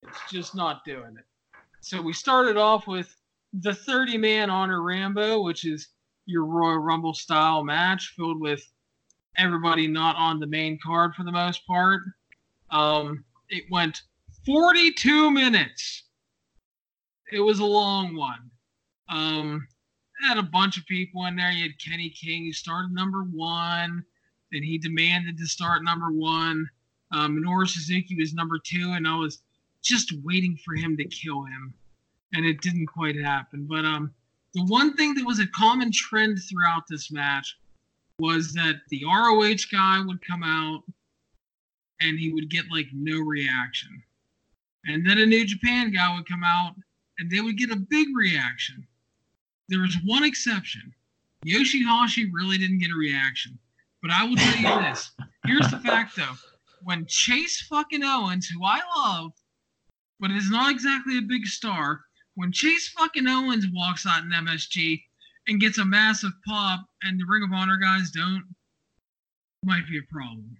It's 0.02 0.30
just 0.30 0.54
not 0.54 0.84
doing 0.84 1.16
it. 1.18 1.24
So 1.80 2.00
we 2.02 2.12
started 2.12 2.56
off 2.56 2.86
with 2.86 3.14
the 3.52 3.74
30 3.74 4.18
man 4.18 4.50
Honor 4.50 4.82
Rumble, 4.82 5.44
which 5.44 5.64
is 5.64 5.88
your 6.26 6.44
Royal 6.44 6.78
Rumble 6.78 7.14
style 7.14 7.64
match 7.64 8.12
filled 8.16 8.40
with 8.40 8.62
everybody 9.36 9.86
not 9.86 10.16
on 10.16 10.40
the 10.40 10.46
main 10.46 10.78
card 10.84 11.14
for 11.14 11.24
the 11.24 11.32
most 11.32 11.66
part. 11.66 12.02
Um, 12.70 13.24
it 13.48 13.64
went 13.70 14.02
42 14.44 15.30
minutes. 15.30 16.04
It 17.32 17.40
was 17.40 17.58
a 17.58 17.64
long 17.64 18.16
one. 18.16 18.50
Um, 19.08 19.66
had 20.22 20.38
a 20.38 20.42
bunch 20.42 20.78
of 20.78 20.86
people 20.86 21.26
in 21.26 21.36
there. 21.36 21.50
You 21.50 21.64
had 21.64 21.78
Kenny 21.78 22.10
King, 22.10 22.46
who 22.46 22.52
started 22.52 22.92
number 22.92 23.22
one. 23.22 24.04
Then 24.52 24.62
he 24.62 24.78
demanded 24.78 25.38
to 25.38 25.46
start 25.46 25.84
number 25.84 26.10
one. 26.10 26.68
Um, 27.12 27.36
Minoru 27.36 27.68
Suzuki 27.68 28.16
was 28.16 28.34
number 28.34 28.58
two, 28.58 28.92
and 28.96 29.06
I 29.06 29.16
was 29.16 29.40
just 29.82 30.12
waiting 30.24 30.58
for 30.64 30.74
him 30.74 30.96
to 30.96 31.04
kill 31.04 31.44
him, 31.44 31.74
and 32.34 32.44
it 32.44 32.60
didn't 32.60 32.86
quite 32.86 33.20
happen. 33.20 33.66
But 33.68 33.84
um, 33.84 34.12
the 34.54 34.64
one 34.64 34.94
thing 34.94 35.14
that 35.14 35.24
was 35.24 35.38
a 35.38 35.46
common 35.48 35.92
trend 35.92 36.38
throughout 36.42 36.84
this 36.88 37.10
match 37.10 37.58
was 38.18 38.52
that 38.54 38.76
the 38.88 39.04
ROH 39.04 39.66
guy 39.70 40.00
would 40.04 40.26
come 40.26 40.42
out 40.42 40.82
and 42.00 42.18
he 42.18 42.32
would 42.32 42.50
get 42.50 42.64
like 42.70 42.86
no 42.92 43.18
reaction. 43.20 44.02
And 44.86 45.06
then 45.06 45.18
a 45.18 45.26
New 45.26 45.44
Japan 45.44 45.92
guy 45.92 46.14
would 46.14 46.28
come 46.28 46.44
out 46.44 46.74
and 47.18 47.30
they 47.30 47.40
would 47.40 47.58
get 47.58 47.70
a 47.70 47.76
big 47.76 48.08
reaction. 48.14 48.86
There 49.68 49.80
was 49.80 49.96
one 50.04 50.24
exception. 50.24 50.94
Yoshihashi 51.44 52.30
really 52.32 52.58
didn't 52.58 52.78
get 52.78 52.90
a 52.90 52.98
reaction. 52.98 53.58
But 54.06 54.14
I 54.14 54.24
will 54.24 54.36
tell 54.36 54.56
you 54.56 54.88
this. 54.88 55.10
Here's 55.46 55.68
the 55.68 55.80
fact 55.80 56.14
though. 56.16 56.34
When 56.84 57.06
Chase 57.08 57.62
fucking 57.62 58.04
Owens, 58.04 58.46
who 58.46 58.64
I 58.64 58.80
love, 58.96 59.32
but 60.20 60.30
is 60.30 60.48
not 60.48 60.70
exactly 60.70 61.18
a 61.18 61.22
big 61.22 61.44
star, 61.44 62.02
when 62.36 62.52
Chase 62.52 62.88
fucking 62.90 63.26
Owens 63.26 63.66
walks 63.72 64.06
out 64.06 64.22
in 64.22 64.30
MSG, 64.30 65.02
and 65.48 65.60
gets 65.60 65.78
a 65.78 65.84
massive 65.84 66.30
pop, 66.46 66.86
and 67.02 67.18
the 67.18 67.24
Ring 67.28 67.42
of 67.42 67.52
Honor 67.52 67.78
guys 67.78 68.12
don't, 68.12 68.44
might 69.64 69.88
be 69.88 69.98
a 69.98 70.12
problem. 70.12 70.56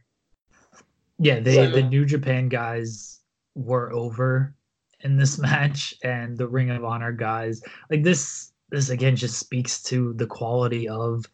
Yeah, 1.20 1.38
they 1.38 1.54
so, 1.54 1.70
the 1.70 1.82
New 1.82 2.04
Japan 2.04 2.48
guys 2.48 3.20
were 3.54 3.92
over 3.92 4.56
in 5.00 5.16
this 5.16 5.38
match, 5.46 5.94
and 6.02 6.36
the 6.36 6.48
Ring 6.48 6.70
of 6.70 6.84
Honor 6.84 7.12
guys 7.12 7.62
like 7.90 8.02
this. 8.02 8.50
This 8.70 8.90
again 8.90 9.14
just 9.14 9.38
speaks 9.38 9.80
to 9.84 10.14
the 10.14 10.26
quality 10.26 10.88
of 10.88 11.24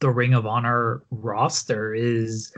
the 0.00 0.10
Ring 0.10 0.34
of 0.34 0.46
Honor 0.46 1.02
roster. 1.10 1.94
Is 1.94 2.52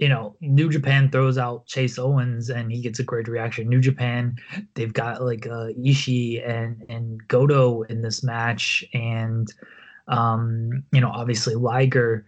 you 0.00 0.08
know, 0.08 0.34
New 0.40 0.70
Japan 0.70 1.10
throws 1.10 1.36
out 1.36 1.66
Chase 1.66 1.98
Owens 1.98 2.48
and 2.48 2.72
he 2.72 2.80
gets 2.80 2.98
a 2.98 3.04
great 3.04 3.28
reaction. 3.28 3.68
New 3.68 3.82
Japan, 3.82 4.34
they've 4.72 4.94
got 4.94 5.22
like 5.22 5.46
uh, 5.46 5.68
Ishii 5.78 6.48
and 6.48 6.82
and 6.88 7.20
Goto 7.28 7.82
in 7.82 8.00
this 8.00 8.24
match, 8.24 8.82
and 8.94 9.52
um, 10.08 10.82
you 10.92 11.02
know, 11.02 11.10
obviously 11.10 11.54
Liger, 11.54 12.24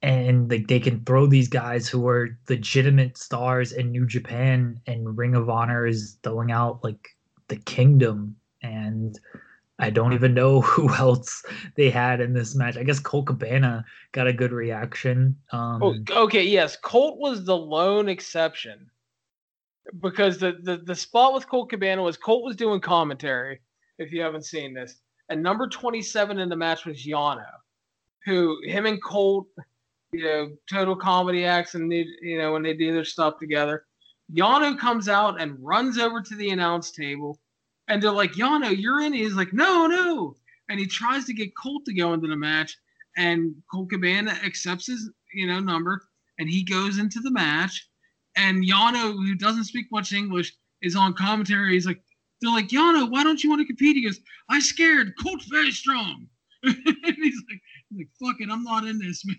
and 0.00 0.48
like 0.48 0.68
they 0.68 0.78
can 0.78 1.04
throw 1.04 1.26
these 1.26 1.48
guys 1.48 1.88
who 1.88 2.06
are 2.06 2.38
legitimate 2.48 3.18
stars 3.18 3.72
in 3.72 3.90
New 3.90 4.06
Japan, 4.06 4.80
and 4.86 5.18
Ring 5.18 5.34
of 5.34 5.50
Honor 5.50 5.88
is 5.88 6.18
throwing 6.22 6.52
out 6.52 6.84
like 6.84 7.16
the 7.48 7.56
Kingdom 7.56 8.36
and 8.62 9.18
I 9.78 9.90
don't 9.90 10.12
even 10.12 10.34
know 10.34 10.60
who 10.62 10.92
else 10.94 11.44
they 11.76 11.90
had 11.90 12.20
in 12.20 12.32
this 12.32 12.54
match. 12.54 12.76
I 12.76 12.82
guess 12.82 12.98
Colt 12.98 13.26
Cabana 13.26 13.84
got 14.12 14.26
a 14.26 14.32
good 14.32 14.52
reaction. 14.52 15.36
Um, 15.52 15.82
oh, 15.82 16.24
okay, 16.24 16.44
yes, 16.44 16.76
Colt 16.76 17.18
was 17.18 17.44
the 17.44 17.56
lone 17.56 18.08
exception 18.08 18.90
because 20.00 20.38
the, 20.38 20.58
the 20.62 20.78
the 20.78 20.94
spot 20.94 21.34
with 21.34 21.48
Colt 21.48 21.70
Cabana 21.70 22.02
was 22.02 22.16
Colt 22.16 22.44
was 22.44 22.56
doing 22.56 22.80
commentary. 22.80 23.60
If 23.98 24.12
you 24.12 24.20
haven't 24.20 24.44
seen 24.44 24.74
this, 24.74 25.00
and 25.28 25.42
number 25.42 25.66
twenty 25.68 26.02
seven 26.02 26.38
in 26.38 26.48
the 26.48 26.56
match 26.56 26.84
was 26.84 27.04
Yano, 27.04 27.46
who 28.24 28.58
him 28.64 28.86
and 28.86 29.02
Colt, 29.02 29.46
you 30.12 30.24
know, 30.24 30.50
total 30.70 30.96
comedy 30.96 31.44
acts, 31.44 31.74
and 31.74 31.90
they, 31.90 32.06
you 32.20 32.38
know 32.38 32.52
when 32.52 32.62
they 32.62 32.74
do 32.74 32.92
their 32.92 33.04
stuff 33.04 33.38
together. 33.38 33.84
Yano 34.32 34.78
comes 34.78 35.08
out 35.08 35.40
and 35.40 35.56
runs 35.58 35.96
over 35.96 36.20
to 36.20 36.36
the 36.36 36.50
announce 36.50 36.90
table 36.90 37.38
And 37.88 38.02
they're 38.02 38.12
like, 38.12 38.32
Yano, 38.32 38.76
you're 38.78 39.00
in. 39.00 39.12
He's 39.12 39.34
like, 39.34 39.52
no, 39.52 39.86
no. 39.86 40.36
And 40.68 40.78
he 40.78 40.86
tries 40.86 41.24
to 41.24 41.34
get 41.34 41.56
Colt 41.56 41.84
to 41.86 41.94
go 41.94 42.12
into 42.12 42.28
the 42.28 42.36
match, 42.36 42.76
and 43.16 43.54
Colt 43.72 43.90
Cabana 43.90 44.38
accepts 44.44 44.86
his, 44.86 45.10
you 45.32 45.46
know, 45.46 45.60
number, 45.60 46.02
and 46.38 46.48
he 46.48 46.62
goes 46.62 46.98
into 46.98 47.20
the 47.20 47.30
match. 47.30 47.88
And 48.36 48.64
Yano, 48.64 49.12
who 49.12 49.34
doesn't 49.34 49.64
speak 49.64 49.86
much 49.90 50.12
English, 50.12 50.54
is 50.82 50.94
on 50.94 51.14
commentary. 51.14 51.72
He's 51.72 51.86
like, 51.86 52.02
they're 52.40 52.52
like, 52.52 52.68
Yano, 52.68 53.10
why 53.10 53.24
don't 53.24 53.42
you 53.42 53.50
want 53.50 53.60
to 53.60 53.66
compete? 53.66 53.96
He 53.96 54.04
goes, 54.04 54.20
I 54.48 54.60
scared. 54.60 55.14
Colt's 55.20 55.46
very 55.46 55.72
strong. 55.72 56.28
and 56.62 56.76
he's 57.04 57.42
like, 57.48 57.60
he's 57.88 57.98
like, 57.98 58.08
fuck 58.20 58.40
it, 58.40 58.50
I'm 58.50 58.62
not 58.62 58.84
in 58.84 58.98
this, 58.98 59.24
man. 59.26 59.36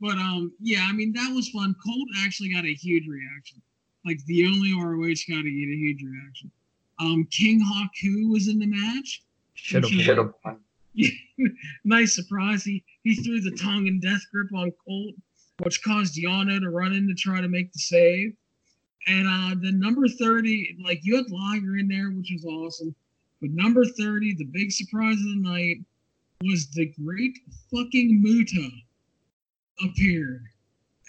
but 0.00 0.16
um, 0.18 0.52
yeah, 0.60 0.86
I 0.88 0.92
mean 0.92 1.12
that 1.12 1.32
was 1.34 1.48
fun. 1.50 1.74
Colt 1.84 2.08
actually 2.18 2.52
got 2.52 2.64
a 2.64 2.74
huge 2.74 3.06
reaction. 3.06 3.62
Like 4.04 4.18
the 4.26 4.46
only 4.46 4.74
ROH 4.74 5.24
guy 5.28 5.42
to 5.42 5.50
get 5.50 5.72
a 5.72 5.76
huge 5.76 6.02
reaction. 6.02 6.50
Um, 7.00 7.26
King 7.30 7.60
Haku 7.60 8.30
was 8.30 8.48
in 8.48 8.58
the 8.58 8.66
match. 8.66 9.22
Should 9.54 9.84
have, 9.84 10.34
have. 10.44 10.56
nice 11.84 12.14
surprise. 12.14 12.64
He 12.64 12.84
he 13.02 13.14
threw 13.16 13.40
the 13.40 13.56
Tongan 13.56 14.00
death 14.00 14.22
grip 14.32 14.52
on 14.54 14.72
Colt, 14.86 15.14
which 15.62 15.82
caused 15.82 16.16
Yano 16.16 16.60
to 16.60 16.70
run 16.70 16.92
in 16.92 17.08
to 17.08 17.14
try 17.14 17.40
to 17.40 17.48
make 17.48 17.72
the 17.72 17.78
save. 17.78 18.34
And 19.06 19.26
uh, 19.26 19.60
the 19.60 19.72
number 19.72 20.06
30, 20.08 20.78
like 20.84 21.00
you 21.02 21.16
had 21.16 21.30
Liger 21.30 21.78
in 21.78 21.88
there, 21.88 22.10
which 22.10 22.30
was 22.32 22.44
awesome. 22.44 22.94
But 23.40 23.50
number 23.50 23.84
30, 23.84 24.34
the 24.34 24.44
big 24.44 24.70
surprise 24.70 25.16
of 25.16 25.24
the 25.24 25.40
night, 25.40 25.78
was 26.42 26.70
the 26.70 26.86
great 27.02 27.38
fucking 27.70 28.22
Muta 28.22 28.68
appeared. 29.82 30.44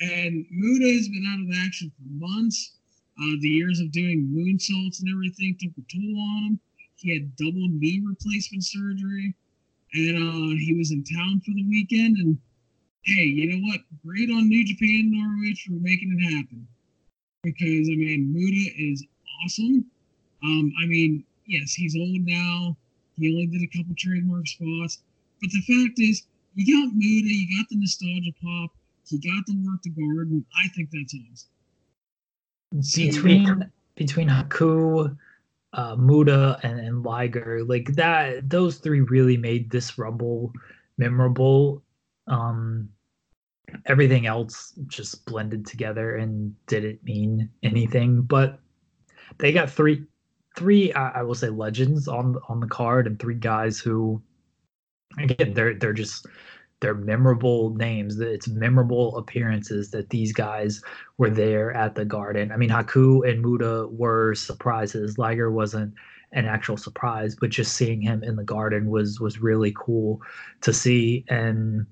And 0.02 0.46
Muta 0.50 0.94
has 0.94 1.08
been 1.10 1.26
out 1.28 1.42
of 1.42 1.66
action 1.66 1.92
for 1.98 2.26
months. 2.26 2.78
Uh, 3.22 3.38
the 3.40 3.50
years 3.50 3.80
of 3.80 3.92
doing 3.92 4.28
moonsaults 4.34 5.00
and 5.02 5.10
everything 5.12 5.56
took 5.60 5.72
a 5.78 5.86
toll 5.92 6.20
on 6.20 6.44
him. 6.46 6.60
He 6.96 7.14
had 7.14 7.36
double 7.36 7.68
knee 7.70 8.02
replacement 8.04 8.64
surgery. 8.64 9.36
And 9.94 10.18
uh, 10.18 10.56
he 10.58 10.74
was 10.74 10.92
in 10.92 11.04
town 11.04 11.42
for 11.42 11.52
the 11.54 11.68
weekend. 11.68 12.18
And 12.18 12.38
hey, 13.04 13.24
you 13.24 13.52
know 13.52 13.68
what? 13.68 13.82
Great 14.06 14.30
on 14.32 14.48
New 14.48 14.66
Japan 14.66 15.12
Norwich 15.12 15.66
for 15.68 15.74
making 15.74 16.18
it 16.18 16.36
happen 16.36 16.68
because 17.44 17.90
I 17.90 17.96
mean 17.96 18.32
Muta 18.34 18.72
is 18.78 19.06
awesome. 19.44 19.86
Um, 20.44 20.74
I 20.82 20.86
mean, 20.86 21.24
yes, 21.46 21.74
he's 21.74 21.96
old 21.96 22.22
now. 22.26 22.78
He 23.18 23.30
only 23.30 23.48
did 23.48 23.62
a 23.62 23.78
couple 23.78 23.96
trademark 23.98 24.48
spots, 24.48 25.02
but 25.42 25.52
the 25.52 25.62
fact 25.62 26.00
is, 26.00 26.24
you 26.56 26.66
got 26.74 26.96
Muta, 26.96 27.28
you 27.28 27.58
got 27.58 27.70
the 27.70 27.78
nostalgia 27.78 28.32
pop, 28.42 28.72
he 29.06 29.18
got 29.18 29.46
the 29.46 29.56
work 29.66 29.82
the 29.84 29.90
garden. 29.90 30.46
I 30.64 30.68
think 30.70 30.90
that's 30.92 31.14
awesome. 31.14 31.51
Between 32.72 33.70
between 33.96 34.30
Haku, 34.30 35.16
uh, 35.74 35.96
Muta, 35.96 36.60
and, 36.64 36.80
and 36.80 37.04
Liger, 37.04 37.64
like 37.66 37.94
that, 37.96 38.50
those 38.50 38.78
three 38.78 39.02
really 39.02 39.38
made 39.38 39.70
this 39.70 39.98
Rumble 39.98 40.54
memorable. 40.98 41.84
Um, 42.28 42.90
everything 43.86 44.26
else 44.26 44.74
just 44.88 45.26
blended 45.26 45.66
together 45.66 46.16
and 46.16 46.56
didn't 46.68 47.04
mean 47.04 47.50
anything. 47.64 48.22
But 48.22 48.60
they 49.38 49.52
got 49.52 49.70
three, 49.70 50.06
three 50.58 50.94
I 50.94 51.24
will 51.24 51.36
say 51.36 51.50
legends 51.50 52.08
on 52.08 52.38
on 52.48 52.60
the 52.60 52.68
card, 52.68 53.08
and 53.08 53.20
three 53.20 53.36
guys 53.36 53.80
who, 53.80 54.22
again, 55.18 55.54
they're 55.54 55.74
they're 55.74 55.94
just 55.94 56.26
they're 56.82 56.96
memorable 56.96 57.74
names. 57.76 58.20
It's 58.20 58.48
memorable 58.48 59.18
appearances 59.18 59.92
that 59.92 60.10
these 60.10 60.34
guys 60.34 60.82
were 61.18 61.30
there 61.30 61.72
at 61.74 61.96
the 61.96 62.06
Garden. 62.06 62.52
I 62.52 62.58
mean, 62.58 62.70
Haku 62.70 63.30
and 63.30 63.42
Muta 63.42 63.88
were 63.92 64.36
surprises. 64.36 65.18
Liger 65.18 65.52
wasn't 65.52 65.94
an 66.34 66.46
actual 66.46 66.78
surprise, 66.78 67.36
but 67.40 67.50
just 67.50 67.74
seeing 67.74 68.02
him 68.02 68.24
in 68.24 68.36
the 68.36 68.44
Garden 68.44 68.90
was 68.90 69.20
was 69.20 69.40
really 69.40 69.74
cool 69.78 70.22
to 70.62 70.74
see 70.74 71.24
and 71.30 71.86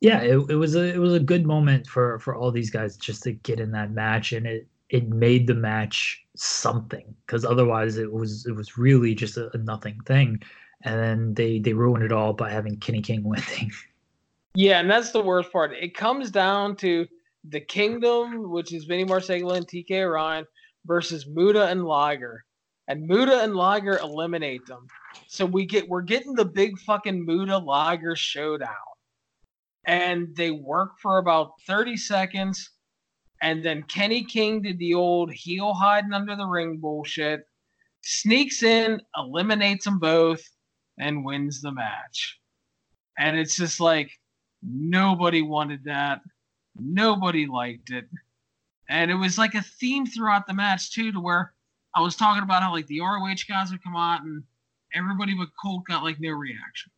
yeah, 0.00 0.20
it, 0.22 0.38
it 0.48 0.56
was 0.56 0.74
a 0.74 0.94
it 0.94 0.98
was 0.98 1.12
a 1.14 1.20
good 1.20 1.46
moment 1.46 1.86
for 1.86 2.18
for 2.20 2.34
all 2.34 2.50
these 2.50 2.70
guys 2.70 2.96
just 2.96 3.22
to 3.24 3.32
get 3.32 3.60
in 3.60 3.70
that 3.72 3.92
match, 3.92 4.32
and 4.32 4.46
it 4.46 4.66
it 4.88 5.08
made 5.08 5.46
the 5.46 5.54
match 5.54 6.24
something 6.36 7.14
because 7.26 7.44
otherwise 7.44 7.98
it 7.98 8.10
was 8.10 8.46
it 8.46 8.52
was 8.52 8.78
really 8.78 9.14
just 9.14 9.36
a, 9.36 9.54
a, 9.54 9.58
nothing 9.58 10.00
thing, 10.06 10.40
and 10.84 10.98
then 10.98 11.34
they 11.34 11.58
they 11.58 11.74
ruined 11.74 12.02
it 12.02 12.12
all 12.12 12.32
by 12.32 12.50
having 12.50 12.78
Kenny 12.78 13.02
King 13.02 13.22
winning. 13.24 13.70
Yeah, 14.54 14.80
and 14.80 14.90
that's 14.90 15.12
the 15.12 15.22
worst 15.22 15.52
part. 15.52 15.72
It 15.72 15.94
comes 15.94 16.30
down 16.30 16.76
to 16.76 17.06
the 17.48 17.60
Kingdom, 17.60 18.50
which 18.50 18.72
is 18.72 18.84
Vinny 18.84 19.04
Marseglia 19.04 19.56
and 19.56 19.66
TK 19.66 20.02
O'Ryan, 20.02 20.44
versus 20.86 21.26
Muta 21.28 21.66
and 21.68 21.84
Liger, 21.84 22.44
and 22.88 23.06
Muta 23.06 23.42
and 23.42 23.54
Liger 23.54 23.98
eliminate 23.98 24.66
them. 24.66 24.86
So 25.28 25.46
we 25.46 25.66
get 25.66 25.88
we're 25.88 26.02
getting 26.02 26.34
the 26.34 26.44
big 26.44 26.78
fucking 26.80 27.24
Muta 27.24 27.58
Liger 27.58 28.16
showdown 28.16 28.74
and 29.86 30.34
they 30.36 30.50
work 30.50 30.98
for 31.00 31.18
about 31.18 31.52
30 31.66 31.96
seconds. 31.96 32.70
And 33.42 33.64
then 33.64 33.82
Kenny 33.84 34.24
King 34.24 34.62
did 34.62 34.78
the 34.78 34.94
old 34.94 35.32
heel 35.32 35.72
hiding 35.72 36.12
under 36.12 36.36
the 36.36 36.46
ring 36.46 36.76
bullshit, 36.76 37.40
sneaks 38.02 38.62
in, 38.62 39.00
eliminates 39.16 39.86
them 39.86 39.98
both, 39.98 40.42
and 40.98 41.24
wins 41.24 41.62
the 41.62 41.72
match. 41.72 42.38
And 43.18 43.38
it's 43.38 43.56
just 43.56 43.80
like 43.80 44.10
nobody 44.62 45.42
wanted 45.42 45.84
that. 45.84 46.20
Nobody 46.78 47.46
liked 47.46 47.90
it. 47.90 48.06
And 48.88 49.10
it 49.10 49.14
was 49.14 49.38
like 49.38 49.54
a 49.54 49.62
theme 49.62 50.06
throughout 50.06 50.46
the 50.46 50.54
match, 50.54 50.92
too, 50.92 51.12
to 51.12 51.20
where 51.20 51.52
I 51.94 52.00
was 52.00 52.16
talking 52.16 52.42
about 52.42 52.62
how 52.62 52.72
like 52.72 52.86
the 52.86 53.00
ROH 53.00 53.46
guys 53.48 53.70
would 53.70 53.82
come 53.82 53.96
out 53.96 54.22
and 54.22 54.42
everybody 54.94 55.34
but 55.34 55.48
Colt 55.60 55.84
got 55.86 56.02
like 56.02 56.20
no 56.20 56.30
reaction 56.30 56.90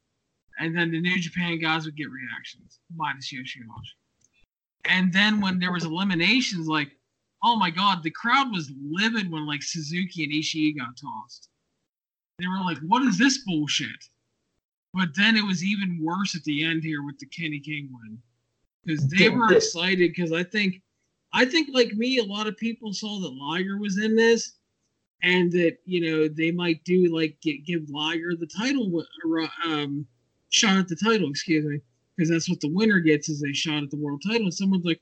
and 0.58 0.76
then 0.76 0.90
the 0.90 1.00
New 1.00 1.18
Japan 1.18 1.58
guys 1.58 1.84
would 1.84 1.96
get 1.96 2.10
reactions 2.10 2.80
minus 2.94 3.32
Yoshihashi. 3.32 3.96
And 4.84 5.12
then 5.12 5.40
when 5.40 5.58
there 5.58 5.72
was 5.72 5.84
eliminations, 5.84 6.66
like, 6.66 6.90
oh 7.42 7.56
my 7.56 7.70
god, 7.70 8.02
the 8.02 8.10
crowd 8.10 8.52
was 8.52 8.72
livid 8.84 9.30
when 9.30 9.46
like 9.46 9.62
Suzuki 9.62 10.24
and 10.24 10.32
Ishii 10.32 10.76
got 10.76 10.96
tossed. 10.96 11.48
They 12.38 12.46
were 12.46 12.64
like, 12.64 12.78
what 12.86 13.02
is 13.02 13.18
this 13.18 13.38
bullshit? 13.38 14.08
But 14.94 15.14
then 15.16 15.36
it 15.36 15.44
was 15.44 15.64
even 15.64 16.00
worse 16.02 16.34
at 16.36 16.44
the 16.44 16.64
end 16.64 16.82
here 16.82 17.02
with 17.02 17.18
the 17.18 17.26
Kenny 17.26 17.60
King 17.60 17.88
win. 17.92 18.18
Because 18.84 19.08
they 19.08 19.28
were 19.28 19.52
excited 19.52 20.12
because 20.14 20.32
I 20.32 20.42
think 20.42 20.82
I 21.32 21.44
think 21.44 21.68
like 21.72 21.92
me, 21.92 22.18
a 22.18 22.24
lot 22.24 22.46
of 22.46 22.56
people 22.56 22.92
saw 22.92 23.20
that 23.20 23.32
Liger 23.32 23.78
was 23.78 23.98
in 23.98 24.16
this 24.16 24.52
and 25.22 25.50
that, 25.52 25.78
you 25.86 26.00
know, 26.00 26.28
they 26.28 26.50
might 26.50 26.82
do 26.84 27.14
like 27.14 27.36
get, 27.40 27.64
give 27.64 27.88
Liger 27.88 28.34
the 28.34 28.46
title 28.46 29.04
um 29.64 30.06
shot 30.50 30.76
at 30.76 30.88
the 30.88 30.96
title, 30.96 31.30
excuse 31.30 31.64
me, 31.64 31.80
because 32.16 32.28
that's 32.28 32.50
what 32.50 32.60
the 32.60 32.68
winner 32.68 32.98
gets 32.98 33.28
is 33.28 33.42
a 33.42 33.52
shot 33.54 33.82
at 33.82 33.90
the 33.90 33.96
world 33.96 34.22
title. 34.26 34.42
And 34.42 34.54
someone's 34.54 34.84
like, 34.84 35.00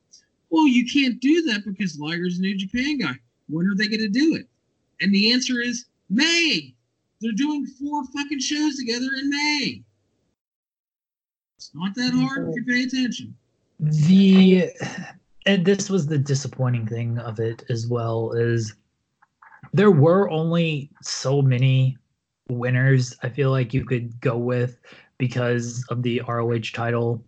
well, 0.50 0.66
you 0.66 0.86
can't 0.86 1.20
do 1.20 1.42
that 1.42 1.64
because 1.64 1.98
Liger's 1.98 2.38
a 2.38 2.42
New 2.42 2.56
Japan 2.56 2.98
guy. 2.98 3.14
When 3.48 3.66
are 3.66 3.74
they 3.74 3.88
going 3.88 4.00
to 4.00 4.08
do 4.08 4.36
it? 4.36 4.46
And 5.00 5.12
the 5.12 5.32
answer 5.32 5.60
is 5.60 5.86
May. 6.08 6.74
They're 7.20 7.32
doing 7.32 7.66
four 7.66 8.04
fucking 8.16 8.40
shows 8.40 8.76
together 8.76 9.08
in 9.18 9.30
May. 9.30 9.82
It's 11.56 11.70
not 11.74 11.94
that 11.94 12.12
hard 12.14 12.48
if 12.48 12.56
you 12.56 12.64
pay 12.64 12.84
attention. 12.84 13.36
The 13.78 14.70
and 15.46 15.64
this 15.64 15.90
was 15.90 16.06
the 16.06 16.18
disappointing 16.18 16.86
thing 16.86 17.18
of 17.18 17.40
it 17.40 17.64
as 17.68 17.86
well 17.86 18.32
is 18.32 18.74
there 19.72 19.90
were 19.90 20.30
only 20.30 20.90
so 21.02 21.42
many 21.42 21.96
winners 22.48 23.14
I 23.22 23.28
feel 23.28 23.50
like 23.50 23.74
you 23.74 23.84
could 23.84 24.20
go 24.20 24.36
with 24.36 24.78
because 25.18 25.84
of 25.90 26.02
the 26.02 26.22
ROH 26.26 26.72
title 26.72 27.24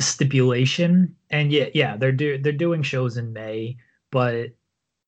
stipulation. 0.00 1.14
And 1.30 1.52
yeah, 1.52 1.68
yeah, 1.74 1.96
they're 1.96 2.12
do 2.12 2.38
they're 2.38 2.52
doing 2.52 2.82
shows 2.82 3.16
in 3.16 3.32
May, 3.32 3.76
but 4.10 4.50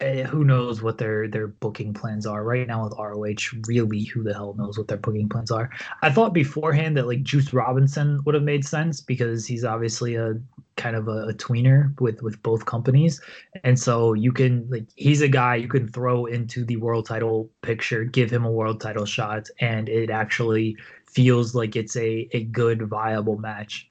uh, 0.00 0.24
who 0.24 0.44
knows 0.44 0.82
what 0.82 0.98
their 0.98 1.26
their 1.26 1.46
booking 1.46 1.94
plans 1.94 2.26
are 2.26 2.44
right 2.44 2.66
now 2.66 2.84
with 2.84 2.92
ROH? 2.98 3.58
Really, 3.66 4.04
who 4.04 4.22
the 4.22 4.34
hell 4.34 4.54
knows 4.58 4.76
what 4.76 4.88
their 4.88 4.98
booking 4.98 5.28
plans 5.28 5.50
are? 5.50 5.70
I 6.02 6.10
thought 6.10 6.34
beforehand 6.34 6.96
that 6.98 7.06
like 7.06 7.22
Juice 7.22 7.54
Robinson 7.54 8.20
would 8.24 8.34
have 8.34 8.44
made 8.44 8.64
sense 8.66 9.00
because 9.00 9.46
he's 9.46 9.64
obviously 9.64 10.16
a 10.16 10.34
kind 10.76 10.96
of 10.96 11.08
a, 11.08 11.28
a, 11.28 11.32
tweener 11.32 11.98
with 11.98 12.20
with 12.20 12.42
both 12.42 12.66
companies, 12.66 13.22
and 13.64 13.80
so 13.80 14.12
you 14.12 14.32
can 14.32 14.68
like 14.68 14.84
he's 14.96 15.22
a 15.22 15.28
guy 15.28 15.54
you 15.54 15.68
can 15.68 15.88
throw 15.88 16.26
into 16.26 16.66
the 16.66 16.76
world 16.76 17.06
title 17.06 17.48
picture, 17.62 18.04
give 18.04 18.30
him 18.30 18.44
a 18.44 18.52
world 18.52 18.82
title 18.82 19.06
shot, 19.06 19.48
and 19.60 19.88
it 19.88 20.10
actually 20.10 20.76
feels 21.06 21.54
like 21.54 21.74
it's 21.74 21.96
a 21.96 22.28
a 22.32 22.44
good 22.44 22.82
viable 22.82 23.38
match. 23.38 23.90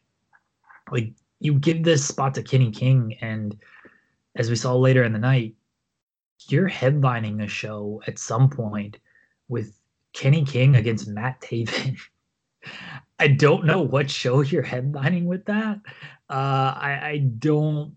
Like 0.91 1.13
you 1.39 1.55
give 1.55 1.83
this 1.83 2.05
spot 2.05 2.35
to 2.35 2.43
Kenny 2.43 2.69
King, 2.69 3.17
and 3.21 3.57
as 4.35 4.51
we 4.51 4.55
saw 4.55 4.75
later 4.75 5.03
in 5.03 5.11
the 5.11 5.19
night, 5.19 5.55
you're 6.49 6.69
headlining 6.69 7.43
a 7.43 7.47
show 7.47 8.01
at 8.07 8.19
some 8.19 8.49
point 8.49 8.97
with 9.47 9.79
Kenny 10.13 10.45
King 10.45 10.75
against 10.75 11.07
Matt 11.07 11.41
Taven. 11.41 11.97
I 13.19 13.27
don't 13.29 13.65
know 13.65 13.81
what 13.81 14.09
show 14.09 14.41
you're 14.41 14.63
headlining 14.63 15.25
with 15.25 15.45
that. 15.45 15.79
Uh, 16.29 16.73
I, 16.77 16.99
I 17.03 17.17
don't 17.39 17.95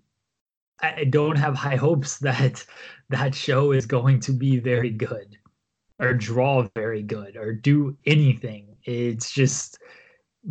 I 0.81 1.05
don't 1.05 1.37
have 1.37 1.55
high 1.57 1.77
hopes 1.77 2.19
that 2.19 2.65
that 3.11 3.35
show 3.35 3.73
is 3.73 3.87
going 3.87 4.21
to 4.21 4.33
be 4.33 4.59
very 4.61 4.91
good. 4.91 5.37
or 6.01 6.15
draw 6.15 6.69
very 6.75 7.03
good 7.03 7.37
or 7.37 7.53
do 7.55 7.97
anything. 8.07 8.77
It's 8.85 9.33
just 9.33 9.79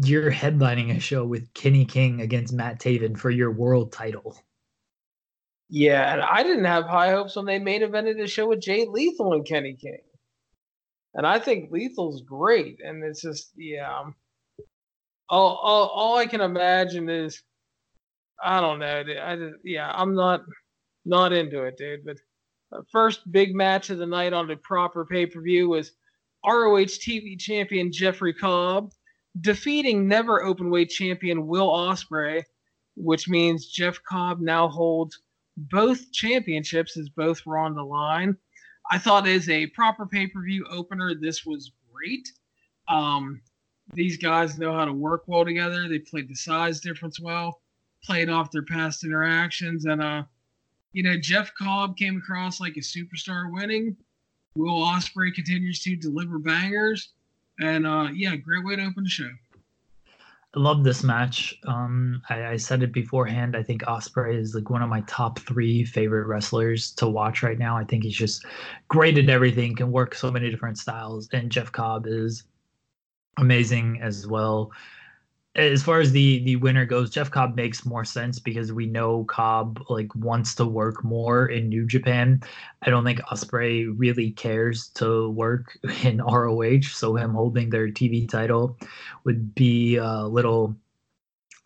you're 0.04 0.32
headlining 0.32 0.96
a 0.96 1.00
show 1.00 1.26
with 1.26 1.54
Kenny 1.54 1.86
King 1.86 2.22
against 2.22 2.54
Matt 2.54 2.80
Taven 2.80 3.18
for 3.18 3.30
your 3.32 3.52
world 3.52 3.92
title. 3.92 4.38
Yeah, 5.70 6.14
and 6.14 6.22
I 6.22 6.44
didn't 6.44 6.66
have 6.66 6.86
high 6.86 7.12
hopes 7.12 7.36
when 7.36 7.46
they 7.46 7.60
main 7.60 7.82
evented 7.82 8.22
a 8.22 8.28
show 8.28 8.48
with 8.48 8.62
Jay 8.62 8.86
Lethal 8.86 9.34
and 9.34 9.46
Kenny 9.46 9.74
King. 9.74 10.00
And 11.14 11.26
I 11.26 11.40
think 11.40 11.72
Lethal's 11.72 12.22
great. 12.22 12.80
And 12.84 13.04
it's 13.04 13.22
just, 13.22 13.52
yeah. 13.58 14.00
Um, 14.00 14.16
all, 15.30 15.60
all, 15.62 15.88
all 15.88 16.18
I 16.18 16.26
can 16.26 16.42
imagine 16.42 17.10
is, 17.10 17.42
I 18.42 18.62
don't 18.62 18.80
know. 18.80 19.04
I 19.22 19.36
just, 19.36 19.56
yeah, 19.64 19.92
I'm 19.94 20.14
not 20.16 20.44
not 21.06 21.34
into 21.34 21.64
it, 21.64 21.78
dude. 21.78 22.06
But 22.06 22.18
first 22.92 23.30
big 23.32 23.56
match 23.56 23.90
of 23.90 23.98
the 23.98 24.06
night 24.06 24.34
on 24.34 24.48
the 24.48 24.58
proper 24.58 25.06
pay 25.06 25.26
per 25.26 25.42
view 25.42 25.70
was 25.70 25.94
ROH 26.46 27.00
TV 27.02 27.38
champion 27.40 27.92
Jeffrey 27.92 28.34
Cobb 28.34 28.92
defeating 29.42 30.08
never 30.08 30.44
open 30.44 30.70
weight 30.70 30.90
champion 30.90 31.48
Will 31.48 31.70
Ospreay, 31.70 32.44
which 32.96 33.28
means 33.28 33.68
Jeff 33.68 34.00
Cobb 34.08 34.40
now 34.40 34.68
holds 34.68 35.20
both 35.58 36.12
championships 36.12 36.98
as 36.98 37.10
both 37.10 37.46
were 37.46 37.58
on 37.58 37.76
the 37.76 37.84
line. 37.84 38.38
I 38.90 38.98
thought 38.98 39.28
as 39.28 39.50
a 39.50 39.68
proper 39.68 40.06
pay 40.06 40.28
per 40.28 40.42
view 40.42 40.66
opener, 40.70 41.14
this 41.16 41.46
was 41.46 41.72
great. 41.92 42.32
Um, 42.88 43.42
these 43.94 44.18
guys 44.18 44.58
know 44.58 44.74
how 44.74 44.86
to 44.86 44.94
work 44.94 45.24
well 45.28 45.46
together. 45.46 45.88
They 45.88 46.00
played 46.00 46.30
the 46.30 46.36
size 46.36 46.80
difference 46.80 47.20
well, 47.20 47.62
played 48.04 48.30
off 48.30 48.52
their 48.52 48.64
past 48.64 49.04
interactions, 49.04 49.86
and 49.86 50.02
uh, 50.02 50.24
you 50.94 51.04
know 51.04 51.18
Jeff 51.18 51.52
Cobb 51.58 51.98
came 51.98 52.18
across 52.18 52.60
like 52.60 52.78
a 52.78 52.82
superstar 52.82 53.52
winning. 53.52 53.96
Will 54.56 54.84
Ospreay 54.84 55.34
continues 55.34 55.82
to 55.84 55.96
deliver 55.96 56.40
bangers, 56.40 57.14
and 57.60 57.86
uh, 57.86 58.10
yeah, 58.14 58.36
great 58.36 58.66
way 58.66 58.76
to 58.76 58.86
open 58.86 59.04
the 59.04 59.10
show. 59.10 59.30
I 60.56 60.60
love 60.60 60.84
this 60.84 61.04
match. 61.04 61.56
Um, 61.68 62.22
I, 62.30 62.46
I, 62.46 62.58
said 62.58 62.82
it 62.82 62.94
beforehand. 62.94 63.56
I 63.56 63.62
think 63.64 63.84
Ospreay 63.84 64.38
is 64.40 64.56
like 64.56 64.70
one 64.70 64.82
of 64.82 64.90
my 64.90 65.02
top 65.02 65.40
three 65.40 65.84
favorite 65.84 66.26
wrestlers 66.26 66.92
to 66.94 67.08
watch 67.08 67.44
right 67.44 67.60
now. 67.60 67.78
I 67.78 67.84
think 67.84 68.04
he's 68.04 68.16
just 68.16 68.46
great 68.88 69.18
at 69.18 69.30
everything, 69.30 69.76
can 69.76 69.92
work 69.92 70.16
so 70.16 70.32
many 70.32 70.50
different 70.50 70.78
styles, 70.78 71.28
and 71.34 71.52
Jeff 71.52 71.72
Cobb 71.72 72.08
is 72.08 72.44
amazing 73.38 74.00
as 74.02 74.26
well 74.26 74.72
as 75.58 75.82
far 75.82 76.00
as 76.00 76.12
the 76.12 76.44
the 76.44 76.56
winner 76.58 76.86
goes, 76.86 77.10
Jeff 77.10 77.32
Cobb 77.32 77.56
makes 77.56 77.86
more 77.86 78.06
sense 78.06 78.38
because 78.38 78.72
we 78.72 78.86
know 78.86 79.24
Cobb 79.26 79.84
like 79.90 80.14
wants 80.16 80.54
to 80.56 80.66
work 80.66 81.04
more 81.04 81.48
in 81.48 81.68
New 81.68 81.86
Japan. 81.86 82.42
I 82.84 82.92
don't 82.92 83.04
think 83.04 83.20
Ospreay 83.22 83.92
really 83.98 84.32
cares 84.32 84.90
to 84.90 85.30
work 85.30 85.78
in 86.04 86.22
ROH, 86.22 86.84
so 86.92 87.16
him 87.16 87.32
holding 87.32 87.70
their 87.70 87.88
TV 87.88 88.30
title 88.30 88.78
would 89.24 89.56
be 89.56 89.96
a 89.96 90.24
little 90.24 90.76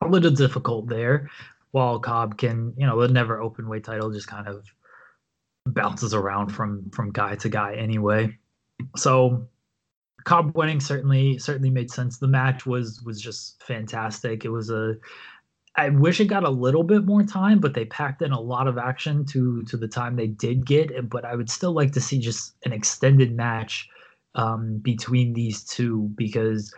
a 0.02 0.08
little 0.08 0.32
difficult 0.32 0.88
there. 0.88 1.30
While 1.72 2.00
Cobb 2.00 2.38
can, 2.38 2.74
you 2.78 2.86
know, 2.86 3.00
the 3.00 3.08
never 3.14 3.42
open 3.42 3.68
weight 3.68 3.84
title 3.84 4.12
just 4.12 4.28
kind 4.28 4.48
of 4.48 4.66
bounces 5.66 6.14
around 6.14 6.50
from 6.50 6.90
from 6.92 7.12
guy 7.12 7.36
to 7.36 7.50
guy 7.50 7.76
anyway. 7.76 8.38
So 8.96 9.48
Cobb 10.26 10.56
winning 10.56 10.80
certainly 10.80 11.38
certainly 11.40 11.70
made 11.70 11.92
sense. 11.92 12.18
The 12.18 12.28
match 12.28 12.66
was 12.66 13.02
was 13.04 13.22
just 13.22 13.62
fantastic. 13.64 14.46
It 14.46 14.50
was 14.50 14.70
a 14.70 14.96
I 15.76 15.90
wish 15.90 16.20
it 16.20 16.26
got 16.26 16.44
a 16.44 16.50
little 16.50 16.84
bit 16.84 17.06
more 17.06 17.24
time, 17.24 17.60
but 17.60 17.74
they 17.74 17.86
packed 17.86 18.22
in 18.22 18.34
a 18.34 18.40
lot 18.40 18.68
of 18.68 18.78
action 18.78 19.26
to 19.28 19.64
to 19.64 19.78
the 19.78 19.88
time 19.88 20.16
they 20.16 20.28
did 20.28 20.66
get. 20.66 21.10
But 21.10 21.26
I 21.26 21.36
would 21.36 21.50
still 21.50 21.74
like 21.74 21.94
to 21.94 22.02
see 22.02 22.20
just 22.20 22.56
an 22.66 22.74
extended 22.74 23.36
match 23.36 23.88
um, 24.36 24.80
between 24.80 25.34
these 25.34 25.64
two 25.64 26.12
because 26.16 26.74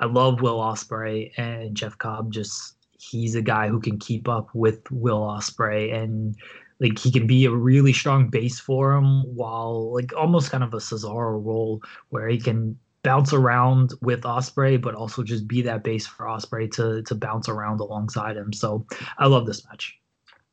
I 0.00 0.06
love 0.06 0.40
Will 0.40 0.58
Ospreay 0.58 1.32
and 1.36 1.76
Jeff 1.76 1.98
Cobb. 1.98 2.32
Just 2.32 2.76
he's 2.98 3.34
a 3.34 3.42
guy 3.42 3.68
who 3.68 3.80
can 3.80 3.98
keep 3.98 4.28
up 4.28 4.48
with 4.54 4.80
Will 4.90 5.20
Ospreay, 5.20 5.92
and 5.92 6.36
like 6.80 6.98
he 6.98 7.10
can 7.10 7.26
be 7.26 7.44
a 7.44 7.50
really 7.50 7.92
strong 7.92 8.28
base 8.28 8.58
for 8.58 8.92
him 8.92 9.22
while 9.34 9.92
like 9.92 10.12
almost 10.16 10.50
kind 10.50 10.64
of 10.64 10.72
a 10.74 10.78
Cesaro 10.78 11.44
role 11.44 11.82
where 12.08 12.26
he 12.28 12.38
can 12.38 12.78
bounce 13.02 13.32
around 13.32 13.92
with 14.02 14.22
Ospreay, 14.22 14.80
but 14.80 14.94
also 14.94 15.22
just 15.22 15.46
be 15.46 15.62
that 15.62 15.84
base 15.84 16.06
for 16.06 16.26
Ospreay 16.26 16.70
to 16.72 17.02
to 17.02 17.14
bounce 17.14 17.48
around 17.48 17.80
alongside 17.80 18.36
him. 18.36 18.52
So 18.52 18.86
I 19.18 19.26
love 19.26 19.46
this 19.46 19.66
match. 19.66 19.98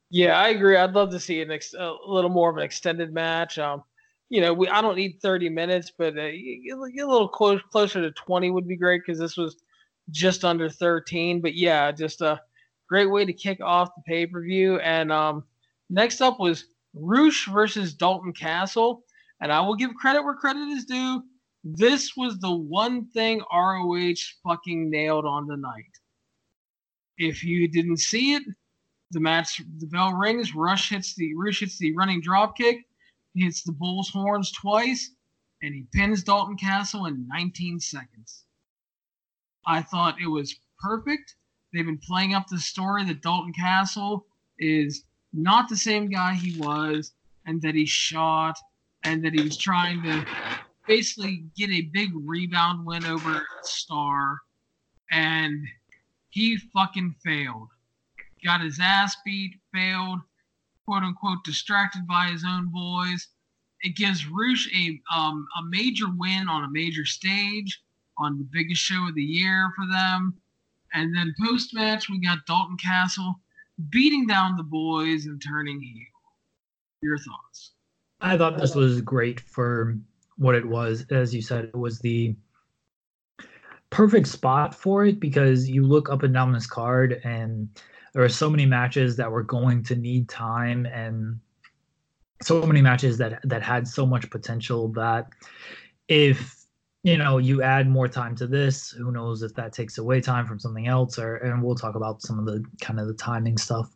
Yeah, 0.09 0.39
I 0.39 0.49
agree. 0.49 0.77
I'd 0.77 0.93
love 0.93 1.11
to 1.11 1.19
see 1.19 1.41
an 1.41 1.51
ex- 1.51 1.73
a 1.73 1.93
little 2.05 2.29
more 2.29 2.49
of 2.49 2.57
an 2.57 2.63
extended 2.63 3.13
match. 3.13 3.57
Um, 3.57 3.83
you 4.29 4.41
know, 4.41 4.53
we 4.53 4.67
I 4.67 4.81
don't 4.81 4.95
need 4.95 5.19
30 5.21 5.49
minutes, 5.49 5.91
but 5.97 6.17
uh, 6.17 6.21
a 6.21 6.61
little 6.75 7.29
close 7.29 7.61
closer 7.71 8.01
to 8.01 8.11
20 8.11 8.51
would 8.51 8.67
be 8.67 8.75
great 8.75 9.01
because 9.05 9.19
this 9.19 9.37
was 9.37 9.57
just 10.11 10.45
under 10.45 10.69
13. 10.69 11.41
But 11.41 11.55
yeah, 11.55 11.91
just 11.91 12.21
a 12.21 12.41
great 12.87 13.07
way 13.07 13.25
to 13.25 13.33
kick 13.33 13.59
off 13.61 13.95
the 13.95 14.01
pay 14.05 14.25
per 14.25 14.41
view 14.41 14.79
and 14.79 15.11
um 15.11 15.43
Next 15.89 16.21
up 16.21 16.39
was 16.39 16.65
Rush 16.93 17.47
versus 17.47 17.93
Dalton 17.93 18.33
Castle. 18.33 19.03
And 19.39 19.51
I 19.51 19.61
will 19.61 19.75
give 19.75 19.93
credit 19.95 20.23
where 20.23 20.35
credit 20.35 20.67
is 20.69 20.85
due. 20.85 21.23
This 21.63 22.15
was 22.15 22.39
the 22.39 22.55
one 22.55 23.09
thing 23.09 23.41
ROH 23.53 24.15
fucking 24.43 24.89
nailed 24.89 25.25
on 25.25 25.47
the 25.47 25.57
night. 25.57 25.83
If 27.17 27.43
you 27.43 27.67
didn't 27.67 27.97
see 27.97 28.35
it, 28.35 28.43
the 29.11 29.19
match, 29.19 29.61
the 29.77 29.87
bell 29.87 30.13
rings. 30.13 30.55
Rush 30.55 30.89
hits 30.89 31.15
the 31.15 31.33
Rush 31.35 31.59
hits 31.61 31.77
the 31.77 31.93
running 31.95 32.21
drop 32.21 32.57
kick. 32.57 32.77
He 33.33 33.43
hits 33.43 33.63
the 33.63 33.71
bull's 33.71 34.09
horns 34.09 34.51
twice, 34.51 35.11
and 35.61 35.73
he 35.73 35.87
pins 35.93 36.23
Dalton 36.23 36.57
Castle 36.57 37.05
in 37.05 37.27
19 37.27 37.79
seconds. 37.79 38.45
I 39.65 39.81
thought 39.81 40.21
it 40.21 40.27
was 40.27 40.59
perfect. 40.79 41.35
They've 41.73 41.85
been 41.85 41.99
playing 41.99 42.33
up 42.33 42.47
the 42.47 42.59
story 42.59 43.05
that 43.05 43.21
Dalton 43.21 43.53
Castle 43.53 44.25
is 44.59 45.03
not 45.33 45.69
the 45.69 45.77
same 45.77 46.09
guy 46.09 46.33
he 46.33 46.59
was, 46.59 47.13
and 47.45 47.61
that 47.61 47.75
he 47.75 47.85
shot, 47.85 48.57
and 49.03 49.23
that 49.23 49.33
he 49.33 49.41
was 49.41 49.57
trying 49.57 50.01
to 50.03 50.25
basically 50.87 51.45
get 51.55 51.69
a 51.69 51.89
big 51.93 52.11
rebound 52.13 52.85
win 52.85 53.05
over 53.05 53.45
Star, 53.61 54.39
and 55.11 55.65
he 56.29 56.57
fucking 56.57 57.15
failed. 57.23 57.69
Got 58.43 58.61
his 58.61 58.79
ass 58.81 59.17
beat, 59.25 59.55
failed, 59.73 60.19
quote 60.85 61.03
unquote, 61.03 61.43
distracted 61.43 62.07
by 62.07 62.27
his 62.27 62.43
own 62.47 62.69
boys. 62.71 63.27
It 63.81 63.95
gives 63.95 64.27
Rush 64.27 64.69
a 64.75 64.99
um, 65.13 65.47
a 65.59 65.63
major 65.63 66.09
win 66.09 66.47
on 66.47 66.63
a 66.63 66.69
major 66.69 67.05
stage 67.05 67.81
on 68.17 68.37
the 68.37 68.47
biggest 68.51 68.81
show 68.81 69.07
of 69.07 69.15
the 69.15 69.23
year 69.23 69.71
for 69.75 69.85
them. 69.85 70.35
And 70.93 71.15
then 71.15 71.35
post 71.39 71.73
match, 71.73 72.09
we 72.09 72.19
got 72.19 72.45
Dalton 72.45 72.77
Castle 72.77 73.39
beating 73.89 74.27
down 74.27 74.57
the 74.57 74.63
boys 74.63 75.25
and 75.25 75.41
turning 75.41 75.79
heel. 75.81 76.03
Your 77.01 77.17
thoughts? 77.17 77.73
I 78.21 78.37
thought 78.37 78.57
this 78.57 78.75
was 78.75 79.01
great 79.01 79.39
for 79.39 79.97
what 80.37 80.55
it 80.55 80.65
was. 80.65 81.05
As 81.11 81.33
you 81.33 81.41
said, 81.41 81.65
it 81.65 81.75
was 81.75 81.99
the 81.99 82.35
perfect 83.89 84.27
spot 84.27 84.75
for 84.75 85.05
it 85.05 85.19
because 85.19 85.69
you 85.69 85.85
look 85.85 86.09
up 86.09 86.23
and 86.23 86.33
down 86.33 86.51
this 86.51 86.67
card 86.67 87.21
and 87.23 87.69
there 88.13 88.23
are 88.23 88.29
so 88.29 88.49
many 88.49 88.65
matches 88.65 89.15
that 89.15 89.31
were 89.31 89.43
going 89.43 89.83
to 89.83 89.95
need 89.95 90.27
time 90.27 90.85
and 90.87 91.39
so 92.41 92.61
many 92.63 92.81
matches 92.81 93.17
that 93.17 93.39
that 93.43 93.63
had 93.63 93.87
so 93.87 94.05
much 94.05 94.29
potential 94.29 94.89
that 94.89 95.27
if 96.07 96.56
you 97.03 97.17
know 97.17 97.37
you 97.37 97.61
add 97.61 97.87
more 97.87 98.07
time 98.07 98.35
to 98.35 98.47
this 98.47 98.91
who 98.91 99.11
knows 99.11 99.43
if 99.43 99.53
that 99.55 99.73
takes 99.73 99.97
away 99.97 100.19
time 100.19 100.45
from 100.45 100.59
something 100.59 100.87
else 100.87 101.17
or 101.17 101.37
and 101.37 101.63
we'll 101.63 101.75
talk 101.75 101.95
about 101.95 102.21
some 102.21 102.39
of 102.39 102.45
the 102.45 102.63
kind 102.81 102.99
of 102.99 103.07
the 103.07 103.13
timing 103.13 103.57
stuff 103.57 103.89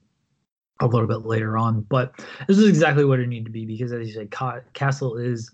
a 0.82 0.88
little 0.88 1.08
bit 1.08 1.26
later 1.26 1.58
on. 1.58 1.82
But 1.82 2.14
this 2.48 2.58
is 2.58 2.68
exactly 2.68 3.06
what 3.06 3.20
it 3.20 3.28
needed 3.28 3.46
to 3.46 3.52
be 3.52 3.66
because 3.66 3.94
as 3.94 4.08
you 4.08 4.14
said 4.14 4.32
castle 4.74 5.18
is 5.18 5.52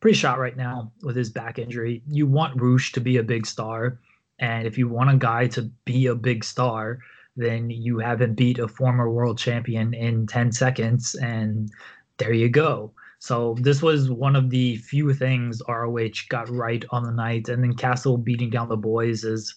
pretty 0.00 0.16
shot 0.16 0.38
right 0.38 0.56
now 0.56 0.92
with 1.02 1.16
his 1.16 1.30
back 1.30 1.58
injury. 1.58 2.02
You 2.06 2.26
want 2.26 2.60
Rush 2.60 2.92
to 2.92 3.00
be 3.00 3.16
a 3.16 3.22
big 3.22 3.46
star 3.46 3.98
and 4.38 4.66
if 4.66 4.76
you 4.76 4.88
want 4.88 5.10
a 5.10 5.16
guy 5.16 5.46
to 5.48 5.62
be 5.84 6.06
a 6.06 6.14
big 6.14 6.44
star 6.44 6.98
then 7.38 7.68
you 7.68 7.98
have 7.98 8.22
him 8.22 8.34
beat 8.34 8.58
a 8.58 8.68
former 8.68 9.10
world 9.10 9.38
champion 9.38 9.92
in 9.92 10.26
10 10.26 10.52
seconds 10.52 11.14
and 11.16 11.70
there 12.18 12.32
you 12.32 12.48
go 12.48 12.92
so 13.26 13.56
this 13.58 13.82
was 13.82 14.08
one 14.08 14.36
of 14.36 14.50
the 14.50 14.76
few 14.76 15.12
things 15.12 15.60
ROH 15.68 16.28
got 16.28 16.48
right 16.48 16.84
on 16.90 17.02
the 17.02 17.10
night, 17.10 17.48
and 17.48 17.60
then 17.60 17.74
Castle 17.74 18.16
beating 18.16 18.50
down 18.50 18.68
the 18.68 18.76
boys 18.76 19.24
is. 19.24 19.56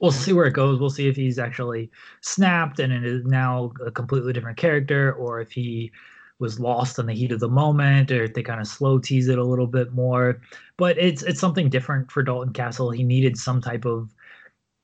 We'll 0.00 0.12
see 0.12 0.34
where 0.34 0.44
it 0.44 0.52
goes. 0.52 0.80
We'll 0.80 0.90
see 0.90 1.08
if 1.08 1.16
he's 1.16 1.38
actually 1.38 1.90
snapped 2.20 2.78
and 2.80 2.92
it 2.92 3.06
is 3.06 3.24
now 3.24 3.72
a 3.86 3.90
completely 3.90 4.34
different 4.34 4.58
character, 4.58 5.14
or 5.14 5.40
if 5.40 5.50
he 5.50 5.92
was 6.38 6.60
lost 6.60 6.98
in 6.98 7.06
the 7.06 7.14
heat 7.14 7.32
of 7.32 7.40
the 7.40 7.48
moment, 7.48 8.10
or 8.10 8.24
if 8.24 8.34
they 8.34 8.42
kind 8.42 8.60
of 8.60 8.66
slow 8.66 8.98
tease 8.98 9.28
it 9.28 9.38
a 9.38 9.44
little 9.44 9.66
bit 9.66 9.92
more. 9.92 10.42
But 10.76 10.98
it's 10.98 11.22
it's 11.22 11.40
something 11.40 11.70
different 11.70 12.10
for 12.10 12.22
Dalton 12.22 12.52
Castle. 12.52 12.90
He 12.90 13.02
needed 13.02 13.38
some 13.38 13.62
type 13.62 13.86
of 13.86 14.10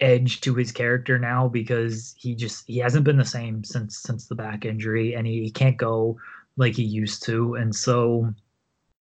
edge 0.01 0.41
to 0.41 0.55
his 0.55 0.73
character 0.73 1.19
now 1.19 1.49
because 1.49 2.15
he 2.17 2.35
just 2.35 2.65
he 2.67 2.79
hasn't 2.79 3.05
been 3.05 3.19
the 3.19 3.25
same 3.27 3.63
since 3.63 3.99
since 3.99 4.27
the 4.27 4.35
back 4.35 4.65
injury, 4.65 5.15
and 5.15 5.27
he, 5.27 5.43
he 5.43 5.51
can't 5.51 5.77
go 5.77 6.17
like 6.61 6.75
he 6.75 6.85
used 6.85 7.25
to. 7.25 7.55
And 7.55 7.75
so 7.75 8.33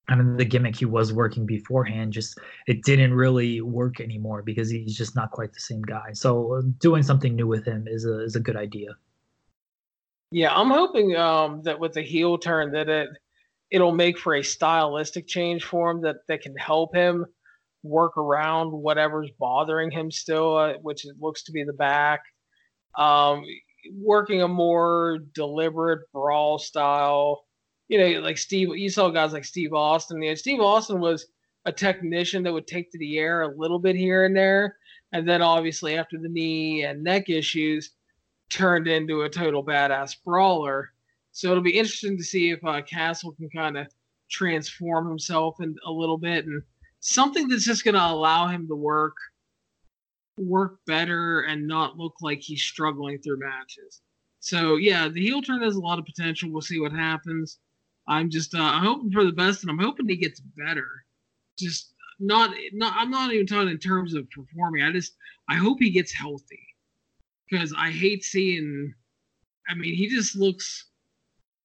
I 0.10 0.15
mean, 0.15 0.38
the 0.38 0.45
gimmick 0.45 0.76
he 0.76 0.86
was 0.86 1.14
working 1.14 1.45
beforehand 1.45 2.14
just 2.14 2.40
it 2.65 2.84
didn't 2.84 3.14
really 3.14 3.61
work 3.61 3.99
anymore 3.99 4.41
because 4.41 4.69
he's 4.69 4.98
just 4.98 5.15
not 5.15 5.30
quite 5.30 5.53
the 5.53 5.60
same 5.60 5.84
guy. 5.84 6.14
So 6.14 6.64
doing 6.80 7.03
something 7.03 7.36
new 7.36 7.45
with 7.45 7.65
him 7.65 7.88
is 7.88 8.06
a 8.06 8.23
is 8.23 8.36
a 8.36 8.40
good 8.40 8.56
idea. 8.56 8.90
Yeah, 10.31 10.53
I'm 10.56 10.69
hoping 10.69 11.15
um, 11.15 11.61
that 11.64 11.80
with 11.80 11.94
the 11.94 12.02
heel 12.02 12.40
turn 12.40 12.72
that 12.72 12.90
it 12.90 13.10
it'll 13.69 13.94
make 13.94 14.18
for 14.18 14.36
a 14.36 14.44
stylistic 14.44 15.27
change 15.27 15.64
for 15.64 15.91
him 15.91 16.02
that 16.02 16.18
that 16.27 16.41
can 16.41 16.56
help 16.57 16.95
him 16.95 17.26
work 17.84 18.18
around 18.18 18.72
whatever's 18.72 19.30
bothering 19.40 19.91
him 19.91 20.10
still, 20.10 20.57
uh, 20.57 20.73
which 20.81 21.06
it 21.06 21.15
looks 21.19 21.44
to 21.44 21.52
be 21.52 21.64
the 21.64 21.73
back. 21.73 22.22
Um, 22.98 23.44
working 23.95 24.41
a 24.41 24.48
more 24.48 25.19
deliberate 25.34 26.11
brawl 26.11 26.57
style 26.57 27.44
you 27.89 27.97
know, 27.97 28.21
like 28.21 28.37
Steve, 28.37 28.69
you 28.75 28.89
saw 28.89 29.09
guys 29.09 29.33
like 29.33 29.43
Steve 29.43 29.73
Austin. 29.73 30.21
You 30.21 30.29
know, 30.29 30.35
Steve 30.35 30.61
Austin 30.61 30.99
was 31.01 31.25
a 31.65 31.71
technician 31.71 32.43
that 32.43 32.53
would 32.53 32.67
take 32.67 32.91
to 32.91 32.97
the 32.99 33.17
air 33.17 33.41
a 33.41 33.57
little 33.57 33.79
bit 33.79 33.95
here 33.95 34.25
and 34.25 34.35
there, 34.35 34.77
and 35.11 35.27
then 35.27 35.41
obviously 35.41 35.97
after 35.97 36.17
the 36.17 36.29
knee 36.29 36.83
and 36.83 37.03
neck 37.03 37.29
issues, 37.29 37.91
turned 38.49 38.87
into 38.87 39.23
a 39.23 39.29
total 39.29 39.65
badass 39.65 40.15
brawler. 40.23 40.91
So 41.31 41.51
it'll 41.51 41.63
be 41.63 41.77
interesting 41.77 42.17
to 42.17 42.23
see 42.23 42.51
if 42.51 42.63
uh, 42.63 42.81
Castle 42.81 43.33
can 43.33 43.49
kind 43.49 43.77
of 43.77 43.87
transform 44.29 45.07
himself 45.07 45.57
in 45.59 45.75
a 45.85 45.91
little 45.91 46.17
bit 46.17 46.45
and 46.45 46.61
something 46.99 47.47
that's 47.47 47.65
just 47.65 47.83
going 47.83 47.95
to 47.95 48.05
allow 48.05 48.47
him 48.47 48.67
to 48.67 48.75
work 48.75 49.15
work 50.37 50.79
better 50.87 51.41
and 51.41 51.67
not 51.67 51.97
look 51.97 52.13
like 52.21 52.39
he's 52.39 52.61
struggling 52.61 53.19
through 53.19 53.39
matches. 53.39 54.01
So 54.39 54.77
yeah, 54.77 55.09
the 55.09 55.21
heel 55.21 55.41
turn 55.41 55.61
has 55.61 55.75
a 55.75 55.81
lot 55.81 55.99
of 55.99 56.05
potential. 56.05 56.49
We'll 56.49 56.61
see 56.61 56.79
what 56.79 56.93
happens. 56.93 57.59
I'm 58.10 58.30
just 58.30 58.56
uh, 58.56 58.60
I'm 58.61 58.84
hoping 58.84 59.11
for 59.11 59.23
the 59.23 59.31
best, 59.31 59.61
and 59.61 59.69
I'm 59.69 59.80
hoping 59.80 60.10
he 60.10 60.18
gets 60.18 60.40
better. 60.40 60.88
Just 61.57 61.94
not 62.19 62.52
not 62.73 62.94
I'm 62.98 63.11
not 63.11 63.31
even 63.31 63.45
talking 63.45 63.69
in 63.69 63.77
terms 63.77 64.15
of 64.15 64.30
performing. 64.31 64.84
I 64.84 64.91
just 64.91 65.14
I 65.48 65.56
hope 65.56 65.77
he 65.80 65.91
gets 65.91 66.11
healthy 66.11 66.60
because 67.49 67.73
I 67.77 67.91
hate 67.91 68.23
seeing. 68.23 68.94
I 69.69 69.76
mean, 69.76 69.94
he 69.94 70.10
just 70.10 70.36
looks. 70.36 70.88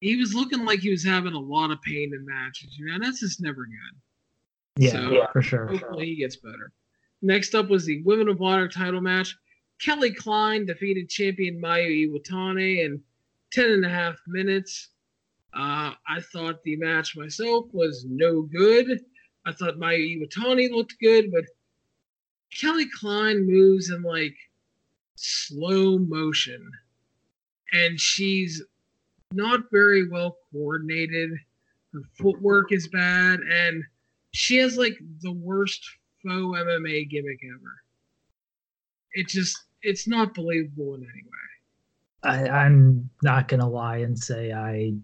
He 0.00 0.16
was 0.16 0.34
looking 0.34 0.66
like 0.66 0.80
he 0.80 0.90
was 0.90 1.02
having 1.02 1.32
a 1.32 1.40
lot 1.40 1.70
of 1.70 1.80
pain 1.80 2.12
in 2.14 2.26
matches. 2.26 2.76
You 2.78 2.86
know, 2.86 2.98
that's 3.00 3.20
just 3.20 3.40
never 3.40 3.64
good. 3.64 4.84
Yeah, 4.84 4.90
so, 4.90 5.10
yeah, 5.10 5.26
for 5.32 5.40
sure. 5.40 5.66
Hopefully, 5.66 6.06
he 6.06 6.16
gets 6.16 6.36
better. 6.36 6.72
Next 7.22 7.54
up 7.54 7.70
was 7.70 7.86
the 7.86 8.02
Women 8.02 8.28
of 8.28 8.42
Honor 8.42 8.68
title 8.68 9.00
match. 9.00 9.34
Kelly 9.80 10.12
Klein 10.12 10.66
defeated 10.66 11.08
champion 11.08 11.58
Mayu 11.60 12.10
Iwatani 12.10 12.84
in 12.84 13.02
10 13.52 13.70
and 13.70 13.84
a 13.86 13.88
half 13.88 14.16
minutes. 14.26 14.90
Uh, 15.54 15.92
I 16.08 16.20
thought 16.32 16.62
the 16.64 16.76
match 16.76 17.16
myself 17.16 17.66
was 17.72 18.04
no 18.08 18.42
good. 18.42 19.00
I 19.46 19.52
thought 19.52 19.76
Mayu 19.76 20.20
Iwatani 20.20 20.70
looked 20.70 20.96
good, 21.00 21.30
but 21.30 21.44
Kelly 22.52 22.86
Klein 22.98 23.46
moves 23.46 23.90
in 23.90 24.02
like 24.02 24.34
slow 25.14 25.98
motion, 25.98 26.70
and 27.72 28.00
she's 28.00 28.62
not 29.32 29.60
very 29.70 30.08
well 30.08 30.38
coordinated. 30.52 31.30
Her 31.92 32.02
footwork 32.18 32.72
is 32.72 32.88
bad, 32.88 33.40
and 33.40 33.84
she 34.32 34.56
has 34.56 34.76
like 34.76 34.98
the 35.20 35.32
worst 35.32 35.84
faux 36.22 36.58
MMA 36.58 37.08
gimmick 37.08 37.40
ever. 37.44 37.82
It 39.12 39.28
just 39.28 39.56
it's 39.82 40.08
not 40.08 40.34
believable 40.34 40.94
in 40.94 41.02
any 41.02 41.22
way. 41.22 41.44
I, 42.24 42.48
I'm 42.64 43.08
not 43.22 43.46
gonna 43.46 43.68
lie 43.68 43.98
and 43.98 44.18
say 44.18 44.52
I 44.52 44.94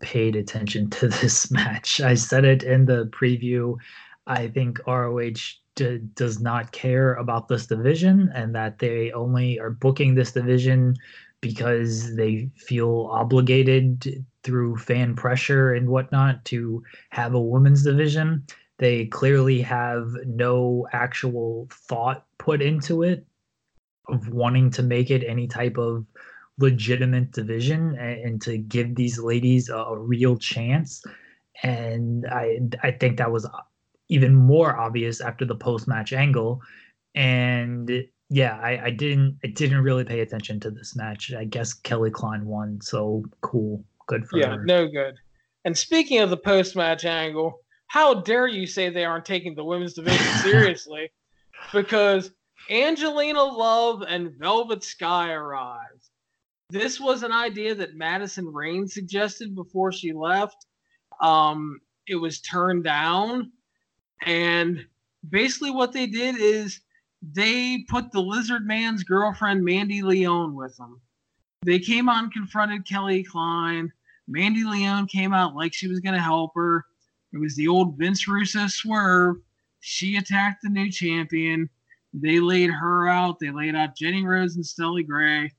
paid 0.00 0.36
attention 0.36 0.90
to 0.90 1.08
this 1.20 1.50
match. 1.50 2.00
I 2.00 2.14
said 2.14 2.44
it 2.44 2.62
in 2.62 2.86
the 2.86 3.06
preview. 3.06 3.76
I 4.26 4.48
think 4.48 4.78
ROH 4.86 5.56
d- 5.74 6.00
does 6.14 6.40
not 6.40 6.72
care 6.72 7.14
about 7.14 7.48
this 7.48 7.66
division 7.66 8.30
and 8.34 8.54
that 8.54 8.78
they 8.78 9.12
only 9.12 9.58
are 9.58 9.70
booking 9.70 10.14
this 10.14 10.32
division 10.32 10.94
because 11.40 12.14
they 12.16 12.50
feel 12.56 13.08
obligated 13.12 14.24
through 14.42 14.76
fan 14.76 15.14
pressure 15.14 15.72
and 15.72 15.88
whatnot 15.88 16.44
to 16.46 16.82
have 17.10 17.34
a 17.34 17.40
women's 17.40 17.84
division. 17.84 18.44
They 18.78 19.06
clearly 19.06 19.60
have 19.62 20.08
no 20.26 20.86
actual 20.92 21.68
thought 21.70 22.26
put 22.38 22.60
into 22.60 23.02
it 23.02 23.24
of 24.08 24.28
wanting 24.28 24.70
to 24.70 24.82
make 24.82 25.10
it 25.10 25.22
any 25.24 25.46
type 25.46 25.76
of 25.76 26.04
legitimate 26.58 27.32
division 27.32 27.96
and, 27.98 28.20
and 28.20 28.42
to 28.42 28.58
give 28.58 28.94
these 28.94 29.18
ladies 29.18 29.68
a, 29.68 29.76
a, 29.76 29.98
real 29.98 30.36
chance. 30.36 31.02
And 31.62 32.26
I 32.26 32.58
I 32.82 32.90
think 32.92 33.18
that 33.18 33.30
was 33.30 33.48
even 34.08 34.34
more 34.34 34.76
obvious 34.76 35.20
after 35.20 35.44
the 35.44 35.54
post 35.54 35.88
match 35.88 36.12
angle. 36.12 36.60
And 37.14 37.90
yeah, 38.30 38.58
I, 38.62 38.86
I 38.86 38.90
didn't 38.90 39.38
I 39.44 39.48
didn't 39.48 39.82
really 39.82 40.04
pay 40.04 40.20
attention 40.20 40.60
to 40.60 40.70
this 40.70 40.94
match. 40.96 41.32
I 41.32 41.44
guess 41.44 41.72
Kelly 41.72 42.10
Klein 42.10 42.44
won, 42.46 42.80
so 42.80 43.24
cool, 43.40 43.84
good 44.06 44.26
for 44.26 44.38
yeah, 44.38 44.48
her. 44.48 44.52
Yeah, 44.52 44.64
no 44.64 44.88
good. 44.88 45.14
And 45.64 45.76
speaking 45.76 46.20
of 46.20 46.30
the 46.30 46.36
post 46.36 46.76
match 46.76 47.04
angle, 47.04 47.60
how 47.88 48.14
dare 48.14 48.46
you 48.46 48.66
say 48.66 48.90
they 48.90 49.04
aren't 49.04 49.24
taking 49.24 49.54
the 49.54 49.64
women's 49.64 49.94
division 49.94 50.26
seriously? 50.42 51.10
because 51.72 52.30
Angelina 52.70 53.42
Love 53.42 54.02
and 54.06 54.32
Velvet 54.38 54.84
Sky 54.84 55.32
arrives 55.32 55.97
this 56.70 57.00
was 57.00 57.22
an 57.22 57.32
idea 57.32 57.74
that 57.74 57.96
Madison 57.96 58.46
Rayne 58.46 58.86
suggested 58.86 59.54
before 59.54 59.90
she 59.90 60.12
left. 60.12 60.66
Um, 61.20 61.80
it 62.06 62.16
was 62.16 62.40
turned 62.40 62.84
down, 62.84 63.52
and 64.22 64.84
basically 65.28 65.70
what 65.70 65.92
they 65.92 66.06
did 66.06 66.36
is 66.38 66.80
they 67.22 67.84
put 67.88 68.12
the 68.12 68.20
Lizard 68.20 68.66
Man's 68.66 69.02
girlfriend 69.02 69.64
Mandy 69.64 70.02
Leon 70.02 70.54
with 70.54 70.76
them. 70.76 71.00
They 71.64 71.78
came 71.78 72.08
on, 72.08 72.30
confronted 72.30 72.86
Kelly 72.86 73.24
Klein. 73.24 73.90
Mandy 74.28 74.64
Leon 74.64 75.06
came 75.06 75.32
out 75.32 75.56
like 75.56 75.74
she 75.74 75.88
was 75.88 76.00
going 76.00 76.14
to 76.14 76.20
help 76.20 76.52
her. 76.54 76.84
It 77.32 77.38
was 77.38 77.56
the 77.56 77.68
old 77.68 77.98
Vince 77.98 78.28
Russo 78.28 78.66
swerve. 78.68 79.36
She 79.80 80.16
attacked 80.16 80.62
the 80.62 80.68
new 80.68 80.90
champion. 80.90 81.68
They 82.12 82.40
laid 82.40 82.70
her 82.70 83.08
out. 83.08 83.38
They 83.38 83.50
laid 83.50 83.74
out 83.74 83.96
Jenny 83.96 84.24
Rose 84.24 84.56
and 84.56 84.64
Stella 84.64 85.02
Gray 85.02 85.50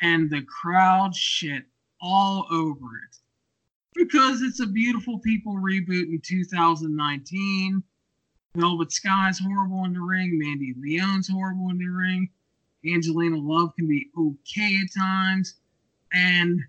and 0.00 0.30
the 0.30 0.42
crowd 0.42 1.14
shit 1.14 1.64
all 2.00 2.46
over 2.50 2.86
it. 2.96 3.16
Because 3.94 4.42
it's 4.42 4.60
a 4.60 4.66
beautiful 4.66 5.18
people 5.18 5.54
reboot 5.54 6.08
in 6.08 6.20
2019 6.24 7.82
velvet 8.56 8.90
sky's 8.90 9.38
horrible 9.38 9.84
in 9.84 9.92
the 9.92 10.00
ring 10.00 10.36
mandy 10.36 10.74
leon's 10.80 11.28
horrible 11.28 11.70
in 11.70 11.78
the 11.78 11.86
ring 11.86 12.28
angelina 12.84 13.36
love 13.36 13.72
can 13.76 13.86
be 13.86 14.10
okay 14.18 14.76
at 14.82 15.00
times 15.00 15.54
and 16.12 16.60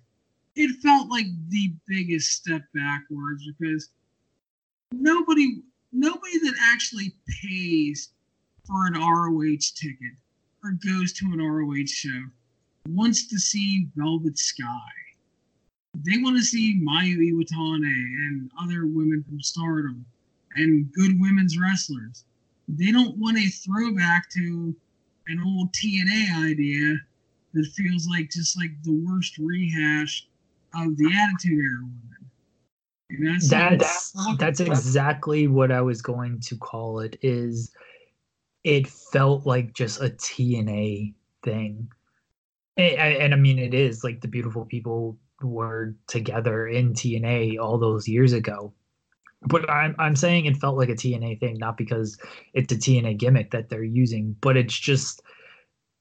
it 0.56 0.80
felt 0.84 1.10
like 1.10 1.26
the 1.50 1.74
biggest 1.88 2.32
step 2.34 2.62
backwards 2.76 3.50
because 3.58 3.90
nobody 4.92 5.64
nobody 5.92 6.38
that 6.40 6.54
actually 6.72 7.16
pays 7.42 8.10
for 8.66 8.86
an 8.86 8.94
roh 8.94 9.42
ticket 9.58 10.14
or 10.64 10.78
goes 10.86 11.14
to 11.14 11.26
an 11.34 11.42
roh 11.42 11.74
show 11.86 12.24
wants 12.88 13.28
to 13.28 13.40
see 13.40 13.88
Velvet 13.96 14.38
Sky. 14.38 14.66
They 15.94 16.22
want 16.22 16.38
to 16.38 16.44
see 16.44 16.80
Mayu 16.82 17.18
Iwatani 17.18 17.84
and 17.84 18.52
other 18.62 18.86
women 18.86 19.24
from 19.28 19.42
Stardom 19.42 20.06
and 20.56 20.92
good 20.94 21.20
women's 21.20 21.58
wrestlers. 21.60 22.26
They 22.68 22.92
don't 22.92 23.18
want 23.18 23.38
a 23.38 23.50
throwback 23.50 24.30
to 24.32 24.76
an 25.28 25.42
old 25.46 25.74
TNA 25.74 26.50
idea 26.50 26.98
that 27.54 27.66
feels 27.76 28.08
like 28.08 28.30
just 28.32 28.58
like 28.58 28.72
the 28.84 28.94
worst 29.06 29.38
rehash 29.38 30.28
of 30.74 30.96
the 30.98 31.12
Attitude 31.14 31.60
Era 31.60 31.82
women. 31.82 32.08
That's 33.20 33.50
that's, 33.50 34.14
that's 34.38 34.62
exactly 34.62 35.48
what 35.48 35.70
I 35.70 35.82
was 35.82 36.02
going 36.02 36.40
to 36.40 36.56
call 36.56 37.02
it. 37.02 37.18
Is 37.22 37.74
it 38.64 38.88
felt 38.88 39.46
like 39.46 39.74
just 39.74 40.00
a 40.00 40.10
TNA 40.10 41.14
thing 41.44 41.90
and, 42.78 43.16
and 43.16 43.34
I 43.34 43.38
mean, 43.38 43.60
it 43.60 43.74
is 43.74 44.04
like 44.04 44.22
the 44.22 44.28
beautiful 44.28 44.66
people 44.66 45.18
were 45.42 45.96
together 46.08 46.68
in 46.68 46.94
TNA 46.94 47.60
all 47.60 47.78
those 47.78 48.08
years 48.08 48.34
ago. 48.34 48.74
But 49.44 49.70
I'm 49.70 49.96
I'm 49.98 50.16
saying 50.16 50.46
it 50.46 50.58
felt 50.58 50.78
like 50.78 50.90
a 50.90 50.94
TNA 50.94 51.40
thing, 51.40 51.58
not 51.58 51.78
because 51.78 52.18
it's 52.54 52.72
a 52.72 52.78
TNA 52.78 53.18
gimmick 53.18 53.52
that 53.52 53.70
they're 53.70 53.84
using, 53.84 54.36
but 54.40 54.56
it's 54.56 54.78
just 54.78 55.24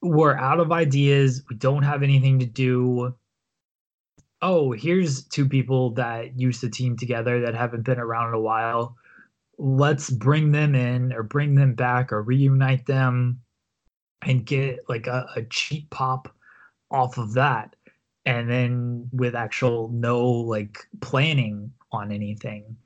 we're 0.01 0.37
out 0.37 0.59
of 0.59 0.71
ideas. 0.71 1.43
We 1.49 1.55
don't 1.55 1.83
have 1.83 2.03
anything 2.03 2.39
to 2.39 2.45
do. 2.45 3.15
Oh, 4.43 4.71
here's 4.71 5.23
two 5.23 5.47
people 5.47 5.91
that 5.91 6.39
used 6.39 6.61
to 6.61 6.69
team 6.69 6.97
together 6.97 7.41
that 7.41 7.55
haven't 7.55 7.83
been 7.83 7.99
around 7.99 8.29
in 8.29 8.35
a 8.35 8.41
while. 8.41 8.95
Let's 9.57 10.09
bring 10.09 10.51
them 10.51 10.73
in 10.73 11.13
or 11.13 11.23
bring 11.23 11.55
them 11.55 11.75
back 11.75 12.11
or 12.11 12.21
reunite 12.23 12.85
them 12.87 13.41
and 14.23 14.45
get 14.45 14.79
like 14.87 15.07
a, 15.07 15.27
a 15.35 15.43
cheap 15.43 15.89
pop 15.91 16.33
off 16.91 17.17
of 17.17 17.33
that 17.35 17.75
and 18.25 18.49
then 18.49 19.09
with 19.13 19.35
actual 19.35 19.89
no 19.93 20.29
like 20.29 20.87
planning 21.01 21.71
on 21.93 22.11
anything 22.11 22.77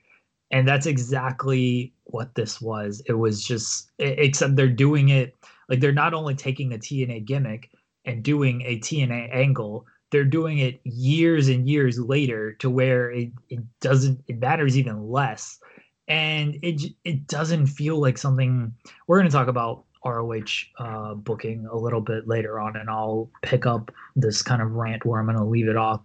And 0.52 0.68
that's 0.68 0.88
exactly 0.88 1.94
what 2.06 2.36
this 2.36 2.61
was. 2.61 3.03
It 3.07 3.14
was 3.14 3.44
just, 3.45 3.91
except 3.99 4.56
they're 4.56 4.69
doing 4.69 5.10
it 5.10 5.36
like 5.69 5.82
they're 5.82 5.94
not 5.94 6.14
only 6.15 6.36
taking 6.36 6.73
a 6.73 6.80
TNA 6.80 7.26
gimmick 7.26 7.72
and 8.06 8.23
doing 8.23 8.64
a 8.64 8.80
TNA 8.80 9.36
angle, 9.36 9.88
they're 10.11 10.26
doing 10.26 10.60
it 10.60 10.82
years 10.86 11.49
and 11.49 11.69
years 11.69 11.99
later 11.99 12.53
to 12.56 12.72
where 12.72 13.11
it, 13.11 13.32
it 13.49 13.61
doesn't, 13.82 14.23
it 14.30 14.40
matters 14.40 14.77
even 14.77 15.10
less. 15.11 15.60
And 16.07 16.57
it, 16.64 16.84
it 17.06 17.27
doesn't 17.27 17.68
feel 17.68 17.99
like 18.02 18.18
something 18.19 18.73
we're 19.07 19.19
going 19.19 19.30
to 19.30 19.36
talk 19.38 19.49
about 19.49 19.84
ROH 20.06 20.65
uh, 20.77 21.15
booking 21.15 21.65
a 21.65 21.76
little 21.76 22.02
bit 22.02 22.27
later 22.27 22.60
on, 22.60 22.76
and 22.76 22.90
I'll 22.90 23.30
pick 23.41 23.65
up 23.65 23.91
this 24.15 24.41
kind 24.41 24.61
of 24.61 24.72
rant 24.72 25.06
where 25.06 25.19
I'm 25.19 25.26
going 25.26 25.38
to 25.38 25.44
leave 25.44 25.68
it 25.68 25.77
off 25.77 26.02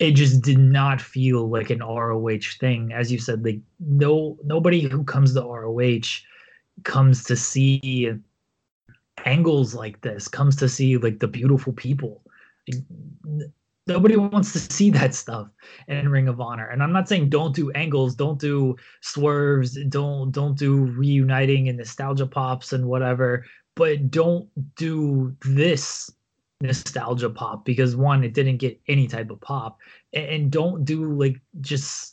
it 0.00 0.12
just 0.12 0.40
did 0.40 0.58
not 0.58 1.00
feel 1.00 1.48
like 1.48 1.68
an 1.68 1.80
ROH 1.80 2.56
thing. 2.58 2.92
As 2.92 3.12
you 3.12 3.18
said, 3.18 3.44
like 3.44 3.60
no 3.78 4.38
nobody 4.42 4.80
who 4.80 5.04
comes 5.04 5.34
to 5.34 5.42
ROH 5.42 6.24
comes 6.84 7.22
to 7.24 7.36
see 7.36 8.10
angles 9.26 9.74
like 9.74 10.00
this, 10.00 10.26
comes 10.26 10.56
to 10.56 10.68
see 10.68 10.96
like 10.96 11.20
the 11.20 11.28
beautiful 11.28 11.74
people. 11.74 12.22
Nobody 13.90 14.16
wants 14.16 14.52
to 14.52 14.60
see 14.60 14.88
that 14.90 15.14
stuff 15.14 15.48
in 15.88 16.08
Ring 16.08 16.28
of 16.28 16.40
Honor. 16.40 16.68
And 16.68 16.80
I'm 16.80 16.92
not 16.92 17.08
saying 17.08 17.28
don't 17.28 17.54
do 17.54 17.72
angles, 17.72 18.14
don't 18.14 18.38
do 18.38 18.76
swerves, 19.00 19.76
don't 19.88 20.30
don't 20.30 20.56
do 20.56 20.84
reuniting 20.84 21.68
and 21.68 21.76
nostalgia 21.76 22.26
pops 22.26 22.72
and 22.72 22.86
whatever, 22.86 23.44
but 23.74 24.10
don't 24.10 24.48
do 24.76 25.34
this 25.44 26.10
nostalgia 26.60 27.30
pop 27.30 27.64
because 27.64 27.96
one 27.96 28.22
it 28.22 28.34
didn't 28.34 28.58
get 28.58 28.80
any 28.86 29.08
type 29.08 29.30
of 29.30 29.40
pop 29.40 29.78
and, 30.12 30.50
don't 30.50 30.84
do 30.84 31.12
like 31.14 31.40
just 31.60 32.12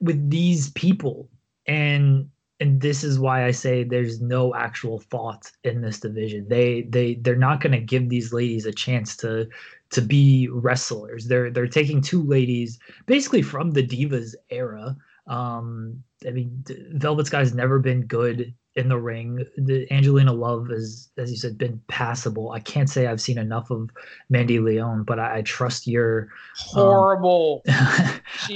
with 0.00 0.28
these 0.28 0.70
people 0.72 1.28
and 1.66 2.28
and 2.58 2.80
this 2.80 3.04
is 3.04 3.18
why 3.18 3.46
I 3.46 3.52
say 3.52 3.84
there's 3.84 4.20
no 4.20 4.54
actual 4.54 4.98
thought 4.98 5.50
in 5.64 5.80
this 5.80 5.98
division. 6.00 6.46
They 6.46 6.82
they 6.82 7.14
they're 7.14 7.36
not 7.36 7.62
going 7.62 7.72
to 7.72 7.80
give 7.80 8.08
these 8.10 8.34
ladies 8.34 8.66
a 8.66 8.72
chance 8.72 9.16
to 9.18 9.48
to 9.90 10.00
be 10.00 10.48
wrestlers. 10.52 11.26
They're 11.26 11.50
they're 11.50 11.66
taking 11.66 12.00
two 12.00 12.22
ladies 12.22 12.78
basically 13.06 13.42
from 13.42 13.72
the 13.72 13.86
Divas 13.86 14.34
era. 14.50 14.96
Um, 15.26 16.02
I 16.26 16.30
mean, 16.30 16.64
Velvet 16.92 17.26
Sky's 17.26 17.54
never 17.54 17.78
been 17.78 18.06
good 18.06 18.54
in 18.76 18.88
the 18.88 18.98
ring. 18.98 19.44
The 19.56 19.92
Angelina 19.92 20.32
Love 20.32 20.70
is, 20.70 21.10
as 21.16 21.30
you 21.30 21.36
said, 21.36 21.58
been 21.58 21.80
passable. 21.88 22.52
I 22.52 22.60
can't 22.60 22.88
say 22.88 23.06
I've 23.06 23.20
seen 23.20 23.38
enough 23.38 23.70
of 23.70 23.90
Mandy 24.28 24.60
Leon, 24.60 25.04
but 25.04 25.18
I, 25.18 25.38
I 25.38 25.42
trust 25.42 25.86
your 25.86 26.28
um, 26.74 26.82
horrible. 26.82 27.62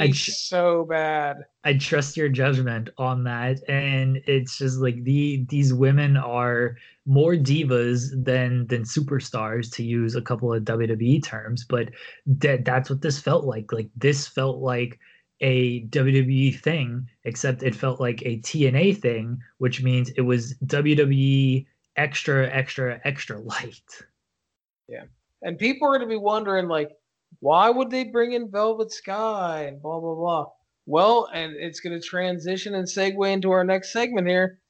Um, 0.00 0.12
She's 0.12 0.38
so 0.38 0.86
bad. 0.88 1.44
I 1.64 1.74
trust 1.74 2.16
your 2.16 2.28
judgment 2.28 2.90
on 2.96 3.24
that, 3.24 3.58
and 3.68 4.22
it's 4.26 4.56
just 4.58 4.78
like 4.78 5.02
the 5.04 5.44
these 5.48 5.74
women 5.74 6.16
are 6.16 6.76
more 7.06 7.34
divas 7.34 8.10
than 8.24 8.66
than 8.66 8.82
superstars, 8.82 9.70
to 9.74 9.82
use 9.82 10.14
a 10.14 10.22
couple 10.22 10.52
of 10.52 10.64
WWE 10.64 11.22
terms. 11.22 11.64
But 11.68 11.90
that 12.26 12.64
that's 12.64 12.90
what 12.90 13.02
this 13.02 13.20
felt 13.20 13.44
like. 13.44 13.72
Like 13.72 13.90
this 13.96 14.26
felt 14.26 14.58
like 14.58 14.98
a 15.40 15.84
WWE 15.86 16.58
thing, 16.60 17.08
except 17.24 17.62
it 17.62 17.74
felt 17.74 18.00
like 18.00 18.22
a 18.22 18.38
TNA 18.38 18.98
thing, 18.98 19.38
which 19.58 19.82
means 19.82 20.10
it 20.10 20.22
was 20.22 20.54
WWE 20.64 21.66
extra, 21.96 22.48
extra, 22.50 23.00
extra 23.04 23.38
light. 23.40 23.82
Yeah. 24.88 25.04
And 25.42 25.58
people 25.58 25.86
are 25.88 25.98
going 25.98 26.08
to 26.08 26.14
be 26.14 26.16
wondering, 26.16 26.68
like, 26.68 26.90
why 27.40 27.68
would 27.68 27.90
they 27.90 28.04
bring 28.04 28.32
in 28.32 28.50
Velvet 28.50 28.92
Sky 28.92 29.66
and 29.68 29.82
blah, 29.82 30.00
blah, 30.00 30.14
blah. 30.14 30.46
Well, 30.86 31.28
and 31.34 31.54
it's 31.56 31.80
going 31.80 31.98
to 31.98 32.06
transition 32.06 32.74
and 32.74 32.86
segue 32.86 33.30
into 33.30 33.50
our 33.50 33.64
next 33.64 33.92
segment 33.92 34.28
here. 34.28 34.60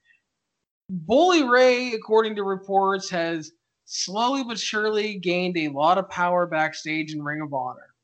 Bully 0.89 1.44
Ray, 1.44 1.93
according 1.93 2.36
to 2.36 2.43
reports, 2.43 3.11
has 3.11 3.52
slowly 3.85 4.44
but 4.44 4.59
surely 4.59 5.19
gained 5.19 5.56
a 5.56 5.69
lot 5.69 5.98
of 5.98 6.11
power 6.11 6.47
backstage 6.47 7.12
in 7.12 7.23
Ring 7.23 7.43
of 7.43 7.52
Honor 7.52 7.94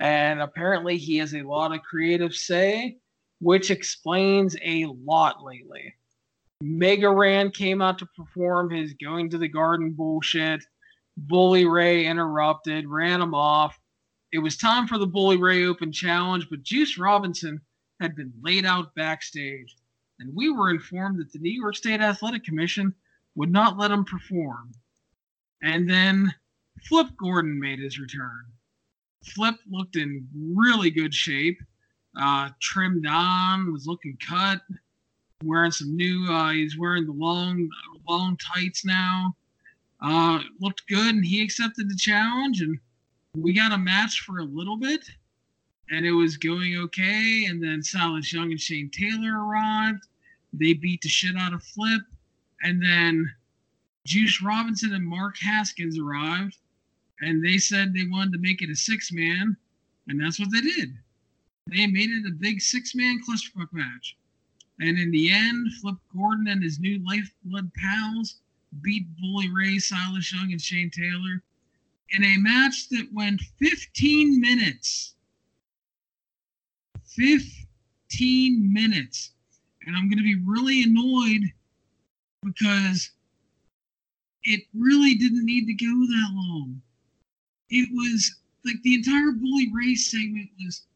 and 0.00 0.40
apparently 0.40 0.96
he 0.96 1.18
has 1.18 1.34
a 1.34 1.42
lot 1.42 1.74
of 1.74 1.82
creative 1.82 2.34
say, 2.34 2.96
which 3.40 3.70
explains 3.70 4.56
a 4.64 4.86
lot 4.86 5.42
lately. 5.42 5.94
Mega 6.60 7.10
Ran 7.10 7.50
came 7.50 7.82
out 7.82 7.98
to 7.98 8.08
perform 8.16 8.70
his 8.70 8.94
going 8.94 9.28
to 9.30 9.38
the 9.38 9.48
garden 9.48 9.92
bullshit. 9.92 10.64
Bully 11.16 11.66
Ray 11.66 12.06
interrupted, 12.06 12.88
ran 12.88 13.20
him 13.20 13.34
off. 13.34 13.78
It 14.32 14.38
was 14.38 14.56
time 14.56 14.86
for 14.86 14.96
the 14.96 15.06
Bully 15.06 15.36
Ray 15.36 15.66
Open 15.66 15.92
Challenge, 15.92 16.46
but 16.48 16.62
Juice 16.62 16.96
Robinson 16.96 17.60
had 18.00 18.16
been 18.16 18.32
laid 18.42 18.64
out 18.64 18.94
backstage, 18.94 19.76
and 20.22 20.34
we 20.34 20.50
were 20.50 20.70
informed 20.70 21.18
that 21.18 21.32
the 21.32 21.38
New 21.40 21.50
York 21.50 21.76
State 21.76 22.00
Athletic 22.00 22.44
Commission 22.44 22.94
would 23.34 23.50
not 23.50 23.78
let 23.78 23.90
him 23.90 24.04
perform. 24.04 24.72
And 25.62 25.88
then 25.88 26.32
Flip 26.84 27.08
Gordon 27.16 27.58
made 27.58 27.80
his 27.80 27.98
return. 27.98 28.46
Flip 29.24 29.56
looked 29.70 29.96
in 29.96 30.26
really 30.54 30.90
good 30.90 31.14
shape. 31.14 31.58
Uh, 32.20 32.50
trimmed 32.60 33.06
on, 33.06 33.72
was 33.72 33.86
looking 33.86 34.18
cut, 34.26 34.60
wearing 35.42 35.70
some 35.70 35.96
new. 35.96 36.30
Uh, 36.30 36.50
he's 36.50 36.78
wearing 36.78 37.06
the 37.06 37.12
long, 37.12 37.68
long 38.08 38.36
tights 38.36 38.84
now. 38.84 39.34
Uh, 40.02 40.40
looked 40.60 40.86
good, 40.88 41.14
and 41.14 41.24
he 41.24 41.42
accepted 41.42 41.88
the 41.88 41.96
challenge, 41.96 42.60
and 42.60 42.78
we 43.34 43.54
got 43.54 43.72
a 43.72 43.78
match 43.78 44.20
for 44.20 44.40
a 44.40 44.44
little 44.44 44.76
bit, 44.76 45.08
and 45.90 46.04
it 46.04 46.12
was 46.12 46.36
going 46.36 46.76
okay. 46.76 47.46
And 47.46 47.62
then 47.62 47.82
Silas 47.82 48.30
Young 48.30 48.50
and 48.50 48.60
Shane 48.60 48.90
Taylor 48.90 49.46
arrived. 49.46 50.02
They 50.52 50.74
beat 50.74 51.02
the 51.02 51.08
shit 51.08 51.36
out 51.36 51.52
of 51.52 51.62
Flip, 51.62 52.02
and 52.62 52.82
then 52.82 53.32
Juice 54.06 54.42
Robinson 54.42 54.92
and 54.94 55.06
Mark 55.06 55.36
Haskins 55.38 55.98
arrived 55.98 56.56
and 57.22 57.42
they 57.42 57.56
said 57.56 57.94
they 57.94 58.04
wanted 58.04 58.32
to 58.32 58.38
make 58.38 58.62
it 58.62 58.70
a 58.70 58.76
six 58.76 59.12
man, 59.12 59.56
and 60.08 60.20
that's 60.20 60.40
what 60.40 60.50
they 60.50 60.60
did. 60.60 60.92
They 61.68 61.86
made 61.86 62.10
it 62.10 62.28
a 62.28 62.32
big 62.32 62.60
six 62.60 62.94
man 62.94 63.20
clusterfuck 63.26 63.72
match. 63.72 64.16
And 64.80 64.98
in 64.98 65.12
the 65.12 65.30
end, 65.30 65.72
Flip 65.80 65.94
Gordon 66.14 66.48
and 66.48 66.62
his 66.62 66.80
new 66.80 66.98
lifeblood 67.06 67.70
pals 67.74 68.40
beat 68.82 69.06
Bully 69.20 69.48
Ray, 69.50 69.78
Silas 69.78 70.32
Young, 70.32 70.50
and 70.50 70.60
Shane 70.60 70.90
Taylor 70.90 71.42
in 72.10 72.24
a 72.24 72.36
match 72.38 72.88
that 72.88 73.08
went 73.12 73.40
15 73.60 74.40
minutes. 74.40 75.14
15 77.06 78.72
minutes. 78.72 79.30
And 79.86 79.96
I'm 79.96 80.08
going 80.08 80.18
to 80.18 80.24
be 80.24 80.42
really 80.44 80.82
annoyed 80.82 81.42
because 82.44 83.10
it 84.44 84.62
really 84.74 85.14
didn't 85.14 85.44
need 85.44 85.66
to 85.66 85.74
go 85.74 85.92
that 85.92 86.30
long 86.34 86.82
it 87.72 87.88
was 87.90 88.36
like 88.66 88.80
the 88.82 88.94
entire 88.94 89.32
bully 89.32 89.70
Ray's 89.72 90.10
segment 90.10 90.50
was 90.62 90.86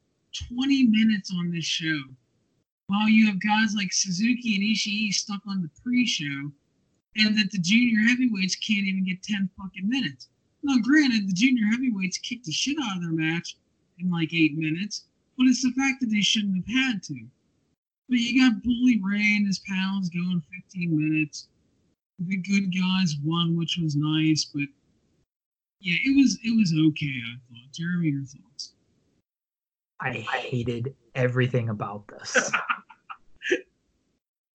20 0.48 0.86
minutes 0.88 1.32
on 1.34 1.50
this 1.50 1.64
show. 1.64 2.00
While 2.88 3.08
you 3.08 3.26
have 3.26 3.40
guys 3.40 3.74
like 3.74 3.92
Suzuki 3.92 4.54
and 4.54 4.64
Ishii 4.64 5.12
stuck 5.12 5.40
on 5.48 5.62
the 5.62 5.70
pre-show, 5.82 6.52
and 7.16 7.36
that 7.38 7.50
the 7.50 7.58
junior 7.58 8.06
heavyweights 8.06 8.56
can't 8.56 8.86
even 8.86 9.04
get 9.04 9.22
10 9.22 9.48
fucking 9.56 9.88
minutes. 9.88 10.28
Now, 10.62 10.76
granted, 10.82 11.26
the 11.26 11.32
junior 11.32 11.66
heavyweights 11.70 12.18
kicked 12.18 12.44
the 12.44 12.52
shit 12.52 12.76
out 12.82 12.98
of 12.98 13.02
their 13.02 13.12
match 13.12 13.56
in 13.98 14.10
like 14.10 14.34
eight 14.34 14.56
minutes, 14.56 15.06
but 15.38 15.46
it's 15.46 15.62
the 15.62 15.72
fact 15.72 16.00
that 16.00 16.10
they 16.10 16.20
shouldn't 16.20 16.56
have 16.56 16.76
had 16.76 17.02
to. 17.04 17.26
But 18.08 18.18
you 18.18 18.40
got 18.40 18.62
Bully 18.62 19.00
Ray 19.02 19.36
and 19.36 19.46
his 19.46 19.60
pals 19.60 20.10
going 20.10 20.42
15 20.70 20.96
minutes. 20.96 21.48
The 22.18 22.36
good 22.36 22.74
guys 22.74 23.16
won, 23.24 23.56
which 23.56 23.78
was 23.82 23.96
nice, 23.96 24.44
but 24.44 24.68
yeah, 25.80 25.96
it 26.04 26.16
was 26.16 26.38
it 26.42 26.56
was 26.56 26.72
okay. 26.88 27.06
I 27.06 27.36
thought. 27.48 27.72
Jeremy, 27.72 28.08
your 28.08 28.22
thoughts? 28.22 28.72
I 30.00 30.12
hated 30.12 30.94
everything 31.14 31.68
about 31.68 32.08
this. 32.08 32.50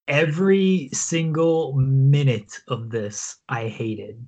Every 0.07 0.89
single 0.91 1.73
minute 1.73 2.59
of 2.67 2.89
this, 2.89 3.37
I 3.47 3.67
hated. 3.67 4.25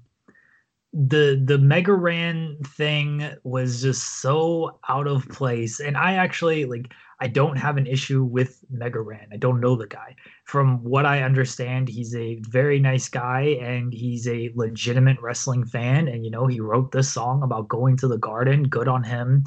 The 0.94 1.42
the 1.44 1.58
Mega 1.58 1.94
Ran 1.94 2.58
thing 2.64 3.28
was 3.44 3.82
just 3.82 4.22
so 4.22 4.80
out 4.88 5.08
of 5.08 5.28
place, 5.30 5.80
and 5.80 5.98
I 5.98 6.14
actually 6.14 6.66
like 6.66 6.94
I 7.24 7.28
don't 7.28 7.56
have 7.56 7.78
an 7.78 7.88
issue 7.88 8.26
with 8.26 8.66
Mega 8.70 9.00
Ran. 9.00 9.30
I 9.32 9.38
don't 9.38 9.62
know 9.62 9.78
the 9.78 9.88
guy. 9.88 10.14
From 10.44 10.84
what 10.84 11.06
I 11.06 11.22
understand, 11.24 11.88
he's 11.88 12.14
a 12.14 12.36
very 12.50 12.80
nice 12.80 13.08
guy 13.08 13.58
and 13.62 13.94
he's 13.94 14.28
a 14.28 14.52
legitimate 14.56 15.22
wrestling 15.22 15.64
fan. 15.64 16.10
And 16.10 16.26
you 16.26 16.32
know, 16.32 16.48
he 16.48 16.60
wrote 16.60 16.92
this 16.92 17.10
song 17.10 17.42
about 17.42 17.70
going 17.70 17.96
to 17.98 18.10
the 18.10 18.18
garden. 18.18 18.64
Good 18.64 18.90
on 18.90 19.06
him. 19.06 19.46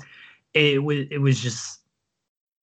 It 0.55 0.83
was 0.83 1.05
it 1.11 1.19
was 1.19 1.39
just 1.39 1.81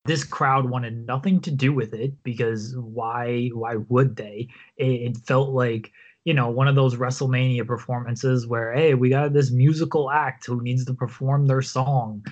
this 0.05 0.23
crowd 0.23 0.67
wanted 0.67 1.05
nothing 1.05 1.39
to 1.41 1.51
do 1.51 1.73
with 1.73 1.93
it 1.93 2.11
because 2.23 2.75
why 2.75 3.49
why 3.53 3.75
would 3.89 4.15
they? 4.15 4.49
It, 4.77 4.85
it 4.85 5.17
felt 5.27 5.49
like 5.49 5.91
you 6.25 6.33
know 6.33 6.49
one 6.49 6.67
of 6.67 6.73
those 6.73 6.95
WrestleMania 6.95 7.67
performances 7.67 8.47
where 8.47 8.73
hey 8.73 8.95
we 8.95 9.09
got 9.09 9.31
this 9.31 9.51
musical 9.51 10.09
act 10.09 10.47
who 10.47 10.63
needs 10.63 10.85
to 10.85 10.93
perform 10.95 11.45
their 11.45 11.61
song 11.61 12.23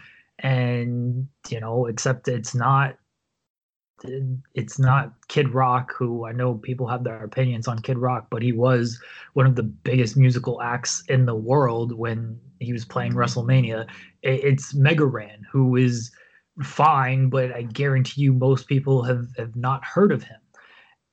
and 0.42 1.28
you 1.50 1.60
know 1.60 1.86
except 1.86 2.28
it's 2.28 2.54
not 2.54 2.98
it's 4.56 4.80
not 4.80 5.14
Kid 5.28 5.54
Rock, 5.54 5.94
who 5.96 6.26
I 6.26 6.32
know 6.32 6.56
people 6.56 6.88
have 6.88 7.04
their 7.04 7.24
opinions 7.24 7.68
on 7.68 7.80
Kid 7.80 7.98
Rock, 7.98 8.28
but 8.30 8.42
he 8.42 8.52
was 8.52 9.00
one 9.34 9.46
of 9.46 9.56
the 9.56 9.64
biggest 9.64 10.18
musical 10.18 10.62
acts 10.62 11.04
in 11.08 11.26
the 11.26 11.36
world 11.36 11.94
when 11.94 12.40
he 12.60 12.74
was 12.74 12.86
playing 12.86 13.14
mm-hmm. 13.14 13.20
WrestleMania. 13.20 13.88
It's 14.24 14.74
Mega 14.74 15.06
Ran, 15.06 15.46
who 15.52 15.76
is 15.76 16.12
fine, 16.64 17.30
but 17.30 17.52
I 17.52 17.64
guarantee 17.64 18.22
you 18.22 18.34
most 18.34 18.68
people 18.68 19.04
have, 19.04 19.28
have 19.38 19.56
not 19.56 19.84
heard 19.84 20.12
of 20.12 20.24
him. 20.24 20.40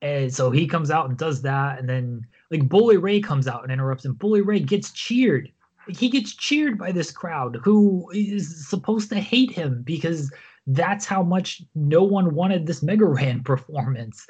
And 0.01 0.33
so 0.33 0.51
he 0.51 0.67
comes 0.67 0.91
out 0.91 1.09
and 1.09 1.19
does 1.19 1.43
that, 1.43 1.79
and 1.79 1.89
then 1.89 2.25
like 2.51 2.69
Bully 2.69 2.97
Ray 2.97 3.21
comes 3.21 3.49
out 3.49 3.65
and 3.65 3.73
interrupts, 3.73 4.05
and 4.05 4.19
Bully 4.19 4.43
Ray 4.43 4.61
gets 4.61 4.93
cheered. 4.93 5.51
He 5.89 6.09
gets 6.09 6.35
cheered 6.35 6.79
by 6.79 6.93
this 6.93 7.11
crowd 7.11 7.59
who 7.63 8.11
is 8.13 8.69
supposed 8.69 9.09
to 9.11 9.21
hate 9.21 9.51
him 9.51 9.83
because 9.83 10.31
that's 10.67 11.07
how 11.07 11.23
much 11.23 11.63
no 11.75 12.03
one 12.03 12.35
wanted 12.35 12.67
this 12.67 12.83
Mega 12.83 13.07
Ran 13.07 13.43
performance. 13.45 14.27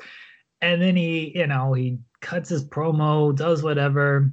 And 0.60 0.80
then 0.82 0.96
he, 0.96 1.32
you 1.36 1.46
know, 1.46 1.72
he 1.72 1.98
cuts 2.20 2.48
his 2.48 2.64
promo, 2.64 3.34
does 3.34 3.62
whatever. 3.62 4.32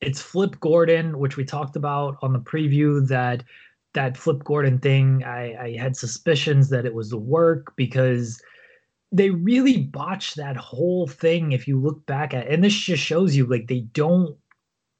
It's 0.00 0.20
Flip 0.20 0.58
Gordon, 0.60 1.18
which 1.18 1.36
we 1.36 1.44
talked 1.44 1.76
about 1.76 2.16
on 2.22 2.32
the 2.32 2.38
preview 2.38 3.06
that 3.08 3.42
that 3.94 4.16
Flip 4.16 4.44
Gordon 4.44 4.78
thing, 4.78 5.24
I, 5.24 5.56
I 5.56 5.76
had 5.78 5.96
suspicions 5.96 6.68
that 6.68 6.84
it 6.84 6.94
was 6.94 7.08
the 7.08 7.18
work 7.18 7.72
because 7.76 8.42
they 9.10 9.30
really 9.30 9.78
botched 9.78 10.36
that 10.36 10.56
whole 10.56 11.06
thing 11.06 11.52
if 11.52 11.66
you 11.66 11.80
look 11.80 12.04
back 12.04 12.34
at 12.34 12.48
and 12.48 12.62
this 12.62 12.74
just 12.74 13.02
shows 13.02 13.34
you 13.34 13.46
like 13.46 13.68
they 13.68 13.80
don't 13.80 14.36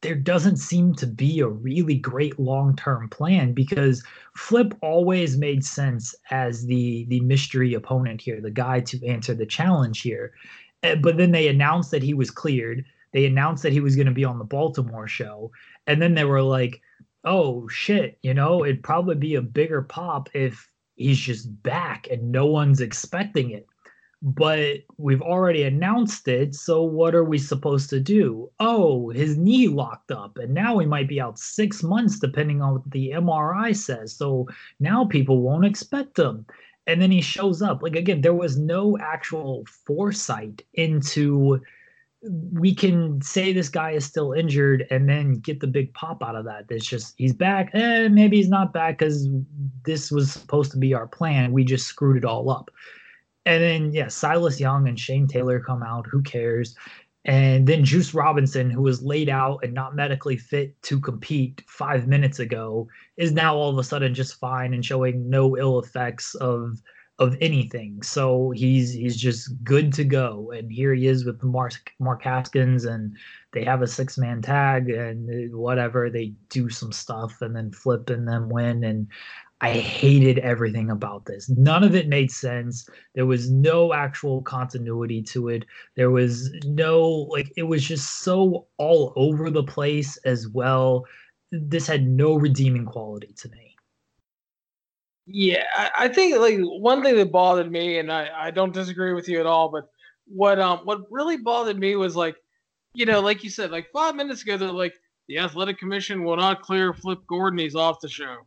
there 0.03 0.15
doesn't 0.15 0.59
seem 0.59 0.95
to 0.95 1.07
be 1.07 1.41
a 1.41 1.49
really 1.49 1.97
great 1.97 2.39
long-term 2.39 3.09
plan 3.09 3.53
because 3.53 4.05
Flip 4.35 4.75
always 4.83 5.37
made 5.37 5.65
sense 5.65 6.15
as 6.31 6.67
the 6.67 7.07
the 7.09 7.21
mystery 7.21 7.75
opponent 7.75 8.21
here, 8.21 8.41
the 8.41 8.51
guy 8.51 8.81
to 8.81 9.07
answer 9.07 9.35
the 9.35 9.47
challenge 9.47 10.03
here. 10.03 10.33
Eh, 10.83 10.97
but 10.97 11.17
then 11.17 11.33
they 11.33 11.49
announced 11.49 11.91
that 11.91 12.03
he 12.03 12.15
was 12.15 12.31
cleared. 12.31 12.85
They 13.13 13.25
announced 13.25 13.63
that 13.63 13.73
he 13.73 13.81
was 13.81 13.97
going 13.97 14.07
to 14.07 14.13
be 14.13 14.25
on 14.25 14.39
the 14.39 14.45
Baltimore 14.45 15.09
show, 15.09 15.51
and 15.87 16.01
then 16.03 16.15
they 16.15 16.25
were 16.25 16.43
like, 16.43 16.83
"Oh 17.25 17.67
shit, 17.69 18.19
you 18.23 18.35
know, 18.35 18.65
it'd 18.65 18.83
probably 18.83 19.17
be 19.17 19.35
a 19.37 19.43
bigger 19.43 19.83
pop 19.83 20.29
if 20.35 20.69
he's 20.97 21.19
just 21.19 21.63
back 21.63 22.09
and 22.11 22.31
no 22.31 22.47
one's 22.47 22.81
expecting 22.81 23.51
it." 23.51 23.67
But 24.27 24.79
we've 24.99 25.23
already 25.23 25.63
announced 25.63 26.27
it. 26.27 26.53
So 26.57 26.83
what 26.83 27.15
are 27.15 27.23
we 27.23 27.39
supposed 27.39 27.89
to 27.91 28.01
do? 28.01 28.51
Oh, 28.59 29.11
his 29.11 29.39
knee 29.39 29.69
locked 29.69 30.11
up, 30.11 30.37
and 30.37 30.53
now 30.53 30.79
he 30.79 30.87
might 30.87 31.07
be 31.07 31.21
out 31.21 31.39
six 31.39 31.85
months, 31.85 32.19
depending 32.19 32.61
on 32.61 32.73
what 32.75 32.91
the 32.91 33.13
MRI 33.15 33.75
says. 33.75 34.17
So 34.17 34.49
now 34.81 35.05
people 35.05 35.43
won't 35.43 35.65
expect 35.65 36.19
him. 36.19 36.45
And 36.89 37.01
then 37.01 37.13
he 37.13 37.21
shows 37.21 37.63
up. 37.63 37.83
Like 37.83 37.95
again, 37.95 38.21
there 38.21 38.35
was 38.35 38.59
no 38.59 38.99
actual 38.99 39.65
foresight 39.87 40.63
into 40.75 41.61
we 42.53 42.75
can 42.75 43.23
say 43.23 43.53
this 43.53 43.69
guy 43.69 43.93
is 43.93 44.05
still 44.05 44.33
injured 44.33 44.89
and 44.91 45.09
then 45.09 45.35
get 45.35 45.61
the 45.61 45.69
big 45.69 45.95
pop 45.95 46.25
out 46.25 46.35
of 46.35 46.45
that. 46.47 46.65
It's 46.69 46.85
just 46.85 47.15
he's 47.17 47.33
back. 47.33 47.71
Eh, 47.75 48.09
maybe 48.09 48.39
he's 48.39 48.49
not 48.49 48.73
back 48.73 48.99
because 48.99 49.29
this 49.85 50.11
was 50.11 50.33
supposed 50.33 50.73
to 50.73 50.79
be 50.79 50.95
our 50.95 51.07
plan. 51.07 51.53
We 51.53 51.63
just 51.63 51.87
screwed 51.87 52.17
it 52.17 52.25
all 52.25 52.51
up. 52.51 52.73
And 53.47 53.63
then 53.63 53.93
yeah, 53.93 54.09
Silas 54.09 54.61
Young 54.61 54.89
and 54.89 54.99
Shane 54.99 55.27
Taylor 55.27 55.61
come 55.61 55.83
out. 55.83 56.07
Who 56.11 56.21
cares? 56.23 56.75
And 57.25 57.67
then 57.67 57.85
Juice 57.85 58.15
Robinson, 58.15 58.71
who 58.71 58.83
was 58.83 59.03
laid 59.03 59.29
out 59.29 59.59
and 59.65 59.75
not 59.75 59.97
medically 59.97 60.37
fit 60.37 60.81
to 60.83 61.01
compete 61.01 61.63
five 61.67 62.07
minutes 62.07 62.39
ago, 62.39 62.89
is 63.17 63.33
now 63.33 63.57
all 63.57 63.71
of 63.71 63.79
a 63.79 63.85
sudden 63.85 64.15
just 64.15 64.39
fine 64.39 64.75
and 64.75 64.85
showing 64.85 65.29
no 65.29 65.57
ill 65.57 65.79
effects 65.81 66.35
of 66.37 66.81
of 67.19 67.37
anything. 67.41 68.03
So 68.03 68.51
he's 68.51 68.93
he's 68.93 69.17
just 69.17 69.51
good 69.65 69.93
to 69.95 70.05
go. 70.05 70.53
And 70.55 70.71
here 70.71 70.95
he 70.95 71.07
is 71.07 71.25
with 71.25 71.43
Mark 71.43 71.93
Mark 71.99 72.23
Haskins, 72.23 72.85
and 72.85 73.17
they 73.53 73.65
have 73.65 73.83
a 73.83 73.87
six 73.89 74.19
man 74.19 74.43
tag 74.43 74.91
and 74.91 75.29
uh, 75.29 75.57
whatever. 75.57 76.11
They 76.11 76.35
do 76.49 76.69
some 76.69 76.93
stuff 76.93 77.41
and 77.41 77.57
then 77.57 77.73
flip 77.73 78.11
and 78.11 78.29
then 78.29 78.49
win. 78.49 78.85
And 78.85 79.09
I 79.63 79.71
hated 79.71 80.39
everything 80.41 80.91
about 80.91 81.25
this. 81.25 81.49
None 81.49 81.83
of 81.83 81.95
it 81.95 82.09
made 82.09 82.31
sense. 82.31 82.89
There 83.15 83.25
was 83.25 83.51
no 83.51 83.95
actual 83.95 84.43
continuity 84.43 85.23
to 85.23 85.49
it. 85.49 85.65
There 85.95 86.11
was 86.11 86.53
no, 86.67 87.27
like, 87.31 87.51
it 87.57 87.63
was 87.63 87.83
just 87.83 88.21
so 88.21 88.67
all 88.77 89.15
over 89.17 89.49
the 89.49 89.65
place 89.65 90.19
as 90.19 90.47
well. 90.49 91.07
This 91.51 91.87
had 91.87 92.07
no 92.07 92.35
redeeming 92.35 92.85
quality 92.85 93.33
to 93.39 93.49
me. 93.49 93.77
Yeah, 95.25 95.65
I, 95.75 95.91
I 96.01 96.09
think 96.09 96.37
like 96.37 96.59
one 96.61 97.03
thing 97.03 97.17
that 97.17 97.33
bothered 97.33 97.73
me, 97.73 97.99
and 97.99 98.13
I, 98.13 98.29
I 98.37 98.51
don't 98.51 98.75
disagree 98.75 99.15
with 99.15 99.27
you 99.27 99.41
at 99.41 99.47
all, 99.47 99.71
but 99.71 99.89
what 100.29 100.61
um 100.61 100.81
what 100.85 101.11
really 101.11 101.37
bothered 101.37 101.79
me 101.79 101.97
was 101.97 102.15
like, 102.15 102.37
you 102.95 103.07
know, 103.07 103.21
like 103.21 103.43
you 103.43 103.51
said, 103.51 103.73
like 103.73 103.89
five 103.93 104.15
minutes 104.15 104.43
ago, 104.43 104.57
they're 104.57 104.71
like, 104.71 104.95
the 105.29 105.39
athletic 105.39 105.79
commission 105.79 106.23
will 106.23 106.37
not 106.37 106.63
clear 106.63 106.93
Flip 106.93 107.19
Gordon, 107.27 107.59
he's 107.59 107.75
off 107.75 108.01
the 108.01 108.09
show 108.09 108.47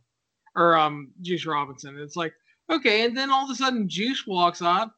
or 0.56 0.76
um 0.76 1.10
Juice 1.22 1.46
Robinson. 1.46 1.98
It's 1.98 2.16
like 2.16 2.34
okay, 2.70 3.04
and 3.04 3.16
then 3.16 3.30
all 3.30 3.44
of 3.44 3.50
a 3.50 3.54
sudden 3.54 3.88
Juice 3.88 4.26
walks 4.26 4.62
out, 4.62 4.90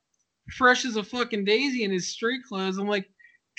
fresh 0.51 0.85
as 0.85 0.97
a 0.97 1.03
fucking 1.03 1.45
daisy 1.45 1.85
in 1.85 1.91
his 1.91 2.09
street 2.09 2.43
clothes. 2.49 2.79
I'm 2.79 2.89
like, 2.89 3.09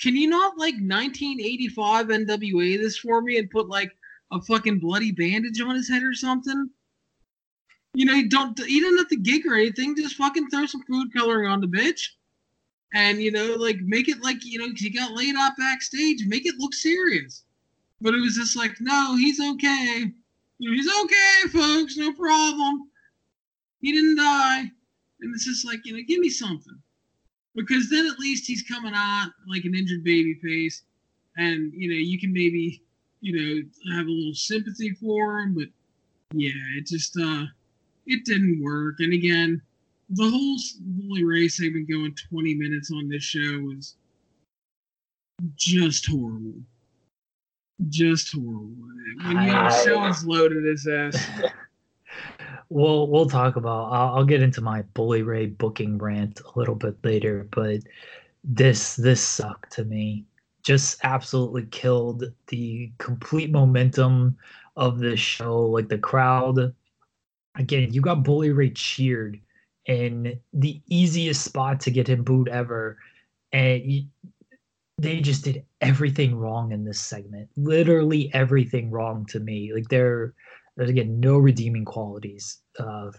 can 0.00 0.16
you 0.16 0.28
not 0.28 0.58
like 0.58 0.74
1985 0.74 2.06
NWA 2.08 2.78
this 2.78 2.98
for 2.98 3.20
me 3.20 3.38
and 3.38 3.50
put 3.50 3.68
like 3.68 3.92
a 4.32 4.40
fucking 4.42 4.80
bloody 4.80 5.12
bandage 5.12 5.60
on 5.60 5.74
his 5.74 5.88
head 5.88 6.02
or 6.02 6.14
something? 6.14 6.68
You 7.94 8.06
know, 8.06 8.14
you 8.14 8.28
don't 8.28 8.58
you 8.58 8.80
don't 8.80 8.98
have 8.98 9.08
to 9.08 9.16
gig 9.16 9.46
or 9.46 9.54
anything. 9.54 9.94
Just 9.96 10.16
fucking 10.16 10.48
throw 10.50 10.66
some 10.66 10.82
food 10.82 11.12
coloring 11.14 11.48
on 11.48 11.60
the 11.60 11.68
bitch. 11.68 12.08
And 12.92 13.22
you 13.22 13.30
know, 13.30 13.54
like 13.54 13.78
make 13.80 14.08
it 14.08 14.22
like 14.22 14.44
you 14.44 14.58
know, 14.58 14.68
he 14.74 14.90
got 14.90 15.12
laid 15.12 15.36
out 15.36 15.52
backstage. 15.56 16.26
Make 16.26 16.46
it 16.46 16.58
look 16.58 16.74
serious. 16.74 17.44
But 18.00 18.14
it 18.14 18.20
was 18.20 18.34
just 18.34 18.56
like, 18.56 18.76
no, 18.80 19.16
he's 19.16 19.40
okay. 19.40 20.12
He's 20.58 20.88
okay, 20.88 21.48
folks, 21.52 21.96
no 21.96 22.12
problem. 22.12 22.88
He 23.80 23.92
didn't 23.92 24.16
die. 24.16 24.60
And 25.20 25.34
it's 25.34 25.44
just 25.44 25.66
like, 25.66 25.80
you 25.84 25.94
know, 25.94 26.02
give 26.06 26.20
me 26.20 26.30
something. 26.30 26.78
Because 27.54 27.88
then 27.90 28.06
at 28.06 28.18
least 28.18 28.46
he's 28.46 28.62
coming 28.62 28.92
out 28.94 29.30
like 29.48 29.64
an 29.64 29.74
injured 29.74 30.04
baby 30.04 30.34
face. 30.42 30.82
And, 31.36 31.72
you 31.74 31.88
know, 31.88 31.96
you 31.96 32.18
can 32.18 32.32
maybe, 32.32 32.82
you 33.20 33.36
know, 33.36 33.96
have 33.96 34.06
a 34.06 34.10
little 34.10 34.34
sympathy 34.34 34.90
for 34.92 35.40
him. 35.40 35.54
But 35.54 35.68
yeah, 36.32 36.52
it 36.76 36.86
just, 36.86 37.16
uh, 37.20 37.44
it 38.06 38.24
didn't 38.24 38.62
work. 38.62 38.96
And 39.00 39.12
again, 39.12 39.60
the 40.10 40.28
whole 40.28 40.56
Bully 40.80 41.24
Ray 41.24 41.48
segment 41.48 41.88
going 41.88 42.14
20 42.30 42.54
minutes 42.54 42.90
on 42.92 43.08
this 43.08 43.22
show 43.22 43.60
was 43.60 43.96
just 45.56 46.06
horrible 46.06 46.62
just 47.88 48.32
horrible. 48.32 48.74
When 49.24 49.42
you 49.42 49.50
have 49.50 49.72
sounds 49.72 50.24
loaded 50.24 50.66
as 50.66 50.84
this. 50.84 51.26
we'll 52.68 53.08
we'll 53.08 53.28
talk 53.28 53.56
about. 53.56 53.92
I'll, 53.92 54.16
I'll, 54.16 54.24
get 54.24 54.42
into 54.42 54.60
my 54.60 54.82
Bully 54.94 55.22
Ray 55.22 55.46
booking 55.46 55.98
rant 55.98 56.40
a 56.40 56.58
little 56.58 56.74
bit 56.74 56.96
later, 57.04 57.48
but 57.50 57.80
this 58.42 58.96
this 58.96 59.20
sucked 59.20 59.72
to 59.72 59.84
me. 59.84 60.24
Just 60.62 60.98
absolutely 61.02 61.66
killed 61.66 62.24
the 62.46 62.90
complete 62.98 63.50
momentum 63.50 64.36
of 64.76 64.98
this 64.98 65.20
show. 65.20 65.62
Like 65.62 65.88
the 65.88 65.98
crowd, 65.98 66.74
again, 67.56 67.92
you 67.92 68.00
got 68.00 68.24
Bully 68.24 68.50
Ray 68.50 68.70
cheered 68.70 69.38
in 69.86 70.40
the 70.54 70.80
easiest 70.88 71.44
spot 71.44 71.80
to 71.80 71.90
get 71.90 72.08
him 72.08 72.24
booed 72.24 72.48
ever, 72.48 72.98
and 73.52 73.82
you, 73.82 74.04
they 74.98 75.20
just 75.20 75.44
did 75.44 75.64
everything 75.80 76.36
wrong 76.36 76.72
in 76.72 76.84
this 76.84 77.00
segment. 77.00 77.48
Literally 77.56 78.32
everything 78.32 78.90
wrong 78.90 79.26
to 79.26 79.40
me. 79.40 79.72
Like 79.74 79.88
there, 79.88 80.34
there's 80.76 80.90
again 80.90 81.20
no 81.20 81.36
redeeming 81.36 81.84
qualities 81.84 82.60
of 82.78 83.16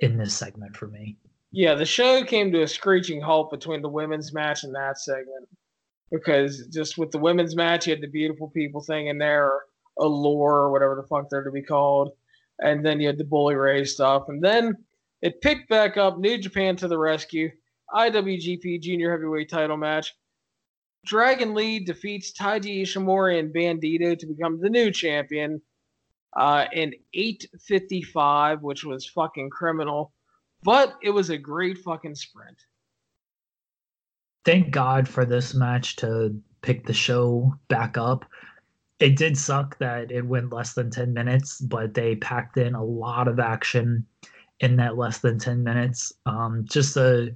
in 0.00 0.16
this 0.16 0.34
segment 0.34 0.76
for 0.76 0.88
me. 0.88 1.16
Yeah, 1.50 1.74
the 1.74 1.86
show 1.86 2.24
came 2.24 2.52
to 2.52 2.62
a 2.62 2.68
screeching 2.68 3.20
halt 3.20 3.50
between 3.50 3.80
the 3.80 3.88
women's 3.88 4.34
match 4.34 4.64
and 4.64 4.74
that 4.74 4.98
segment 4.98 5.48
because 6.10 6.66
just 6.68 6.98
with 6.98 7.10
the 7.10 7.18
women's 7.18 7.56
match, 7.56 7.86
you 7.86 7.92
had 7.92 8.02
the 8.02 8.08
beautiful 8.08 8.48
people 8.48 8.82
thing 8.82 9.08
in 9.08 9.18
there, 9.18 9.50
allure 9.98 10.54
or 10.54 10.72
whatever 10.72 10.94
the 10.94 11.06
fuck 11.06 11.28
they're 11.30 11.44
to 11.44 11.50
be 11.50 11.62
called, 11.62 12.12
and 12.60 12.84
then 12.84 13.00
you 13.00 13.06
had 13.06 13.18
the 13.18 13.24
Bully 13.24 13.54
Ray 13.54 13.84
stuff, 13.84 14.24
and 14.28 14.42
then 14.42 14.76
it 15.22 15.40
picked 15.40 15.68
back 15.68 15.96
up. 15.96 16.18
New 16.18 16.38
Japan 16.38 16.76
to 16.76 16.88
the 16.88 16.98
rescue. 16.98 17.50
IWGP 17.94 18.80
Junior 18.82 19.10
Heavyweight 19.10 19.48
Title 19.48 19.76
match. 19.76 20.14
Dragon 21.08 21.54
Lee 21.54 21.80
defeats 21.80 22.32
Taiji 22.32 22.82
Ishimori 22.82 23.38
and 23.38 23.52
Bandito 23.52 24.16
to 24.18 24.26
become 24.26 24.60
the 24.60 24.68
new 24.68 24.90
champion 24.90 25.60
uh, 26.36 26.66
in 26.72 26.92
8:55, 27.16 28.60
which 28.60 28.84
was 28.84 29.06
fucking 29.06 29.48
criminal, 29.48 30.12
but 30.62 30.96
it 31.02 31.10
was 31.10 31.30
a 31.30 31.38
great 31.38 31.78
fucking 31.78 32.14
sprint. 32.14 32.58
Thank 34.44 34.70
God 34.70 35.08
for 35.08 35.24
this 35.24 35.54
match 35.54 35.96
to 35.96 36.38
pick 36.60 36.86
the 36.86 36.92
show 36.92 37.54
back 37.68 37.96
up. 37.96 38.26
It 39.00 39.16
did 39.16 39.38
suck 39.38 39.78
that 39.78 40.10
it 40.10 40.26
went 40.26 40.52
less 40.52 40.74
than 40.74 40.90
10 40.90 41.14
minutes, 41.14 41.58
but 41.60 41.94
they 41.94 42.16
packed 42.16 42.58
in 42.58 42.74
a 42.74 42.84
lot 42.84 43.28
of 43.28 43.40
action 43.40 44.04
in 44.60 44.76
that 44.76 44.98
less 44.98 45.18
than 45.18 45.38
10 45.38 45.64
minutes. 45.64 46.12
Um, 46.26 46.66
just 46.68 46.96
a 46.98 47.34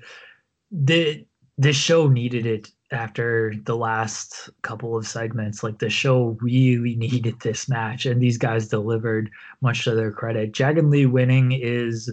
the 0.71 1.25
this 1.57 1.77
show 1.77 2.09
needed 2.09 2.45
it 2.45 2.71
after 2.93 3.55
the 3.65 3.77
last 3.77 4.51
couple 4.63 4.97
of 4.97 5.07
segments. 5.07 5.63
Like 5.63 5.79
the 5.79 5.91
show 5.91 6.37
really 6.41 6.97
needed 6.97 7.41
this 7.41 7.69
match, 7.69 8.07
and 8.07 8.21
these 8.21 8.39
guys 8.39 8.69
delivered 8.69 9.31
much 9.61 9.85
to 9.85 9.95
their 9.95 10.13
credit. 10.13 10.53
Dragon 10.53 10.91
Lee 10.91 11.07
winning 11.07 11.53
is 11.53 12.13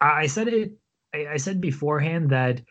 I 0.00 0.26
said 0.26 0.48
it 0.48 0.72
I 1.14 1.36
said 1.36 1.60
beforehand 1.60 2.30
that 2.30 2.62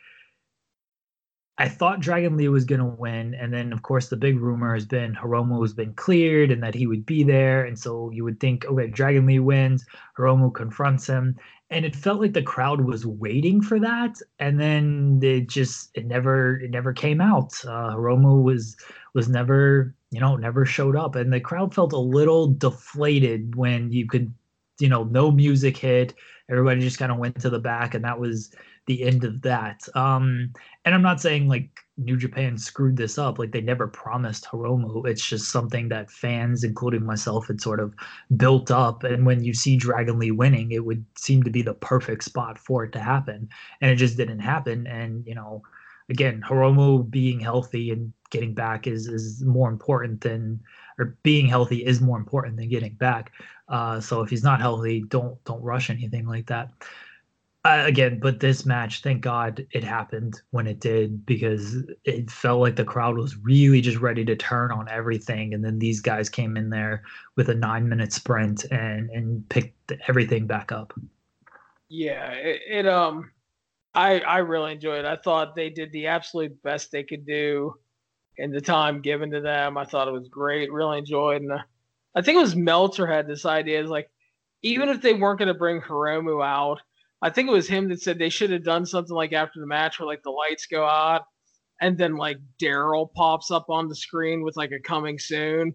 I 1.62 1.70
thought 1.70 2.00
Dragon 2.00 2.38
Lee 2.38 2.48
was 2.48 2.66
going 2.66 2.80
to 2.80 2.86
win. 2.86 3.36
And 3.36 3.54
then, 3.54 3.72
of 3.72 3.84
course, 3.84 4.10
the 4.10 4.18
big 4.18 4.40
rumor 4.40 4.74
has 4.74 4.88
been 4.88 5.14
Hiromu 5.14 5.62
has 5.62 5.76
been 5.76 5.94
cleared 5.94 6.50
and 6.50 6.64
that 6.64 6.74
he 6.74 6.88
would 6.88 7.06
be 7.06 7.24
there. 7.24 7.66
And 7.66 7.78
so 7.78 8.10
you 8.10 8.24
would 8.24 8.40
think, 8.40 8.66
okay, 8.66 8.88
Dragon 8.88 9.28
Lee 9.28 9.38
wins, 9.38 9.86
Hiromu 10.18 10.52
confronts 10.52 11.06
him. 11.06 11.38
And 11.70 11.86
it 11.86 11.96
felt 11.96 12.20
like 12.20 12.34
the 12.34 12.42
crowd 12.42 12.82
was 12.82 13.06
waiting 13.06 13.62
for 13.62 13.80
that. 13.80 14.16
And 14.40 14.60
then 14.60 15.20
it 15.22 15.50
just, 15.50 15.92
it 15.94 16.08
never, 16.08 16.60
it 16.62 16.72
never 16.72 16.94
came 16.94 17.22
out. 17.22 17.54
Uh, 17.64 17.94
Hiromu 17.94 18.42
was, 18.42 18.76
was 19.14 19.30
never, 19.30 19.94
you 20.10 20.20
know, 20.20 20.36
never 20.38 20.66
showed 20.66 20.96
up. 20.96 21.16
And 21.16 21.32
the 21.32 21.40
crowd 21.40 21.76
felt 21.76 21.94
a 21.94 21.98
little 22.00 22.48
deflated 22.48 23.56
when 23.56 23.92
you 23.92 24.08
could, 24.08 24.34
you 24.80 24.90
know, 24.90 25.04
no 25.04 25.30
music 25.30 25.78
hit. 25.78 26.16
Everybody 26.50 26.82
just 26.82 26.98
kind 26.98 27.12
of 27.12 27.20
went 27.20 27.40
to 27.42 27.52
the 27.52 27.60
back. 27.60 27.94
And 27.94 28.04
that 28.04 28.20
was, 28.20 28.50
the 28.88 29.04
end 29.04 29.24
of 29.24 29.42
that. 29.42 29.82
Um, 29.96 30.54
and 30.86 30.96
I'm 30.96 31.02
not 31.02 31.22
saying 31.22 31.48
like 31.48 31.70
New 31.98 32.18
Japan 32.18 32.58
screwed 32.58 32.98
this 32.98 33.18
up, 33.18 33.38
like 33.38 33.52
they 33.52 33.62
never 33.62 33.88
promised 33.88 34.46
Hiromu. 34.46 35.06
It's 35.08 35.26
just 35.26 35.52
something 35.52 35.90
that 35.90 36.10
fans, 36.10 36.64
including 36.64 37.06
myself, 37.06 37.48
had 37.48 37.62
sort 37.62 37.80
of 37.80 37.94
built 38.38 38.72
up. 38.72 39.04
And 39.04 39.26
when 39.26 39.44
you 39.44 39.54
see 39.54 39.78
Dragon 39.78 40.18
Lee 40.18 40.32
winning, 40.32 40.72
it 40.72 40.84
would 40.84 41.06
seem 41.18 41.44
to 41.44 41.52
be 41.52 41.62
the 41.62 41.76
perfect 41.76 42.24
spot 42.24 42.58
for 42.58 42.84
it 42.84 42.92
to 42.94 43.00
happen. 43.00 43.48
And 43.82 43.92
it 43.92 43.98
just 43.98 44.18
didn't 44.18 44.40
happen. 44.40 44.88
And, 44.88 45.26
you 45.28 45.36
know, 45.36 45.62
again, 46.10 46.44
Hiromu 46.48 47.10
being 47.10 47.40
healthy 47.40 47.92
and 47.92 48.12
getting 48.32 48.56
back 48.56 48.88
is 48.88 49.08
is 49.08 49.44
more 49.44 49.70
important 49.70 50.22
than 50.22 50.60
or 50.98 51.18
being 51.22 51.48
healthy 51.48 51.86
is 51.86 52.02
more 52.02 52.18
important 52.18 52.58
than 52.58 52.70
getting 52.70 52.96
back. 52.96 53.34
Uh, 53.68 54.00
so 54.00 54.22
if 54.22 54.30
he's 54.32 54.44
not 54.44 54.60
healthy, 54.60 55.04
don't 55.10 55.44
don't 55.44 55.62
rush 55.62 55.92
anything 55.92 56.26
like 56.26 56.48
that 56.48 56.72
uh, 57.64 57.84
again, 57.86 58.20
but 58.20 58.40
this 58.40 58.66
match, 58.66 59.02
thank 59.02 59.22
God 59.22 59.68
it 59.72 59.84
happened 59.84 60.42
when 60.50 60.66
it 60.66 60.80
did 60.80 61.24
because 61.28 61.78
it 62.06 62.32
felt 62.32 62.60
like 62.60 62.76
the 62.76 62.84
crowd 62.84 63.18
was 63.18 63.38
really 63.38 63.82
just 63.82 64.00
ready 64.00 64.26
to 64.26 64.36
turn 64.36 64.72
on 64.72 64.90
everything, 64.90 65.54
and 65.54 65.64
then 65.64 65.78
these 65.78 66.02
guys 66.02 66.28
came 66.28 66.58
in 66.58 66.72
there 66.72 67.04
with 67.36 67.50
a 67.50 67.56
nine 67.56 67.88
minute 67.88 68.14
sprint 68.14 68.66
and 68.72 69.12
and 69.12 69.48
picked 69.50 69.92
everything 70.08 70.48
back 70.48 70.72
up. 70.72 70.92
Yeah, 71.88 72.32
it, 72.32 72.62
it 72.68 72.88
um, 72.88 73.30
I 73.94 74.22
I 74.22 74.38
really 74.40 74.72
enjoyed. 74.72 75.06
it. 75.06 75.06
I 75.06 75.18
thought 75.18 75.56
they 75.56 75.70
did 75.70 75.92
the 75.92 76.08
absolute 76.08 76.60
best 76.64 76.92
they 76.92 77.04
could 77.04 77.28
do 77.28 77.76
in 78.38 78.50
the 78.50 78.62
time 78.62 79.02
given 79.02 79.30
to 79.32 79.42
them. 79.42 79.78
I 79.78 79.86
thought 79.86 80.08
it 80.08 80.14
was 80.14 80.30
great. 80.30 80.72
Really 80.72 80.98
enjoyed, 80.98 81.44
and 81.44 81.52
uh, 81.52 81.60
I 82.16 82.24
think 82.24 82.38
it 82.38 82.42
was 82.42 82.56
Meltzer 82.56 83.06
had 83.06 83.28
this 83.28 83.46
idea. 83.46 83.84
Is 83.84 83.92
like 83.92 84.10
even 84.64 84.90
if 84.90 85.04
they 85.04 85.14
weren't 85.14 85.38
going 85.38 85.48
to 85.48 85.54
bring 85.54 85.80
Hiromu 85.80 86.44
out 86.44 86.82
I 87.22 87.30
think 87.30 87.50
it 87.50 87.54
was 87.54 87.68
him 87.68 87.90
that 87.90 88.02
said 88.02 88.18
they 88.18 88.30
should 88.30 88.52
have 88.52 88.64
done 88.64 88.86
something 88.86 89.16
like 89.16 89.34
after 89.34 89.60
the 89.60 89.68
match 89.68 90.00
where 90.00 90.08
like 90.08 90.24
the 90.24 90.32
lights 90.32 90.66
go 90.66 90.86
out 90.86 91.24
and 91.80 91.98
then 91.98 92.16
like 92.16 92.38
Daryl 92.62 93.12
pops 93.14 93.52
up 93.52 93.66
on 93.70 93.88
the 93.88 93.96
screen 93.96 94.44
with 94.44 94.58
like 94.58 94.72
a 94.72 94.80
coming 94.80 95.20
soon. 95.20 95.74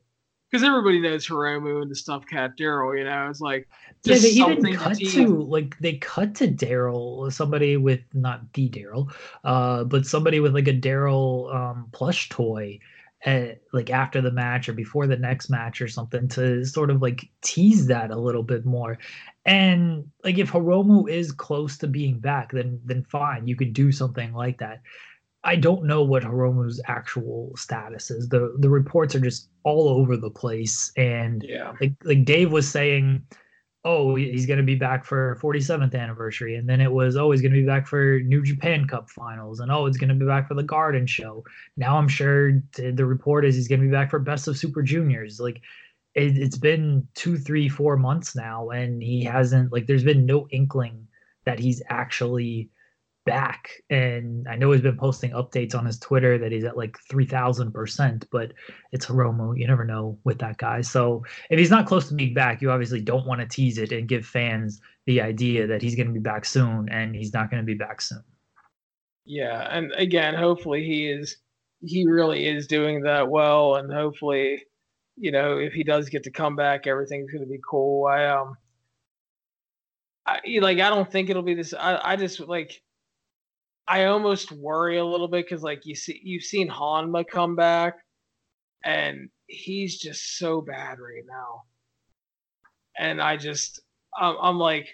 Because 0.49 0.65
everybody 0.65 1.01
knows 1.01 1.27
Hiromu 1.27 1.83
and 1.83 1.91
the 1.91 1.97
stuffed 1.97 2.31
cat 2.31 2.53
Daryl, 2.59 2.97
you 2.97 3.05
know, 3.05 3.29
it's 3.29 3.41
like 3.41 3.69
yeah. 4.05 4.17
They 4.17 4.29
even 4.29 4.77
cut 4.77 4.97
to, 4.97 5.05
to 5.05 5.27
like 5.43 5.77
they 5.81 5.95
cut 5.95 6.37
to 6.37 6.47
Daryl, 6.47 7.33
somebody 7.33 7.77
with 7.77 8.01
not 8.15 8.53
the 8.53 8.71
Daryl, 8.71 9.13
uh, 9.43 9.83
but 9.83 10.07
somebody 10.07 10.39
with 10.39 10.55
like 10.55 10.69
a 10.69 10.73
Daryl 10.73 11.53
um, 11.53 11.89
plush 11.93 12.29
toy, 12.29 12.79
at, 13.25 13.61
like 13.73 13.91
after 13.91 14.21
the 14.21 14.31
match 14.31 14.69
or 14.69 14.73
before 14.73 15.07
the 15.07 15.17
next 15.17 15.51
match 15.51 15.81
or 15.81 15.89
something 15.89 16.29
to 16.29 16.65
sort 16.65 16.91
of 16.91 17.03
like 17.03 17.29
tease 17.43 17.87
that 17.89 18.11
a 18.11 18.19
little 18.19 18.45
bit 18.45 18.65
more. 18.65 18.99
And 19.47 20.11
like 20.25 20.39
if 20.39 20.51
Hiromu 20.51 21.09
is 21.09 21.31
close 21.31 21.79
to 21.79 21.87
being 21.87 22.19
back, 22.19 22.51
then 22.51 22.81
then 22.85 23.05
fine, 23.05 23.47
you 23.47 23.55
could 23.57 23.73
do 23.73 23.93
something 23.93 24.35
like 24.35 24.59
that. 24.59 24.83
I 25.45 25.55
don't 25.55 25.85
know 25.85 26.03
what 26.03 26.25
Hiromu's 26.25 26.81
actual 26.87 27.53
status 27.57 28.11
is. 28.11 28.29
The 28.29 28.57
the 28.59 28.69
reports 28.69 29.15
are 29.15 29.21
just 29.21 29.49
all 29.63 29.89
over 29.89 30.17
the 30.17 30.31
place. 30.31 30.91
And 30.97 31.45
yeah, 31.47 31.75
like 31.81 31.93
like 32.03 32.25
Dave 32.25 32.51
was 32.51 32.69
saying, 32.69 33.23
oh, 33.85 34.17
he's 34.17 34.47
gonna 34.47 34.65
be 34.65 34.75
back 34.75 35.05
for 35.05 35.39
47th 35.41 35.95
anniversary, 35.95 36.57
and 36.57 36.69
then 36.69 36.81
it 36.81 36.91
was 36.91 37.17
oh, 37.17 37.31
he's 37.31 37.41
gonna 37.41 37.55
be 37.55 37.65
back 37.65 37.87
for 37.87 38.19
New 38.25 38.43
Japan 38.43 38.89
Cup 38.89 39.09
finals, 39.09 39.61
and 39.61 39.71
oh, 39.71 39.87
it's 39.87 39.97
gonna 39.97 40.15
be 40.15 40.27
back 40.27 40.49
for 40.49 40.55
the 40.55 40.65
Garden 40.65 41.07
Show. 41.07 41.45
Now 41.77 41.97
I'm 41.97 42.09
sure 42.09 42.61
the 42.75 43.07
report 43.07 43.45
is 43.45 43.55
he's 43.55 43.69
gonna 43.69 43.83
be 43.83 43.89
back 43.89 44.11
for 44.11 44.19
Best 44.19 44.49
of 44.49 44.59
Super 44.59 44.83
Juniors. 44.83 45.39
Like 45.39 45.63
it, 46.17 46.39
it's 46.39 46.59
been 46.59 47.07
two, 47.15 47.37
three, 47.37 47.69
four 47.69 47.97
months 47.97 48.35
now, 48.35 48.71
and 48.71 49.03
he 49.03 49.23
hasn't 49.23 49.73
like 49.73 49.87
there's 49.87 50.03
been 50.03 50.27
no 50.27 50.49
inkling 50.51 51.07
that 51.45 51.61
he's 51.61 51.83
actually 51.91 52.71
back. 53.27 53.71
And 53.91 54.49
I 54.49 54.57
know 54.57 54.73
he's 54.73 54.81
been 54.81 54.97
posting 54.97 55.33
updates 55.33 55.75
on 55.75 55.85
his 55.85 55.99
Twitter 55.99 56.39
that 56.39 56.53
he's 56.53 56.65
at 56.65 56.77
like 56.77 56.97
three 57.11 57.27
thousand 57.27 57.73
percent, 57.73 58.27
but 58.33 58.53
it's 58.93 59.07
Hiromu. 59.07 59.59
You 59.59 59.67
never 59.67 59.85
know 59.85 60.19
with 60.25 60.39
that 60.39 60.57
guy. 60.57 60.81
So 60.81 61.23
if 61.51 61.59
he's 61.59 61.71
not 61.71 61.87
close 61.87 62.09
to 62.09 62.15
being 62.15 62.35
back, 62.35 62.63
you 62.63 62.71
obviously 62.71 63.03
don't 63.03 63.27
want 63.27 63.43
to 63.43 63.47
tease 63.47 63.77
it 63.77 63.93
and 63.93 64.09
give 64.09 64.25
fans 64.25 64.81
the 65.05 65.21
idea 65.21 65.67
that 65.67 65.83
he's 65.83 65.95
going 65.95 66.09
to 66.09 66.15
be 66.15 66.19
back 66.19 66.47
soon, 66.47 66.89
and 66.89 67.15
he's 67.15 67.35
not 67.35 67.51
going 67.51 67.63
to 67.63 67.67
be 67.67 67.75
back 67.75 68.01
soon. 68.01 68.25
Yeah, 69.27 69.69
and 69.71 69.93
again, 69.99 70.35
hopefully 70.35 70.83
he 70.85 71.09
is. 71.09 71.37
He 71.83 72.07
really 72.07 72.47
is 72.47 72.67
doing 72.67 73.03
that 73.03 73.29
well, 73.29 73.77
and 73.77 73.93
hopefully 73.93 74.63
you 75.17 75.33
know, 75.33 75.59
if 75.59 75.73
he 75.73 75.83
does 75.83 76.09
get 76.09 76.25
to 76.25 76.31
come 76.31 76.57
back, 76.57 76.87
everything's 76.87 77.31
going 77.31 77.45
to 77.45 77.51
be 77.51 77.61
cool. 77.69 78.07
I 78.07 78.27
um, 78.27 78.57
I 80.27 80.41
like 80.61 80.79
I 80.79 80.91
don't 80.91 81.11
think 81.11 81.31
it'll 81.31 81.43
be 81.43 81.55
this. 81.55 81.75
I 81.75 82.01
I 82.03 82.17
just 82.17 82.41
like. 82.41 82.81
I 83.89 84.07
almost 84.07 84.51
worry 84.51 84.99
a 84.99 85.05
little 85.05 85.29
bit 85.29 85.47
because 85.47 85.63
like 85.63 85.87
you 85.87 85.95
see 85.95 86.21
you've 86.25 86.43
seen 86.43 86.69
Honma 86.69 87.25
come 87.27 87.55
back, 87.55 87.95
and 88.85 89.29
he's 89.47 89.99
just 89.99 90.39
so 90.39 90.61
bad 90.61 90.99
right 90.99 91.23
now. 91.27 91.63
And 92.99 93.23
I 93.23 93.37
just 93.37 93.81
I'm, 94.19 94.37
I'm 94.43 94.59
like 94.59 94.89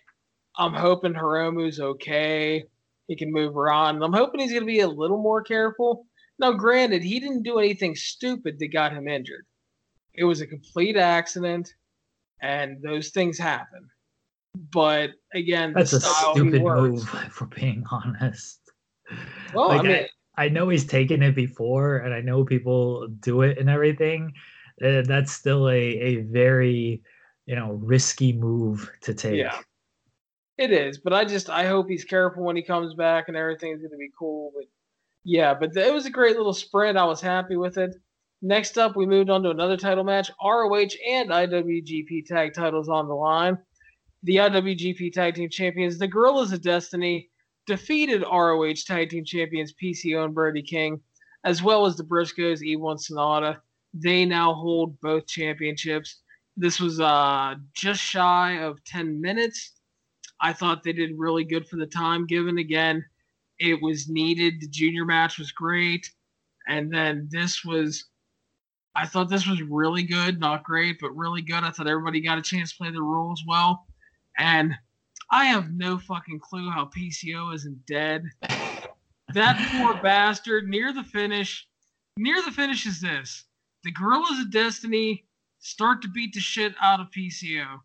I'm 0.59 0.74
hoping 0.74 1.15
Hiromu's 1.15 1.81
okay. 1.81 2.65
He 3.09 3.16
can 3.16 3.32
move 3.32 3.57
around. 3.57 4.03
I'm 4.03 4.12
hoping 4.12 4.40
he's 4.40 4.53
gonna 4.53 4.66
be 4.66 4.81
a 4.81 4.89
little 4.89 5.20
more 5.20 5.43
careful. 5.43 6.07
Now, 6.39 6.53
granted, 6.53 7.03
he 7.03 7.20
didn't 7.20 7.44
do 7.44 7.59
anything 7.59 7.94
stupid 7.94 8.59
that 8.59 8.73
got 8.73 8.93
him 8.93 9.09
injured. 9.09 9.47
It 10.14 10.24
was 10.24 10.40
a 10.40 10.47
complete 10.47 10.97
accident, 10.97 11.74
and 12.43 12.82
those 12.82 13.10
things 13.10 13.39
happen. 13.39 13.89
But 14.55 15.10
again, 15.34 15.72
that's 15.72 15.94
a 15.94 16.01
stupid 16.01 16.62
move, 16.62 17.09
for 17.30 17.47
being 17.47 17.84
honest. 17.90 18.60
Well, 19.55 19.68
like, 19.68 19.80
I 19.80 19.82
mean, 19.82 20.06
I, 20.36 20.44
I, 20.44 20.48
know 20.48 20.68
he's 20.68 20.86
taken 20.86 21.22
it 21.22 21.34
before, 21.34 21.98
and 21.98 22.12
I 22.12 22.20
know 22.20 22.44
people 22.44 23.09
do 23.20 23.43
it 23.43 23.59
and 23.59 23.70
everything. 23.70 24.32
Uh, 24.82 25.02
that's 25.02 25.32
still 25.32 25.68
a 25.68 25.78
a 25.78 26.16
very 26.22 27.02
you 27.47 27.56
know 27.56 27.72
risky 27.82 28.32
move 28.32 28.90
to 29.02 29.14
take. 29.14 29.36
Yeah, 29.36 29.59
it 30.59 30.70
is. 30.70 30.98
But 30.98 31.14
I 31.14 31.24
just 31.24 31.48
I 31.48 31.66
hope 31.66 31.89
he's 31.89 32.05
careful 32.05 32.44
when 32.44 32.56
he 32.56 32.62
comes 32.62 32.94
back, 32.94 33.28
and 33.28 33.36
everything's 33.36 33.80
going 33.80 33.90
to 33.90 33.97
be 33.97 34.10
cool. 34.18 34.52
But 34.55 34.66
yeah, 35.24 35.55
but 35.55 35.76
it 35.76 35.94
was 35.94 36.06
a 36.06 36.10
great 36.10 36.36
little 36.36 36.55
sprint. 36.55 36.98
I 36.98 37.05
was 37.05 37.20
happy 37.20 37.56
with 37.56 37.78
it. 37.78 37.97
Next 38.44 38.77
up, 38.77 38.97
we 38.97 39.06
moved 39.06 39.31
on 39.31 39.44
to 39.44 39.51
another 39.51 39.77
title 39.77 40.02
match. 40.02 40.28
ROH 40.43 40.89
and 41.09 41.31
IWGP 41.31 42.27
tag 42.27 42.52
titles 42.52 42.89
on 42.89 43.06
the 43.06 43.14
line. 43.14 43.56
The 44.24 44.36
IWGP 44.36 45.12
Tag 45.12 45.35
Team 45.35 45.48
Champions, 45.48 45.98
the 45.98 46.06
Guerrillas 46.06 46.52
of 46.52 46.62
Destiny, 46.62 47.28
defeated 47.66 48.23
ROH 48.23 48.74
Tag 48.86 49.10
Team 49.10 49.24
Champions 49.24 49.74
PCO 49.81 50.24
and 50.24 50.35
Brody 50.35 50.62
King, 50.62 51.01
as 51.44 51.62
well 51.62 51.86
as 51.86 51.97
the 51.97 52.05
Briscoes, 52.05 52.62
Evil 52.62 52.90
and 52.90 53.01
Sanada. 53.01 53.59
They 53.94 54.24
now 54.24 54.55
hold 54.55 55.01
both 55.01 55.27
championships. 55.27 56.20
This 56.56 56.81
was 56.81 57.01
uh, 57.01 57.55
just 57.74 58.01
shy 58.01 58.59
of 58.60 58.82
10 58.85 59.20
minutes. 59.20 59.73
I 60.40 60.52
thought 60.52 60.82
they 60.82 60.93
did 60.93 61.12
really 61.16 61.44
good 61.44 61.69
for 61.69 61.77
the 61.77 61.86
time 61.86 62.27
given. 62.27 62.59
Again, 62.59 63.05
it 63.59 63.81
was 63.81 64.09
needed. 64.09 64.60
The 64.60 64.69
junior 64.69 65.05
match 65.05 65.39
was 65.39 65.52
great. 65.52 66.10
And 66.69 66.93
then 66.93 67.28
this 67.31 67.64
was 67.64 68.05
I 68.94 69.06
thought 69.06 69.31
this 69.31 69.47
was 69.47 69.62
really 69.62 70.02
good, 70.02 70.39
not 70.39 70.64
great, 70.64 70.98
but 71.01 71.16
really 71.16 71.43
good. 71.43 71.64
I 71.64 71.70
thought 71.70 71.89
everybody 71.89 72.20
got 72.20 72.39
a 72.39 72.43
chance 72.43 72.73
to 72.73 72.77
play 72.77 72.90
the 72.90 73.02
rules 73.02 73.43
well. 73.47 73.86
And 74.39 74.74
I 75.31 75.47
have 75.47 75.73
no 75.73 75.98
fucking 75.98 76.40
clue 76.40 76.70
how 76.70 76.90
PCO 76.97 77.55
isn't 77.55 77.86
dead. 77.86 78.24
That 79.32 79.56
poor 79.73 79.94
bastard 80.02 80.69
near 80.69 80.93
the 80.93 81.05
finish. 81.05 81.66
Near 82.19 82.43
the 82.43 82.51
finish 82.51 82.86
is 82.86 83.01
this. 83.01 83.44
The 83.85 83.93
Guerrillas 83.93 84.40
of 84.40 84.51
Destiny 84.51 85.24
start 85.60 86.02
to 86.02 86.09
beat 86.09 86.35
the 86.35 86.40
shit 86.40 86.74
out 86.81 87.01
of 87.01 87.10
PCO. 87.16 87.81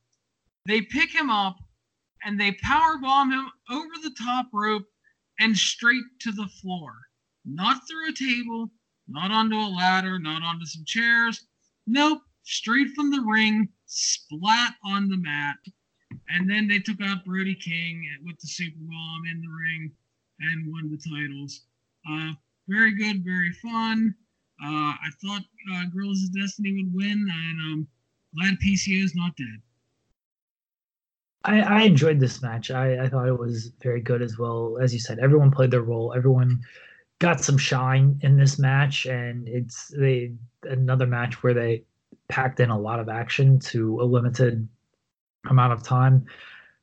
They 0.65 0.81
pick 0.81 1.09
him 1.11 1.29
up 1.29 1.57
and 2.25 2.39
they 2.39 2.51
power 2.63 2.97
bomb 3.01 3.31
him 3.31 3.49
over 3.69 3.93
the 4.03 4.15
top 4.21 4.47
rope 4.51 4.85
and 5.39 5.55
straight 5.55 6.03
to 6.21 6.31
the 6.33 6.47
floor. 6.61 6.91
Not 7.45 7.81
through 7.87 8.09
a 8.09 8.13
table, 8.13 8.69
not 9.07 9.31
onto 9.31 9.55
a 9.55 9.73
ladder, 9.75 10.19
not 10.19 10.43
onto 10.43 10.65
some 10.65 10.83
chairs. 10.85 11.45
Nope, 11.85 12.21
straight 12.43 12.89
from 12.95 13.11
the 13.11 13.21
ring, 13.21 13.69
splat 13.85 14.73
on 14.83 15.09
the 15.09 15.17
mat. 15.17 15.57
And 16.29 16.49
then 16.49 16.67
they 16.67 16.79
took 16.79 17.01
out 17.01 17.25
Brody 17.25 17.55
King 17.55 18.07
with 18.23 18.39
the 18.39 18.47
super 18.47 18.79
bomb 18.79 19.23
in 19.31 19.41
the 19.41 19.47
ring 19.47 19.91
and 20.39 20.71
won 20.71 20.89
the 20.89 20.97
titles. 20.97 21.63
Uh, 22.09 22.33
very 22.67 22.95
good, 22.95 23.23
very 23.23 23.51
fun. 23.53 24.13
Uh, 24.63 24.95
I 24.95 25.09
thought 25.21 25.43
uh, 25.73 25.83
Girls 25.95 26.23
of 26.23 26.33
Destiny 26.33 26.73
would 26.73 26.93
win, 26.93 27.27
and 27.31 27.73
um, 27.73 27.87
glad 28.35 28.57
PCO 28.59 29.03
is 29.03 29.15
not 29.15 29.35
dead. 29.37 29.61
I, 31.43 31.61
I 31.61 31.81
enjoyed 31.83 32.19
this 32.19 32.41
match. 32.41 32.71
I, 32.71 33.03
I 33.03 33.09
thought 33.09 33.27
it 33.27 33.37
was 33.37 33.71
very 33.81 34.01
good 34.01 34.21
as 34.21 34.37
well. 34.37 34.77
As 34.81 34.93
you 34.93 34.99
said, 34.99 35.19
everyone 35.19 35.51
played 35.51 35.71
their 35.71 35.83
role. 35.83 36.13
Everyone 36.15 36.59
got 37.19 37.41
some 37.41 37.57
shine 37.57 38.19
in 38.21 38.37
this 38.37 38.59
match, 38.59 39.05
and 39.05 39.47
it's 39.47 39.87
they 39.89 40.33
another 40.63 41.07
match 41.07 41.43
where 41.43 41.53
they 41.53 41.83
packed 42.27 42.59
in 42.59 42.69
a 42.69 42.79
lot 42.79 42.99
of 42.99 43.09
action 43.09 43.59
to 43.59 44.01
a 44.01 44.03
limited 44.03 44.67
amount 45.49 45.73
of 45.73 45.83
time 45.83 46.25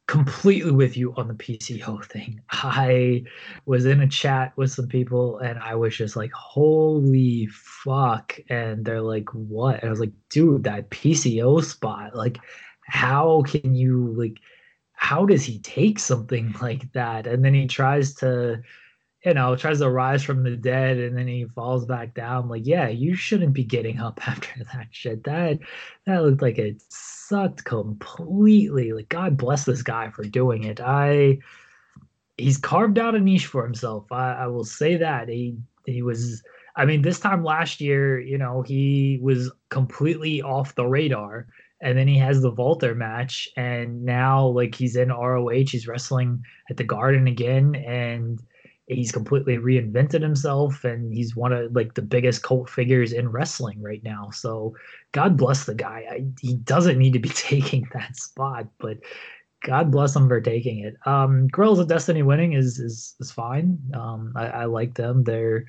completely 0.06 0.70
with 0.70 0.96
you 0.96 1.14
on 1.16 1.28
the 1.28 1.34
PCO 1.34 2.04
thing. 2.06 2.40
I 2.50 3.24
was 3.66 3.86
in 3.86 4.00
a 4.00 4.08
chat 4.08 4.52
with 4.56 4.70
some 4.72 4.88
people 4.88 5.38
and 5.38 5.58
I 5.58 5.74
was 5.74 5.96
just 5.96 6.16
like, 6.16 6.32
holy 6.32 7.46
fuck. 7.46 8.38
And 8.48 8.84
they're 8.84 9.00
like, 9.00 9.28
what? 9.32 9.80
And 9.80 9.88
I 9.88 9.90
was 9.90 10.00
like, 10.00 10.12
dude, 10.28 10.64
that 10.64 10.90
PCO 10.90 11.62
spot, 11.64 12.14
like, 12.14 12.38
how 12.86 13.42
can 13.46 13.74
you, 13.74 14.14
like, 14.16 14.38
how 14.92 15.24
does 15.24 15.44
he 15.44 15.58
take 15.60 15.98
something 15.98 16.54
like 16.62 16.92
that? 16.92 17.26
And 17.26 17.44
then 17.44 17.54
he 17.54 17.66
tries 17.66 18.14
to, 18.16 18.62
you 19.24 19.32
know, 19.32 19.56
tries 19.56 19.78
to 19.78 19.88
rise 19.88 20.22
from 20.22 20.42
the 20.42 20.56
dead 20.56 20.98
and 20.98 21.16
then 21.16 21.26
he 21.26 21.46
falls 21.54 21.86
back 21.86 22.14
down. 22.14 22.48
Like, 22.48 22.66
yeah, 22.66 22.88
you 22.88 23.14
shouldn't 23.14 23.54
be 23.54 23.64
getting 23.64 23.98
up 23.98 24.20
after 24.28 24.50
that 24.72 24.88
shit. 24.90 25.24
That 25.24 25.58
that 26.06 26.22
looked 26.22 26.42
like 26.42 26.58
it 26.58 26.82
sucked 26.88 27.64
completely. 27.64 28.92
Like, 28.92 29.08
God 29.08 29.36
bless 29.36 29.64
this 29.64 29.82
guy 29.82 30.10
for 30.10 30.24
doing 30.24 30.64
it. 30.64 30.80
I 30.80 31.38
he's 32.36 32.58
carved 32.58 32.98
out 32.98 33.14
a 33.14 33.20
niche 33.20 33.46
for 33.46 33.64
himself. 33.64 34.10
I, 34.12 34.32
I 34.32 34.46
will 34.48 34.64
say 34.64 34.96
that. 34.96 35.28
He 35.28 35.56
he 35.86 36.02
was 36.02 36.42
I 36.76 36.84
mean, 36.84 37.02
this 37.02 37.20
time 37.20 37.44
last 37.44 37.80
year, 37.80 38.20
you 38.20 38.36
know, 38.36 38.62
he 38.62 39.20
was 39.22 39.50
completely 39.70 40.42
off 40.42 40.74
the 40.74 40.86
radar. 40.86 41.46
And 41.80 41.98
then 41.98 42.08
he 42.08 42.18
has 42.18 42.40
the 42.40 42.50
Walter 42.50 42.94
match, 42.94 43.46
and 43.58 44.04
now 44.04 44.46
like 44.46 44.74
he's 44.74 44.96
in 44.96 45.10
ROH, 45.10 45.50
he's 45.50 45.86
wrestling 45.86 46.42
at 46.70 46.78
the 46.78 46.84
Garden 46.84 47.26
again, 47.26 47.74
and 47.74 48.40
he's 48.86 49.12
completely 49.12 49.56
reinvented 49.56 50.20
himself 50.20 50.84
and 50.84 51.12
he's 51.12 51.34
one 51.34 51.52
of 51.52 51.74
like 51.74 51.94
the 51.94 52.02
biggest 52.02 52.42
cult 52.42 52.68
figures 52.68 53.12
in 53.12 53.30
wrestling 53.30 53.80
right 53.80 54.02
now. 54.04 54.30
So 54.30 54.74
god 55.12 55.36
bless 55.36 55.64
the 55.64 55.74
guy. 55.74 56.04
I, 56.10 56.24
he 56.40 56.54
doesn't 56.54 56.98
need 56.98 57.14
to 57.14 57.18
be 57.18 57.28
taking 57.34 57.88
that 57.94 58.16
spot 58.16 58.66
but 58.78 58.98
god 59.62 59.90
bless 59.90 60.14
him 60.14 60.28
for 60.28 60.40
taking 60.40 60.80
it. 60.80 60.96
Um 61.06 61.48
girls 61.48 61.78
of 61.78 61.88
destiny 61.88 62.22
winning 62.22 62.52
is 62.52 62.78
is 62.78 63.14
is 63.20 63.30
fine. 63.30 63.78
Um 63.94 64.32
i, 64.36 64.46
I 64.46 64.64
like 64.66 64.94
them. 64.94 65.24
They're 65.24 65.64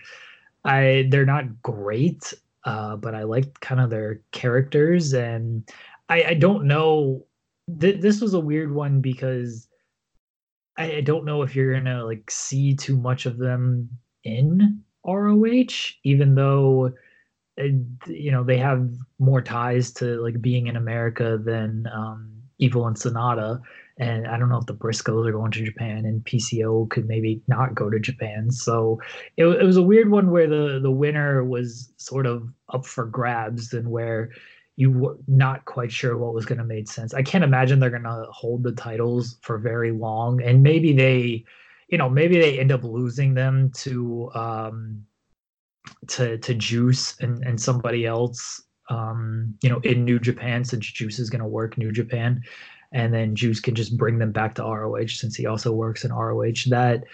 i 0.66 1.08
they're 1.10 1.26
not 1.26 1.62
great 1.62 2.34
uh 2.64 2.96
but 2.96 3.14
i 3.14 3.22
like 3.22 3.60
kind 3.60 3.80
of 3.80 3.92
their 3.92 4.22
characters 4.32 5.14
and 5.14 5.70
i 6.10 6.24
i 6.24 6.34
don't 6.34 6.66
know. 6.66 7.26
Th- 7.80 8.00
this 8.00 8.22
was 8.22 8.34
a 8.34 8.40
weird 8.40 8.74
one 8.74 9.00
because 9.02 9.68
I 10.78 11.02
don't 11.02 11.26
know 11.26 11.42
if 11.42 11.56
you're 11.56 11.74
gonna 11.74 12.06
like 12.06 12.30
see 12.30 12.76
too 12.76 12.98
much 12.98 13.26
of 13.26 13.38
them 13.38 13.90
in 14.24 14.84
ROH, 15.06 15.94
even 16.04 16.36
though 16.36 16.92
uh, 17.60 17.64
you 18.08 18.32
know 18.32 18.44
they 18.44 18.58
have 18.58 18.90
more 19.20 19.42
ties 19.42 19.92
to 19.94 20.22
like 20.22 20.42
being 20.42 20.68
in 20.68 20.76
America 20.76 21.40
than 21.44 21.88
um, 21.94 22.32
Evil 22.60 22.88
and 22.88 22.98
Sanada. 22.98 23.62
And 23.98 24.28
I 24.28 24.38
don't 24.38 24.50
know 24.50 24.58
if 24.58 24.66
the 24.66 24.74
Briscoes 24.74 25.26
are 25.26 25.32
going 25.32 25.52
to 25.52 25.64
Japan, 25.64 26.06
and 26.06 26.26
PCO 26.26 26.90
could 26.90 27.08
maybe 27.08 27.42
not 27.48 27.76
go 27.76 27.90
to 27.90 27.98
Japan. 27.98 28.52
So 28.52 29.00
it, 29.38 29.46
it 29.46 29.64
was 29.64 29.78
a 29.78 29.82
weird 29.82 30.12
one 30.12 30.32
where 30.32 30.48
the 30.48 30.80
the 30.82 30.92
winner 30.92 31.46
was 31.46 31.94
sort 31.98 32.26
of 32.26 32.50
up 32.74 32.86
for 32.86 33.06
grabs, 33.06 33.72
and 33.74 33.90
where 33.90 34.32
you 34.78 34.92
were 34.92 35.18
not 35.28 35.66
quite 35.66 35.92
sure 35.92 36.18
what 36.18 36.34
was 36.34 36.46
going 36.46 36.58
to 36.58 36.66
make 36.66 36.90
sense. 36.90 37.14
I 37.14 37.24
can't 37.24 37.44
imagine 37.44 37.80
they're 37.80 37.90
going 37.90 38.04
to 38.04 38.26
hold 38.30 38.64
the 38.64 38.74
titles 38.74 39.38
for 39.42 39.58
very 39.58 39.92
long, 39.92 40.42
and 40.42 40.64
maybe 40.64 40.94
they, 40.94 41.46
you 41.88 41.98
know, 41.98 42.10
maybe 42.10 42.38
they 42.38 42.60
end 42.60 42.72
up 42.72 42.84
losing 42.84 43.34
them 43.34 43.72
to 43.76 44.30
um, 44.36 45.06
to 46.08 46.38
to 46.40 46.54
Juice 46.54 47.18
and 47.22 47.44
and 47.46 47.60
somebody 47.60 48.06
else, 48.06 48.62
um, 48.90 49.56
you 49.62 49.70
know, 49.70 49.80
in 49.80 50.04
New 50.04 50.20
Japan 50.20 50.66
since 50.66 50.86
Juice 50.86 51.20
is 51.20 51.30
going 51.30 51.42
to 51.42 51.48
work 51.48 51.78
New 51.78 51.94
Japan, 51.94 52.42
and 52.92 53.14
then 53.14 53.36
Juice 53.36 53.62
can 53.62 53.76
just 53.76 53.98
bring 53.98 54.20
them 54.20 54.34
back 54.34 54.56
to 54.56 54.64
ROH 54.64 55.08
since 55.08 55.36
he 55.36 55.46
also 55.46 55.72
works 55.72 56.04
in 56.04 56.12
ROH. 56.12 56.68
That 56.68 57.06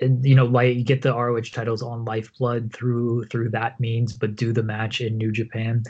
you 0.00 0.34
know 0.34 0.46
like 0.46 0.84
get 0.84 1.02
the 1.02 1.14
ROH 1.14 1.52
titles 1.52 1.82
on 1.82 2.06
Lifeblood 2.06 2.72
through 2.72 3.24
through 3.26 3.50
that 3.50 3.78
means, 3.78 4.14
but 4.14 4.36
do 4.36 4.54
the 4.54 4.62
match 4.62 5.02
in 5.02 5.18
New 5.18 5.32
Japan. 5.32 5.84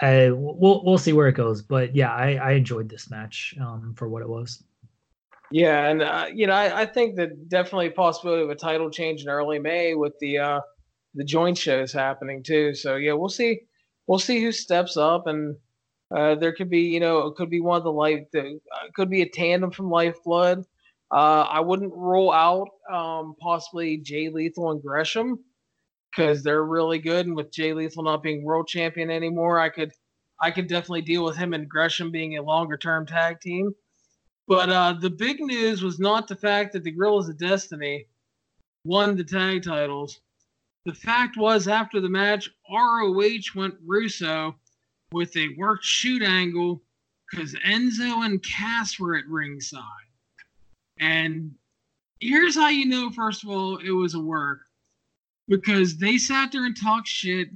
I, 0.00 0.30
we'll 0.30 0.84
we'll 0.84 0.98
see 0.98 1.12
where 1.12 1.28
it 1.28 1.34
goes. 1.34 1.62
But 1.62 1.94
yeah, 1.94 2.12
I, 2.12 2.34
I 2.34 2.52
enjoyed 2.52 2.88
this 2.88 3.10
match 3.10 3.54
um, 3.60 3.94
for 3.96 4.08
what 4.08 4.22
it 4.22 4.28
was. 4.28 4.62
Yeah, 5.50 5.86
and 5.86 6.02
uh, 6.02 6.26
you 6.32 6.46
know, 6.46 6.52
I, 6.52 6.82
I, 6.82 6.86
think 6.86 7.16
that 7.16 7.48
definitely 7.48 7.90
possibility 7.90 8.42
of 8.42 8.50
a 8.50 8.54
title 8.54 8.90
change 8.90 9.22
in 9.22 9.28
early 9.28 9.58
May 9.58 9.94
with 9.94 10.12
the 10.20 10.38
uh, 10.38 10.60
the 11.14 11.24
joint 11.24 11.56
shows 11.56 11.92
happening 11.92 12.42
too. 12.42 12.74
So 12.74 12.96
yeah, 12.96 13.14
we'll 13.14 13.28
see. 13.28 13.60
We'll 14.06 14.18
see 14.18 14.42
who 14.42 14.52
steps 14.52 14.96
up, 14.96 15.26
and 15.26 15.56
uh, 16.14 16.34
there 16.36 16.52
could 16.52 16.70
be, 16.70 16.80
you 16.80 17.00
know, 17.00 17.26
it 17.26 17.34
could 17.34 17.50
be 17.50 17.60
one 17.60 17.76
of 17.76 17.84
the 17.84 17.92
life, 17.92 18.24
the, 18.32 18.58
uh, 18.72 18.86
could 18.94 19.10
be 19.10 19.22
a 19.22 19.28
tandem 19.28 19.70
from 19.70 19.90
Lifeblood. 19.90 20.64
Uh, 21.10 21.42
I 21.42 21.60
wouldn't 21.60 21.92
rule 21.92 22.32
out 22.32 22.68
um, 22.90 23.34
possibly 23.40 23.98
Jay 23.98 24.28
Lethal 24.28 24.70
and 24.70 24.82
Gresham 24.82 25.38
because 26.10 26.42
they're 26.42 26.64
really 26.64 26.98
good. 26.98 27.26
And 27.26 27.36
with 27.36 27.52
Jay 27.52 27.72
Lethal 27.72 28.02
not 28.02 28.22
being 28.22 28.42
world 28.42 28.68
champion 28.68 29.10
anymore, 29.10 29.60
I 29.60 29.68
could 29.68 29.92
I 30.40 30.50
could 30.50 30.68
definitely 30.68 31.02
deal 31.02 31.24
with 31.24 31.36
him 31.36 31.52
and 31.52 31.68
Gresham 31.68 32.10
being 32.10 32.36
a 32.36 32.42
longer 32.42 32.76
term 32.76 33.06
tag 33.06 33.40
team. 33.40 33.74
But 34.46 34.70
uh, 34.70 34.94
the 35.00 35.10
big 35.10 35.40
news 35.40 35.82
was 35.82 35.98
not 35.98 36.28
the 36.28 36.36
fact 36.36 36.72
that 36.72 36.84
the 36.84 36.90
Guerrillas 36.90 37.28
of 37.28 37.38
Destiny 37.38 38.06
won 38.84 39.16
the 39.16 39.24
tag 39.24 39.62
titles. 39.62 40.20
The 40.86 40.94
fact 40.94 41.36
was, 41.36 41.68
after 41.68 42.00
the 42.00 42.08
match, 42.08 42.48
ROH 42.70 43.54
went 43.54 43.74
Russo 43.84 44.54
with 45.12 45.36
a 45.36 45.54
worked 45.58 45.84
shoot 45.84 46.22
angle 46.22 46.82
because 47.30 47.52
Enzo 47.66 48.24
and 48.24 48.42
Cass 48.42 48.98
were 48.98 49.16
at 49.16 49.26
ringside. 49.28 49.82
And 50.98 51.54
here's 52.20 52.54
how 52.54 52.68
you 52.68 52.86
know, 52.86 53.10
first 53.10 53.44
of 53.44 53.50
all, 53.50 53.76
it 53.76 53.90
was 53.90 54.14
a 54.14 54.20
work 54.20 54.60
because 55.48 55.96
they 55.96 56.18
sat 56.18 56.52
there 56.52 56.64
and 56.64 56.76
talked 56.76 57.08
shit. 57.08 57.48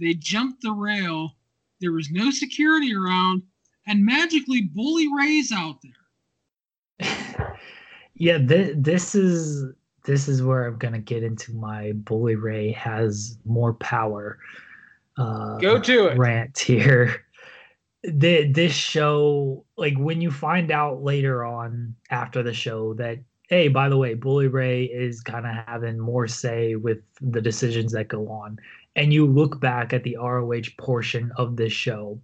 They 0.00 0.14
jumped 0.14 0.62
the 0.62 0.72
rail. 0.72 1.36
There 1.80 1.92
was 1.92 2.10
no 2.10 2.30
security 2.30 2.94
around, 2.94 3.42
and 3.86 4.04
magically, 4.04 4.62
Bully 4.62 5.08
Ray's 5.16 5.52
out 5.52 5.78
there. 7.00 7.56
yeah, 8.14 8.38
th- 8.38 8.74
this 8.76 9.14
is 9.14 9.72
this 10.04 10.28
is 10.28 10.42
where 10.42 10.66
I'm 10.66 10.78
gonna 10.78 10.98
get 10.98 11.22
into 11.22 11.54
my 11.54 11.92
Bully 11.92 12.34
Ray 12.34 12.72
has 12.72 13.38
more 13.44 13.74
power. 13.74 14.38
Uh, 15.16 15.58
Go 15.58 15.78
to 15.80 16.06
it. 16.08 16.18
Rant 16.18 16.58
here. 16.58 17.24
The, 18.04 18.50
this 18.50 18.72
show, 18.72 19.64
like 19.76 19.98
when 19.98 20.20
you 20.20 20.30
find 20.30 20.70
out 20.70 21.02
later 21.02 21.44
on 21.44 21.96
after 22.10 22.44
the 22.44 22.54
show 22.54 22.94
that 22.94 23.18
hey, 23.48 23.68
by 23.68 23.88
the 23.88 23.96
way, 23.96 24.14
Bully 24.14 24.46
Ray 24.46 24.84
is 24.84 25.20
kind 25.20 25.46
of 25.46 25.54
having 25.66 25.98
more 25.98 26.28
say 26.28 26.76
with 26.76 26.98
the 27.20 27.40
decisions 27.40 27.92
that 27.92 28.08
go 28.08 28.28
on. 28.28 28.58
And 28.94 29.12
you 29.12 29.26
look 29.26 29.60
back 29.60 29.92
at 29.92 30.04
the 30.04 30.16
ROH 30.20 30.74
portion 30.76 31.32
of 31.36 31.56
this 31.56 31.72
show, 31.72 32.20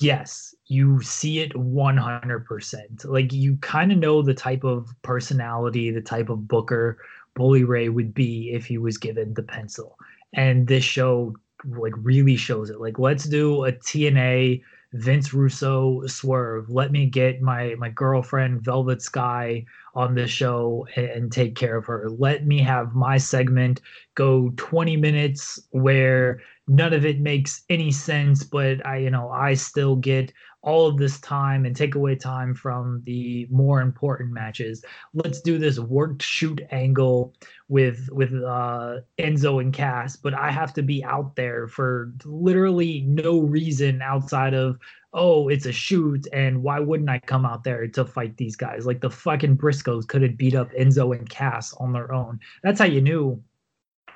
yes, 0.00 0.54
you 0.66 1.02
see 1.02 1.40
it 1.40 1.52
100%. 1.52 3.04
Like 3.04 3.32
you 3.32 3.56
kind 3.58 3.92
of 3.92 3.98
know 3.98 4.22
the 4.22 4.34
type 4.34 4.64
of 4.64 4.88
personality, 5.02 5.90
the 5.90 6.00
type 6.00 6.30
of 6.30 6.48
booker 6.48 6.98
Bully 7.34 7.64
Ray 7.64 7.88
would 7.90 8.14
be 8.14 8.50
if 8.52 8.64
he 8.64 8.78
was 8.78 8.96
given 8.96 9.34
the 9.34 9.42
pencil. 9.42 9.98
And 10.32 10.66
this 10.66 10.84
show 10.84 11.34
like 11.64 11.92
really 11.98 12.36
shows 12.36 12.70
it. 12.70 12.80
Like 12.80 12.98
let's 12.98 13.24
do 13.24 13.64
a 13.64 13.72
TNA 13.72 14.62
Vince 14.92 15.32
Russo 15.32 16.06
swerve. 16.06 16.70
Let 16.70 16.90
me 16.90 17.06
get 17.06 17.42
my 17.42 17.74
my 17.76 17.90
girlfriend 17.90 18.62
Velvet 18.62 19.02
Sky 19.02 19.64
on 19.94 20.14
this 20.14 20.30
show 20.30 20.86
and, 20.96 21.06
and 21.06 21.32
take 21.32 21.54
care 21.54 21.76
of 21.76 21.86
her. 21.86 22.08
Let 22.10 22.46
me 22.46 22.58
have 22.60 22.94
my 22.94 23.18
segment 23.18 23.80
go 24.14 24.52
20 24.56 24.96
minutes 24.96 25.58
where 25.70 26.40
none 26.68 26.92
of 26.92 27.04
it 27.04 27.20
makes 27.20 27.64
any 27.68 27.90
sense, 27.90 28.44
but 28.44 28.84
I, 28.86 28.98
you 28.98 29.10
know, 29.10 29.30
I 29.30 29.54
still 29.54 29.96
get 29.96 30.32
all 30.62 30.86
of 30.86 30.98
this 30.98 31.18
time 31.20 31.64
and 31.64 31.74
take 31.74 31.94
away 31.94 32.14
time 32.14 32.54
from 32.54 33.02
the 33.04 33.46
more 33.50 33.80
important 33.80 34.32
matches. 34.32 34.84
Let's 35.14 35.40
do 35.40 35.58
this 35.58 35.78
worked 35.78 36.22
shoot 36.22 36.60
angle 36.70 37.34
with 37.68 38.08
with 38.12 38.32
uh, 38.34 38.96
Enzo 39.18 39.60
and 39.60 39.72
Cass, 39.72 40.16
but 40.16 40.34
I 40.34 40.50
have 40.50 40.74
to 40.74 40.82
be 40.82 41.02
out 41.02 41.34
there 41.34 41.66
for 41.66 42.12
literally 42.24 43.02
no 43.02 43.40
reason 43.40 44.02
outside 44.02 44.54
of 44.54 44.78
oh 45.12 45.48
it's 45.48 45.66
a 45.66 45.72
shoot 45.72 46.26
and 46.32 46.62
why 46.62 46.78
wouldn't 46.78 47.10
I 47.10 47.18
come 47.18 47.44
out 47.44 47.64
there 47.64 47.86
to 47.86 48.04
fight 48.04 48.36
these 48.36 48.56
guys? 48.56 48.86
Like 48.86 49.00
the 49.00 49.10
fucking 49.10 49.56
Briscoes 49.56 50.06
could 50.06 50.22
have 50.22 50.36
beat 50.36 50.54
up 50.54 50.70
Enzo 50.72 51.16
and 51.16 51.28
Cass 51.28 51.72
on 51.74 51.92
their 51.92 52.12
own. 52.12 52.38
That's 52.62 52.78
how 52.78 52.86
you 52.86 53.00
knew 53.00 53.42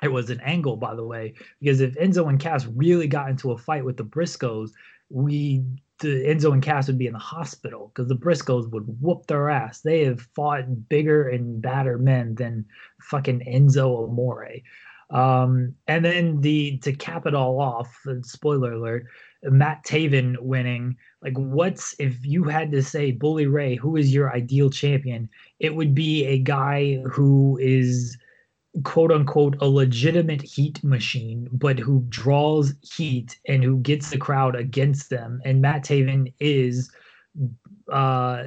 it 0.03 0.09
was 0.09 0.29
an 0.29 0.41
angle, 0.41 0.77
by 0.77 0.95
the 0.95 1.05
way, 1.05 1.33
because 1.59 1.81
if 1.81 1.95
Enzo 1.95 2.29
and 2.29 2.39
Cass 2.39 2.65
really 2.65 3.07
got 3.07 3.29
into 3.29 3.51
a 3.51 3.57
fight 3.57 3.85
with 3.85 3.97
the 3.97 4.03
Briscoes, 4.03 4.71
we 5.09 5.63
the 5.99 6.25
Enzo 6.25 6.51
and 6.51 6.61
Cass 6.61 6.87
would 6.87 6.97
be 6.97 7.07
in 7.07 7.13
the 7.13 7.19
hospital 7.19 7.91
because 7.93 8.09
the 8.09 8.17
Briscoes 8.17 8.69
would 8.71 8.83
whoop 9.01 9.27
their 9.27 9.49
ass. 9.49 9.79
They 9.79 10.03
have 10.03 10.21
fought 10.35 10.89
bigger 10.89 11.29
and 11.29 11.61
badder 11.61 11.97
men 11.97 12.35
than 12.35 12.65
fucking 13.01 13.39
Enzo 13.41 14.03
Amore. 14.03 14.57
Um, 15.11 15.75
and 15.87 16.03
then 16.03 16.41
the 16.41 16.77
to 16.79 16.93
cap 16.93 17.25
it 17.25 17.35
all 17.35 17.59
off, 17.59 17.95
spoiler 18.21 18.73
alert, 18.73 19.05
Matt 19.43 19.85
Taven 19.85 20.35
winning. 20.39 20.97
Like, 21.21 21.37
what's 21.37 21.95
if 21.99 22.25
you 22.25 22.43
had 22.45 22.71
to 22.71 22.81
say 22.81 23.11
Bully 23.11 23.47
Ray, 23.47 23.75
who 23.75 23.95
is 23.97 24.13
your 24.13 24.33
ideal 24.33 24.69
champion? 24.69 25.29
It 25.59 25.75
would 25.75 25.93
be 25.93 26.25
a 26.25 26.39
guy 26.39 27.01
who 27.11 27.57
is 27.61 28.17
quote 28.83 29.11
unquote 29.11 29.55
a 29.61 29.67
legitimate 29.67 30.41
heat 30.41 30.83
machine, 30.83 31.47
but 31.51 31.79
who 31.79 32.03
draws 32.09 32.73
heat 32.81 33.37
and 33.47 33.63
who 33.63 33.77
gets 33.77 34.09
the 34.09 34.17
crowd 34.17 34.55
against 34.55 35.09
them. 35.09 35.41
And 35.45 35.61
Matt 35.61 35.85
Taven 35.85 36.33
is 36.39 36.91
uh, 37.91 38.45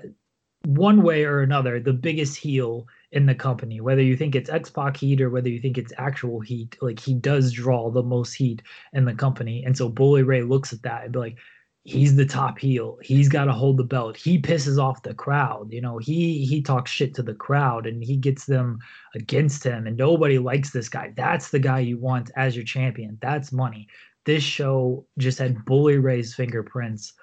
one 0.64 1.02
way 1.02 1.24
or 1.24 1.40
another 1.40 1.80
the 1.80 1.92
biggest 1.92 2.36
heel 2.36 2.86
in 3.12 3.26
the 3.26 3.34
company. 3.34 3.80
Whether 3.80 4.02
you 4.02 4.16
think 4.16 4.34
it's 4.34 4.50
X 4.50 4.70
Pac 4.70 4.96
heat 4.96 5.20
or 5.20 5.30
whether 5.30 5.48
you 5.48 5.60
think 5.60 5.78
it's 5.78 5.92
actual 5.96 6.40
heat, 6.40 6.76
like 6.80 7.00
he 7.00 7.14
does 7.14 7.52
draw 7.52 7.90
the 7.90 8.02
most 8.02 8.34
heat 8.34 8.62
in 8.92 9.04
the 9.04 9.14
company. 9.14 9.64
And 9.64 9.76
so 9.76 9.88
Bully 9.88 10.22
Ray 10.22 10.42
looks 10.42 10.72
at 10.72 10.82
that 10.82 11.04
and 11.04 11.12
be 11.12 11.18
like, 11.18 11.38
he's 11.84 12.16
the 12.16 12.26
top 12.26 12.58
heel. 12.58 12.98
He's 13.02 13.30
got 13.30 13.46
to 13.46 13.52
hold 13.52 13.78
the 13.78 13.84
belt. 13.84 14.16
He 14.16 14.40
pisses 14.40 14.78
off 14.78 15.02
the 15.02 15.14
crowd. 15.14 15.72
You 15.72 15.80
know, 15.80 15.96
he 15.96 16.44
he 16.44 16.60
talks 16.60 16.90
shit 16.90 17.14
to 17.14 17.22
the 17.22 17.34
crowd 17.34 17.86
and 17.86 18.04
he 18.04 18.16
gets 18.16 18.44
them 18.44 18.78
against 19.14 19.64
him 19.64 19.86
and 19.86 19.96
nobody 19.96 20.38
likes 20.38 20.70
this 20.70 20.88
guy. 20.88 21.12
That's 21.16 21.50
the 21.50 21.58
guy 21.58 21.80
you 21.80 21.98
want 21.98 22.30
as 22.36 22.54
your 22.54 22.64
champion. 22.64 23.18
That's 23.22 23.52
money. 23.52 23.88
This 24.26 24.42
show 24.42 25.06
just 25.16 25.38
had 25.38 25.64
Bully 25.64 25.96
Ray's 25.96 26.34
fingerprints 26.34 27.14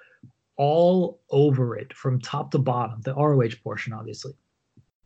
all 0.56 1.20
over 1.30 1.76
it 1.76 1.92
from 1.92 2.20
top 2.20 2.50
to 2.50 2.58
bottom. 2.58 3.00
The 3.02 3.14
ROH 3.14 3.62
portion 3.62 3.92
obviously. 3.92 4.32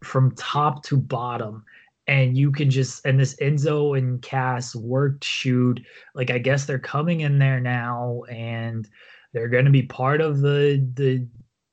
From 0.03 0.35
top 0.37 0.83
to 0.85 0.97
bottom. 0.97 1.65
And 2.07 2.37
you 2.37 2.51
can 2.51 2.71
just 2.71 3.05
and 3.07 3.21
this 3.21 3.37
Enzo 3.37 3.97
and 3.97 4.21
Cass 4.21 4.75
worked 4.75 5.23
shoot 5.23 5.81
like 6.15 6.31
I 6.31 6.39
guess 6.39 6.65
they're 6.65 6.79
coming 6.79 7.21
in 7.21 7.39
there 7.39 7.61
now 7.61 8.23
and 8.29 8.89
they're 9.33 9.49
going 9.49 9.67
to 9.67 9.71
be 9.71 9.83
part 9.83 10.21
of 10.21 10.41
the 10.41 10.85
the 10.95 11.27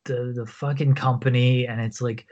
the 0.06 0.34
the 0.36 0.45
fucking 0.45 0.94
company. 0.94 1.66
And 1.66 1.82
it's 1.82 2.02
like 2.02 2.28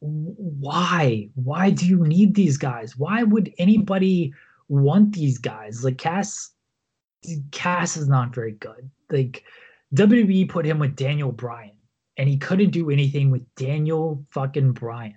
why? 0.00 1.28
Why 1.34 1.70
do 1.70 1.86
you 1.86 2.04
need 2.04 2.34
these 2.34 2.58
guys? 2.58 2.96
Why 2.96 3.22
would 3.22 3.52
anybody 3.58 4.32
want 4.68 5.14
these 5.14 5.38
guys? 5.38 5.84
Like 5.84 5.98
cass 5.98 6.50
cass 7.52 7.96
is 7.96 8.08
not 8.08 8.34
very 8.34 8.52
good. 8.52 8.90
Like 9.10 9.44
wwe 9.94 10.48
put 10.48 10.66
him 10.66 10.78
with 10.78 10.96
daniel 10.96 11.30
bryan 11.30 11.76
and 12.16 12.28
he 12.28 12.36
couldn't 12.36 12.70
do 12.70 12.90
anything 12.90 13.30
with 13.30 13.42
daniel 13.54 14.24
fucking 14.30 14.72
bryan 14.72 15.14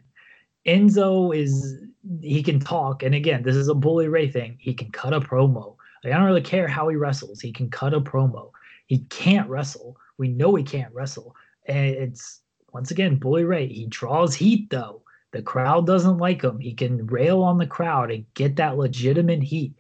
enzo 0.67 1.35
is 1.35 1.81
he 2.21 2.43
can 2.43 2.59
talk 2.59 3.03
and 3.03 3.15
again 3.15 3.43
this 3.43 3.55
is 3.55 3.67
a 3.67 3.73
bully 3.73 4.07
ray 4.07 4.29
thing 4.29 4.57
he 4.59 4.73
can 4.73 4.89
cut 4.91 5.13
a 5.13 5.19
promo 5.19 5.75
like, 6.03 6.13
i 6.13 6.17
don't 6.17 6.25
really 6.25 6.41
care 6.41 6.67
how 6.67 6.87
he 6.87 6.95
wrestles 6.95 7.41
he 7.41 7.51
can 7.51 7.69
cut 7.69 7.93
a 7.93 8.01
promo 8.01 8.51
he 8.87 8.99
can't 9.09 9.49
wrestle. 9.49 9.97
We 10.17 10.29
know 10.29 10.55
he 10.55 10.63
can't 10.63 10.93
wrestle. 10.93 11.35
And 11.67 11.85
it's 11.85 12.41
once 12.73 12.91
again, 12.91 13.17
Bully 13.17 13.43
Ray. 13.43 13.67
He 13.67 13.85
draws 13.85 14.33
heat 14.33 14.69
though. 14.69 15.03
The 15.33 15.41
crowd 15.41 15.85
doesn't 15.85 16.17
like 16.17 16.41
him. 16.41 16.59
He 16.59 16.73
can 16.73 17.05
rail 17.05 17.43
on 17.43 17.57
the 17.57 17.67
crowd 17.67 18.11
and 18.11 18.25
get 18.33 18.55
that 18.55 18.77
legitimate 18.77 19.43
heat. 19.43 19.73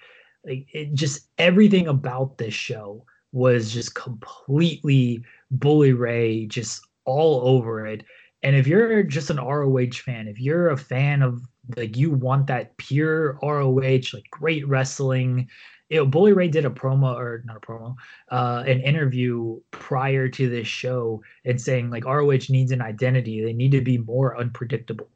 Like 0.45 0.67
it 0.73 0.93
just 0.93 1.29
everything 1.37 1.87
about 1.87 2.37
this 2.37 2.53
show 2.53 3.05
was 3.31 3.73
just 3.73 3.95
completely 3.95 5.23
Bully 5.51 5.93
Ray, 5.93 6.45
just 6.45 6.81
all 7.05 7.47
over 7.47 7.87
it. 7.87 8.03
And 8.47 8.55
if 8.55 8.65
you're 8.65 9.03
just 9.03 9.29
an 9.29 9.41
ROH 9.41 9.97
fan, 10.05 10.29
if 10.29 10.39
you're 10.39 10.69
a 10.69 10.77
fan 10.77 11.21
of 11.21 11.41
like 11.75 11.97
you 11.97 12.11
want 12.11 12.47
that 12.47 12.77
pure 12.77 13.37
ROH, 13.43 14.13
like 14.13 14.23
great 14.31 14.65
wrestling, 14.65 15.49
you 15.89 15.97
know, 15.97 16.05
Bully 16.05 16.31
Ray 16.31 16.47
did 16.47 16.63
a 16.63 16.69
promo 16.69 17.13
or 17.13 17.43
not 17.43 17.57
a 17.57 17.59
promo, 17.59 17.95
uh, 18.31 18.63
an 18.65 18.79
interview 18.79 19.59
prior 19.71 20.29
to 20.29 20.49
this 20.49 20.65
show 20.65 21.21
and 21.43 21.59
saying 21.59 21.89
like 21.89 22.05
ROH 22.05 22.47
needs 22.47 22.71
an 22.71 22.81
identity. 22.81 23.43
They 23.43 23.51
need 23.51 23.73
to 23.73 23.81
be 23.81 23.97
more 23.97 24.39
unpredictable. 24.39 25.09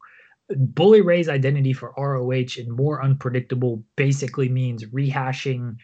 Bully 0.50 1.00
Ray's 1.00 1.30
identity 1.30 1.72
for 1.72 1.94
ROH 1.98 2.58
and 2.58 2.70
more 2.70 3.02
unpredictable 3.02 3.82
basically 3.96 4.50
means 4.50 4.84
rehashing 4.88 5.78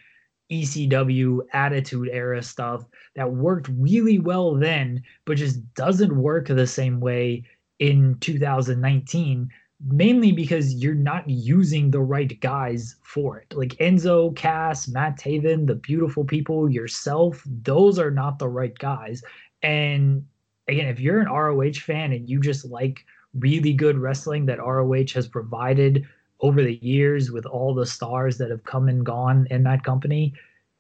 ECW 0.52 1.40
attitude 1.54 2.10
era 2.12 2.42
stuff 2.42 2.86
that 3.16 3.32
worked 3.32 3.70
really 3.78 4.20
well 4.20 4.56
then, 4.56 5.04
but 5.26 5.38
just 5.38 5.74
doesn't 5.74 6.16
work 6.16 6.48
the 6.48 6.68
same 6.68 7.00
way 7.00 7.44
in 7.80 8.18
2019 8.20 9.50
mainly 9.86 10.32
because 10.32 10.74
you're 10.74 10.96
not 10.96 11.30
using 11.30 11.92
the 11.92 12.00
right 12.00 12.40
guys 12.40 12.96
for 13.04 13.38
it. 13.38 13.54
Like 13.56 13.76
Enzo, 13.76 14.36
Cass, 14.36 14.88
Matt 14.88 15.20
Taven, 15.20 15.68
the 15.68 15.76
beautiful 15.76 16.24
people, 16.24 16.70
yourself, 16.70 17.44
those 17.46 18.00
are 18.00 18.12
not 18.12 18.40
the 18.40 18.48
right 18.48 18.78
guys. 18.78 19.22
And 19.62 20.26
again, 20.68 20.88
if 20.88 21.00
you're 21.00 21.20
an 21.20 21.32
ROH 21.32 21.74
fan 21.74 22.12
and 22.12 22.28
you 22.28 22.40
just 22.40 22.66
like 22.66 23.06
really 23.36 23.74
good 23.74 23.98
wrestling 23.98 24.46
that 24.48 24.60
ROH 24.60 25.14
has 25.14 25.28
provided 25.28 26.08
over 26.40 26.62
the 26.62 26.76
years 26.76 27.32
with 27.32 27.46
all 27.46 27.74
the 27.74 27.86
stars 27.86 28.38
that 28.38 28.50
have 28.50 28.64
come 28.64 28.88
and 28.88 29.06
gone 29.06 29.48
in 29.50 29.64
that 29.64 29.84
company, 29.84 30.34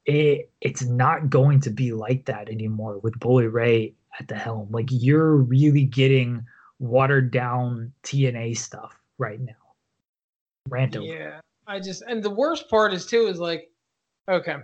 it 0.06 0.50
it's 0.62 0.84
not 0.84 1.30
going 1.30 1.60
to 1.62 1.70
be 1.70 1.92
like 1.92 2.26
that 2.26 2.50
anymore 2.50 3.00
with 3.00 3.20
Bully 3.20 3.48
Ray 3.48 3.94
at 4.20 4.28
the 4.28 4.36
helm. 4.36 4.70
Like 4.72 4.88
you're 4.90 5.36
really 5.36 5.84
getting 5.84 6.46
watered 6.80 7.32
down 7.32 7.92
TNA 8.04 8.58
stuff 8.58 8.98
right 9.18 9.40
now. 9.40 9.54
Rant 10.70 10.96
over. 10.96 11.06
Yeah, 11.06 11.40
I 11.66 11.80
just 11.80 12.04
and 12.04 12.24
the 12.24 12.30
worst 12.30 12.70
part 12.70 12.94
is 12.94 13.06
too 13.06 13.28
is 13.28 13.40
like, 13.40 13.70
okay, 14.30 14.58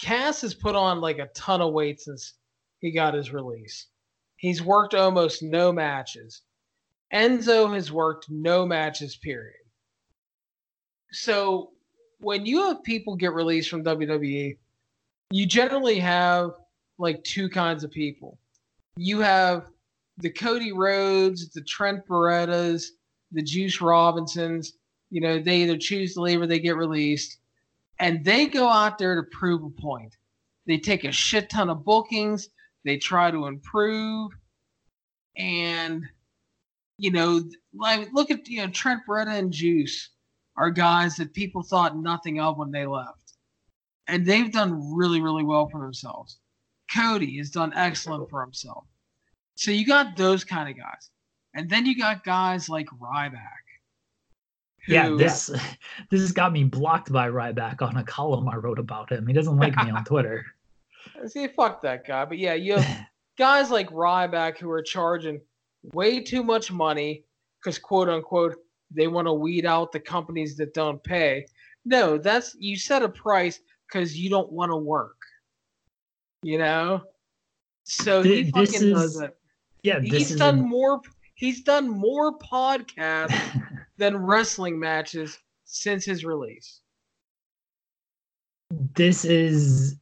Cass 0.00 0.40
has 0.42 0.54
put 0.54 0.74
on 0.74 1.00
like 1.00 1.18
a 1.18 1.28
ton 1.34 1.60
of 1.60 1.72
weight 1.72 2.00
since 2.00 2.34
he 2.80 2.90
got 2.90 3.14
his 3.14 3.32
release. 3.32 3.86
He's 4.36 4.62
worked 4.62 4.94
almost 4.94 5.42
no 5.42 5.72
matches. 5.72 6.42
Enzo 7.12 7.74
has 7.74 7.90
worked 7.90 8.26
no 8.30 8.64
matches, 8.64 9.16
period. 9.16 9.54
So 11.12 11.70
when 12.20 12.46
you 12.46 12.62
have 12.64 12.82
people 12.82 13.16
get 13.16 13.32
released 13.32 13.70
from 13.70 13.84
WWE, 13.84 14.56
you 15.30 15.46
generally 15.46 15.98
have 15.98 16.52
like 16.98 17.22
two 17.24 17.48
kinds 17.48 17.84
of 17.84 17.90
people. 17.90 18.38
You 18.96 19.20
have 19.20 19.70
the 20.18 20.30
Cody 20.30 20.72
Rhodes, 20.72 21.50
the 21.50 21.62
Trent 21.62 22.06
Berettas, 22.06 22.86
the 23.32 23.42
Juice 23.42 23.80
Robinsons. 23.80 24.74
You 25.10 25.20
know, 25.20 25.38
they 25.38 25.58
either 25.58 25.78
choose 25.78 26.14
to 26.14 26.22
leave 26.22 26.42
or 26.42 26.46
they 26.46 26.58
get 26.58 26.76
released, 26.76 27.38
and 28.00 28.24
they 28.24 28.46
go 28.46 28.68
out 28.68 28.98
there 28.98 29.14
to 29.14 29.22
prove 29.30 29.62
a 29.62 29.70
point. 29.70 30.16
They 30.66 30.76
take 30.76 31.04
a 31.04 31.12
shit 31.12 31.48
ton 31.48 31.70
of 31.70 31.84
bookings. 31.84 32.50
They 32.84 32.98
try 32.98 33.30
to 33.30 33.46
improve, 33.46 34.32
and 35.36 36.04
you 36.98 37.10
know, 37.10 37.42
like 37.74 38.08
look 38.12 38.30
at 38.30 38.46
you 38.48 38.60
know 38.60 38.70
Trent 38.72 39.02
Beretta 39.08 39.38
and 39.38 39.52
Juice 39.52 40.10
are 40.58 40.70
guys 40.70 41.16
that 41.16 41.32
people 41.32 41.62
thought 41.62 41.96
nothing 41.96 42.40
of 42.40 42.58
when 42.58 42.70
they 42.70 42.84
left, 42.84 43.32
and 44.08 44.26
they've 44.26 44.52
done 44.52 44.94
really 44.94 45.22
really 45.22 45.44
well 45.44 45.68
for 45.68 45.80
themselves. 45.80 46.38
Cody 46.94 47.38
has 47.38 47.50
done 47.50 47.72
excellent 47.74 48.28
for 48.28 48.42
himself. 48.42 48.84
So 49.56 49.70
you 49.70 49.86
got 49.86 50.16
those 50.16 50.44
kind 50.44 50.68
of 50.68 50.76
guys. 50.76 51.10
And 51.54 51.68
then 51.68 51.86
you 51.86 51.96
got 51.96 52.24
guys 52.24 52.68
like 52.68 52.86
Ryback. 53.00 53.40
Who, 54.86 54.94
yeah, 54.94 55.10
this 55.10 55.46
this 56.10 56.20
has 56.20 56.32
got 56.32 56.52
me 56.52 56.64
blocked 56.64 57.12
by 57.12 57.28
Ryback 57.28 57.82
on 57.82 57.96
a 57.96 58.04
column 58.04 58.48
I 58.48 58.56
wrote 58.56 58.78
about 58.78 59.10
him. 59.10 59.26
He 59.26 59.32
doesn't 59.32 59.56
like 59.56 59.76
me 59.76 59.90
on 59.90 60.04
Twitter. 60.06 60.46
See, 61.26 61.48
fuck 61.48 61.82
that 61.82 62.06
guy. 62.06 62.24
But 62.24 62.38
yeah, 62.38 62.54
you 62.54 62.76
have 62.76 63.06
guys 63.38 63.70
like 63.70 63.90
Ryback 63.90 64.58
who 64.58 64.70
are 64.70 64.82
charging 64.82 65.40
way 65.92 66.20
too 66.20 66.42
much 66.42 66.70
money, 66.70 67.24
because 67.60 67.78
quote 67.78 68.08
unquote 68.08 68.56
they 68.90 69.06
want 69.06 69.26
to 69.26 69.32
weed 69.32 69.66
out 69.66 69.92
the 69.92 70.00
companies 70.00 70.56
that 70.56 70.74
don't 70.74 71.02
pay. 71.02 71.46
No, 71.84 72.18
that's 72.18 72.56
you 72.58 72.76
set 72.76 73.02
a 73.02 73.08
price 73.08 73.60
because 73.86 74.16
you 74.16 74.30
don't 74.30 74.52
want 74.52 74.70
to 74.70 74.76
work. 74.76 75.16
You 76.42 76.58
know, 76.58 77.02
so 77.84 78.22
he 78.22 78.44
this 78.44 78.72
fucking 78.72 78.88
is, 78.88 78.94
does 78.94 79.20
it. 79.20 79.36
Yeah, 79.82 80.00
he's 80.00 80.36
done 80.36 80.60
a... 80.60 80.62
more. 80.62 81.00
He's 81.34 81.62
done 81.62 81.88
more 81.88 82.36
podcasts 82.38 83.62
than 83.96 84.16
wrestling 84.16 84.78
matches 84.78 85.38
since 85.64 86.04
his 86.04 86.24
release. 86.24 86.80
This 88.70 89.24
is. 89.24 89.96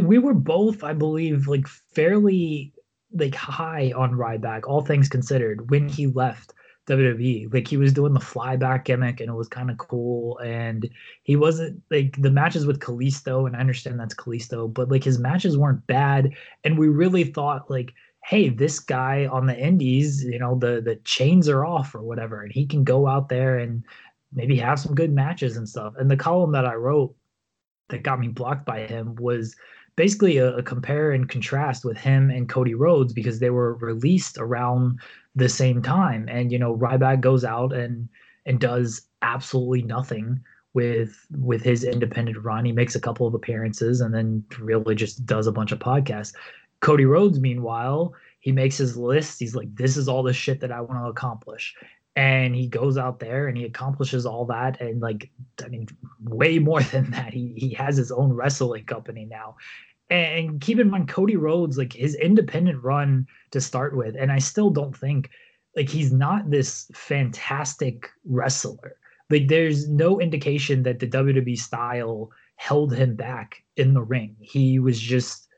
We 0.00 0.18
were 0.18 0.34
both, 0.34 0.82
I 0.82 0.94
believe, 0.94 1.46
like 1.46 1.68
fairly 1.68 2.72
like 3.12 3.34
high 3.34 3.92
on 3.94 4.12
Ryback, 4.12 4.66
all 4.66 4.82
things 4.82 5.08
considered, 5.08 5.70
when 5.70 5.88
he 5.88 6.08
left 6.08 6.54
WWE. 6.86 7.52
Like 7.52 7.68
he 7.68 7.76
was 7.76 7.92
doing 7.92 8.14
the 8.14 8.20
flyback 8.20 8.84
gimmick 8.84 9.20
and 9.20 9.28
it 9.28 9.34
was 9.34 9.48
kind 9.48 9.70
of 9.70 9.78
cool. 9.78 10.38
And 10.38 10.88
he 11.24 11.36
wasn't 11.36 11.82
like 11.90 12.20
the 12.20 12.30
matches 12.30 12.66
with 12.66 12.80
Kalisto, 12.80 13.46
and 13.46 13.56
I 13.56 13.60
understand 13.60 13.98
that's 13.98 14.14
Kalisto, 14.14 14.72
but 14.72 14.90
like 14.90 15.04
his 15.04 15.18
matches 15.18 15.58
weren't 15.58 15.86
bad. 15.86 16.32
And 16.64 16.78
we 16.78 16.88
really 16.88 17.24
thought 17.24 17.70
like, 17.70 17.92
hey, 18.24 18.48
this 18.48 18.80
guy 18.80 19.26
on 19.26 19.46
the 19.46 19.58
indies, 19.58 20.24
you 20.24 20.38
know, 20.38 20.56
the 20.58 20.80
the 20.80 20.96
chains 21.04 21.48
are 21.48 21.64
off 21.64 21.94
or 21.94 22.02
whatever, 22.02 22.42
and 22.42 22.52
he 22.52 22.66
can 22.66 22.84
go 22.84 23.06
out 23.06 23.28
there 23.28 23.58
and 23.58 23.84
maybe 24.32 24.56
have 24.56 24.80
some 24.80 24.94
good 24.94 25.12
matches 25.12 25.56
and 25.56 25.68
stuff. 25.68 25.94
And 25.98 26.10
the 26.10 26.16
column 26.16 26.52
that 26.52 26.66
I 26.66 26.74
wrote 26.74 27.14
that 27.88 28.02
got 28.02 28.20
me 28.20 28.28
blocked 28.28 28.66
by 28.66 28.86
him 28.86 29.14
was 29.16 29.54
basically 29.96 30.36
a, 30.36 30.56
a, 30.56 30.62
compare 30.62 31.12
and 31.12 31.28
contrast 31.28 31.84
with 31.84 31.96
him 31.96 32.30
and 32.30 32.48
Cody 32.48 32.74
Rhodes 32.74 33.12
because 33.12 33.38
they 33.38 33.50
were 33.50 33.76
released 33.76 34.36
around 34.38 35.00
the 35.36 35.48
same 35.48 35.82
time. 35.82 36.28
And 36.28 36.50
you 36.50 36.58
know, 36.58 36.76
Ryback 36.76 37.20
goes 37.20 37.44
out 37.44 37.72
and 37.72 38.08
and 38.46 38.58
does 38.58 39.02
absolutely 39.22 39.82
nothing 39.82 40.40
with 40.74 41.26
with 41.30 41.62
his 41.62 41.84
independent 41.84 42.42
run. 42.42 42.64
He 42.64 42.72
makes 42.72 42.96
a 42.96 43.00
couple 43.00 43.26
of 43.26 43.34
appearances 43.34 44.00
and 44.00 44.12
then 44.12 44.44
really 44.58 44.94
just 44.94 45.24
does 45.26 45.46
a 45.46 45.52
bunch 45.52 45.72
of 45.72 45.78
podcasts. 45.78 46.34
Cody 46.80 47.04
Rhodes, 47.04 47.38
meanwhile, 47.38 48.14
he 48.40 48.52
makes 48.52 48.76
his 48.76 48.96
list. 48.96 49.38
He's 49.38 49.54
like, 49.54 49.74
this 49.74 49.96
is 49.96 50.08
all 50.08 50.22
the 50.22 50.32
shit 50.32 50.60
that 50.60 50.72
I 50.72 50.80
want 50.80 51.02
to 51.02 51.08
accomplish. 51.08 51.74
And 52.14 52.54
he 52.54 52.66
goes 52.66 52.96
out 52.96 53.18
there 53.18 53.48
and 53.48 53.58
he 53.58 53.64
accomplishes 53.64 54.24
all 54.24 54.46
that. 54.46 54.80
And 54.80 55.00
like, 55.00 55.30
I 55.62 55.68
mean, 55.68 55.88
way 56.22 56.58
more 56.58 56.82
than 56.92 57.10
that. 57.10 57.34
He 57.34 57.52
he 57.56 57.74
has 57.74 57.96
his 57.96 58.10
own 58.10 58.32
wrestling 58.32 58.84
company 58.84 59.26
now. 59.26 59.56
And 60.08 60.60
keep 60.60 60.78
in 60.78 60.90
mind, 60.90 61.08
Cody 61.08 61.36
Rhodes, 61.36 61.78
like 61.78 61.92
his 61.92 62.14
independent 62.14 62.82
run 62.82 63.26
to 63.50 63.60
start 63.60 63.96
with, 63.96 64.14
and 64.16 64.30
I 64.30 64.38
still 64.38 64.70
don't 64.70 64.96
think 64.96 65.30
like 65.74 65.88
he's 65.88 66.12
not 66.12 66.50
this 66.50 66.90
fantastic 66.94 68.08
wrestler. 68.24 68.96
Like 69.30 69.48
there's 69.48 69.88
no 69.88 70.20
indication 70.20 70.84
that 70.84 71.00
the 71.00 71.08
WWE 71.08 71.58
style 71.58 72.30
held 72.56 72.94
him 72.94 73.16
back 73.16 73.62
in 73.76 73.94
the 73.94 74.02
ring. 74.02 74.36
He 74.40 74.78
was 74.78 74.98
just 75.00 75.48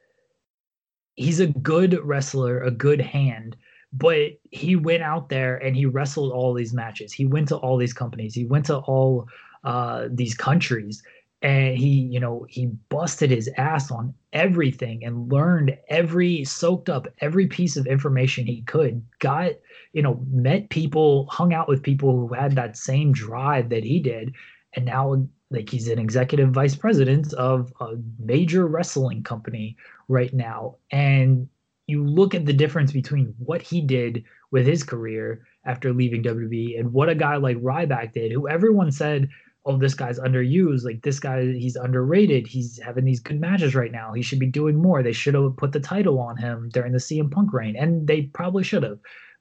he's 1.15 1.41
a 1.41 1.47
good 1.47 1.99
wrestler, 2.03 2.63
a 2.63 2.71
good 2.71 3.01
hand, 3.01 3.57
but 3.93 4.33
he 4.51 4.77
went 4.77 5.03
out 5.03 5.29
there 5.29 5.57
and 5.57 5.77
he 5.77 5.87
wrestled 5.87 6.33
all 6.33 6.55
these 6.55 6.73
matches. 6.73 7.13
He 7.13 7.27
went 7.27 7.49
to 7.49 7.57
all 7.57 7.77
these 7.77 7.93
companies. 7.93 8.35
He 8.35 8.45
went 8.45 8.67
to 8.67 8.79
all 8.79 9.27
uh, 9.65 10.09
these 10.11 10.35
countries 10.35 11.03
and 11.43 11.77
he 11.77 11.89
you 11.89 12.19
know 12.19 12.45
he 12.49 12.67
busted 12.89 13.31
his 13.31 13.49
ass 13.57 13.91
on 13.91 14.13
everything 14.33 15.05
and 15.05 15.33
learned 15.33 15.77
every 15.89 16.45
soaked 16.45 16.89
up 16.89 17.07
every 17.21 17.47
piece 17.47 17.77
of 17.77 17.87
information 17.87 18.45
he 18.45 18.63
could 18.63 19.05
got 19.21 19.53
you 19.93 20.03
know 20.03 20.25
met 20.31 20.69
people 20.71 21.27
hung 21.27 21.53
out 21.53 21.69
with 21.69 21.83
people 21.83 22.13
who 22.13 22.35
had 22.35 22.55
that 22.55 22.77
same 22.77 23.13
drive 23.13 23.69
that 23.69 23.85
he 23.85 24.01
did. 24.01 24.35
And 24.75 24.85
now 24.85 25.27
like 25.51 25.71
he's 25.71 25.89
an 25.89 25.99
executive 25.99 26.51
vice 26.51 26.77
president 26.77 27.33
of 27.35 27.73
a 27.81 27.95
major 28.19 28.67
wrestling 28.67 29.23
company 29.23 29.77
right 30.09 30.33
now. 30.33 30.77
And 30.91 31.49
you 31.87 32.05
look 32.05 32.35
at 32.35 32.45
the 32.45 32.53
difference 32.53 32.93
between 32.93 33.35
what 33.39 33.63
he 33.63 33.81
did 33.81 34.25
with 34.51 34.67
his 34.67 34.85
career 34.85 35.47
after 35.65 35.93
leaving 35.93 36.23
WWE 36.23 36.79
and 36.79 36.93
what 36.93 37.09
a 37.09 37.15
guy 37.15 37.37
like 37.37 37.57
Ryback 37.59 38.13
did 38.13 38.31
who 38.31 38.49
everyone 38.49 38.93
said 38.93 39.29
oh, 39.69 39.77
this 39.77 39.95
guy's 39.95 40.19
underused. 40.19 40.85
Like 40.85 41.03
this 41.03 41.21
guy, 41.21 41.45
he's 41.53 41.77
underrated. 41.77 42.47
He's 42.47 42.81
having 42.83 43.05
these 43.05 43.21
good 43.21 43.39
matches 43.39 43.75
right 43.75 43.93
now. 43.93 44.13
He 44.13 44.23
should 44.23 44.39
be 44.39 44.47
doing 44.47 44.77
more. 44.77 45.03
They 45.03 45.13
should 45.13 45.35
have 45.35 45.57
put 45.57 45.73
the 45.73 45.81
title 45.81 46.19
on 46.19 46.39
him 46.39 46.71
during 46.73 46.93
the 46.93 46.99
CM 46.99 47.31
Punk 47.31 47.53
reign, 47.53 47.77
and 47.77 48.07
they 48.07 48.23
probably 48.23 48.65
should 48.65 48.83
have. 48.83 48.99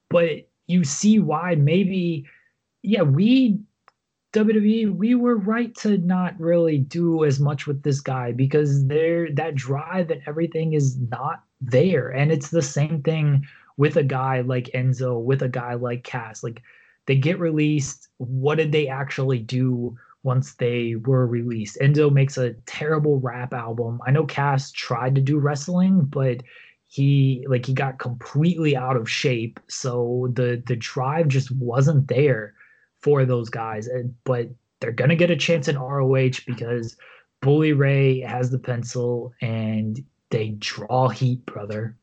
But 0.09 0.49
you 0.67 0.83
see 0.83 1.19
why 1.19 1.55
maybe, 1.55 2.25
yeah, 2.83 3.03
we 3.03 3.59
WWE, 4.33 4.95
we 4.95 5.15
were 5.15 5.37
right 5.37 5.73
to 5.77 5.97
not 5.99 6.37
really 6.39 6.77
do 6.77 7.23
as 7.23 7.39
much 7.39 7.65
with 7.65 7.83
this 7.83 8.01
guy 8.01 8.33
because 8.33 8.85
there 8.87 9.31
that 9.33 9.55
drive 9.55 10.11
and 10.11 10.21
everything 10.27 10.73
is 10.73 10.99
not 11.09 11.43
there. 11.61 12.09
And 12.09 12.31
it's 12.31 12.49
the 12.49 12.61
same 12.61 13.01
thing 13.01 13.45
with 13.77 13.95
a 13.95 14.03
guy 14.03 14.41
like 14.41 14.69
Enzo, 14.75 15.23
with 15.23 15.41
a 15.41 15.47
guy 15.49 15.75
like 15.75 16.03
Cass. 16.03 16.43
Like 16.43 16.61
they 17.05 17.15
get 17.15 17.39
released. 17.39 18.09
What 18.17 18.55
did 18.55 18.73
they 18.73 18.89
actually 18.89 19.39
do 19.39 19.97
once 20.27 20.55
they 20.55 20.95
were 21.05 21.25
released. 21.25 21.77
Enzo 21.81 22.11
makes 22.11 22.37
a 22.37 22.53
terrible 22.65 23.17
rap 23.21 23.53
album. 23.53 24.01
I 24.05 24.11
know 24.11 24.25
Cass 24.25 24.73
tried 24.73 25.15
to 25.15 25.21
do 25.21 25.39
wrestling, 25.39 26.01
but 26.01 26.43
he 26.87 27.45
like 27.49 27.65
he 27.65 27.73
got 27.73 27.97
completely 27.97 28.75
out 28.75 28.97
of 28.97 29.09
shape. 29.09 29.57
So 29.69 30.29
the 30.33 30.61
the 30.67 30.75
drive 30.75 31.29
just 31.29 31.49
wasn't 31.51 32.09
there 32.09 32.53
for 33.01 33.25
those 33.25 33.49
guys. 33.49 33.87
And, 33.87 34.13
but 34.25 34.49
they're 34.81 34.91
gonna 34.91 35.15
get 35.15 35.31
a 35.31 35.37
chance 35.37 35.69
in 35.69 35.79
ROH 35.79 36.43
because 36.45 36.97
Bully 37.41 37.71
Ray 37.71 38.19
has 38.19 38.51
the 38.51 38.59
pencil 38.59 39.33
and 39.41 40.03
they 40.29 40.49
draw 40.59 41.07
heat, 41.07 41.45
brother. 41.45 41.95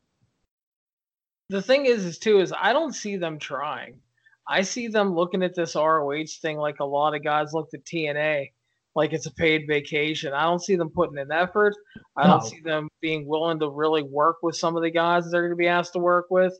The 1.49 1.61
thing 1.61 1.85
is, 1.85 2.05
is 2.05 2.17
too, 2.17 2.39
is 2.39 2.51
I 2.51 2.73
don't 2.73 2.95
see 2.95 3.17
them 3.17 3.37
trying. 3.37 3.99
I 4.47 4.61
see 4.61 4.87
them 4.87 5.15
looking 5.15 5.43
at 5.43 5.55
this 5.55 5.75
ROH 5.75 6.25
thing 6.41 6.57
like 6.57 6.79
a 6.79 6.85
lot 6.85 7.15
of 7.15 7.23
guys 7.23 7.53
looked 7.53 7.73
at 7.73 7.83
TNA, 7.83 8.51
like 8.95 9.11
it's 9.11 9.25
a 9.25 9.33
paid 9.33 9.65
vacation. 9.67 10.33
I 10.33 10.43
don't 10.43 10.63
see 10.63 10.75
them 10.75 10.91
putting 10.91 11.17
in 11.17 11.31
effort. 11.31 11.75
I 12.15 12.27
no. 12.27 12.33
don't 12.33 12.45
see 12.45 12.61
them 12.61 12.89
being 13.01 13.27
willing 13.27 13.59
to 13.59 13.69
really 13.69 14.03
work 14.03 14.37
with 14.43 14.55
some 14.55 14.75
of 14.75 14.83
the 14.83 14.91
guys 14.91 15.29
they're 15.29 15.41
going 15.41 15.51
to 15.51 15.55
be 15.55 15.67
asked 15.67 15.93
to 15.93 15.99
work 15.99 16.27
with. 16.29 16.53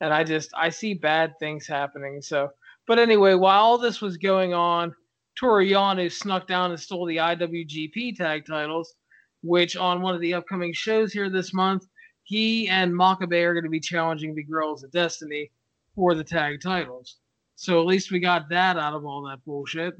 And 0.00 0.12
I 0.12 0.24
just 0.24 0.50
I 0.56 0.70
see 0.70 0.94
bad 0.94 1.34
things 1.38 1.66
happening. 1.66 2.22
So, 2.22 2.50
but 2.86 2.98
anyway, 2.98 3.34
while 3.34 3.62
all 3.62 3.78
this 3.78 4.00
was 4.00 4.16
going 4.16 4.54
on, 4.54 4.94
Toru 5.38 5.64
Yano 5.66 6.10
snuck 6.10 6.46
down 6.46 6.70
and 6.70 6.80
stole 6.80 7.06
the 7.06 7.18
IWGP 7.18 8.16
tag 8.16 8.46
titles, 8.46 8.94
which 9.42 9.76
on 9.76 10.00
one 10.00 10.14
of 10.14 10.20
the 10.22 10.34
upcoming 10.34 10.72
shows 10.72 11.12
here 11.12 11.28
this 11.28 11.52
month, 11.52 11.86
he 12.22 12.68
and 12.68 12.92
Makabe 12.92 13.44
are 13.44 13.52
going 13.52 13.64
to 13.64 13.70
be 13.70 13.80
challenging 13.80 14.34
the 14.34 14.42
Girls 14.42 14.82
of 14.82 14.90
Destiny 14.90 15.50
for 15.94 16.14
the 16.14 16.24
tag 16.24 16.60
titles. 16.62 17.16
So 17.56 17.80
at 17.80 17.86
least 17.86 18.12
we 18.12 18.20
got 18.20 18.48
that 18.50 18.76
out 18.76 18.94
of 18.94 19.04
all 19.04 19.22
that 19.22 19.44
bullshit. 19.44 19.96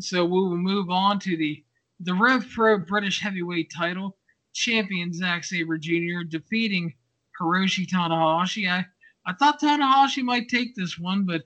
So 0.00 0.24
we 0.24 0.30
will 0.30 0.56
move 0.56 0.90
on 0.90 1.18
to 1.20 1.36
the 1.36 1.62
the 2.00 2.14
Rev 2.14 2.46
Pro 2.50 2.78
British 2.78 3.20
Heavyweight 3.20 3.72
title. 3.74 4.16
Champion 4.56 5.12
Zack 5.12 5.44
Sabre 5.44 5.76
Jr. 5.76 6.24
defeating 6.26 6.94
Hiroshi 7.38 7.86
Tanahashi. 7.86 8.70
I, 8.70 8.84
I 9.26 9.34
thought 9.34 9.60
Tanahashi 9.60 10.22
might 10.22 10.48
take 10.48 10.74
this 10.74 10.98
one, 10.98 11.24
but 11.26 11.42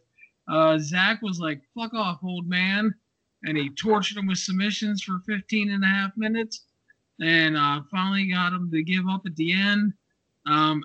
uh, 0.48 0.78
Zack 0.78 1.20
was 1.20 1.40
like, 1.40 1.60
fuck 1.74 1.92
off, 1.92 2.20
old 2.22 2.48
man. 2.48 2.94
And 3.42 3.56
he 3.56 3.70
tortured 3.70 4.18
him 4.18 4.26
with 4.26 4.38
submissions 4.38 5.02
for 5.02 5.20
15 5.26 5.72
and 5.72 5.82
a 5.82 5.88
half 5.88 6.16
minutes. 6.16 6.66
And 7.20 7.56
uh, 7.56 7.82
finally 7.90 8.30
got 8.30 8.52
him 8.52 8.70
to 8.70 8.82
give 8.82 9.04
up 9.10 9.22
at 9.26 9.36
the 9.36 9.52
end. 9.52 9.92
Um, 10.46 10.82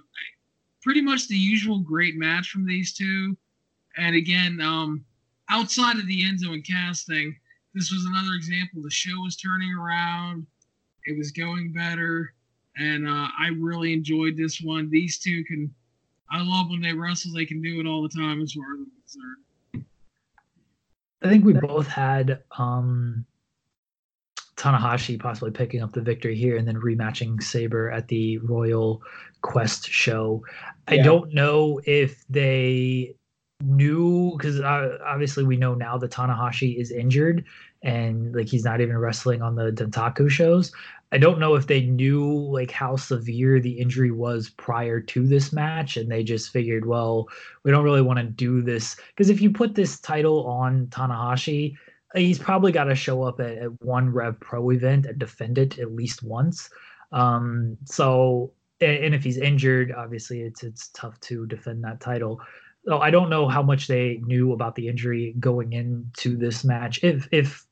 pretty 0.82 1.02
much 1.02 1.28
the 1.28 1.38
usual 1.38 1.80
great 1.80 2.16
match 2.16 2.50
from 2.50 2.66
these 2.66 2.94
two. 2.94 3.38
And 3.98 4.16
again, 4.16 4.60
um, 4.62 5.06
outside 5.50 5.98
of 5.98 6.08
the 6.08 6.24
Enzo 6.24 6.54
and 6.54 6.66
Cass 6.66 7.04
thing, 7.04 7.36
this 7.74 7.92
was 7.92 8.06
another 8.06 8.36
example. 8.36 8.82
The 8.82 8.90
show 8.90 9.20
was 9.24 9.36
turning 9.36 9.74
around, 9.74 10.46
it 11.06 11.18
was 11.18 11.32
going 11.32 11.74
better, 11.74 12.34
and 12.78 13.08
uh, 13.08 13.28
I 13.38 13.50
really 13.58 13.94
enjoyed 13.94 14.38
this 14.38 14.62
one. 14.62 14.90
These 14.90 15.20
two 15.20 15.44
can, 15.46 15.74
I 16.32 16.42
love 16.42 16.70
when 16.70 16.82
they 16.82 16.94
wrestle, 16.94 17.34
they 17.34 17.46
can 17.46 17.62
do 17.62 17.80
it 17.80 17.88
all 17.88 18.02
the 18.02 18.10
time 18.10 18.42
as 18.42 18.54
far 18.54 18.64
as 18.74 18.80
I'm 18.80 18.92
concerned. 19.02 19.86
I 21.22 21.30
think 21.30 21.46
we 21.46 21.54
both 21.54 21.88
had 21.88 22.44
um, 22.58 23.26
Tanahashi 24.56 25.20
possibly 25.20 25.52
picking 25.52 25.82
up 25.82 25.92
the 25.92 26.02
victory 26.02 26.36
here 26.36 26.58
and 26.58 26.68
then 26.68 26.76
rematching 26.76 27.42
Sabre 27.42 27.92
at 27.92 28.08
the 28.08 28.38
Royal 28.40 29.02
Quest 29.42 29.90
show. 29.90 30.44
Yeah. 30.90 30.96
I 31.00 31.04
don't 31.04 31.34
know 31.34 31.82
if 31.86 32.26
they 32.30 33.16
knew 33.62 34.36
because 34.38 34.60
uh, 34.60 34.98
obviously 35.06 35.44
we 35.44 35.58
know 35.58 35.74
now 35.74 35.98
that 35.98 36.12
Tanahashi 36.12 36.78
is 36.78 36.92
injured 36.92 37.46
and 37.84 38.36
like 38.36 38.48
he's 38.48 38.66
not 38.66 38.82
even 38.82 38.98
wrestling 38.98 39.42
on 39.42 39.56
the 39.56 39.72
Dontaku 39.72 40.30
shows. 40.30 40.72
I 41.12 41.18
don't 41.18 41.40
know 41.40 41.56
if 41.56 41.68
they 41.68 41.82
knew 41.82 42.26
like 42.52 42.72
how 42.72 42.96
severe 42.96 43.60
the 43.60 43.72
injury 43.72 44.12
was 44.12 44.50
prior 44.50 45.00
to 45.00 45.26
this 45.26 45.54
match, 45.54 45.96
and 45.96 46.12
they 46.12 46.24
just 46.24 46.52
figured, 46.52 46.88
well, 46.88 47.30
we 47.64 47.72
don't 47.72 47.84
really 47.84 48.02
want 48.02 48.20
to 48.20 48.26
do 48.26 48.62
this 48.62 48.98
because 49.10 49.30
if 49.30 49.40
you 49.40 49.52
put 49.52 49.76
this 49.76 50.00
title 50.00 50.46
on 50.48 50.88
Tanahashi, 50.88 51.76
he's 52.16 52.40
probably 52.40 52.72
got 52.72 52.86
to 52.86 52.96
show 52.96 53.24
up 53.24 53.40
at, 53.40 53.58
at, 53.58 53.82
one 53.82 54.10
Rev 54.10 54.40
Pro 54.40 54.72
event 54.72 55.06
and 55.06 55.20
defend 55.20 55.58
it 55.58 55.80
at 55.80 55.94
least 55.94 56.24
once. 56.24 56.70
Um, 57.12 57.78
so, 57.86 58.52
and 58.82 59.14
if 59.14 59.24
he's 59.24 59.38
injured, 59.38 59.94
obviously 59.96 60.42
it's 60.42 60.64
it's 60.64 60.90
tough 60.90 61.20
to 61.22 61.46
defend 61.46 61.84
that 61.84 62.02
title. 62.02 62.42
So 62.88 63.00
I 63.00 63.10
don't 63.10 63.30
know 63.32 63.48
how 63.48 63.64
much 63.64 63.88
they 63.88 64.22
knew 64.26 64.54
about 64.54 64.76
the 64.76 64.88
injury 64.88 65.36
going 65.40 65.74
into 65.74 66.38
this 66.38 66.64
match, 66.64 67.04
if 67.04 67.28
if 67.32 67.66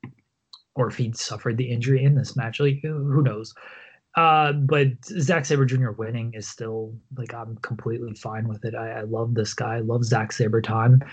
or 0.76 0.88
if 0.88 0.98
he'd 0.98 1.16
suffered 1.16 1.58
the 1.58 1.70
injury 1.70 2.04
in 2.04 2.16
this 2.16 2.36
match. 2.36 2.60
Like 2.60 2.80
who 2.82 3.22
knows? 3.22 3.54
Uh, 4.16 4.54
but 4.54 4.88
Zack 5.04 5.46
Sabre 5.46 5.66
Jr. 5.66 5.90
winning 5.92 6.34
is 6.36 6.48
still 6.48 6.94
like 7.18 7.34
I'm 7.34 7.58
completely 7.58 8.14
fine 8.14 8.48
with 8.48 8.64
it. 8.64 8.76
I, 8.76 8.92
I 8.92 9.02
love 9.02 9.34
this 9.34 9.56
guy. 9.56 9.78
I 9.78 9.80
love 9.80 10.06
Zack 10.06 10.32
time, 10.64 11.04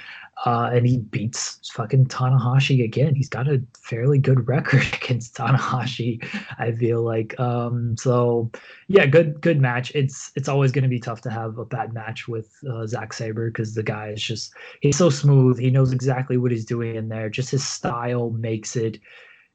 uh, 0.44 0.70
and 0.72 0.86
he 0.86 0.98
beats 0.98 1.70
fucking 1.72 2.06
Tanahashi 2.06 2.84
again. 2.84 3.14
He's 3.14 3.30
got 3.30 3.48
a 3.48 3.62
fairly 3.78 4.18
good 4.18 4.46
record 4.48 4.82
against 4.92 5.34
Tanahashi. 5.34 6.22
I 6.58 6.72
feel 6.72 7.02
like 7.02 7.38
um, 7.40 7.96
so. 7.96 8.50
Yeah, 8.88 9.06
good 9.06 9.40
good 9.40 9.60
match. 9.60 9.92
It's 9.94 10.32
it's 10.34 10.48
always 10.48 10.72
going 10.72 10.82
to 10.82 10.88
be 10.88 10.98
tough 10.98 11.20
to 11.22 11.30
have 11.30 11.58
a 11.58 11.64
bad 11.64 11.94
match 11.94 12.26
with 12.26 12.52
uh, 12.68 12.86
Zack 12.86 13.12
Sabre 13.12 13.48
because 13.48 13.74
the 13.74 13.84
guy 13.84 14.08
is 14.08 14.20
just 14.20 14.52
he's 14.80 14.98
so 14.98 15.10
smooth. 15.10 15.60
He 15.60 15.70
knows 15.70 15.92
exactly 15.92 16.36
what 16.36 16.50
he's 16.50 16.64
doing 16.64 16.96
in 16.96 17.08
there. 17.08 17.30
Just 17.30 17.50
his 17.50 17.66
style 17.66 18.30
makes 18.30 18.74
it 18.74 18.98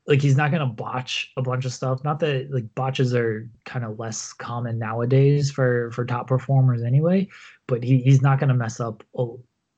like 0.08 0.22
he's 0.22 0.38
not 0.38 0.52
gonna 0.52 0.66
botch 0.66 1.32
a 1.38 1.42
bunch 1.42 1.66
of 1.66 1.74
stuff. 1.74 2.04
Not 2.04 2.20
that 2.20 2.52
like 2.52 2.74
botches 2.76 3.16
are 3.16 3.50
kind 3.66 3.84
of 3.84 3.98
less 3.98 4.34
common 4.34 4.78
nowadays 4.78 5.52
for 5.52 5.92
for 5.92 6.06
top 6.06 6.28
performers 6.28 6.84
anyway, 6.84 7.28
but 7.68 7.84
he, 7.84 8.00
he's 8.00 8.22
not 8.22 8.40
gonna 8.40 8.54
mess 8.54 8.80
up 8.80 9.04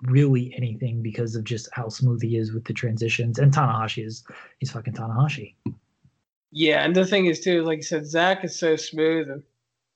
really 0.03 0.53
anything 0.55 1.01
because 1.01 1.35
of 1.35 1.43
just 1.43 1.69
how 1.71 1.89
smooth 1.89 2.21
he 2.21 2.37
is 2.37 2.53
with 2.53 2.65
the 2.65 2.73
transitions. 2.73 3.39
And 3.39 3.53
Tanahashi 3.53 4.05
is 4.05 4.23
he's 4.59 4.71
fucking 4.71 4.93
Tanahashi. 4.93 5.55
Yeah, 6.51 6.83
and 6.83 6.95
the 6.95 7.05
thing 7.05 7.27
is 7.27 7.39
too, 7.39 7.63
like 7.63 7.77
you 7.77 7.83
said, 7.83 8.05
Zack 8.05 8.43
is 8.43 8.57
so 8.57 8.75
smooth, 8.75 9.29
and 9.29 9.43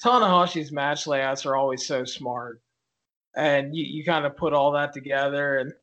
Tanahashi's 0.04 0.72
match 0.72 1.08
layouts 1.08 1.46
are 1.46 1.56
always 1.56 1.86
so 1.86 2.06
smart, 2.06 2.62
and 3.36 3.76
you 3.76 3.84
you 3.84 4.06
kind 4.06 4.26
of 4.26 4.38
put 4.38 4.54
all 4.54 4.72
that 4.72 4.94
together 4.94 5.58
and 5.58 5.74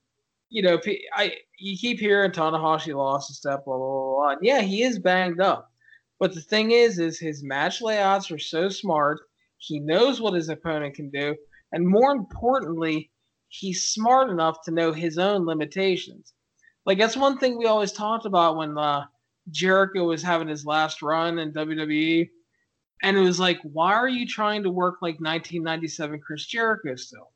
you 0.51 0.63
know, 0.63 0.81
I 1.15 1.35
you 1.59 1.77
keep 1.77 1.99
hearing 1.99 2.31
Tanahashi 2.31 2.95
lost 2.95 3.31
a 3.31 3.35
step, 3.35 3.65
blah, 3.65 3.77
blah 3.77 3.87
blah 3.87 4.15
blah. 4.15 4.29
And 4.31 4.41
yeah, 4.43 4.61
he 4.61 4.83
is 4.83 4.99
banged 4.99 5.41
up, 5.41 5.71
but 6.19 6.35
the 6.35 6.41
thing 6.41 6.71
is, 6.71 6.99
is 6.99 7.19
his 7.19 7.43
match 7.43 7.81
layouts 7.83 8.31
are 8.31 8.39
so 8.39 8.69
smart. 8.69 9.21
He 9.59 9.81
knows 9.81 10.21
what 10.21 10.35
his 10.35 10.49
opponent 10.49 10.95
can 10.95 11.11
do, 11.11 11.37
and 11.73 11.87
more 11.87 12.13
importantly, 12.13 13.11
he's 13.49 13.89
smart 13.89 14.31
enough 14.31 14.63
to 14.65 14.71
know 14.71 14.93
his 14.93 15.19
own 15.19 15.47
limitations. 15.47 16.33
Like 16.87 16.99
that's 16.99 17.17
one 17.17 17.39
thing 17.39 17.59
we 17.59 17.67
always 17.67 17.93
talked 17.93 18.25
about 18.25 18.57
when 18.57 18.79
uh, 18.79 19.05
Jericho 19.51 20.05
was 20.05 20.23
having 20.23 20.49
his 20.49 20.65
last 20.65 21.03
run 21.03 21.39
in 21.39 21.53
WWE, 21.53 22.29
and 23.03 23.17
it 23.17 23.21
was 23.21 23.39
like, 23.39 23.59
why 23.63 23.93
are 23.93 24.09
you 24.09 24.27
trying 24.27 24.63
to 24.63 24.71
work 24.71 24.97
like 25.03 25.21
1997 25.21 26.21
Chris 26.21 26.47
Jericho 26.47 26.97
still? 26.97 27.33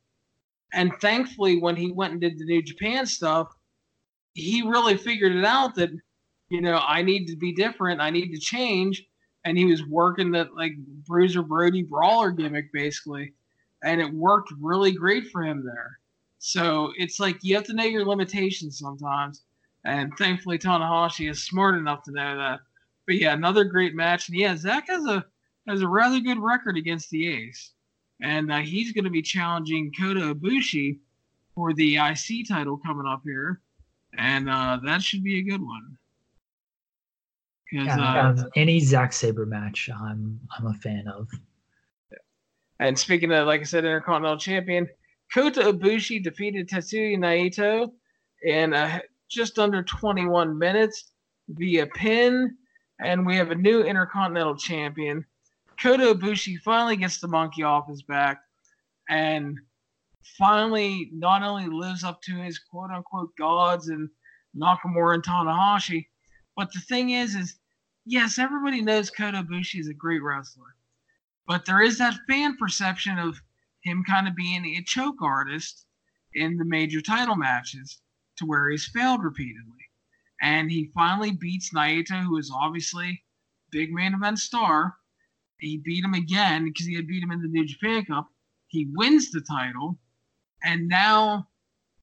And 0.72 0.92
thankfully, 1.00 1.58
when 1.58 1.76
he 1.76 1.92
went 1.92 2.12
and 2.12 2.20
did 2.20 2.38
the 2.38 2.44
New 2.44 2.62
Japan 2.62 3.06
stuff, 3.06 3.54
he 4.34 4.62
really 4.62 4.96
figured 4.96 5.36
it 5.36 5.44
out 5.44 5.74
that, 5.74 5.90
you 6.48 6.60
know, 6.60 6.80
I 6.86 7.02
need 7.02 7.26
to 7.26 7.36
be 7.36 7.52
different. 7.52 8.00
I 8.00 8.10
need 8.10 8.32
to 8.32 8.40
change. 8.40 9.06
And 9.44 9.58
he 9.58 9.66
was 9.66 9.84
working 9.84 10.30
that 10.32 10.54
like 10.54 10.72
Bruiser 11.06 11.42
Brody 11.42 11.82
brawler 11.82 12.30
gimmick 12.30 12.72
basically. 12.72 13.34
And 13.84 14.00
it 14.00 14.12
worked 14.12 14.52
really 14.60 14.92
great 14.92 15.28
for 15.28 15.42
him 15.42 15.64
there. 15.64 15.98
So 16.38 16.92
it's 16.96 17.20
like 17.20 17.38
you 17.42 17.54
have 17.56 17.64
to 17.64 17.74
know 17.74 17.84
your 17.84 18.06
limitations 18.06 18.78
sometimes. 18.78 19.42
And 19.84 20.12
thankfully, 20.16 20.58
Tanahashi 20.58 21.28
is 21.28 21.44
smart 21.44 21.74
enough 21.74 22.04
to 22.04 22.12
know 22.12 22.36
that. 22.36 22.60
But 23.06 23.16
yeah, 23.16 23.34
another 23.34 23.64
great 23.64 23.94
match. 23.94 24.28
And 24.28 24.38
yeah, 24.38 24.56
Zack 24.56 24.88
has 24.88 25.04
a 25.04 25.24
has 25.66 25.82
a 25.82 25.88
rather 25.88 26.20
good 26.20 26.38
record 26.38 26.76
against 26.76 27.10
the 27.10 27.28
Ace 27.28 27.72
and 28.22 28.52
uh, 28.52 28.58
he's 28.58 28.92
going 28.92 29.04
to 29.04 29.10
be 29.10 29.22
challenging 29.22 29.92
Kota 29.98 30.34
Ibushi 30.34 30.98
for 31.54 31.74
the 31.74 31.96
IC 31.96 32.48
title 32.48 32.78
coming 32.78 33.06
up 33.06 33.22
here, 33.24 33.60
and 34.16 34.48
uh, 34.48 34.78
that 34.84 35.02
should 35.02 35.22
be 35.22 35.38
a 35.38 35.42
good 35.42 35.62
one. 35.62 35.98
Yeah, 37.72 37.96
uh, 37.98 38.44
any 38.54 38.80
Zack 38.80 39.12
Sabre 39.12 39.46
match, 39.46 39.90
I'm 39.94 40.40
I'm 40.56 40.66
a 40.66 40.74
fan 40.74 41.08
of. 41.08 41.28
And 42.78 42.98
speaking 42.98 43.32
of, 43.32 43.46
like 43.46 43.60
I 43.60 43.64
said, 43.64 43.84
Intercontinental 43.84 44.38
Champion 44.38 44.88
Kota 45.32 45.60
Ibushi 45.60 46.22
defeated 46.22 46.68
Tetsuya 46.68 47.16
Naito 47.16 47.92
in 48.42 48.74
uh, 48.74 48.98
just 49.30 49.58
under 49.58 49.82
21 49.82 50.58
minutes 50.58 51.12
via 51.48 51.86
pin, 51.86 52.56
and 53.00 53.24
we 53.24 53.36
have 53.36 53.50
a 53.50 53.54
new 53.54 53.82
Intercontinental 53.82 54.56
Champion. 54.56 55.24
Kota 55.80 56.14
Ibushi 56.14 56.58
finally 56.58 56.96
gets 56.96 57.20
the 57.20 57.28
monkey 57.28 57.62
off 57.62 57.88
his 57.88 58.02
back 58.02 58.40
and 59.08 59.58
finally 60.38 61.10
not 61.12 61.42
only 61.42 61.66
lives 61.66 62.04
up 62.04 62.22
to 62.22 62.36
his 62.36 62.58
quote 62.58 62.90
unquote 62.90 63.36
gods 63.36 63.88
and 63.88 64.08
Nakamura 64.56 65.14
and 65.14 65.22
Tanahashi, 65.22 66.06
but 66.56 66.72
the 66.72 66.80
thing 66.80 67.10
is, 67.10 67.34
is 67.34 67.58
yes, 68.04 68.38
everybody 68.38 68.82
knows 68.82 69.10
Kota 69.10 69.42
Ibushi 69.42 69.80
is 69.80 69.88
a 69.88 69.94
great 69.94 70.22
wrestler, 70.22 70.76
but 71.46 71.64
there 71.64 71.82
is 71.82 71.98
that 71.98 72.18
fan 72.28 72.56
perception 72.56 73.18
of 73.18 73.40
him 73.82 74.04
kind 74.06 74.28
of 74.28 74.36
being 74.36 74.64
a 74.64 74.82
choke 74.84 75.20
artist 75.22 75.86
in 76.34 76.56
the 76.56 76.64
major 76.64 77.00
title 77.00 77.36
matches 77.36 78.00
to 78.36 78.46
where 78.46 78.70
he's 78.70 78.88
failed 78.88 79.22
repeatedly. 79.22 79.78
And 80.40 80.70
he 80.70 80.90
finally 80.94 81.32
beats 81.32 81.72
Naito, 81.72 82.24
who 82.24 82.36
is 82.36 82.50
obviously 82.54 83.22
big 83.70 83.92
main 83.92 84.14
event 84.14 84.38
star, 84.38 84.96
he 85.62 85.78
beat 85.78 86.04
him 86.04 86.14
again 86.14 86.64
because 86.64 86.86
he 86.86 86.94
had 86.94 87.06
beat 87.06 87.22
him 87.22 87.30
in 87.30 87.40
the 87.40 87.48
New 87.48 87.66
Japan 87.66 88.04
Cup. 88.04 88.28
He 88.68 88.88
wins 88.94 89.30
the 89.30 89.40
title, 89.40 89.98
and 90.64 90.88
now 90.88 91.48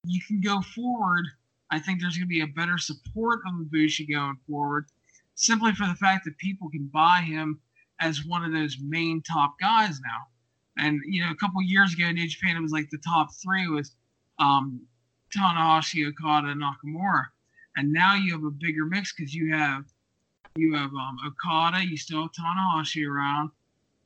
you 0.03 0.22
can 0.27 0.41
go 0.41 0.61
forward. 0.61 1.26
I 1.72 1.80
think 1.80 1.99
there's 1.99 2.15
going 2.15 2.27
to 2.27 2.27
be 2.27 2.41
a 2.41 2.48
better 2.48 2.77
support 2.77 3.40
of 3.48 3.65
Ibushi 3.65 4.11
going 4.11 4.38
forward, 4.48 4.86
simply 5.36 5.73
for 5.73 5.88
the 5.88 5.95
fact 5.95 6.26
that 6.26 6.38
people 6.38 6.69
can 6.69 6.90
buy 6.91 7.22
him 7.22 7.60
as 7.99 8.26
one 8.26 8.44
of 8.44 8.52
those 8.52 8.77
main 8.81 9.22
top 9.22 9.56
guys 9.60 9.99
now. 9.99 10.84
And 10.84 11.02
you 11.06 11.23
know, 11.23 11.31
a 11.31 11.36
couple 11.36 11.61
years 11.61 11.94
ago, 11.94 12.11
New 12.11 12.27
Japan 12.27 12.56
it 12.56 12.61
was 12.61 12.72
like 12.72 12.90
the 12.90 12.99
top 12.99 13.30
three 13.44 13.68
was 13.68 13.95
um, 14.40 14.81
Tanahashi, 15.36 16.07
Okada, 16.07 16.53
Nakamura, 16.56 17.26
and 17.76 17.91
now 17.91 18.15
you 18.15 18.31
have 18.31 18.44
a 18.44 18.52
bigger 18.52 18.86
mix 18.86 19.14
because 19.14 19.34
you 19.34 19.53
have 19.53 19.84
you 20.55 20.73
have 20.73 20.91
um, 20.93 21.17
Okada, 21.26 21.85
you 21.85 21.97
still 21.97 22.23
have 22.23 22.31
Tanahashi 22.31 23.07
around. 23.07 23.51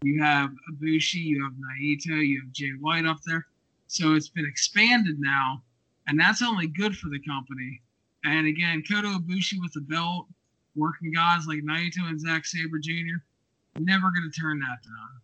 You 0.02 0.22
have 0.22 0.52
Ibushi, 0.72 1.16
you 1.16 1.44
have 1.44 1.54
Naito, 1.54 2.28
you 2.28 2.42
have 2.42 2.52
Jay 2.52 2.72
White 2.80 3.06
up 3.06 3.20
there. 3.26 3.48
So 3.88 4.16
it's 4.16 4.30
been 4.30 4.46
expanded 4.46 5.20
now, 5.20 5.64
and 6.08 6.20
that's 6.20 6.42
only 6.42 6.68
good 6.68 6.98
for 6.98 7.10
the 7.10 7.20
company. 7.20 7.82
And 8.26 8.48
again, 8.48 8.84
Kota 8.90 9.08
Ibushi 9.08 9.62
with 9.62 9.74
the 9.74 9.82
belt, 9.82 10.28
working 10.76 11.14
guys 11.14 11.48
like 11.48 11.60
Naito 11.60 12.08
and 12.08 12.20
Zack 12.20 12.46
Sabre 12.46 12.80
Jr., 12.80 13.22
never 13.80 14.12
going 14.12 14.30
to 14.30 14.40
turn 14.40 14.60
that 14.60 14.84
down. 14.84 15.22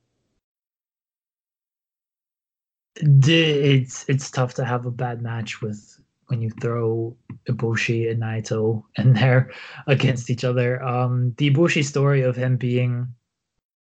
It's 3.29 4.05
it's 4.09 4.29
tough 4.29 4.55
to 4.55 4.65
have 4.65 4.85
a 4.85 4.91
bad 4.91 5.21
match 5.21 5.61
with 5.61 5.98
when 6.29 6.41
you 6.41 6.51
throw 6.61 7.15
Ibushi 7.47 8.09
and 8.11 8.21
Naito 8.21 8.83
in 8.97 9.13
there 9.13 9.51
against 9.87 10.29
each 10.29 10.43
other. 10.43 10.81
Um, 10.83 11.33
the 11.37 11.49
Ibushi 11.49 11.83
story 11.83 12.21
of 12.21 12.35
him 12.35 12.55
being 12.55 13.07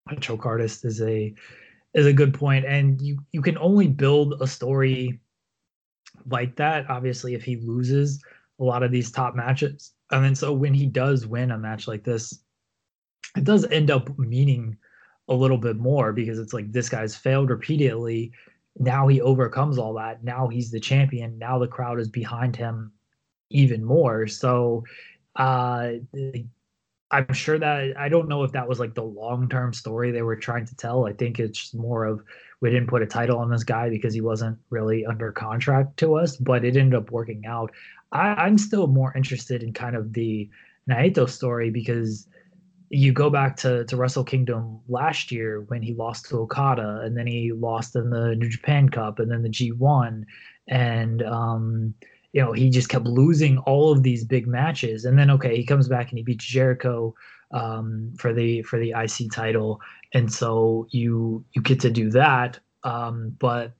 a 0.09 0.15
choke 0.15 0.45
artist 0.45 0.83
is 0.83 1.01
a 1.01 1.33
is 1.93 2.05
a 2.05 2.13
good 2.13 2.33
point, 2.33 2.65
and 2.65 2.99
you 3.01 3.19
you 3.31 3.41
can 3.41 3.57
only 3.57 3.87
build 3.87 4.41
a 4.41 4.47
story 4.47 5.19
like 6.25 6.55
that. 6.55 6.89
Obviously, 6.89 7.35
if 7.35 7.43
he 7.43 7.57
loses 7.57 8.21
a 8.59 8.63
lot 8.63 8.83
of 8.83 8.91
these 8.91 9.11
top 9.11 9.35
matches, 9.35 9.93
and 10.11 10.25
then 10.25 10.35
so 10.35 10.51
when 10.51 10.73
he 10.73 10.87
does 10.87 11.27
win 11.27 11.51
a 11.51 11.57
match 11.57 11.87
like 11.87 12.03
this, 12.03 12.39
it 13.37 13.43
does 13.43 13.65
end 13.65 13.91
up 13.91 14.17
meaning 14.17 14.75
a 15.27 15.33
little 15.33 15.59
bit 15.59 15.77
more 15.77 16.11
because 16.11 16.39
it's 16.39 16.53
like 16.53 16.71
this 16.71 16.89
guy's 16.89 17.15
failed 17.15 17.51
repeatedly 17.51 18.31
now 18.77 19.07
he 19.07 19.21
overcomes 19.21 19.77
all 19.77 19.93
that. 19.95 20.23
Now 20.23 20.47
he's 20.47 20.71
the 20.71 20.79
champion. 20.79 21.37
Now 21.37 21.59
the 21.59 21.67
crowd 21.67 21.99
is 21.99 22.09
behind 22.09 22.55
him 22.55 22.91
even 23.49 23.83
more. 23.83 24.27
So 24.27 24.83
uh 25.35 25.93
I'm 27.11 27.33
sure 27.33 27.57
that 27.57 27.97
I 27.97 28.07
don't 28.07 28.27
know 28.27 28.43
if 28.43 28.51
that 28.51 28.67
was 28.67 28.79
like 28.79 28.93
the 28.93 29.03
long 29.03 29.49
term 29.49 29.73
story 29.73 30.11
they 30.11 30.21
were 30.21 30.35
trying 30.35 30.65
to 30.67 30.75
tell. 30.75 31.07
I 31.07 31.13
think 31.13 31.39
it's 31.39 31.73
more 31.73 32.05
of 32.05 32.23
we 32.61 32.69
didn't 32.69 32.89
put 32.89 33.01
a 33.01 33.07
title 33.07 33.39
on 33.39 33.49
this 33.49 33.63
guy 33.63 33.89
because 33.89 34.13
he 34.13 34.21
wasn't 34.21 34.59
really 34.69 35.05
under 35.05 35.31
contract 35.31 35.97
to 35.97 36.15
us, 36.15 36.35
but 36.37 36.63
it 36.65 36.77
ended 36.77 36.95
up 36.95 37.09
working 37.09 37.45
out. 37.45 37.71
I, 38.11 38.33
I'm 38.33 38.57
still 38.57 38.87
more 38.87 39.13
interested 39.15 39.63
in 39.63 39.73
kind 39.73 39.95
of 39.95 40.13
the 40.13 40.49
Naito 40.89 41.29
story 41.29 41.69
because 41.69 42.27
you 42.89 43.13
go 43.13 43.29
back 43.29 43.55
to, 43.57 43.85
to 43.85 43.97
Wrestle 43.97 44.23
Kingdom 44.23 44.79
last 44.87 45.31
year 45.31 45.61
when 45.67 45.81
he 45.81 45.93
lost 45.93 46.29
to 46.29 46.39
Okada 46.39 47.01
and 47.03 47.15
then 47.17 47.27
he 47.27 47.51
lost 47.51 47.95
in 47.95 48.09
the 48.09 48.35
New 48.35 48.49
Japan 48.49 48.89
Cup 48.89 49.19
and 49.19 49.31
then 49.31 49.43
the 49.43 49.49
G1 49.49 50.23
and 50.67 51.23
um, 51.23 51.93
you 52.33 52.41
know 52.41 52.51
he 52.51 52.69
just 52.69 52.89
kept 52.89 53.05
losing 53.05 53.57
all 53.59 53.91
of 53.91 54.03
these 54.03 54.23
big 54.23 54.47
matches. 54.47 55.05
And 55.05 55.17
then 55.17 55.29
okay 55.31 55.55
he 55.55 55.65
comes 55.65 55.87
back 55.87 56.09
and 56.09 56.17
he 56.17 56.23
beats 56.23 56.45
Jericho 56.45 57.13
um, 57.51 58.11
for 58.17 58.33
the 58.33 58.63
for 58.63 58.79
the 58.79 58.91
IC 58.91 59.31
title. 59.31 59.79
And 60.13 60.31
so 60.31 60.87
you 60.89 61.45
you 61.53 61.61
get 61.61 61.79
to 61.81 61.91
do 61.91 62.09
that 62.11 62.59
um, 62.83 63.35
but 63.39 63.73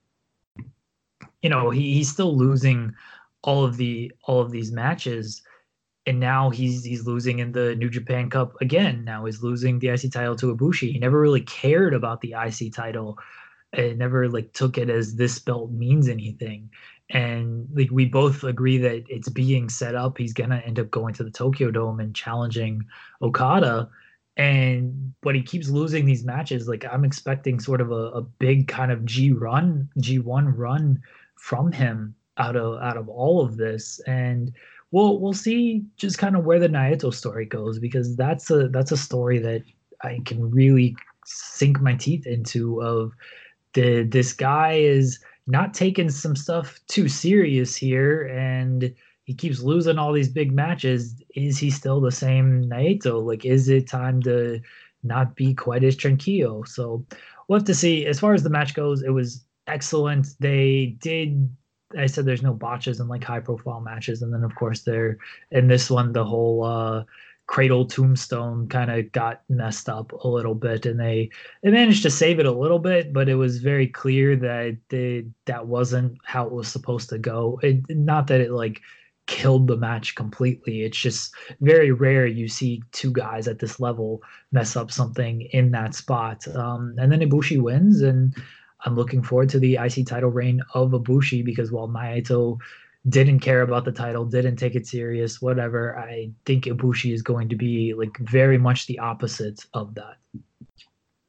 you 1.41 1.49
know 1.49 1.69
he, 1.69 1.94
he's 1.94 2.11
still 2.11 2.36
losing 2.36 2.94
all 3.44 3.64
of 3.64 3.77
the 3.77 4.11
all 4.23 4.41
of 4.41 4.52
these 4.52 4.72
matches 4.72 5.41
and 6.10 6.19
now 6.19 6.49
he's 6.49 6.84
he's 6.84 7.06
losing 7.06 7.38
in 7.38 7.52
the 7.52 7.76
New 7.76 7.88
Japan 7.88 8.31
Cup 8.31 8.60
again. 8.61 9.06
Now 9.06 9.26
he's 9.26 9.44
losing 9.44 9.77
the 9.77 9.90
IC 9.90 10.11
title 10.11 10.36
to 10.38 10.56
Ibushi. 10.56 10.91
He 10.91 10.98
never 10.98 11.22
really 11.22 11.41
cared 11.41 11.94
about 11.94 12.22
the 12.22 12.34
IC 12.34 12.73
title. 12.73 13.19
It 13.73 13.95
never 13.95 14.27
like 14.27 14.52
took 14.53 14.80
it 14.80 14.90
as 14.90 15.18
this 15.18 15.38
belt 15.38 15.69
means 15.69 16.10
anything. 16.10 16.72
And 17.11 17.68
like 17.76 17.91
we 17.91 18.06
both 18.06 18.44
agree 18.44 18.80
that 18.80 19.03
it's 19.07 19.30
being 19.30 19.69
set 19.69 19.94
up. 19.94 20.18
He's 20.18 20.34
gonna 20.34 20.64
end 20.65 20.80
up 20.80 20.90
going 20.90 21.14
to 21.14 21.23
the 21.23 21.30
Tokyo 21.30 21.69
Dome 21.69 21.99
and 21.99 22.15
challenging 22.15 22.86
Okada. 23.22 23.88
And 24.36 25.14
but 25.22 25.36
he 25.36 25.44
keeps 25.44 25.69
losing 25.69 26.07
these 26.07 26.26
matches. 26.26 26.68
Like 26.68 26.86
I'm 26.91 27.06
expecting 27.06 27.60
sort 27.60 27.81
of 27.81 27.91
a, 27.91 28.18
a 28.18 28.22
big 28.23 28.68
kind 28.68 28.91
of 28.91 29.06
G 29.06 29.31
run, 29.31 29.88
G1 29.99 30.53
run 30.57 31.03
from 31.36 31.72
him 31.72 32.15
out 32.38 32.56
of 32.56 32.81
out 32.81 32.98
of 32.98 33.07
all 33.10 33.45
of 33.45 33.57
this. 33.57 33.99
And 34.07 34.52
we'll 34.91 35.20
we'll 35.20 35.34
see 35.34 35.84
just 35.98 36.18
kind 36.18 36.36
of 36.36 36.45
where 36.45 36.60
the 36.60 36.68
Naito 36.68 37.14
story 37.14 37.45
goes 37.45 37.80
because 37.80 38.16
that's 38.16 38.49
a 38.49 38.68
that's 38.70 38.91
a 38.91 38.98
story 38.98 39.40
that 39.40 39.64
I 40.02 40.20
can 40.26 40.49
really 40.49 40.95
sink 41.26 41.80
my 41.82 41.95
teeth 41.95 42.26
into 42.26 42.82
of 42.82 43.14
the 43.74 44.03
this 44.03 44.34
guy 44.34 44.74
is 44.74 45.20
not 45.48 45.74
taking 45.74 46.10
some 46.10 46.36
stuff 46.36 46.80
too 46.88 47.07
serious 47.07 47.76
here 47.76 48.28
and 48.28 48.94
he 49.30 49.36
keeps 49.36 49.61
losing 49.61 49.99
all 49.99 50.11
these 50.11 50.28
big 50.28 50.52
matches. 50.52 51.22
Is 51.36 51.60
he 51.60 51.70
still 51.70 52.02
the 52.02 52.11
same 52.11 52.68
Naito? 52.68 53.24
Like, 53.24 53.45
is 53.45 53.70
it 53.70 53.88
time 53.88 54.24
to 54.24 54.60
not 55.03 55.36
be 55.36 55.53
quite 55.53 55.84
as 55.84 55.95
tranquilo? 55.95 56.68
So 56.68 57.06
we'll 57.48 57.60
have 57.60 57.68
to 57.68 57.76
see. 57.76 58.07
As 58.07 58.20
far 58.20 58.34
as 58.34 58.41
the 58.41 58.49
match 58.49 58.74
goes, 58.74 59.03
it 59.03 59.11
was 59.11 59.44
excellent. 59.68 60.30
They 60.40 60.98
did 60.99 61.48
I 61.98 62.06
said 62.06 62.26
there's 62.26 62.44
no 62.44 62.53
botches 62.53 62.99
in 62.99 63.07
like 63.07 63.24
high 63.24 63.40
profile 63.40 63.82
matches, 63.82 64.22
and 64.22 64.34
then 64.34 64.44
of 64.44 64.56
course 64.56 64.82
there 64.82 65.18
in 65.52 65.68
this 65.68 65.90
one 65.90 66.14
the 66.14 66.26
whole 66.26 66.64
uh, 66.64 67.03
cradle 67.48 67.86
tombstone 67.86 68.68
kind 68.68 68.91
of 68.91 69.11
got 69.11 69.41
messed 69.49 69.90
up 69.90 70.11
a 70.11 70.28
little 70.28 70.53
bit, 70.53 70.86
and 70.86 70.99
they 70.99 71.30
they 71.64 71.72
managed 71.72 72.03
to 72.03 72.11
save 72.11 72.40
it 72.40 72.45
a 72.45 72.52
little 72.52 72.80
bit, 72.80 73.11
but 73.11 73.28
it 73.28 73.36
was 73.36 73.57
very 73.57 73.88
clear 73.88 74.36
that 74.36 74.78
they 74.90 75.26
that 75.45 75.66
wasn't 75.66 76.18
how 76.24 76.45
it 76.45 76.53
was 76.53 76.68
supposed 76.68 77.10
to 77.10 77.18
go. 77.18 77.60
It, 77.64 77.84
not 77.90 78.28
that 78.28 78.41
it 78.41 78.52
like 78.52 78.82
killed 79.26 79.68
the 79.68 79.78
match 79.78 80.16
completely. 80.16 80.82
It's 80.84 80.98
just 80.98 81.34
very 81.61 81.91
rare 81.91 82.26
you 82.26 82.48
see 82.48 82.84
two 82.91 83.11
guys 83.11 83.48
at 83.48 83.60
this 83.60 83.80
level 83.80 84.22
mess 84.52 84.76
up 84.76 84.91
something 84.91 85.41
in 85.52 85.72
that 85.72 85.94
spot. 85.94 86.48
Um, 86.56 86.95
and 86.98 87.11
then 87.11 87.22
Ibushi 87.22 87.61
wins, 87.61 88.02
and 88.02 88.36
I'm 88.86 88.96
looking 88.96 89.22
forward 89.22 89.50
to 89.50 89.60
the 89.60 89.76
IC 89.76 90.08
title 90.08 90.30
reign 90.30 90.62
of 90.74 90.92
Ibushi 90.92 91.44
because 91.44 91.72
while 91.72 91.88
Naito 91.88 92.58
didn't 93.08 93.40
care 93.40 93.62
about 93.62 93.86
the 93.86 93.92
title, 93.92 94.26
didn't 94.26 94.58
take 94.58 94.76
it 94.76 94.88
serious, 94.88 95.42
whatever, 95.42 95.98
I 95.98 96.32
think 96.46 96.66
Ibushi 96.66 97.14
is 97.14 97.22
going 97.22 97.50
to 97.50 97.56
be 97.56 97.94
like 97.94 98.18
very 98.20 98.58
much 98.58 98.88
the 98.88 99.00
opposite 99.00 99.66
of 99.74 99.96
that. 99.96 100.18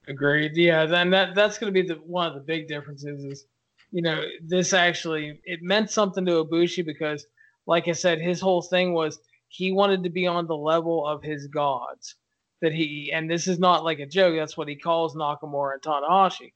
Agreed. 0.08 0.56
Yeah, 0.56 0.86
then 0.86 1.10
that 1.10 1.34
that's 1.34 1.58
going 1.58 1.72
to 1.72 1.82
be 1.82 1.86
the 1.86 1.94
one 2.06 2.26
of 2.26 2.34
the 2.34 2.40
big 2.40 2.68
differences 2.68 3.24
is, 3.24 3.46
you 3.92 4.02
know, 4.02 4.22
this 4.42 4.72
actually 4.72 5.40
it 5.44 5.62
meant 5.62 5.90
something 5.90 6.24
to 6.26 6.44
Ibushi 6.44 6.84
because, 6.84 7.26
like 7.66 7.86
I 7.86 7.92
said, 7.92 8.20
his 8.20 8.40
whole 8.40 8.62
thing 8.62 8.92
was 8.92 9.20
he 9.48 9.72
wanted 9.72 10.02
to 10.04 10.10
be 10.10 10.26
on 10.26 10.46
the 10.46 10.56
level 10.56 11.06
of 11.06 11.22
his 11.22 11.46
gods. 11.46 12.16
That 12.60 12.72
he 12.72 13.10
and 13.14 13.30
this 13.30 13.48
is 13.48 13.58
not 13.58 13.84
like 13.84 14.00
a 14.00 14.06
joke. 14.06 14.36
That's 14.36 14.56
what 14.56 14.68
he 14.68 14.76
calls 14.76 15.14
Nakamura 15.14 15.74
and 15.74 15.82
Tanahashi 15.82 16.52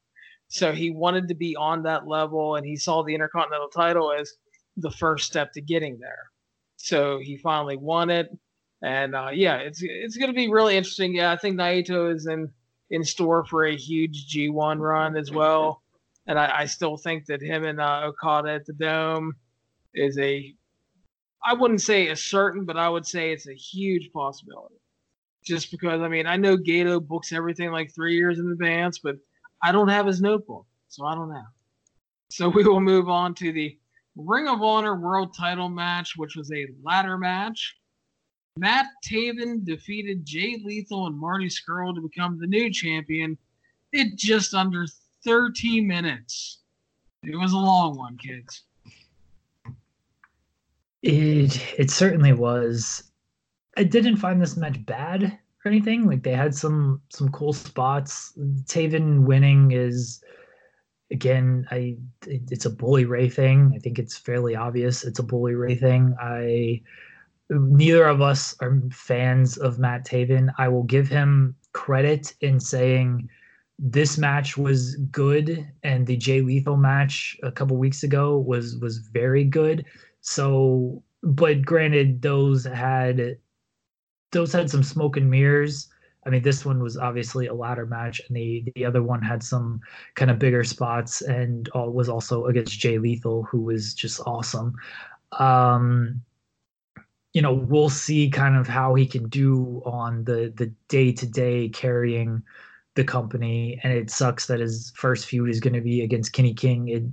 so 0.49 0.73
he 0.73 0.91
wanted 0.91 1.29
to 1.29 1.35
be 1.35 1.57
on 1.57 1.83
that 1.85 2.07
level, 2.07 2.57
and 2.57 2.67
he 2.67 2.77
saw 2.77 3.03
the 3.03 3.15
Intercontinental 3.15 3.69
title 3.69 4.13
as 4.13 4.33
the 4.77 4.91
first 4.91 5.27
step 5.27 5.53
to 5.53 5.61
getting 5.61 5.99
there. 5.99 6.31
So 6.77 7.19
he 7.19 7.37
finally 7.37 7.77
won 7.77 8.11
it, 8.11 8.37
and 8.83 9.15
uh, 9.15 9.31
yeah, 9.33 9.57
it's 9.57 9.81
it's 9.83 10.17
going 10.17 10.31
to 10.31 10.37
be 10.37 10.51
really 10.51 10.77
interesting. 10.77 11.15
Yeah, 11.15 11.33
I 11.33 11.37
think 11.37 11.57
Naito 11.57 12.15
is 12.15 12.27
in 12.27 12.51
in 12.91 13.05
store 13.05 13.45
for 13.45 13.65
a 13.65 13.77
huge 13.77 14.29
G1 14.29 14.79
run 14.79 15.17
as 15.17 15.31
well, 15.31 15.83
and 16.27 16.39
I, 16.39 16.61
I 16.61 16.65
still 16.67 16.97
think 16.97 17.27
that 17.27 17.41
him 17.41 17.65
and 17.65 17.81
uh, 17.81 18.03
Okada 18.05 18.53
at 18.53 18.67
the 18.67 18.75
Dome 18.75 19.35
is 19.95 20.19
a 20.19 20.55
I 21.45 21.55
wouldn't 21.55 21.83
say 21.83 22.09
a 22.09 22.17
certain, 22.17 22.65
but 22.65 22.77
I 22.77 22.89
would 22.89 23.07
say 23.07 23.33
it's 23.33 23.49
a 23.49 23.55
huge 23.55 24.11
possibility. 24.13 24.77
Just 25.45 25.71
because 25.71 26.01
I 26.01 26.09
mean 26.09 26.27
I 26.27 26.37
know 26.37 26.57
Gedo 26.57 27.07
books 27.07 27.33
everything 27.33 27.71
like 27.71 27.95
three 27.95 28.17
years 28.17 28.39
in 28.39 28.51
advance, 28.51 28.99
but 28.99 29.17
I 29.65 29.73
don't 29.73 29.89
have 29.89 30.07
his 30.07 30.21
notebook, 30.21 30.67
so 30.89 31.07
I 31.07 31.15
don't 31.15 31.31
know. 31.31 31.47
So 32.29 32.51
we 32.51 32.65
will 32.65 32.81
move 32.81 33.09
on 33.09 33.35
to 33.37 33.51
the 33.51 33.79
Ring 34.15 34.47
of 34.47 34.63
Honor 34.63 34.95
World 34.95 35.35
Title 35.35 35.71
match, 35.71 36.13
which 36.19 36.37
was 36.37 36.53
a 36.53 36.67
ladder 36.83 37.17
match. 37.17 37.75
Matt 38.59 38.87
Taven 39.09 39.65
defeated 39.65 40.27
Jay 40.27 40.61
Lethal 40.63 41.07
and 41.07 41.19
Marty 41.19 41.49
Scurll 41.49 41.95
to 41.95 42.03
become 42.03 42.39
the 42.39 42.47
new 42.47 42.71
champion 42.71 43.39
in 43.95 44.13
just 44.17 44.53
under 44.53 44.85
13 45.25 45.87
minutes. 45.87 46.59
It 47.23 47.35
was 47.35 47.55
a 47.55 47.57
long 47.57 47.97
one, 47.97 48.19
kids. 48.19 48.65
It 51.03 51.59
it 51.79 51.91
certainly 51.91 52.35
was. 52.35 53.05
I 53.79 53.85
didn't 53.85 54.19
find 54.19 54.43
this 54.43 54.59
match 54.59 54.85
bad 54.85 55.39
or 55.65 55.71
anything. 55.71 56.07
Like 56.07 56.23
they 56.23 56.33
had 56.33 56.55
some 56.55 57.01
some 57.11 57.31
cool 57.31 57.53
spots. 57.53 58.33
Taven 58.65 59.25
winning 59.25 59.73
is 59.73 60.23
again, 61.11 61.67
I 61.71 61.97
it's 62.27 62.67
a 62.67 62.71
bully 62.71 63.05
Ray 63.05 63.29
thing. 63.29 63.73
I 63.75 63.79
think 63.79 63.99
it's 63.99 64.17
fairly 64.17 64.57
obvious. 64.57 65.05
It's 65.05 65.19
a 65.19 65.25
bully 65.25 65.55
Ray 65.55 65.75
thing. 65.75 66.15
I 66.21 66.83
neither 67.51 68.07
of 68.07 68.21
us 68.21 68.55
are 68.61 68.81
fans 68.91 69.57
of 69.57 69.79
Matt 69.79 70.07
Taven. 70.07 70.53
I 70.59 70.69
will 70.69 70.83
give 70.83 71.09
him 71.09 71.55
credit 71.73 72.35
in 72.41 72.61
saying 72.61 73.29
this 73.79 74.17
match 74.17 74.57
was 74.57 74.95
good 75.11 75.69
and 75.83 76.07
the 76.07 76.17
Jay 76.17 76.41
Lethal 76.41 76.77
match 76.77 77.37
a 77.43 77.51
couple 77.51 77.77
weeks 77.77 78.03
ago 78.03 78.39
was 78.39 78.77
was 78.79 78.99
very 78.99 79.45
good. 79.45 79.85
So 80.21 81.03
but 81.23 81.63
granted 81.63 82.23
those 82.23 82.65
had 82.65 83.39
those 84.35 84.53
had 84.53 84.71
some 84.71 84.83
smoke 84.83 85.17
and 85.17 85.31
mirrors. 85.31 85.89
I 86.27 86.31
mean, 86.31 86.43
this 86.43 86.65
one 86.65 86.83
was 86.83 86.97
obviously 86.97 87.47
a 87.47 87.55
ladder 87.55 87.87
match, 87.87 88.21
and 88.27 88.37
the 88.37 88.65
the 88.75 88.85
other 88.85 89.03
one 89.03 89.23
had 89.23 89.43
some 89.43 89.81
kind 90.15 90.31
of 90.31 90.39
bigger 90.39 90.65
spots, 90.65 91.23
and 91.23 91.69
uh, 91.75 91.81
was 91.91 92.09
also 92.09 92.47
against 92.47 92.79
Jay 92.79 92.99
Lethal, 92.99 93.45
who 93.45 93.63
was 93.63 93.95
just 93.95 94.21
awesome. 94.27 94.75
Um, 95.33 96.23
you 97.33 97.43
know, 97.43 97.53
we'll 97.53 97.89
see 97.89 98.31
kind 98.31 98.57
of 98.57 98.67
how 98.67 98.95
he 98.95 99.07
can 99.07 99.29
do 99.29 99.83
on 99.85 100.25
the 100.25 100.53
the 100.57 100.73
day 100.89 101.13
to 101.13 101.27
day 101.27 101.69
carrying 101.69 102.43
the 102.95 103.05
company, 103.05 103.81
and 103.83 103.93
it 103.93 104.11
sucks 104.11 104.47
that 104.47 104.61
his 104.61 104.93
first 104.97 105.27
feud 105.27 105.51
is 105.51 105.61
going 105.61 105.75
to 105.75 105.81
be 105.81 106.03
against 106.03 106.33
Kenny 106.33 106.55
King. 106.55 106.89
It 106.89 107.05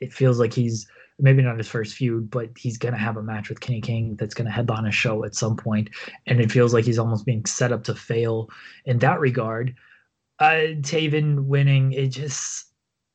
it 0.00 0.12
feels 0.12 0.38
like 0.38 0.52
he's 0.52 0.86
maybe 1.18 1.42
not 1.42 1.58
his 1.58 1.68
first 1.68 1.94
feud, 1.94 2.30
but 2.30 2.50
he's 2.56 2.78
gonna 2.78 2.98
have 2.98 3.16
a 3.16 3.22
match 3.22 3.48
with 3.48 3.60
Kenny 3.60 3.80
King 3.80 4.16
that's 4.16 4.34
gonna 4.34 4.50
headline 4.50 4.86
a 4.86 4.92
show 4.92 5.24
at 5.24 5.34
some 5.34 5.56
point, 5.56 5.90
and 6.26 6.40
it 6.40 6.52
feels 6.52 6.74
like 6.74 6.84
he's 6.84 6.98
almost 6.98 7.26
being 7.26 7.44
set 7.46 7.72
up 7.72 7.84
to 7.84 7.94
fail 7.94 8.48
in 8.84 8.98
that 8.98 9.20
regard. 9.20 9.74
Uh, 10.38 10.74
Taven 10.80 11.44
winning, 11.44 11.92
it 11.92 12.08
just 12.08 12.66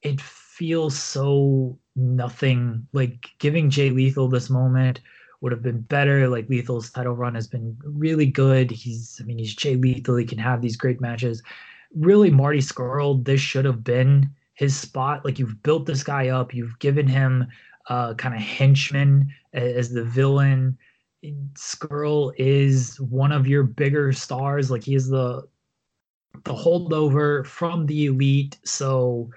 it 0.01 0.21
feels 0.21 0.97
so 0.97 1.77
nothing. 1.95 2.87
Like 2.93 3.27
giving 3.39 3.69
Jay 3.69 3.89
Lethal 3.89 4.29
this 4.29 4.49
moment 4.49 5.01
would 5.41 5.51
have 5.51 5.61
been 5.61 5.81
better. 5.81 6.27
Like 6.27 6.47
Lethal's 6.49 6.91
title 6.91 7.15
run 7.15 7.35
has 7.35 7.47
been 7.47 7.77
really 7.83 8.25
good. 8.25 8.71
He's, 8.71 9.19
I 9.21 9.25
mean, 9.25 9.37
he's 9.37 9.55
Jay 9.55 9.75
Lethal. 9.75 10.17
He 10.17 10.25
can 10.25 10.37
have 10.37 10.61
these 10.61 10.75
great 10.75 11.01
matches. 11.01 11.41
Really, 11.95 12.29
Marty 12.29 12.59
Scurll, 12.59 13.23
this 13.23 13.41
should 13.41 13.65
have 13.65 13.83
been 13.83 14.29
his 14.53 14.75
spot. 14.75 15.23
Like 15.23 15.39
you've 15.39 15.63
built 15.63 15.85
this 15.85 16.03
guy 16.03 16.29
up, 16.29 16.53
you've 16.53 16.77
given 16.79 17.07
him 17.07 17.47
uh, 17.87 18.13
kind 18.15 18.35
of 18.35 18.41
henchman 18.41 19.33
as 19.53 19.91
the 19.91 20.03
villain. 20.03 20.77
Scurll 21.53 22.33
is 22.37 22.99
one 22.99 23.31
of 23.31 23.47
your 23.47 23.63
bigger 23.63 24.13
stars. 24.13 24.71
Like 24.71 24.83
he 24.83 24.95
is 24.95 25.09
the 25.09 25.47
the 26.43 26.53
holdover 26.53 27.45
from 27.45 27.85
the 27.85 28.05
elite. 28.05 28.57
So, 28.63 29.29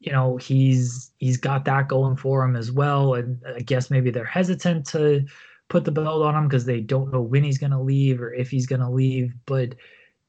you 0.00 0.12
know, 0.12 0.36
he's 0.36 1.12
he's 1.18 1.36
got 1.36 1.64
that 1.66 1.88
going 1.88 2.16
for 2.16 2.44
him 2.44 2.56
as 2.56 2.72
well. 2.72 3.14
And 3.14 3.40
I 3.54 3.60
guess 3.60 3.90
maybe 3.90 4.10
they're 4.10 4.24
hesitant 4.24 4.86
to 4.88 5.24
put 5.68 5.84
the 5.84 5.92
belt 5.92 6.22
on 6.22 6.34
him 6.34 6.48
because 6.48 6.64
they 6.64 6.80
don't 6.80 7.12
know 7.12 7.20
when 7.20 7.44
he's 7.44 7.58
going 7.58 7.72
to 7.72 7.80
leave 7.80 8.20
or 8.20 8.32
if 8.32 8.50
he's 8.50 8.66
going 8.66 8.80
to 8.80 8.90
leave. 8.90 9.34
But 9.46 9.74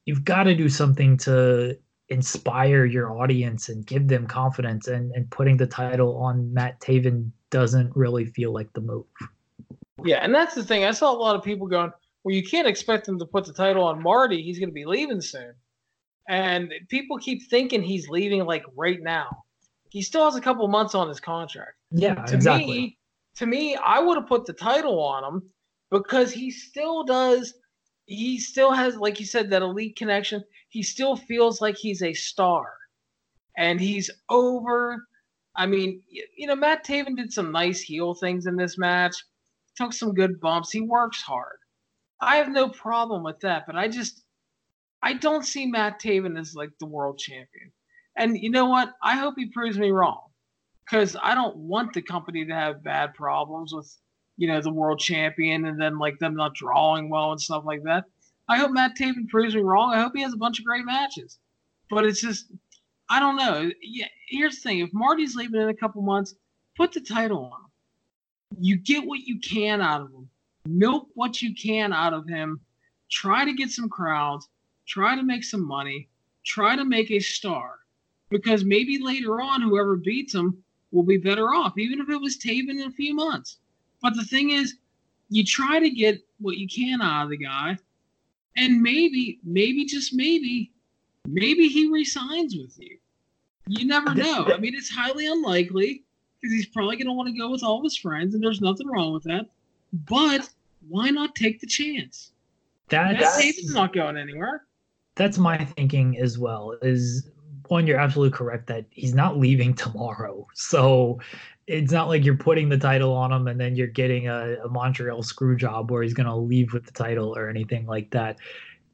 you've 0.04 0.24
got 0.24 0.44
to 0.44 0.54
do 0.54 0.68
something 0.68 1.16
to 1.18 1.76
inspire 2.08 2.84
your 2.84 3.18
audience 3.18 3.68
and 3.68 3.86
give 3.86 4.08
them 4.08 4.26
confidence. 4.26 4.86
And, 4.86 5.12
and 5.12 5.30
putting 5.30 5.56
the 5.56 5.66
title 5.66 6.16
on 6.18 6.52
Matt 6.52 6.80
Taven 6.80 7.30
doesn't 7.50 7.94
really 7.96 8.24
feel 8.24 8.52
like 8.52 8.72
the 8.72 8.80
move. 8.80 9.04
Yeah, 10.04 10.18
and 10.18 10.34
that's 10.34 10.54
the 10.54 10.64
thing. 10.64 10.84
I 10.84 10.92
saw 10.92 11.12
a 11.12 11.16
lot 11.16 11.36
of 11.36 11.42
people 11.42 11.66
going, 11.66 11.92
well, 12.24 12.34
you 12.34 12.42
can't 12.42 12.68
expect 12.68 13.08
him 13.08 13.18
to 13.18 13.26
put 13.26 13.44
the 13.44 13.52
title 13.52 13.84
on 13.84 14.02
Marty. 14.02 14.42
He's 14.42 14.58
going 14.58 14.70
to 14.70 14.74
be 14.74 14.84
leaving 14.84 15.20
soon. 15.20 15.52
And 16.28 16.72
people 16.88 17.18
keep 17.18 17.48
thinking 17.48 17.82
he's 17.82 18.08
leaving 18.08 18.44
like 18.44 18.64
right 18.76 19.02
now. 19.02 19.44
He 19.88 20.02
still 20.02 20.24
has 20.24 20.36
a 20.36 20.40
couple 20.40 20.66
months 20.68 20.94
on 20.94 21.08
his 21.08 21.18
contract. 21.18 21.76
Yeah, 21.90 22.14
to 22.14 22.34
exactly. 22.34 22.66
Me, 22.66 22.98
to 23.36 23.46
me, 23.46 23.76
I 23.76 23.98
would 23.98 24.16
have 24.16 24.28
put 24.28 24.46
the 24.46 24.52
title 24.52 25.02
on 25.02 25.24
him 25.24 25.42
because 25.90 26.30
he 26.30 26.50
still 26.50 27.02
does. 27.02 27.54
He 28.06 28.38
still 28.38 28.72
has, 28.72 28.96
like 28.96 29.18
you 29.18 29.26
said, 29.26 29.50
that 29.50 29.62
elite 29.62 29.96
connection. 29.96 30.44
He 30.68 30.82
still 30.82 31.16
feels 31.16 31.60
like 31.60 31.76
he's 31.76 32.02
a 32.02 32.12
star, 32.12 32.72
and 33.56 33.80
he's 33.80 34.10
over. 34.28 35.08
I 35.56 35.66
mean, 35.66 36.02
you 36.08 36.46
know, 36.46 36.54
Matt 36.54 36.86
Taven 36.86 37.16
did 37.16 37.32
some 37.32 37.52
nice 37.52 37.80
heel 37.80 38.14
things 38.14 38.46
in 38.46 38.56
this 38.56 38.78
match, 38.78 39.16
took 39.76 39.92
some 39.92 40.14
good 40.14 40.40
bumps. 40.40 40.70
He 40.70 40.80
works 40.80 41.22
hard. 41.22 41.58
I 42.20 42.36
have 42.36 42.48
no 42.48 42.68
problem 42.68 43.22
with 43.22 43.40
that, 43.40 43.66
but 43.66 43.76
I 43.76 43.88
just 43.88 44.22
I 45.02 45.14
don't 45.14 45.44
see 45.44 45.66
Matt 45.66 46.00
Taven 46.00 46.38
as 46.38 46.54
like 46.54 46.70
the 46.78 46.86
world 46.86 47.18
champion. 47.18 47.72
And 48.16 48.36
you 48.36 48.50
know 48.50 48.66
what? 48.66 48.92
I 49.02 49.16
hope 49.16 49.34
he 49.36 49.46
proves 49.46 49.78
me 49.78 49.90
wrong 49.90 50.20
because 50.84 51.16
I 51.22 51.34
don't 51.34 51.56
want 51.56 51.94
the 51.94 52.02
company 52.02 52.44
to 52.44 52.54
have 52.54 52.84
bad 52.84 53.14
problems 53.14 53.72
with, 53.72 53.90
you 54.36 54.48
know, 54.48 54.60
the 54.60 54.72
world 54.72 54.98
champion 54.98 55.64
and 55.64 55.80
then 55.80 55.98
like 55.98 56.18
them 56.18 56.34
not 56.34 56.54
drawing 56.54 57.08
well 57.08 57.32
and 57.32 57.40
stuff 57.40 57.64
like 57.64 57.82
that. 57.84 58.04
I 58.48 58.58
hope 58.58 58.72
Matt 58.72 58.96
Taven 58.96 59.28
proves 59.28 59.54
me 59.54 59.62
wrong. 59.62 59.94
I 59.94 60.00
hope 60.00 60.12
he 60.14 60.22
has 60.22 60.34
a 60.34 60.38
bunch 60.38 60.58
of 60.58 60.66
great 60.66 60.84
matches. 60.84 61.38
But 61.88 62.04
it's 62.04 62.20
just, 62.20 62.46
I 63.10 63.20
don't 63.20 63.36
know. 63.36 63.70
Yeah, 63.82 64.06
here's 64.28 64.56
the 64.56 64.60
thing: 64.62 64.78
if 64.78 64.92
Marty's 64.94 65.34
leaving 65.34 65.60
in 65.60 65.68
a 65.68 65.74
couple 65.74 66.00
months, 66.00 66.36
put 66.76 66.92
the 66.92 67.00
title 67.00 67.50
on 67.52 67.60
him. 67.60 67.70
You 68.60 68.76
get 68.76 69.04
what 69.04 69.20
you 69.20 69.38
can 69.40 69.80
out 69.80 70.00
of 70.00 70.12
him. 70.12 70.28
Milk 70.66 71.08
what 71.14 71.42
you 71.42 71.54
can 71.54 71.92
out 71.92 72.14
of 72.14 72.28
him. 72.28 72.60
Try 73.10 73.44
to 73.44 73.52
get 73.52 73.70
some 73.70 73.88
crowds. 73.88 74.48
Try 74.86 75.16
to 75.16 75.22
make 75.22 75.44
some 75.44 75.66
money. 75.66 76.08
Try 76.44 76.76
to 76.76 76.84
make 76.84 77.10
a 77.10 77.20
star. 77.20 77.80
Because 78.30 78.64
maybe 78.64 78.98
later 79.02 79.40
on, 79.40 79.60
whoever 79.60 79.96
beats 79.96 80.34
him 80.34 80.62
will 80.92 81.02
be 81.02 81.16
better 81.16 81.52
off, 81.52 81.76
even 81.78 82.00
if 82.00 82.08
it 82.08 82.20
was 82.20 82.38
Taven 82.38 82.70
in 82.70 82.82
a 82.82 82.92
few 82.92 83.14
months. 83.14 83.58
But 84.02 84.14
the 84.14 84.24
thing 84.24 84.50
is, 84.50 84.76
you 85.28 85.44
try 85.44 85.80
to 85.80 85.90
get 85.90 86.20
what 86.38 86.56
you 86.56 86.68
can 86.68 87.02
out 87.02 87.24
of 87.24 87.30
the 87.30 87.36
guy, 87.36 87.76
and 88.56 88.80
maybe, 88.80 89.38
maybe 89.44 89.84
just 89.84 90.14
maybe, 90.14 90.72
maybe 91.32 91.68
he 91.68 91.88
resigns 91.88 92.56
with 92.56 92.76
you. 92.78 92.98
You 93.66 93.86
never 93.86 94.14
know. 94.14 94.46
I 94.46 94.58
mean, 94.58 94.74
it's 94.74 94.90
highly 94.90 95.26
unlikely 95.26 96.04
because 96.40 96.54
he's 96.54 96.66
probably 96.66 96.96
going 96.96 97.06
to 97.06 97.12
want 97.12 97.28
to 97.28 97.38
go 97.38 97.50
with 97.50 97.62
all 97.62 97.78
of 97.78 97.84
his 97.84 97.96
friends, 97.96 98.34
and 98.34 98.42
there's 98.42 98.60
nothing 98.60 98.88
wrong 98.88 99.12
with 99.12 99.24
that. 99.24 99.46
But 99.92 100.48
why 100.88 101.10
not 101.10 101.34
take 101.34 101.60
the 101.60 101.66
chance? 101.66 102.32
That's 102.88 103.36
Taven's 103.36 103.74
not 103.74 103.92
going 103.92 104.16
anywhere. 104.16 104.64
That's 105.14 105.38
my 105.38 105.64
thinking 105.64 106.18
as 106.18 106.38
well. 106.38 106.76
Is 106.82 107.30
one, 107.68 107.86
you're 107.86 107.98
absolutely 107.98 108.36
correct 108.36 108.66
that 108.66 108.84
he's 108.90 109.14
not 109.14 109.38
leaving 109.38 109.74
tomorrow. 109.74 110.46
So 110.54 111.20
it's 111.68 111.92
not 111.92 112.08
like 112.08 112.24
you're 112.24 112.36
putting 112.36 112.68
the 112.68 112.76
title 112.76 113.12
on 113.12 113.32
him 113.32 113.46
and 113.46 113.60
then 113.60 113.76
you're 113.76 113.86
getting 113.86 114.28
a, 114.28 114.56
a 114.64 114.68
Montreal 114.68 115.22
screw 115.22 115.56
job 115.56 115.90
where 115.90 116.02
he's 116.02 116.14
going 116.14 116.26
to 116.26 116.34
leave 116.34 116.72
with 116.72 116.84
the 116.84 116.90
title 116.90 117.36
or 117.36 117.48
anything 117.48 117.86
like 117.86 118.10
that. 118.10 118.38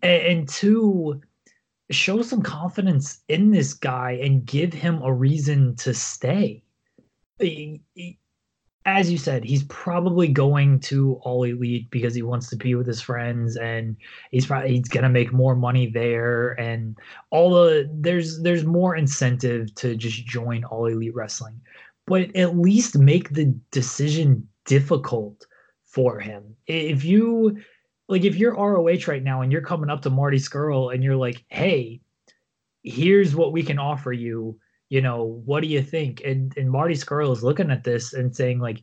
And, 0.02 0.22
and 0.22 0.48
two, 0.48 1.22
show 1.90 2.22
some 2.22 2.42
confidence 2.42 3.20
in 3.28 3.50
this 3.50 3.72
guy 3.72 4.12
and 4.22 4.44
give 4.44 4.72
him 4.72 5.00
a 5.02 5.12
reason 5.12 5.76
to 5.76 5.94
stay. 5.94 6.62
He, 7.38 7.82
he, 7.94 8.18
as 8.86 9.10
you 9.10 9.18
said, 9.18 9.44
he's 9.44 9.64
probably 9.64 10.28
going 10.28 10.78
to 10.80 11.18
All 11.22 11.42
Elite 11.42 11.90
because 11.90 12.14
he 12.14 12.22
wants 12.22 12.48
to 12.50 12.56
be 12.56 12.74
with 12.76 12.86
his 12.86 13.00
friends, 13.00 13.56
and 13.56 13.96
he's 14.30 14.46
probably 14.46 14.76
he's 14.76 14.88
gonna 14.88 15.08
make 15.08 15.32
more 15.32 15.56
money 15.56 15.90
there, 15.90 16.52
and 16.52 16.96
all 17.30 17.50
the 17.50 17.90
there's 17.92 18.40
there's 18.42 18.64
more 18.64 18.94
incentive 18.94 19.74
to 19.74 19.96
just 19.96 20.24
join 20.24 20.64
All 20.64 20.86
Elite 20.86 21.14
Wrestling, 21.14 21.60
but 22.06 22.34
at 22.36 22.56
least 22.56 22.96
make 22.96 23.30
the 23.30 23.46
decision 23.72 24.48
difficult 24.64 25.46
for 25.84 26.20
him. 26.20 26.54
If 26.68 27.04
you 27.04 27.58
like, 28.08 28.24
if 28.24 28.36
you're 28.36 28.54
ROH 28.54 29.08
right 29.08 29.22
now 29.22 29.42
and 29.42 29.50
you're 29.50 29.62
coming 29.62 29.90
up 29.90 30.02
to 30.02 30.10
Marty 30.10 30.38
Scurll 30.38 30.94
and 30.94 31.02
you're 31.02 31.16
like, 31.16 31.44
hey, 31.48 32.00
here's 32.82 33.34
what 33.34 33.52
we 33.52 33.62
can 33.62 33.78
offer 33.78 34.12
you 34.12 34.58
you 34.88 35.00
know, 35.00 35.42
what 35.44 35.62
do 35.62 35.68
you 35.68 35.82
think? 35.82 36.22
And 36.24 36.56
and 36.56 36.70
Marty 36.70 36.94
Scurll 36.94 37.32
is 37.32 37.42
looking 37.42 37.70
at 37.70 37.84
this 37.84 38.12
and 38.12 38.34
saying 38.34 38.60
like, 38.60 38.82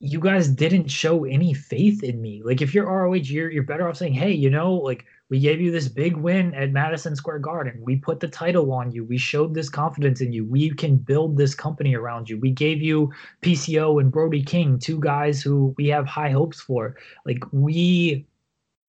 you 0.00 0.20
guys 0.20 0.48
didn't 0.48 0.88
show 0.88 1.24
any 1.24 1.54
faith 1.54 2.02
in 2.02 2.20
me. 2.20 2.42
Like 2.44 2.60
if 2.60 2.74
you're 2.74 2.86
ROH, 2.86 3.14
you're 3.14 3.50
you're 3.50 3.62
better 3.62 3.88
off 3.88 3.96
saying, 3.96 4.14
hey, 4.14 4.32
you 4.32 4.50
know, 4.50 4.74
like 4.74 5.04
we 5.30 5.40
gave 5.40 5.60
you 5.60 5.70
this 5.70 5.88
big 5.88 6.16
win 6.16 6.54
at 6.54 6.72
Madison 6.72 7.14
Square 7.14 7.40
Garden. 7.40 7.80
We 7.82 7.96
put 7.96 8.20
the 8.20 8.28
title 8.28 8.72
on 8.72 8.90
you. 8.90 9.04
We 9.04 9.18
showed 9.18 9.54
this 9.54 9.68
confidence 9.68 10.20
in 10.22 10.32
you. 10.32 10.46
We 10.46 10.70
can 10.70 10.96
build 10.96 11.36
this 11.36 11.54
company 11.54 11.94
around 11.94 12.30
you. 12.30 12.38
We 12.38 12.50
gave 12.50 12.80
you 12.80 13.12
PCO 13.42 14.00
and 14.00 14.10
Brody 14.10 14.42
King, 14.42 14.78
two 14.78 14.98
guys 15.00 15.42
who 15.42 15.74
we 15.76 15.88
have 15.88 16.06
high 16.06 16.30
hopes 16.30 16.60
for. 16.60 16.96
Like 17.26 17.42
we 17.52 18.26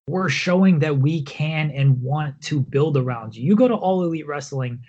we're 0.08 0.30
showing 0.30 0.80
that 0.80 0.98
we 0.98 1.22
can 1.24 1.70
and 1.72 2.02
want 2.02 2.42
to 2.42 2.62
build 2.62 2.98
around 2.98 3.36
you. 3.36 3.44
You 3.44 3.56
go 3.56 3.68
to 3.68 3.76
All 3.76 4.04
Elite 4.04 4.26
Wrestling 4.26 4.80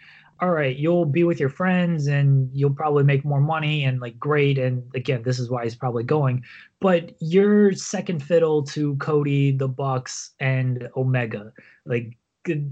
all 0.40 0.50
right, 0.50 0.76
you'll 0.76 1.04
be 1.04 1.24
with 1.24 1.38
your 1.38 1.50
friends 1.50 2.06
and 2.06 2.48
you'll 2.52 2.74
probably 2.74 3.04
make 3.04 3.24
more 3.24 3.40
money 3.40 3.84
and 3.84 4.00
like 4.00 4.18
great. 4.18 4.58
And 4.58 4.82
again, 4.94 5.22
this 5.22 5.38
is 5.38 5.50
why 5.50 5.64
he's 5.64 5.74
probably 5.74 6.02
going. 6.02 6.44
But 6.80 7.12
you're 7.20 7.72
second 7.74 8.22
fiddle 8.22 8.62
to 8.64 8.96
Cody, 8.96 9.52
the 9.52 9.68
Bucks, 9.68 10.30
and 10.40 10.88
Omega. 10.96 11.52
Like 11.84 12.16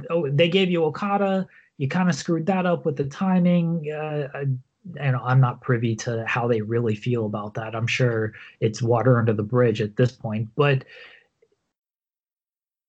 oh, 0.08 0.30
they 0.30 0.48
gave 0.48 0.70
you 0.70 0.84
Okada. 0.84 1.46
You 1.76 1.88
kind 1.88 2.08
of 2.08 2.14
screwed 2.14 2.46
that 2.46 2.64
up 2.64 2.86
with 2.86 2.96
the 2.96 3.04
timing. 3.04 3.92
Uh, 3.92 4.28
and 4.98 5.16
I'm 5.16 5.40
not 5.40 5.60
privy 5.60 5.94
to 5.96 6.24
how 6.26 6.48
they 6.48 6.62
really 6.62 6.94
feel 6.94 7.26
about 7.26 7.52
that. 7.54 7.76
I'm 7.76 7.86
sure 7.86 8.32
it's 8.60 8.80
water 8.80 9.18
under 9.18 9.34
the 9.34 9.42
bridge 9.42 9.82
at 9.82 9.96
this 9.96 10.12
point, 10.12 10.48
but 10.56 10.84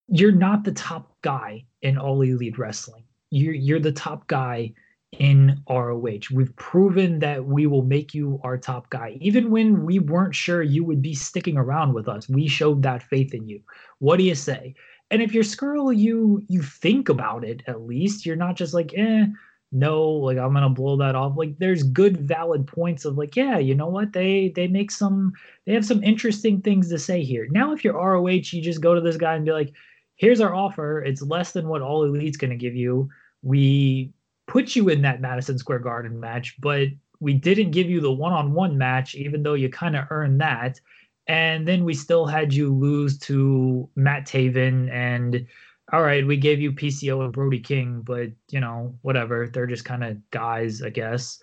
you're 0.07 0.31
not 0.31 0.64
the 0.64 0.72
top 0.72 1.11
guy 1.22 1.65
in 1.81 1.97
all 1.97 2.22
elite 2.22 2.57
wrestling 2.57 3.03
you're 3.31 3.53
you're 3.53 3.80
the 3.80 3.91
top 3.91 4.27
guy 4.27 4.73
in 5.11 5.61
ROH. 5.68 6.19
We've 6.31 6.56
proven 6.56 7.19
that 7.19 7.45
we 7.45 7.65
will 7.65 7.84
make 7.84 8.14
you 8.14 8.39
our 8.43 8.57
top 8.57 8.89
guy. 8.89 9.18
Even 9.22 9.49
when 9.49 9.85
we 9.85 9.99
weren't 9.99 10.35
sure 10.35 10.61
you 10.61 10.84
would 10.84 11.01
be 11.01 11.15
sticking 11.15 11.57
around 11.57 11.93
with 11.93 12.07
us, 12.07 12.30
we 12.30 12.47
showed 12.47 12.84
that 12.84 13.03
faith 13.03 13.34
in 13.34 13.47
you. 13.47 13.61
What 13.99 14.18
do 14.18 14.23
you 14.23 14.35
say? 14.35 14.76
And 15.11 15.22
if 15.22 15.34
you're 15.34 15.43
Scurll, 15.43 15.95
you 15.95 16.43
you 16.47 16.61
think 16.61 17.10
about 17.10 17.43
it 17.43 17.64
at 17.68 17.81
least. 17.81 18.26
You're 18.26 18.35
not 18.35 18.56
just 18.56 18.73
like, 18.73 18.93
eh, 18.95 19.26
no, 19.72 20.10
like 20.11 20.38
I'm 20.38 20.53
gonna 20.53 20.69
blow 20.69 20.97
that 20.97 21.15
off. 21.15 21.38
Like 21.38 21.57
there's 21.57 21.84
good 21.84 22.18
valid 22.18 22.68
points 22.68 23.06
of 23.06 23.18
like, 23.18 23.35
yeah, 23.35 23.57
you 23.57 23.76
know 23.76 23.88
what? 23.88 24.14
They 24.14 24.51
they 24.56 24.68
make 24.68 24.91
some 24.91 25.34
they 25.65 25.73
have 25.73 25.85
some 25.85 26.03
interesting 26.03 26.61
things 26.61 26.89
to 26.89 26.99
say 26.99 27.23
here. 27.23 27.47
Now 27.51 27.73
if 27.73 27.84
you're 27.84 27.93
ROH, 27.93 28.27
you 28.27 28.61
just 28.61 28.81
go 28.81 28.93
to 28.95 29.01
this 29.01 29.18
guy 29.18 29.35
and 29.35 29.45
be 29.45 29.51
like, 29.51 29.73
here's 30.20 30.41
our 30.41 30.54
offer. 30.54 31.02
It's 31.02 31.22
less 31.22 31.54
than 31.54 31.68
what 31.68 31.82
All 31.82 32.04
Elite's 32.04 32.38
gonna 32.38 32.56
give 32.56 32.76
you 32.76 33.10
we 33.41 34.12
put 34.48 34.76
you 34.76 34.90
in 34.90 35.02
that 35.04 35.22
Madison 35.22 35.58
Square 35.58 35.80
Garden 35.80 36.20
match, 36.20 36.60
but 36.60 36.88
we 37.20 37.34
didn't 37.34 37.72
give 37.72 37.90
you 37.90 38.02
the 38.02 38.12
one-on-one 38.12 38.78
match, 38.78 39.16
even 39.16 39.44
though 39.44 39.54
you 39.54 39.70
kind 39.70 39.96
of 39.96 40.06
earned 40.10 40.41
that. 40.41 40.80
And 41.28 41.68
then 41.68 41.86
we 41.86 41.94
still 41.94 42.26
had 42.26 42.54
you 42.54 42.74
lose 42.74 43.18
to 43.20 43.88
Matt 43.96 44.26
Taven 44.26 44.91
and 44.91 45.46
all 45.91 46.02
right, 46.04 46.26
we 46.26 46.38
gave 46.38 46.60
you 46.60 46.72
PCO 46.72 47.24
and 47.24 47.34
Brody 47.34 47.60
King, 47.60 48.02
but 48.02 48.30
you 48.52 48.60
know, 48.60 48.96
whatever. 49.02 49.48
They're 49.48 49.66
just 49.66 49.86
kind 49.86 50.04
of 50.04 50.18
guys, 50.32 50.84
I 50.84 50.90
guess. 50.90 51.40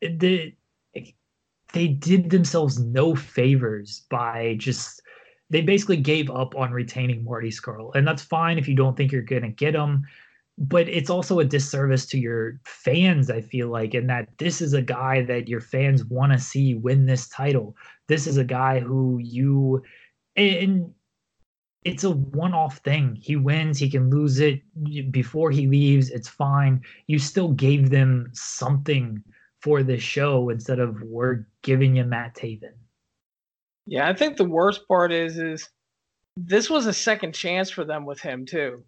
They, 0.00 0.54
they 1.72 1.88
did 1.88 2.30
themselves 2.30 2.78
no 2.78 3.14
favors 3.14 4.04
by 4.08 4.56
just 4.58 5.02
they 5.50 5.62
basically 5.62 5.96
gave 5.96 6.30
up 6.30 6.54
on 6.56 6.72
retaining 6.72 7.24
Marty 7.24 7.50
Scurll. 7.50 7.94
And 7.94 8.06
that's 8.06 8.22
fine 8.22 8.58
if 8.58 8.68
you 8.68 8.74
don't 8.74 8.96
think 8.96 9.12
you're 9.12 9.22
gonna 9.22 9.48
get 9.48 9.74
him 9.74 10.06
but 10.58 10.88
it's 10.88 11.08
also 11.08 11.38
a 11.38 11.44
disservice 11.44 12.04
to 12.04 12.18
your 12.18 12.60
fans 12.64 13.30
i 13.30 13.40
feel 13.40 13.68
like 13.68 13.94
in 13.94 14.08
that 14.08 14.28
this 14.38 14.60
is 14.60 14.72
a 14.72 14.82
guy 14.82 15.22
that 15.22 15.46
your 15.48 15.60
fans 15.60 16.04
want 16.06 16.32
to 16.32 16.38
see 16.38 16.74
win 16.74 17.06
this 17.06 17.28
title. 17.28 17.76
This 18.08 18.26
is 18.26 18.36
a 18.36 18.44
guy 18.44 18.80
who 18.80 19.18
you 19.18 19.82
and 20.36 20.92
it's 21.84 22.04
a 22.04 22.10
one-off 22.10 22.78
thing. 22.78 23.16
He 23.20 23.36
wins 23.36 23.78
he 23.78 23.88
can 23.88 24.10
lose 24.10 24.40
it 24.40 24.60
before 25.12 25.50
he 25.52 25.68
leaves 25.68 26.10
it's 26.10 26.28
fine. 26.28 26.82
You 27.06 27.20
still 27.20 27.52
gave 27.52 27.90
them 27.90 28.30
something 28.32 29.22
for 29.62 29.82
this 29.84 30.02
show 30.02 30.50
instead 30.50 30.80
of 30.80 31.00
we're 31.02 31.46
giving 31.62 31.96
you 31.96 32.04
matt 32.04 32.34
taven 32.34 32.74
Yeah, 33.88 34.06
I 34.06 34.12
think 34.12 34.36
the 34.36 34.44
worst 34.44 34.86
part 34.86 35.12
is 35.12 35.38
is 35.38 35.70
this 36.36 36.68
was 36.68 36.84
a 36.86 36.92
second 36.92 37.34
chance 37.34 37.70
for 37.70 37.84
them 37.84 38.04
with 38.04 38.20
him 38.20 38.44
too, 38.44 38.84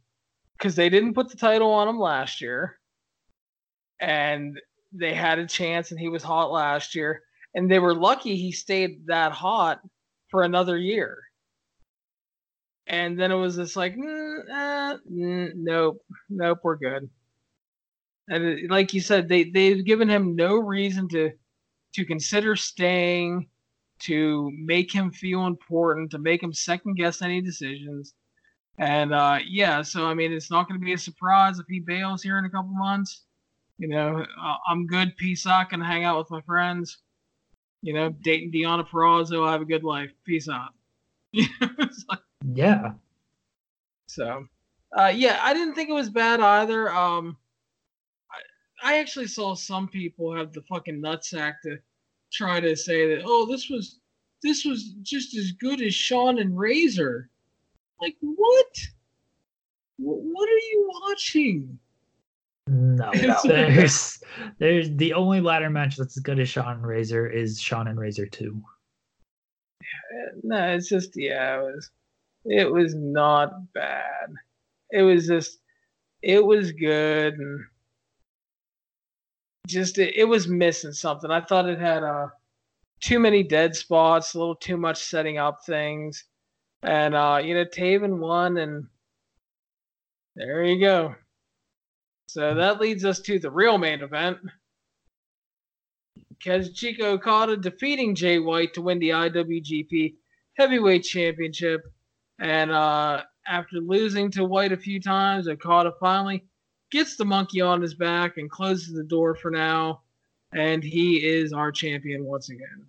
because 0.59 0.77
they 0.77 0.90
didn't 0.90 1.14
put 1.14 1.31
the 1.31 1.39
title 1.39 1.70
on 1.72 1.89
him 1.89 1.98
last 1.98 2.43
year, 2.43 2.78
and 3.98 4.60
they 4.93 5.14
had 5.14 5.39
a 5.39 5.47
chance, 5.47 5.90
and 5.90 5.98
he 5.98 6.10
was 6.10 6.22
hot 6.22 6.52
last 6.52 6.94
year, 6.94 7.22
and 7.55 7.70
they 7.70 7.78
were 7.78 7.94
lucky 7.94 8.36
he 8.36 8.52
stayed 8.52 9.06
that 9.06 9.32
hot 9.32 9.81
for 10.28 10.43
another 10.43 10.77
year. 10.77 11.18
And 12.86 13.18
then 13.18 13.32
it 13.32 13.36
was 13.36 13.56
just 13.56 13.77
like, 13.77 13.97
mm, 13.97 14.40
uh, 14.51 14.98
mm, 15.10 15.52
nope, 15.55 16.02
nope, 16.28 16.59
we're 16.62 16.77
good. 16.77 17.09
And 18.28 18.68
like 18.68 18.93
you 18.93 19.01
said, 19.01 19.28
they 19.28 19.44
they've 19.44 19.85
given 19.85 20.10
him 20.10 20.36
no 20.36 20.56
reason 20.56 21.09
to 21.09 21.31
to 21.94 22.05
consider 22.05 22.55
staying, 22.55 23.48
to 24.01 24.51
make 24.55 24.93
him 24.93 25.10
feel 25.10 25.47
important, 25.47 26.10
to 26.10 26.18
make 26.18 26.43
him 26.43 26.52
second 26.52 26.94
guess 26.94 27.22
any 27.22 27.40
decisions. 27.40 28.14
And 28.78 29.12
uh, 29.12 29.39
yeah, 29.47 29.82
so 29.82 30.06
I 30.06 30.14
mean, 30.14 30.32
it's 30.32 30.51
not 30.51 30.68
going 30.68 30.81
to 30.81 30.85
be 30.85 30.94
a 30.94 30.98
surprise 30.98 31.59
if 31.59 31.66
he 31.68 31.81
bails 31.81 32.22
here 32.22 32.39
in 32.39 32.44
a 32.44 32.51
couple 32.51 32.72
months. 32.72 33.24
You 33.78 33.89
know, 33.89 34.24
uh, 34.43 34.55
I'm 34.68 34.86
good. 34.86 35.16
Peace 35.16 35.47
out. 35.47 35.70
Can 35.70 35.81
hang 35.81 36.05
out 36.05 36.18
with 36.18 36.31
my 36.31 36.40
friends. 36.43 36.98
You 37.82 37.94
know, 37.94 38.10
dating 38.10 38.52
Deonna 38.52 38.86
Purrazzo. 38.86 39.47
I 39.47 39.52
have 39.52 39.62
a 39.62 39.66
good 39.66 39.85
life. 39.85 40.10
Peace 40.27 40.48
out. 40.48 40.70
like, 41.35 42.20
yeah. 42.55 42.93
So, 44.06 44.47
uh, 44.98 45.12
yeah, 45.14 45.39
I 45.43 45.55
didn't 45.55 45.74
think 45.74 45.89
it 45.89 45.94
was 45.94 46.10
bad 46.10 46.40
either. 46.40 46.93
Um, 46.93 47.36
I, 48.82 48.94
I 48.94 48.98
actually 48.98 49.28
saw 49.28 49.55
some 49.55 49.89
people 49.89 50.35
have 50.35 50.52
the 50.52 50.62
fucking 50.62 51.01
nutsack 51.02 51.60
to 51.64 51.78
try 52.32 52.61
to 52.61 52.77
say 52.77 53.09
that, 53.15 53.23
oh, 53.24 53.47
this 53.47 53.69
was 53.69 54.01
this 54.43 54.65
was 54.65 54.94
just 55.02 55.36
as 55.36 55.52
good 55.52 55.82
as 55.82 55.94
Sean 55.94 56.39
and 56.39 56.57
Razor. 56.57 57.28
Like 58.01 58.16
what? 58.20 58.77
What 59.98 60.48
are 60.48 60.52
you 60.52 60.90
watching? 61.02 61.78
No, 62.66 63.11
no. 63.23 63.36
there's 63.44 64.23
there's 64.59 64.90
the 64.97 65.12
only 65.12 65.40
ladder 65.40 65.70
match 65.70 65.97
that's 65.97 66.16
as 66.16 66.23
good 66.23 66.39
as 66.39 66.48
Sean 66.48 66.77
and 66.77 66.86
Razor 66.86 67.27
is 67.27 67.61
Sean 67.61 67.89
and 67.89 67.98
Razor 67.98 68.27
two. 68.27 68.62
No, 70.43 70.74
it's 70.74 70.89
just 70.89 71.12
yeah, 71.16 71.59
it 71.59 71.62
was 71.62 71.90
it 72.44 72.70
was 72.70 72.94
not 72.94 73.73
bad. 73.73 74.32
It 74.90 75.02
was 75.02 75.27
just 75.27 75.59
it 76.23 76.44
was 76.44 76.73
good 76.73 77.35
and 77.35 77.65
just 79.66 79.99
it, 79.99 80.16
it 80.16 80.24
was 80.24 80.49
missing 80.49 80.93
something. 80.93 81.31
I 81.31 81.41
thought 81.41 81.69
it 81.69 81.78
had 81.78 82.03
uh 82.03 82.28
too 83.01 83.19
many 83.19 83.43
dead 83.43 83.74
spots, 83.74 84.35
a 84.35 84.39
little 84.39 84.55
too 84.55 84.77
much 84.77 85.03
setting 85.03 85.39
up 85.39 85.65
things. 85.65 86.24
And 86.82 87.15
uh, 87.15 87.41
you 87.43 87.55
know, 87.55 87.65
Taven 87.65 88.19
won 88.19 88.57
and 88.59 88.87
there 90.37 90.65
you 90.65 90.81
go. 90.81 91.15
So 92.28 92.55
that 92.55 92.81
leads 92.81 93.05
us 93.05 93.20
to 93.20 93.39
the 93.39 93.51
real 93.51 93.77
main 93.77 94.03
event. 94.03 94.39
Kazuchika 96.45 97.03
Okada 97.03 97.57
defeating 97.57 98.15
Jay 98.15 98.39
White 98.39 98.73
to 98.74 98.82
win 98.82 98.99
the 98.99 99.11
IWGP 99.11 100.15
Heavyweight 100.55 101.03
Championship. 101.03 101.82
And 102.39 102.70
uh, 102.70 103.24
after 103.47 103.77
losing 103.77 104.31
to 104.31 104.45
White 104.45 104.73
a 104.73 104.77
few 104.77 105.01
times, 105.01 105.49
Okada 105.49 105.93
finally 106.01 106.45
gets 106.91 107.17
the 107.17 107.25
monkey 107.25 107.61
on 107.61 107.81
his 107.81 107.95
back 107.95 108.37
and 108.37 108.51
closes 108.51 108.93
the 108.93 109.05
door 109.05 109.35
for 109.35 109.51
now. 109.51 110.03
And 110.53 110.83
he 110.83 111.25
is 111.25 111.53
our 111.53 111.71
champion 111.71 112.25
once 112.25 112.51
again. 112.51 112.87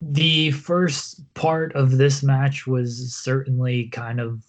The 0.00 0.50
first 0.52 1.22
part 1.34 1.74
of 1.74 1.98
this 1.98 2.22
match 2.22 2.66
was 2.66 3.14
certainly 3.14 3.88
kind 3.88 4.20
of 4.20 4.42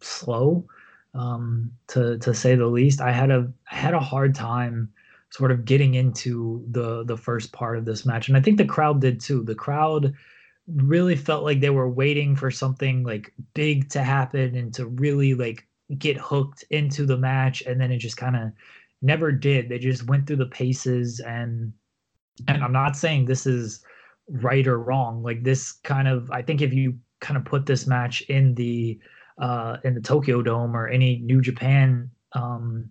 slow 0.00 0.66
um, 1.14 1.70
to 1.88 2.18
to 2.18 2.34
say 2.34 2.54
the 2.54 2.66
least. 2.66 3.00
I 3.00 3.12
had 3.12 3.30
a 3.30 3.50
had 3.64 3.94
a 3.94 4.00
hard 4.00 4.34
time 4.34 4.92
sort 5.30 5.50
of 5.52 5.64
getting 5.64 5.94
into 5.94 6.64
the 6.70 7.04
the 7.04 7.16
first 7.16 7.52
part 7.52 7.78
of 7.78 7.84
this 7.84 8.04
match, 8.04 8.28
and 8.28 8.36
I 8.36 8.40
think 8.40 8.58
the 8.58 8.64
crowd 8.64 9.00
did 9.00 9.20
too. 9.20 9.42
The 9.42 9.54
crowd 9.54 10.14
really 10.74 11.16
felt 11.16 11.44
like 11.44 11.60
they 11.60 11.70
were 11.70 11.88
waiting 11.88 12.34
for 12.34 12.50
something 12.50 13.04
like 13.04 13.32
big 13.54 13.88
to 13.90 14.02
happen 14.02 14.56
and 14.56 14.74
to 14.74 14.86
really 14.86 15.34
like 15.34 15.65
get 15.98 16.16
hooked 16.16 16.64
into 16.70 17.06
the 17.06 17.16
match, 17.16 17.62
and 17.62 17.80
then 17.80 17.92
it 17.92 17.98
just 17.98 18.16
kind 18.16 18.36
of 18.36 18.52
never 19.02 19.32
did. 19.32 19.68
They 19.68 19.78
just 19.78 20.06
went 20.06 20.26
through 20.26 20.36
the 20.36 20.46
paces 20.46 21.20
and 21.20 21.72
and 22.48 22.62
I'm 22.62 22.72
not 22.72 22.96
saying 22.96 23.24
this 23.24 23.46
is 23.46 23.82
right 24.28 24.66
or 24.66 24.78
wrong. 24.78 25.22
Like 25.22 25.42
this 25.42 25.72
kind 25.72 26.08
of 26.08 26.30
I 26.30 26.42
think 26.42 26.62
if 26.62 26.72
you 26.72 26.98
kind 27.20 27.36
of 27.36 27.44
put 27.44 27.66
this 27.66 27.86
match 27.86 28.22
in 28.22 28.54
the 28.54 28.98
uh, 29.38 29.78
in 29.84 29.94
the 29.94 30.00
Tokyo 30.00 30.42
Dome 30.42 30.76
or 30.76 30.88
any 30.88 31.18
New 31.18 31.40
Japan 31.40 32.10
um, 32.32 32.90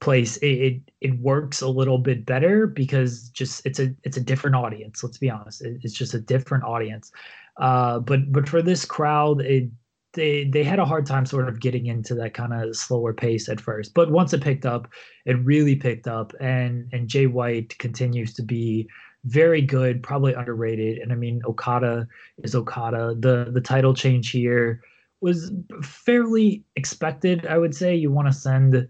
place, 0.00 0.36
it, 0.38 0.46
it, 0.46 0.82
it 1.00 1.18
works 1.20 1.62
a 1.62 1.68
little 1.68 1.98
bit 1.98 2.26
better 2.26 2.66
because 2.66 3.30
just 3.30 3.64
it's 3.64 3.78
a 3.78 3.94
it's 4.02 4.16
a 4.16 4.20
different 4.20 4.56
audience. 4.56 5.02
Let's 5.02 5.18
be 5.18 5.30
honest, 5.30 5.62
it, 5.62 5.80
it's 5.82 5.94
just 5.94 6.14
a 6.14 6.20
different 6.20 6.64
audience. 6.64 7.12
Uh, 7.58 8.00
but 8.00 8.32
but 8.32 8.48
for 8.48 8.62
this 8.62 8.84
crowd, 8.84 9.40
it 9.40 9.70
they 10.16 10.44
they 10.44 10.64
had 10.64 10.80
a 10.80 10.84
hard 10.84 11.06
time 11.06 11.24
sort 11.24 11.48
of 11.48 11.60
getting 11.60 11.86
into 11.86 12.14
that 12.16 12.34
kind 12.34 12.52
of 12.52 12.76
slower 12.76 13.14
pace 13.14 13.48
at 13.48 13.60
first. 13.60 13.94
But 13.94 14.10
once 14.10 14.32
it 14.32 14.42
picked 14.42 14.66
up, 14.66 14.88
it 15.24 15.38
really 15.44 15.76
picked 15.76 16.08
up, 16.08 16.32
and 16.40 16.88
and 16.92 17.08
Jay 17.08 17.26
White 17.26 17.78
continues 17.78 18.34
to 18.34 18.42
be 18.42 18.88
very 19.24 19.60
good, 19.62 20.02
probably 20.02 20.32
underrated. 20.34 20.98
And 20.98 21.12
I 21.12 21.16
mean, 21.16 21.42
Okada 21.46 22.08
is 22.42 22.56
Okada. 22.56 23.14
The 23.18 23.50
the 23.52 23.60
title 23.60 23.94
change 23.94 24.30
here 24.30 24.82
was 25.20 25.52
fairly 25.82 26.64
expected. 26.74 27.46
I 27.46 27.58
would 27.58 27.74
say 27.74 27.94
you 27.94 28.10
want 28.10 28.28
to 28.28 28.32
send 28.32 28.88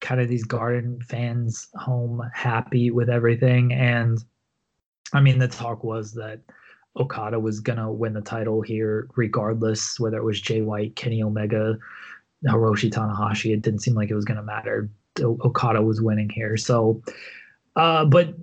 kind 0.00 0.20
of 0.20 0.28
these 0.28 0.44
Garden 0.44 1.00
fans 1.00 1.68
home 1.74 2.22
happy 2.32 2.90
with 2.90 3.08
everything, 3.10 3.72
and 3.72 4.18
I 5.12 5.20
mean 5.20 5.38
the 5.38 5.48
talk 5.48 5.82
was 5.82 6.12
that 6.14 6.40
Okada 6.96 7.38
was 7.38 7.60
gonna 7.60 7.90
win 7.90 8.14
the 8.14 8.20
title 8.20 8.62
here 8.62 9.08
regardless, 9.16 10.00
whether 10.00 10.18
it 10.18 10.24
was 10.24 10.40
Jay 10.40 10.62
White, 10.62 10.96
Kenny 10.96 11.22
Omega, 11.22 11.78
Hiroshi 12.44 12.90
Tanahashi. 12.90 13.52
It 13.52 13.62
didn't 13.62 13.80
seem 13.80 13.94
like 13.94 14.10
it 14.10 14.14
was 14.14 14.24
gonna 14.24 14.42
matter. 14.42 14.90
Okada 15.20 15.82
was 15.82 16.02
winning 16.02 16.28
here, 16.28 16.56
so 16.56 17.02
uh, 17.76 18.06
but 18.06 18.34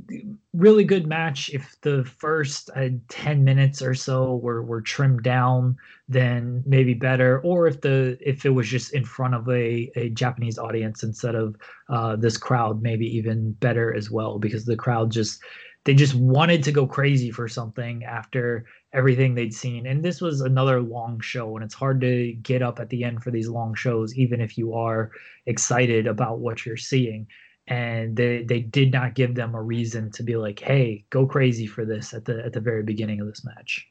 really 0.54 0.84
good 0.84 1.08
match. 1.08 1.50
If 1.52 1.76
the 1.82 2.06
first 2.06 2.70
uh, 2.76 2.90
10 3.10 3.44
minutes 3.44 3.82
or 3.82 3.96
so 3.96 4.36
were, 4.36 4.62
were 4.62 4.82
trimmed 4.82 5.24
down, 5.24 5.76
then 6.08 6.64
maybe 6.68 6.94
better. 6.94 7.40
Or 7.40 7.66
if 7.66 7.82
the 7.82 8.16
if 8.22 8.46
it 8.46 8.52
was 8.52 8.68
just 8.68 8.94
in 8.94 9.04
front 9.04 9.34
of 9.34 9.50
a, 9.50 9.92
a 9.96 10.10
Japanese 10.10 10.60
audience 10.60 11.02
instead 11.02 11.34
of 11.34 11.56
uh, 11.90 12.16
this 12.16 12.38
crowd, 12.38 12.84
maybe 12.84 13.08
even 13.18 13.54
better 13.54 13.92
as 13.94 14.12
well, 14.12 14.38
because 14.38 14.66
the 14.66 14.76
crowd 14.76 15.12
just 15.12 15.42
they 15.85 15.93
just 15.93 16.15
wanted 16.15 16.64
to 16.64 16.72
go 16.72 16.88
crazy 16.88 17.30
for 17.31 17.47
something 17.47 18.03
after 18.03 18.65
everything 18.93 19.35
they'd 19.35 19.53
seen. 19.53 19.85
And 19.88 20.03
this 20.03 20.22
was 20.22 20.41
another 20.41 20.81
long 20.81 21.19
show, 21.19 21.55
and 21.55 21.64
it's 21.64 21.73
hard 21.73 21.99
to 22.01 22.34
get 22.41 22.61
up 22.61 22.80
at 22.80 22.89
the 22.89 23.03
end 23.03 23.23
for 23.23 23.31
these 23.31 23.49
long 23.49 23.73
shows, 23.76 24.15
even 24.15 24.39
if 24.39 24.57
you 24.57 24.73
are 24.73 25.11
excited 25.45 26.07
about 26.07 26.39
what 26.39 26.65
you're 26.65 26.77
seeing 26.77 27.27
and 27.68 28.15
they 28.15 28.43
they 28.43 28.60
did 28.60 28.91
not 28.91 29.15
give 29.15 29.35
them 29.35 29.55
a 29.55 29.61
reason 29.61 30.11
to 30.11 30.23
be 30.23 30.35
like, 30.35 30.60
"Hey, 30.60 31.05
go 31.10 31.26
crazy 31.26 31.65
for 31.65 31.85
this" 31.85 32.14
at 32.14 32.26
the 32.26 32.43
at 32.45 32.53
the 32.53 32.60
very 32.60 32.84
beginning 32.84 33.22
of 33.22 33.27
this 33.27 33.45
match. 33.45 33.88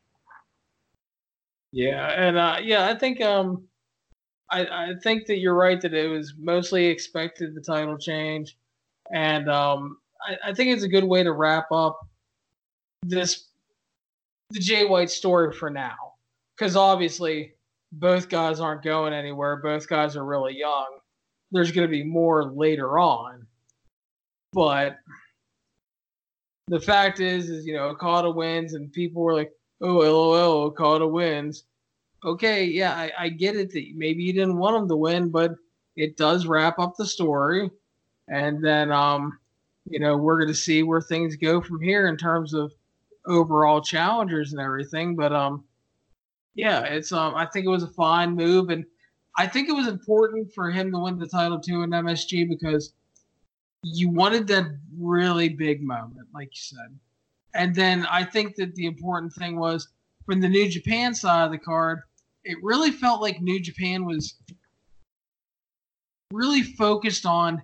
Yeah, 1.72 2.06
and 2.08 2.36
uh, 2.36 2.58
yeah, 2.62 2.86
I 2.88 2.94
think 2.98 3.20
um, 3.22 3.66
I 4.50 4.66
I 4.66 4.92
think 5.02 5.26
that 5.26 5.38
you're 5.38 5.54
right 5.54 5.80
that 5.80 5.94
it 5.94 6.08
was 6.08 6.34
mostly 6.38 6.86
expected 6.86 7.54
the 7.54 7.62
title 7.62 7.96
change, 7.96 8.58
and 9.10 9.48
um, 9.48 9.96
I, 10.26 10.50
I 10.50 10.54
think 10.54 10.70
it's 10.70 10.84
a 10.84 10.88
good 10.88 11.04
way 11.04 11.22
to 11.22 11.32
wrap 11.32 11.70
up 11.72 12.06
this 13.02 13.48
the 14.50 14.60
Jay 14.60 14.84
White 14.84 15.10
story 15.10 15.52
for 15.52 15.70
now, 15.70 16.14
because 16.56 16.76
obviously 16.76 17.54
both 17.92 18.28
guys 18.28 18.60
aren't 18.60 18.82
going 18.82 19.12
anywhere. 19.12 19.56
Both 19.56 19.88
guys 19.88 20.16
are 20.16 20.24
really 20.24 20.56
young. 20.56 20.98
There's 21.50 21.72
going 21.72 21.86
to 21.86 21.90
be 21.90 22.04
more 22.04 22.44
later 22.44 22.98
on 22.98 23.46
but 24.52 24.98
the 26.68 26.80
fact 26.80 27.20
is, 27.20 27.50
is 27.50 27.66
you 27.66 27.74
know, 27.74 27.88
Okada 27.88 28.30
wins, 28.30 28.74
and 28.74 28.92
people 28.92 29.22
were 29.22 29.34
like, 29.34 29.52
"Oh, 29.80 29.98
lol, 29.98 30.64
Okada 30.64 31.06
wins." 31.06 31.64
Okay, 32.24 32.64
yeah, 32.64 32.92
I, 32.94 33.12
I 33.18 33.28
get 33.30 33.56
it 33.56 33.72
that 33.72 33.84
maybe 33.96 34.22
you 34.22 34.32
didn't 34.32 34.58
want 34.58 34.76
him 34.76 34.88
to 34.88 34.96
win, 34.96 35.30
but 35.30 35.54
it 35.96 36.16
does 36.16 36.46
wrap 36.46 36.78
up 36.78 36.96
the 36.96 37.06
story, 37.06 37.70
and 38.28 38.64
then 38.64 38.92
um, 38.92 39.38
you 39.88 39.98
know, 39.98 40.16
we're 40.16 40.38
going 40.38 40.48
to 40.48 40.54
see 40.54 40.82
where 40.82 41.00
things 41.00 41.36
go 41.36 41.60
from 41.60 41.80
here 41.80 42.06
in 42.08 42.16
terms 42.16 42.54
of 42.54 42.72
overall 43.26 43.80
challengers 43.80 44.52
and 44.52 44.60
everything. 44.60 45.16
But 45.16 45.32
um, 45.32 45.64
yeah, 46.54 46.82
it's 46.82 47.12
um, 47.12 47.34
I 47.34 47.46
think 47.46 47.66
it 47.66 47.70
was 47.70 47.82
a 47.82 47.88
fine 47.88 48.34
move, 48.34 48.70
and 48.70 48.84
I 49.36 49.46
think 49.46 49.68
it 49.68 49.72
was 49.72 49.88
important 49.88 50.52
for 50.52 50.70
him 50.70 50.92
to 50.92 50.98
win 50.98 51.18
the 51.18 51.26
title 51.26 51.58
too 51.58 51.82
in 51.82 51.90
MSG 51.90 52.48
because 52.48 52.92
you 53.82 54.10
wanted 54.10 54.46
that 54.48 54.66
really 54.96 55.48
big 55.48 55.82
moment, 55.82 56.28
like 56.34 56.48
you 56.48 56.60
said. 56.60 56.98
And 57.54 57.74
then 57.74 58.06
I 58.06 58.24
think 58.24 58.54
that 58.56 58.74
the 58.74 58.86
important 58.86 59.32
thing 59.32 59.58
was 59.58 59.88
from 60.24 60.40
the 60.40 60.48
New 60.48 60.68
Japan 60.68 61.14
side 61.14 61.44
of 61.44 61.50
the 61.50 61.58
card, 61.58 62.00
it 62.44 62.56
really 62.62 62.90
felt 62.90 63.20
like 63.20 63.40
New 63.40 63.60
Japan 63.60 64.04
was 64.04 64.34
really 66.32 66.62
focused 66.62 67.26
on 67.26 67.62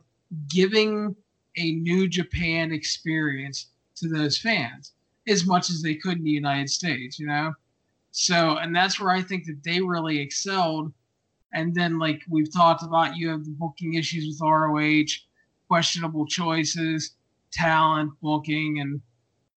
giving 0.48 1.16
a 1.58 1.72
New 1.72 2.08
Japan 2.08 2.72
experience 2.72 3.66
to 3.96 4.08
those 4.08 4.38
fans 4.38 4.92
as 5.26 5.44
much 5.44 5.70
as 5.70 5.82
they 5.82 5.94
could 5.94 6.18
in 6.18 6.24
the 6.24 6.30
United 6.30 6.70
States, 6.70 7.18
you 7.18 7.26
know? 7.26 7.52
So, 8.12 8.56
and 8.56 8.74
that's 8.74 8.98
where 8.98 9.10
I 9.10 9.22
think 9.22 9.44
that 9.46 9.62
they 9.62 9.80
really 9.80 10.18
excelled. 10.18 10.92
And 11.52 11.74
then, 11.74 11.98
like 11.98 12.22
we've 12.28 12.52
talked 12.52 12.82
about, 12.82 13.16
you 13.16 13.28
have 13.28 13.44
the 13.44 13.50
booking 13.50 13.94
issues 13.94 14.26
with 14.26 14.40
ROH, 14.40 15.12
questionable 15.68 16.26
choices, 16.26 17.12
talent, 17.52 18.12
booking, 18.22 18.80
and 18.80 19.00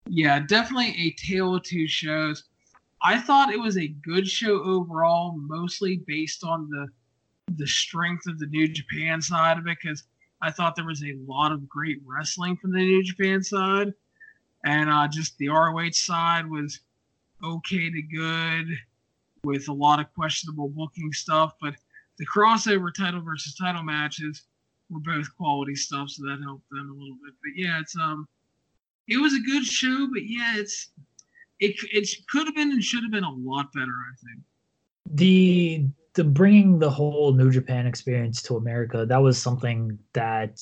yeah, 0.07 0.39
definitely 0.39 0.95
a 0.97 1.11
tale 1.11 1.55
of 1.55 1.63
two 1.63 1.87
shows. 1.87 2.43
I 3.03 3.19
thought 3.19 3.53
it 3.53 3.59
was 3.59 3.77
a 3.77 3.87
good 3.87 4.27
show 4.27 4.61
overall, 4.63 5.35
mostly 5.37 5.97
based 6.07 6.43
on 6.43 6.69
the 6.69 6.87
the 7.57 7.67
strength 7.67 8.27
of 8.27 8.39
the 8.39 8.45
New 8.47 8.67
Japan 8.67 9.21
side 9.21 9.57
of 9.57 9.67
it, 9.67 9.77
because 9.81 10.03
I 10.41 10.51
thought 10.51 10.75
there 10.75 10.85
was 10.85 11.03
a 11.03 11.17
lot 11.27 11.51
of 11.51 11.69
great 11.69 11.99
wrestling 12.05 12.57
from 12.57 12.71
the 12.71 12.79
New 12.79 13.03
Japan 13.03 13.43
side, 13.43 13.93
and 14.65 14.89
uh, 14.89 15.07
just 15.07 15.37
the 15.37 15.49
ROH 15.49 15.91
side 15.91 16.49
was 16.49 16.79
okay 17.43 17.89
to 17.89 18.01
good 18.01 18.67
with 19.43 19.67
a 19.69 19.73
lot 19.73 19.99
of 19.99 20.13
questionable 20.13 20.69
booking 20.69 21.11
stuff, 21.13 21.53
but 21.61 21.75
the 22.17 22.25
crossover 22.25 22.93
title 22.93 23.21
versus 23.21 23.55
title 23.55 23.83
matches 23.83 24.43
were 24.89 24.99
both 24.99 25.35
quality 25.37 25.75
stuff, 25.75 26.09
so 26.09 26.23
that 26.25 26.39
helped 26.43 26.69
them 26.69 26.89
a 26.89 26.93
little 26.93 27.17
bit. 27.23 27.33
But 27.41 27.51
yeah, 27.55 27.79
it's 27.79 27.95
um, 27.95 28.27
it 29.07 29.17
was 29.17 29.33
a 29.33 29.39
good 29.39 29.65
show, 29.65 30.07
but 30.11 30.23
yeah, 30.25 30.57
it's 30.57 30.89
it 31.59 31.75
it 31.91 32.09
could 32.29 32.47
have 32.47 32.55
been 32.55 32.71
and 32.71 32.83
should 32.83 33.03
have 33.03 33.11
been 33.11 33.23
a 33.23 33.31
lot 33.31 33.71
better, 33.73 33.91
I 33.91 34.13
think. 34.25 34.43
The 35.13 35.87
the 36.13 36.23
bringing 36.23 36.79
the 36.79 36.89
whole 36.89 37.33
New 37.33 37.51
Japan 37.51 37.87
experience 37.87 38.41
to 38.43 38.57
America, 38.57 39.05
that 39.05 39.17
was 39.17 39.41
something 39.41 39.97
that 40.13 40.61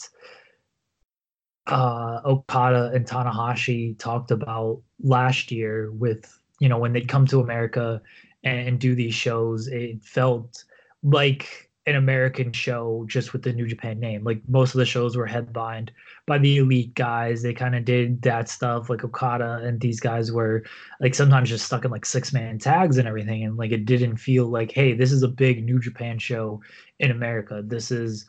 uh, 1.68 2.22
Okada 2.26 2.92
and 2.94 3.06
Tanahashi 3.06 3.98
talked 3.98 4.32
about 4.32 4.82
last 5.02 5.52
year 5.52 5.92
with 5.92 6.40
you 6.60 6.70
know 6.70 6.78
when 6.78 6.94
they'd 6.94 7.08
come 7.08 7.26
to 7.28 7.40
America 7.40 8.02
and, 8.44 8.68
and 8.68 8.80
do 8.80 8.96
these 8.96 9.14
shows, 9.14 9.68
it 9.68 10.04
felt 10.04 10.64
like 11.04 11.70
an 11.86 11.96
American 11.96 12.52
show 12.52 13.06
just 13.08 13.34
with 13.34 13.42
the 13.42 13.54
New 13.54 13.68
Japan 13.68 14.00
name. 14.00 14.24
Like 14.24 14.42
most 14.48 14.76
of 14.76 14.80
the 14.80 14.86
shows 14.86 15.18
were 15.18 15.26
headlined 15.26 15.92
by 16.30 16.38
the 16.38 16.58
elite 16.58 16.94
guys. 16.94 17.42
They 17.42 17.54
kind 17.54 17.76
of 17.76 17.84
did 17.84 18.22
that 18.22 18.48
stuff 18.48 18.90
like 18.90 19.04
Okada 19.04 19.62
and 19.64 19.82
these 19.82 20.00
guys 20.00 20.32
were 20.32 20.64
like 21.02 21.14
sometimes 21.14 21.50
just 21.50 21.66
stuck 21.66 21.84
in 21.84 21.92
like 21.92 22.06
six 22.06 22.32
man 22.32 22.60
tags 22.60 22.98
and 22.98 23.08
everything. 23.08 23.44
And 23.44 23.58
like 23.58 23.72
it 23.72 23.86
didn't 23.86 24.18
feel 24.18 24.46
like, 24.46 24.72
hey, 24.72 24.94
this 24.94 25.12
is 25.12 25.24
a 25.24 25.28
big 25.28 25.66
New 25.66 25.80
Japan 25.80 26.20
show 26.20 26.62
in 27.00 27.12
America. 27.12 27.62
This 27.66 27.92
is 27.92 28.26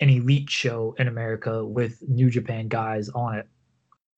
an 0.00 0.10
elite 0.10 0.50
show 0.50 0.94
in 0.98 1.08
America 1.08 1.64
with 1.64 2.02
New 2.06 2.28
Japan 2.28 2.68
guys 2.68 3.08
on 3.10 3.36
it. 3.36 3.48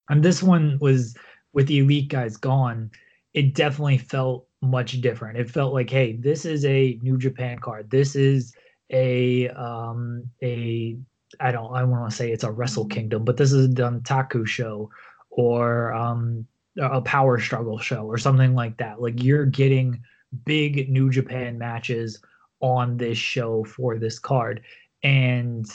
And 0.09 0.23
this 0.23 0.43
one 0.43 0.79
was 0.81 1.15
with 1.53 1.69
the 1.69 1.79
elite 1.79 2.09
guys 2.09 2.37
gone, 2.37 2.91
it 3.35 3.55
definitely 3.55 3.99
felt 3.99 4.47
much 4.63 5.01
different. 5.03 5.39
It 5.39 5.51
felt 5.51 5.75
like, 5.75 5.91
hey, 5.91 6.17
this 6.17 6.45
is 6.45 6.65
a 6.65 6.99
New 7.03 7.19
Japan 7.19 7.59
card. 7.59 7.91
This 7.91 8.17
is 8.17 8.55
a 8.91 9.49
um 9.51 10.31
a 10.43 10.97
I 11.41 11.53
don't 11.53 11.73
I 11.75 11.85
want 11.85 12.11
to 12.11 12.17
say 12.17 12.31
it's 12.31 12.45
a 12.45 12.51
Wrestle 12.51 12.87
Kingdom, 12.87 13.25
but 13.25 13.37
this 13.37 13.53
is 13.53 13.67
a 13.67 13.69
Dontaku 13.69 14.47
show 14.47 14.91
or 15.31 15.93
um 15.93 16.47
a 16.79 17.01
power 17.01 17.39
struggle 17.41 17.79
show 17.79 18.05
or 18.07 18.19
something 18.19 18.55
like 18.55 18.77
that. 18.79 19.01
Like 19.01 19.23
you're 19.23 19.47
getting 19.47 20.03
big 20.45 20.91
New 20.91 21.11
Japan 21.11 21.59
matches 21.59 22.21
on 22.61 22.97
this 22.97 23.19
show 23.19 23.65
for 23.65 23.99
this 23.99 24.19
card. 24.19 24.63
And 25.03 25.67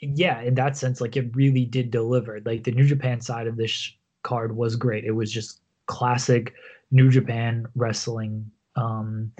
yeah, 0.00 0.40
in 0.40 0.54
that 0.54 0.76
sense, 0.76 1.00
like 1.00 1.16
it 1.16 1.34
really 1.34 1.64
did 1.64 1.90
deliver. 1.90 2.40
Like 2.44 2.64
the 2.64 2.72
New 2.72 2.86
Japan 2.86 3.20
side 3.20 3.46
of 3.46 3.56
this 3.56 3.92
card 4.22 4.56
was 4.56 4.76
great. 4.76 5.04
It 5.04 5.12
was 5.12 5.32
just 5.32 5.60
classic 5.86 6.54
New 6.90 7.10
Japan 7.10 7.66
wrestling. 7.74 8.50
Um, 8.76 9.32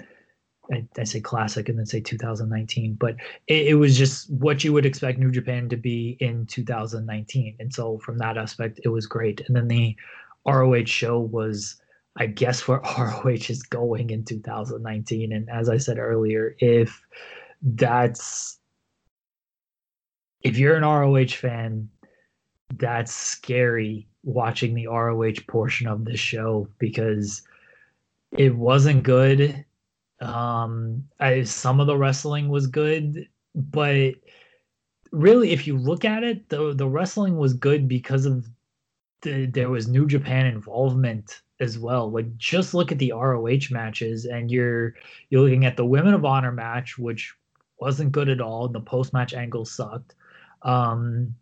I, 0.71 0.85
I, 0.97 1.03
say 1.03 1.19
classic 1.19 1.69
and 1.69 1.79
then 1.79 1.85
say 1.85 1.99
2019, 1.99 2.95
but 2.95 3.15
it, 3.47 3.67
it, 3.67 3.73
was 3.75 3.97
just 3.97 4.29
what 4.29 4.63
you 4.63 4.73
would 4.73 4.85
expect 4.85 5.17
New 5.17 5.31
Japan 5.31 5.69
to 5.69 5.77
be 5.77 6.17
in 6.19 6.45
2019. 6.45 7.55
And 7.59 7.73
so 7.73 7.97
from 7.99 8.17
that 8.19 8.37
aspect, 8.37 8.79
it 8.83 8.89
was 8.89 9.07
great. 9.07 9.41
And 9.47 9.55
then 9.55 9.67
the 9.67 9.95
ROH 10.45 10.85
show 10.85 11.19
was, 11.19 11.81
I 12.17 12.27
guess, 12.27 12.67
where 12.67 12.81
ROH 12.97 13.49
is 13.49 13.63
going 13.63 14.11
in 14.11 14.23
2019. 14.23 15.33
And 15.33 15.49
as 15.49 15.69
I 15.69 15.77
said 15.77 15.97
earlier, 15.97 16.55
if 16.59 17.01
that's 17.61 18.59
if 20.41 20.57
you're 20.57 20.77
an 20.77 20.83
ROH 20.83 21.35
fan, 21.35 21.89
that's 22.75 23.13
scary 23.13 24.07
watching 24.23 24.73
the 24.73 24.87
ROH 24.87 25.41
portion 25.47 25.87
of 25.87 26.05
this 26.05 26.19
show 26.19 26.67
because 26.77 27.41
it 28.37 28.55
wasn't 28.55 29.03
good 29.03 29.65
um, 30.21 31.05
I, 31.19 31.43
some 31.43 31.79
of 31.79 31.87
the 31.87 31.97
wrestling 31.97 32.49
was 32.49 32.67
good, 32.67 33.27
but 33.55 34.15
really, 35.11 35.51
if 35.51 35.65
you 35.67 35.77
look 35.77 36.05
at 36.05 36.23
it, 36.23 36.49
the 36.49 36.73
the 36.73 36.87
wrestling 36.87 37.37
was 37.37 37.53
good 37.53 37.87
because 37.87 38.25
of 38.25 38.47
the, 39.21 39.45
there 39.45 39.69
was 39.69 39.87
New 39.87 40.07
Japan 40.07 40.45
involvement 40.45 41.41
as 41.59 41.77
well. 41.77 42.09
Like 42.11 42.35
just 42.37 42.73
look 42.73 42.91
at 42.91 42.99
the 42.99 43.13
ROH 43.13 43.71
matches, 43.71 44.25
and 44.25 44.51
you're 44.51 44.95
you're 45.29 45.41
looking 45.41 45.65
at 45.65 45.77
the 45.77 45.85
Women 45.85 46.13
of 46.13 46.25
Honor 46.25 46.51
match, 46.51 46.97
which 46.97 47.33
wasn't 47.79 48.11
good 48.11 48.29
at 48.29 48.41
all. 48.41 48.67
The 48.67 48.81
post 48.81 49.13
match 49.13 49.33
angle 49.33 49.65
sucked. 49.65 50.15
Um, 50.63 51.33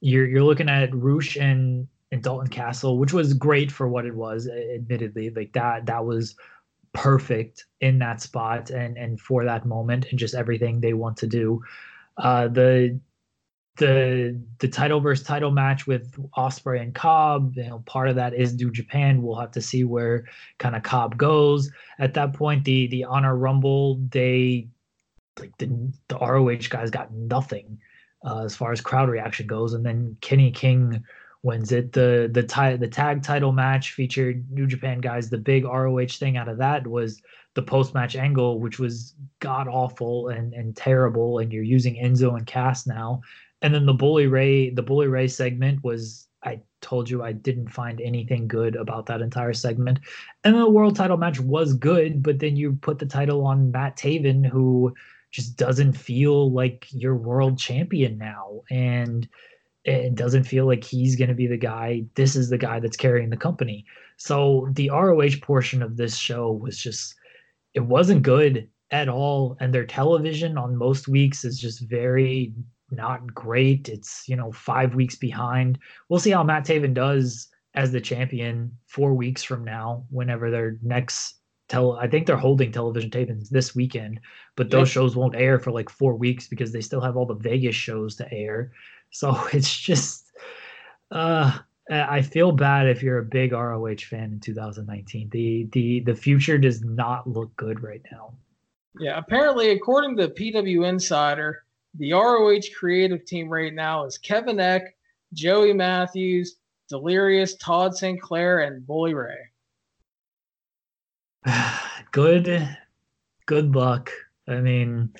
you're 0.00 0.26
you're 0.26 0.44
looking 0.44 0.68
at 0.68 0.94
Rush 0.94 1.36
and 1.36 1.86
and 2.12 2.22
Dalton 2.22 2.48
Castle, 2.48 2.98
which 2.98 3.12
was 3.12 3.34
great 3.34 3.72
for 3.72 3.88
what 3.88 4.06
it 4.06 4.14
was. 4.14 4.48
Admittedly, 4.48 5.30
like 5.30 5.52
that 5.52 5.86
that 5.86 6.04
was 6.04 6.36
perfect 6.94 7.66
in 7.80 7.98
that 7.98 8.22
spot 8.22 8.70
and 8.70 8.96
and 8.96 9.20
for 9.20 9.44
that 9.44 9.66
moment 9.66 10.06
and 10.10 10.18
just 10.18 10.34
everything 10.34 10.80
they 10.80 10.94
want 10.94 11.16
to 11.18 11.26
do. 11.26 11.62
Uh, 12.16 12.48
the 12.48 12.98
the 13.76 14.40
the 14.60 14.68
title 14.68 15.00
versus 15.00 15.26
title 15.26 15.50
match 15.50 15.86
with 15.86 16.16
Ospreay 16.36 16.80
and 16.80 16.94
Cobb, 16.94 17.56
you 17.56 17.64
know, 17.64 17.82
part 17.86 18.08
of 18.08 18.14
that 18.16 18.32
is 18.32 18.54
New 18.54 18.70
Japan. 18.70 19.20
We'll 19.20 19.38
have 19.38 19.50
to 19.52 19.60
see 19.60 19.84
where 19.84 20.26
kind 20.58 20.76
of 20.76 20.84
Cobb 20.84 21.16
goes 21.16 21.70
at 21.98 22.14
that 22.14 22.32
point. 22.32 22.64
The 22.64 22.86
the 22.86 23.04
Honor 23.04 23.36
Rumble, 23.36 23.96
they 24.10 24.68
like 25.38 25.56
the 25.58 25.92
the 26.08 26.18
ROH 26.18 26.68
guys 26.70 26.90
got 26.90 27.12
nothing 27.12 27.78
uh, 28.24 28.44
as 28.44 28.54
far 28.54 28.70
as 28.70 28.80
crowd 28.80 29.08
reaction 29.08 29.48
goes, 29.48 29.74
and 29.74 29.84
then 29.84 30.16
Kenny 30.20 30.52
King 30.52 31.04
wins 31.44 31.70
it. 31.70 31.92
The 31.92 32.28
the 32.32 32.42
tie 32.42 32.76
the 32.76 32.88
tag 32.88 33.22
title 33.22 33.52
match 33.52 33.92
featured 33.92 34.50
New 34.50 34.66
Japan 34.66 35.00
guys. 35.00 35.30
The 35.30 35.38
big 35.38 35.64
ROH 35.64 36.06
thing 36.18 36.36
out 36.36 36.48
of 36.48 36.58
that 36.58 36.86
was 36.86 37.22
the 37.54 37.62
post 37.62 37.94
match 37.94 38.16
angle, 38.16 38.58
which 38.58 38.78
was 38.78 39.14
god 39.38 39.68
awful 39.68 40.28
and 40.28 40.54
and 40.54 40.76
terrible. 40.76 41.38
And 41.38 41.52
you're 41.52 41.62
using 41.62 41.94
Enzo 41.94 42.36
and 42.36 42.46
Cass 42.46 42.86
now. 42.86 43.20
And 43.62 43.72
then 43.72 43.86
the 43.86 43.94
Bully 43.94 44.26
Ray 44.26 44.70
the 44.70 44.82
Bully 44.82 45.06
Ray 45.06 45.28
segment 45.28 45.84
was 45.84 46.26
I 46.42 46.60
told 46.80 47.08
you 47.08 47.22
I 47.22 47.32
didn't 47.32 47.68
find 47.68 48.00
anything 48.00 48.48
good 48.48 48.74
about 48.76 49.06
that 49.06 49.22
entire 49.22 49.54
segment. 49.54 50.00
And 50.44 50.54
the 50.54 50.68
world 50.68 50.96
title 50.96 51.16
match 51.16 51.40
was 51.40 51.74
good, 51.74 52.22
but 52.22 52.38
then 52.38 52.56
you 52.56 52.78
put 52.80 52.98
the 52.98 53.06
title 53.06 53.46
on 53.46 53.70
Matt 53.70 53.96
Taven, 53.96 54.44
who 54.44 54.94
just 55.30 55.56
doesn't 55.56 55.94
feel 55.94 56.50
like 56.52 56.86
your 56.90 57.16
world 57.16 57.58
champion 57.58 58.18
now. 58.18 58.60
And 58.70 59.28
it 59.84 60.14
doesn't 60.14 60.44
feel 60.44 60.66
like 60.66 60.82
he's 60.82 61.16
going 61.16 61.28
to 61.28 61.34
be 61.34 61.46
the 61.46 61.56
guy. 61.56 62.04
This 62.14 62.36
is 62.36 62.48
the 62.48 62.58
guy 62.58 62.80
that's 62.80 62.96
carrying 62.96 63.30
the 63.30 63.36
company. 63.36 63.84
So 64.16 64.68
the 64.72 64.90
ROH 64.90 65.40
portion 65.42 65.82
of 65.82 65.96
this 65.96 66.16
show 66.16 66.52
was 66.52 66.78
just, 66.78 67.14
it 67.74 67.80
wasn't 67.80 68.22
good 68.22 68.68
at 68.90 69.08
all. 69.08 69.56
And 69.60 69.74
their 69.74 69.84
television 69.84 70.56
on 70.56 70.76
most 70.76 71.08
weeks 71.08 71.44
is 71.44 71.58
just 71.58 71.80
very 71.88 72.54
not 72.90 73.34
great. 73.34 73.88
It's, 73.88 74.28
you 74.28 74.36
know, 74.36 74.52
five 74.52 74.94
weeks 74.94 75.16
behind. 75.16 75.78
We'll 76.08 76.20
see 76.20 76.30
how 76.30 76.44
Matt 76.44 76.64
Taven 76.64 76.94
does 76.94 77.48
as 77.74 77.92
the 77.92 78.00
champion 78.00 78.70
four 78.86 79.14
weeks 79.14 79.42
from 79.42 79.64
now, 79.64 80.06
whenever 80.10 80.50
their 80.50 80.78
next 80.82 81.38
tell 81.68 81.92
I 81.92 82.06
think 82.06 82.26
they're 82.26 82.36
holding 82.36 82.70
television 82.70 83.10
tapings 83.10 83.48
this 83.48 83.74
weekend, 83.74 84.20
but 84.54 84.70
those 84.70 84.88
shows 84.88 85.16
won't 85.16 85.34
air 85.34 85.58
for 85.58 85.72
like 85.72 85.88
four 85.88 86.14
weeks 86.14 86.46
because 86.46 86.72
they 86.72 86.80
still 86.80 87.00
have 87.00 87.16
all 87.16 87.26
the 87.26 87.34
Vegas 87.34 87.74
shows 87.74 88.16
to 88.16 88.32
air. 88.32 88.72
So 89.14 89.40
it's 89.52 89.74
just, 89.74 90.32
uh, 91.10 91.58
I 91.90 92.22
feel 92.22 92.52
bad 92.52 92.88
if 92.88 93.02
you're 93.02 93.18
a 93.18 93.24
big 93.24 93.52
ROH 93.52 93.96
fan 94.08 94.32
in 94.32 94.40
2019. 94.40 95.28
The 95.30 95.68
the 95.72 96.00
the 96.00 96.14
future 96.14 96.58
does 96.58 96.82
not 96.82 97.26
look 97.26 97.54
good 97.56 97.82
right 97.82 98.00
now. 98.10 98.34
Yeah, 98.98 99.18
apparently, 99.18 99.70
according 99.70 100.16
to 100.16 100.28
PW 100.28 100.88
Insider, 100.88 101.64
the 101.98 102.12
ROH 102.12 102.74
creative 102.76 103.24
team 103.26 103.48
right 103.48 103.74
now 103.74 104.06
is 104.06 104.16
Kevin 104.16 104.60
Eck, 104.60 104.96
Joey 105.34 105.74
Matthews, 105.74 106.56
Delirious, 106.88 107.56
Todd 107.56 107.94
Sinclair, 107.96 108.60
and 108.60 108.86
Bully 108.86 109.14
Ray. 109.14 109.36
good, 112.12 112.76
good 113.46 113.74
luck. 113.74 114.10
I 114.48 114.60
mean, 114.60 115.12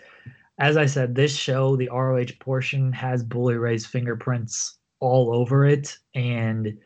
as 0.58 0.76
I 0.76 0.86
said, 0.86 1.15
this 1.15 1.34
show, 1.34 1.76
the 1.76 1.89
ROH 1.89 2.36
portion, 2.41 2.92
has 2.92 3.24
Bully 3.24 3.57
Ray's 3.57 3.86
fingerprints 3.86 4.78
all 5.00 5.34
over 5.34 5.66
it, 5.66 5.97
and 6.15 6.78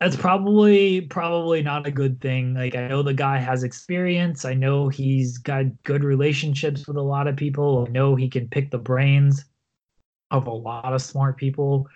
that's 0.00 0.16
probably 0.16 1.02
probably 1.02 1.62
not 1.62 1.86
a 1.86 1.92
good 1.92 2.20
thing. 2.20 2.54
Like 2.54 2.74
I 2.74 2.88
know 2.88 3.02
the 3.02 3.14
guy 3.14 3.38
has 3.38 3.62
experience. 3.62 4.44
I 4.44 4.54
know 4.54 4.88
he's 4.88 5.38
got 5.38 5.64
good 5.84 6.04
relationships 6.04 6.86
with 6.86 6.96
a 6.96 7.02
lot 7.02 7.26
of 7.26 7.36
people. 7.36 7.86
I 7.88 7.90
know 7.90 8.14
he 8.14 8.28
can 8.28 8.48
pick 8.48 8.70
the 8.70 8.78
brains 8.78 9.44
of 10.30 10.46
a 10.46 10.52
lot 10.52 10.92
of 10.92 11.02
smart 11.02 11.36
people. 11.36 11.88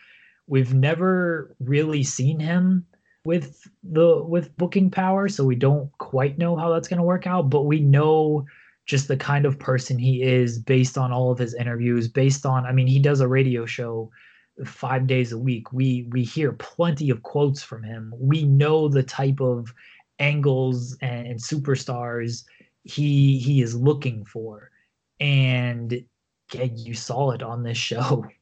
We've 0.46 0.74
never 0.74 1.54
really 1.60 2.02
seen 2.02 2.40
him 2.40 2.86
with 3.24 3.68
the 3.82 4.22
with 4.22 4.56
booking 4.56 4.90
power, 4.90 5.28
so 5.28 5.44
we 5.44 5.56
don't 5.56 5.90
quite 5.98 6.38
know 6.38 6.56
how 6.56 6.72
that's 6.72 6.88
going 6.88 6.98
to 6.98 7.04
work 7.04 7.26
out, 7.26 7.50
but 7.50 7.62
we 7.62 7.80
know 7.80 8.46
just 8.86 9.08
the 9.08 9.16
kind 9.16 9.46
of 9.46 9.58
person 9.58 9.98
he 9.98 10.22
is 10.22 10.58
based 10.58 10.98
on 10.98 11.12
all 11.12 11.30
of 11.30 11.38
his 11.38 11.54
interviews, 11.54 12.08
based 12.08 12.44
on 12.44 12.66
I 12.66 12.72
mean, 12.72 12.86
he 12.86 12.98
does 12.98 13.20
a 13.20 13.28
radio 13.28 13.66
show 13.66 14.10
five 14.64 15.06
days 15.06 15.32
a 15.32 15.38
week. 15.38 15.72
We 15.72 16.08
we 16.10 16.24
hear 16.24 16.52
plenty 16.52 17.10
of 17.10 17.22
quotes 17.22 17.62
from 17.62 17.82
him. 17.82 18.12
We 18.18 18.44
know 18.44 18.88
the 18.88 19.02
type 19.02 19.40
of 19.40 19.72
angles 20.18 20.96
and, 21.00 21.26
and 21.26 21.40
superstars 21.40 22.44
he 22.84 23.38
he 23.38 23.62
is 23.62 23.74
looking 23.76 24.24
for, 24.24 24.70
and 25.20 25.92
yeah, 26.52 26.64
you 26.74 26.94
saw 26.94 27.30
it 27.30 27.42
on 27.42 27.62
this 27.62 27.78
show. 27.78 28.26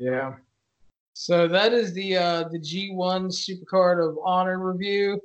Yeah. 0.00 0.36
So 1.12 1.46
that 1.48 1.74
is 1.74 1.92
the 1.92 2.16
uh, 2.16 2.44
the 2.48 2.58
G1 2.58 3.26
Supercard 3.28 4.02
of 4.02 4.16
Honor 4.24 4.58
review. 4.58 5.20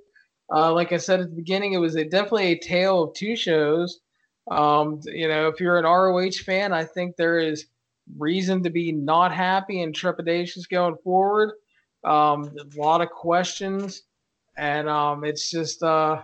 Uh, 0.53 0.73
like 0.73 0.91
I 0.91 0.97
said 0.97 1.21
at 1.21 1.29
the 1.29 1.35
beginning, 1.35 1.71
it 1.71 1.77
was 1.77 1.95
a, 1.95 2.03
definitely 2.03 2.51
a 2.51 2.59
tale 2.59 3.03
of 3.03 3.13
two 3.13 3.37
shows. 3.37 4.01
Um, 4.49 4.99
you 5.05 5.27
know, 5.27 5.47
if 5.47 5.59
you're 5.59 5.77
an 5.77 5.85
ROH 5.85 6.43
fan, 6.45 6.73
I 6.73 6.83
think 6.83 7.15
there 7.15 7.39
is 7.39 7.65
reason 8.17 8.63
to 8.63 8.69
be 8.69 8.91
not 8.91 9.33
happy 9.33 9.81
and 9.81 9.93
trepidatious 9.93 10.69
going 10.69 10.95
forward. 11.03 11.53
Um, 12.03 12.55
a 12.59 12.79
lot 12.79 13.01
of 13.01 13.09
questions, 13.09 14.03
and 14.57 14.87
um, 14.87 15.23
it's 15.23 15.49
just, 15.49 15.81
uh, 15.81 16.21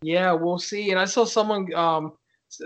yeah, 0.00 0.32
we'll 0.32 0.58
see. 0.60 0.90
And 0.90 1.00
I 1.00 1.06
saw 1.06 1.24
someone, 1.24 1.72
um, 1.74 2.12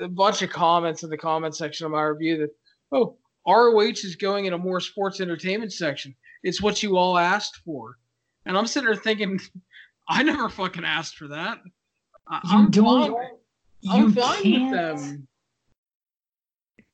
a 0.01 0.09
bunch 0.09 0.43
of 0.43 0.51
comments 0.51 1.03
in 1.03 1.11
the 1.11 1.17
comment 1.17 1.57
section 1.57 1.87
of 1.87 1.93
my 1.93 2.03
review 2.03 2.39
that, 2.39 2.51
oh, 2.93 3.17
ROH 3.47 4.05
is 4.05 4.17
going 4.17 4.45
in 4.45 4.53
a 4.53 4.59
more 4.59 4.81
sports 4.81 5.21
entertainment 5.21 5.73
section. 5.73 6.15
It's 6.43 6.61
what 6.61 6.83
you 6.83 6.97
all 6.99 7.17
asked 7.17 7.57
for. 7.65 7.97
And 8.45 8.57
I'm 8.57 8.67
sitting 8.67 8.87
there 8.87 8.97
thinking, 8.97 9.41
I 10.09 10.23
never 10.23 10.49
fucking 10.49 10.85
asked 10.85 11.17
for 11.17 11.29
that. 11.29 11.59
I'm 12.29 12.71
fine. 13.85 14.03
I'm 14.03 14.13
fine 14.13 14.63
with 14.63 14.73
them 14.73 15.29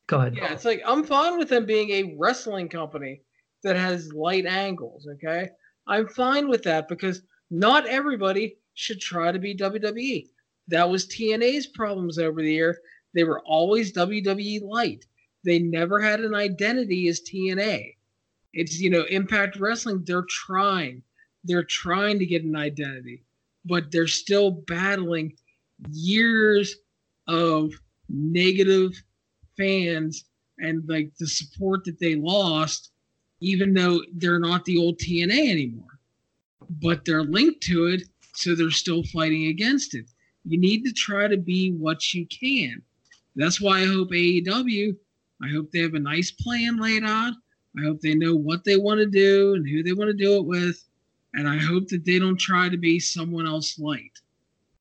Go 0.09 0.21
ahead. 0.21 0.37
Yeah, 0.37 0.53
it's 0.53 0.65
like 0.65 0.83
I'm 0.87 1.05
fine 1.05 1.39
with 1.39 1.51
them 1.51 1.67
being 1.67 1.91
a 1.91 2.17
wrestling 2.19 2.69
company 2.69 3.21
that 3.63 3.77
has 3.77 4.13
light 4.13 4.47
angles. 4.47 5.07
Okay, 5.07 5.51
I'm 5.87 6.09
fine 6.09 6.49
with 6.49 6.63
that 6.65 6.89
because 6.89 7.23
not 7.51 7.87
everybody 7.87 8.57
should 8.75 9.01
try 9.01 9.31
to 9.31 9.39
be 9.39 9.55
WWE. 9.55 10.27
That 10.69 10.89
was 10.89 11.07
TNA's 11.07 11.67
problems 11.67 12.19
over 12.19 12.41
the 12.41 12.53
year. 12.53 12.79
They 13.15 13.25
were 13.25 13.41
always 13.41 13.93
WWE 13.93 14.63
light. 14.63 15.07
They 15.45 15.59
never 15.59 16.01
had 16.01 16.21
an 16.21 16.35
identity 16.35 17.09
as 17.09 17.21
TNA. 17.21 17.95
It's 18.55 18.81
you 18.81 18.89
know 18.89 19.05
Impact 19.11 19.57
Wrestling. 19.57 20.05
They're 20.07 20.27
trying. 20.27 21.03
They're 21.45 21.65
trying 21.65 22.19
to 22.19 22.27
get 22.27 22.45
an 22.45 22.57
identity, 22.57 23.25
but 23.67 23.93
they're 23.93 24.07
still 24.07 24.51
battling 24.51 25.35
years 25.91 26.77
of 27.27 27.73
negative 28.09 28.93
fans 29.57 30.25
and 30.59 30.89
like 30.89 31.11
the 31.19 31.27
support 31.27 31.85
that 31.85 31.99
they 31.99 32.17
lost, 32.17 32.91
even 33.41 33.75
though 33.75 34.03
they're 34.15 34.41
not 34.41 34.65
the 34.65 34.79
old 34.79 34.99
TNA 34.99 35.51
anymore. 35.51 35.99
But 36.83 37.05
they're 37.05 37.25
linked 37.25 37.63
to 37.65 37.87
it, 37.87 38.03
so 38.35 38.55
they're 38.55 38.71
still 38.71 39.03
fighting 39.05 39.47
against 39.47 39.95
it. 39.95 40.07
You 40.45 40.59
need 40.59 40.85
to 40.85 40.93
try 40.93 41.29
to 41.29 41.37
be 41.37 41.73
what 41.73 42.13
you 42.13 42.27
can. 42.27 42.83
That's 43.37 43.61
why 43.61 43.81
I 43.81 43.87
hope 43.87 44.11
AEW, 44.11 44.97
I 45.43 45.49
hope 45.49 45.71
they 45.71 45.81
have 45.81 45.95
a 45.95 46.01
nice 46.01 46.31
plan 46.33 46.79
laid 46.79 47.05
out. 47.05 47.35
I 47.79 47.83
hope 47.83 48.01
they 48.01 48.15
know 48.15 48.35
what 48.35 48.65
they 48.65 48.77
want 48.77 48.99
to 48.99 49.07
do 49.07 49.55
and 49.55 49.69
who 49.69 49.83
they 49.83 49.93
want 49.93 50.09
to 50.09 50.25
do 50.25 50.37
it 50.37 50.45
with. 50.45 50.83
And 51.35 51.49
I 51.49 51.59
hope 51.59 51.89
that 51.89 52.05
they 52.05 52.19
don't 52.19 52.39
try 52.39 52.69
to 52.69 52.77
be 52.77 52.99
someone 52.99 53.47
else 53.47 53.79
light. 53.79 54.11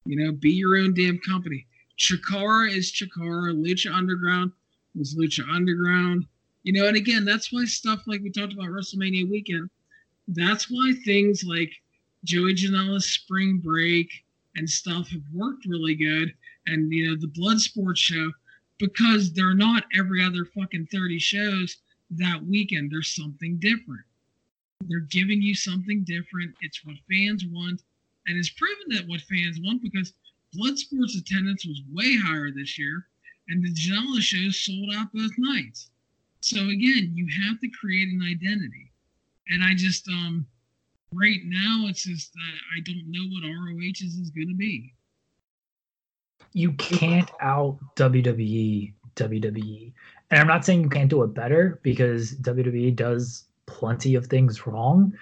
You 0.08 0.16
know, 0.16 0.32
be 0.32 0.52
your 0.52 0.78
own 0.78 0.94
damn 0.94 1.20
company. 1.20 1.68
Chikara 2.00 2.72
is 2.72 2.92
Chikara. 2.92 3.54
Lucha 3.54 3.94
Underground 3.94 4.52
was 4.96 5.16
Lucha 5.16 5.48
Underground. 5.54 6.26
You 6.64 6.74
know, 6.74 6.88
and 6.88 6.98
again, 6.98 7.26
that's 7.26 7.52
why 7.52 7.66
stuff 7.66 8.04
like 8.08 8.22
we 8.22 8.32
talked 8.32 8.54
about 8.54 8.68
WrestleMania 8.68 9.30
weekend, 9.30 9.70
that's 10.30 10.70
why 10.70 10.94
things 11.06 11.44
like 11.44 11.72
Joey 12.24 12.54
Janela's 12.54 13.06
Spring 13.06 13.60
Break 13.64 14.10
and 14.56 14.70
stuff 14.70 15.10
have 15.10 15.22
worked 15.34 15.66
really 15.66 15.96
good. 15.96 16.34
And, 16.68 16.92
you 16.92 17.08
know, 17.10 17.16
the 17.16 17.28
Bloodsport 17.28 17.98
show, 17.98 18.32
because 18.80 19.34
they're 19.34 19.54
not 19.54 19.86
every 19.98 20.24
other 20.24 20.46
fucking 20.46 20.88
30 20.92 21.20
shows 21.20 21.78
that 22.12 22.44
weekend. 22.44 22.92
There's 22.92 23.16
something 23.16 23.58
different. 23.58 24.04
They're 24.88 25.00
giving 25.00 25.42
you 25.42 25.56
something 25.56 26.04
different. 26.04 26.54
It's 26.62 26.86
what 26.86 26.96
fans 27.10 27.46
want. 27.50 27.82
And 28.28 28.38
it's 28.38 28.50
proven 28.50 28.86
that 28.90 29.08
what 29.08 29.22
fans 29.22 29.60
want 29.64 29.82
because 29.82 30.14
Bloodsport's 30.56 31.16
attendance 31.16 31.66
was 31.66 31.82
way 31.94 32.18
higher 32.18 32.52
this 32.52 32.78
year 32.78 33.08
and 33.50 33.64
the 33.64 33.74
Janela 33.74 34.20
shows 34.20 34.60
sold 34.60 34.94
out 34.96 35.14
both 35.14 35.32
nights. 35.38 35.90
So 36.42 36.58
again, 36.58 37.12
you 37.16 37.28
have 37.48 37.60
to 37.62 37.70
create 37.70 38.10
an 38.10 38.22
identity. 38.22 38.92
And 39.50 39.64
I 39.64 39.74
just 39.76 40.08
um 40.10 40.46
right 41.14 41.40
now 41.46 41.86
it's 41.88 42.04
just 42.04 42.34
uh, 42.36 42.58
I 42.78 42.82
don't 42.82 43.06
know 43.08 43.26
what 43.32 43.44
ROH's 43.44 44.02
is 44.02 44.30
going 44.32 44.50
to 44.50 44.56
be. 44.56 44.94
You 46.54 46.74
can't 46.74 47.30
out 47.42 47.78
WWE 47.96 48.94
WWE. 49.18 49.92
And 50.32 50.40
I'm 50.40 50.48
not 50.48 50.64
saying 50.64 50.84
you 50.84 50.90
can't 50.90 51.10
do 51.10 51.24
it 51.24 51.34
better 51.34 51.80
because 51.84 52.36
WWE 52.36 52.96
does 52.96 53.46
plenty 53.66 54.16
of 54.16 54.28
things 54.28 54.66
wrong, 54.66 55.14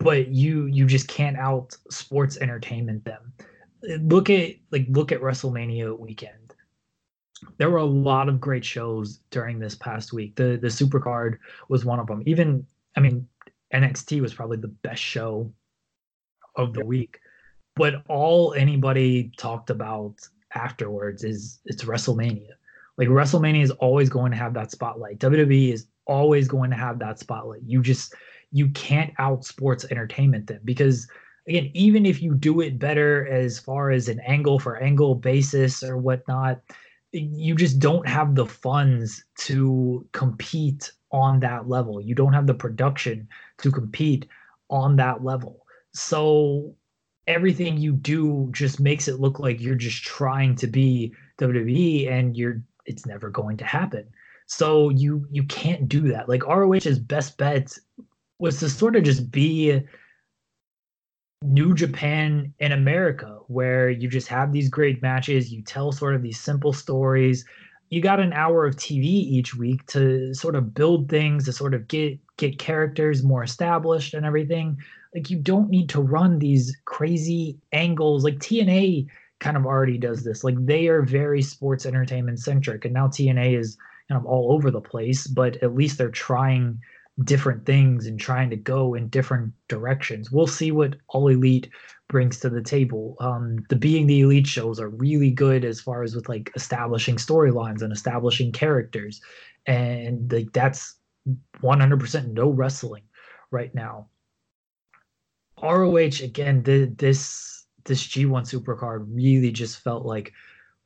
but 0.00 0.28
you 0.28 0.66
you 0.66 0.86
just 0.86 1.08
can't 1.08 1.36
out 1.36 1.76
sports 1.90 2.36
entertainment 2.38 3.04
them. 3.04 3.32
Look 4.00 4.30
at 4.30 4.56
like 4.72 4.86
look 4.90 5.12
at 5.12 5.20
WrestleMania 5.20 5.98
weekend 5.98 6.40
there 7.58 7.70
were 7.70 7.78
a 7.78 7.84
lot 7.84 8.28
of 8.28 8.40
great 8.40 8.64
shows 8.64 9.20
during 9.30 9.58
this 9.58 9.74
past 9.74 10.12
week. 10.12 10.36
The 10.36 10.58
the 10.60 10.68
Supercard 10.68 11.38
was 11.68 11.84
one 11.84 11.98
of 11.98 12.06
them. 12.06 12.22
Even 12.26 12.66
I 12.96 13.00
mean 13.00 13.26
NXT 13.72 14.20
was 14.20 14.34
probably 14.34 14.58
the 14.58 14.68
best 14.68 15.02
show 15.02 15.52
of 16.56 16.72
the 16.72 16.84
week. 16.84 17.20
But 17.76 18.02
all 18.08 18.52
anybody 18.54 19.32
talked 19.36 19.70
about 19.70 20.16
afterwards 20.54 21.24
is 21.24 21.60
it's 21.64 21.84
WrestleMania. 21.84 22.50
Like 22.98 23.08
WrestleMania 23.08 23.62
is 23.62 23.70
always 23.70 24.10
going 24.10 24.32
to 24.32 24.36
have 24.36 24.54
that 24.54 24.70
spotlight. 24.70 25.18
WWE 25.18 25.72
is 25.72 25.86
always 26.06 26.48
going 26.48 26.70
to 26.70 26.76
have 26.76 26.98
that 26.98 27.18
spotlight. 27.18 27.62
You 27.64 27.80
just 27.80 28.14
you 28.52 28.68
can't 28.70 29.12
out 29.18 29.44
sports 29.44 29.84
entertainment 29.90 30.46
them 30.46 30.60
because 30.64 31.06
again, 31.48 31.70
even 31.74 32.06
if 32.06 32.22
you 32.22 32.34
do 32.34 32.60
it 32.60 32.78
better 32.78 33.26
as 33.26 33.58
far 33.58 33.90
as 33.90 34.08
an 34.08 34.20
angle 34.20 34.58
for 34.58 34.76
angle 34.76 35.14
basis 35.14 35.82
or 35.82 35.96
whatnot, 35.96 36.60
you 37.12 37.54
just 37.54 37.78
don't 37.78 38.06
have 38.06 38.34
the 38.34 38.46
funds 38.46 39.24
to 39.36 40.06
compete 40.12 40.92
on 41.10 41.40
that 41.40 41.68
level. 41.68 42.00
You 42.00 42.14
don't 42.14 42.32
have 42.32 42.46
the 42.46 42.54
production 42.54 43.28
to 43.58 43.70
compete 43.70 44.26
on 44.68 44.96
that 44.96 45.24
level. 45.24 45.66
So 45.92 46.74
everything 47.26 47.76
you 47.76 47.92
do 47.92 48.48
just 48.52 48.78
makes 48.78 49.08
it 49.08 49.20
look 49.20 49.40
like 49.40 49.60
you're 49.60 49.74
just 49.74 50.04
trying 50.04 50.54
to 50.56 50.66
be 50.66 51.12
WWE 51.38 52.10
and 52.10 52.36
you're 52.36 52.62
it's 52.86 53.06
never 53.06 53.28
going 53.28 53.56
to 53.56 53.64
happen. 53.64 54.06
So 54.46 54.90
you 54.90 55.26
you 55.30 55.44
can't 55.44 55.88
do 55.88 56.08
that. 56.08 56.28
Like 56.28 56.46
ROH 56.46 56.86
is 56.86 56.98
best 56.98 57.38
bet 57.38 57.76
was 58.40 58.58
to 58.60 58.68
sort 58.68 58.96
of 58.96 59.04
just 59.04 59.30
be 59.30 59.80
New 61.42 61.74
Japan 61.74 62.52
in 62.58 62.72
America, 62.72 63.38
where 63.46 63.88
you 63.88 64.08
just 64.08 64.28
have 64.28 64.52
these 64.52 64.68
great 64.68 65.00
matches, 65.00 65.52
you 65.52 65.62
tell 65.62 65.92
sort 65.92 66.14
of 66.14 66.22
these 66.22 66.38
simple 66.38 66.72
stories. 66.72 67.44
You 67.88 68.00
got 68.00 68.20
an 68.20 68.32
hour 68.32 68.66
of 68.66 68.76
TV 68.76 69.04
each 69.04 69.54
week 69.54 69.86
to 69.86 70.34
sort 70.34 70.54
of 70.54 70.74
build 70.74 71.08
things, 71.08 71.44
to 71.46 71.52
sort 71.52 71.74
of 71.74 71.88
get 71.88 72.18
get 72.36 72.58
characters 72.58 73.22
more 73.22 73.42
established 73.42 74.14
and 74.14 74.24
everything. 74.26 74.76
Like 75.14 75.30
you 75.30 75.38
don't 75.38 75.70
need 75.70 75.88
to 75.90 76.00
run 76.00 76.38
these 76.38 76.76
crazy 76.84 77.58
angles. 77.72 78.22
Like 78.22 78.38
TNA 78.38 79.06
kind 79.40 79.56
of 79.56 79.66
already 79.66 79.98
does 79.98 80.24
this. 80.24 80.44
Like 80.44 80.54
they 80.66 80.88
are 80.88 81.02
very 81.02 81.42
sports 81.42 81.86
entertainment 81.86 82.38
centric, 82.38 82.84
and 82.84 82.94
now 82.94 83.08
TNA 83.08 83.58
is 83.58 83.76
kind 84.08 84.20
of 84.20 84.26
all 84.26 84.52
over 84.52 84.70
the 84.70 84.80
place. 84.80 85.26
But 85.26 85.56
at 85.62 85.74
least 85.74 85.98
they're 85.98 86.10
trying 86.10 86.78
different 87.24 87.66
things 87.66 88.06
and 88.06 88.18
trying 88.18 88.50
to 88.50 88.56
go 88.56 88.94
in 88.94 89.08
different 89.08 89.52
directions. 89.68 90.30
We'll 90.30 90.46
see 90.46 90.72
what 90.72 90.96
All 91.08 91.28
Elite 91.28 91.68
brings 92.08 92.40
to 92.40 92.50
the 92.50 92.62
table. 92.62 93.16
Um, 93.20 93.64
the 93.68 93.76
Being 93.76 94.06
the 94.06 94.20
Elite 94.20 94.46
shows 94.46 94.80
are 94.80 94.88
really 94.88 95.30
good 95.30 95.64
as 95.64 95.80
far 95.80 96.02
as 96.02 96.14
with 96.14 96.28
like 96.28 96.50
establishing 96.54 97.16
storylines 97.16 97.82
and 97.82 97.92
establishing 97.92 98.52
characters, 98.52 99.20
and 99.66 100.32
like 100.32 100.52
that's 100.52 100.96
100% 101.62 102.32
no 102.32 102.50
wrestling 102.50 103.02
right 103.50 103.74
now. 103.74 104.08
ROH 105.62 106.22
again, 106.22 106.62
the, 106.62 106.86
this 106.96 107.66
this 107.84 108.06
G1 108.06 108.42
Supercard 108.42 109.06
really 109.10 109.50
just 109.50 109.80
felt 109.80 110.04
like 110.04 110.32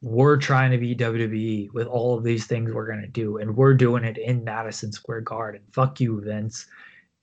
we're 0.02 0.36
trying 0.36 0.70
to 0.70 0.78
be 0.78 0.94
WWE 0.94 1.72
with 1.72 1.86
all 1.86 2.16
of 2.16 2.24
these 2.24 2.46
things 2.46 2.72
we're 2.72 2.86
gonna 2.86 3.06
do, 3.06 3.38
and 3.38 3.56
we're 3.56 3.74
doing 3.74 4.04
it 4.04 4.18
in 4.18 4.44
Madison 4.44 4.92
Square 4.92 5.22
Garden. 5.22 5.62
Fuck 5.72 6.00
you, 6.00 6.20
Vince. 6.20 6.66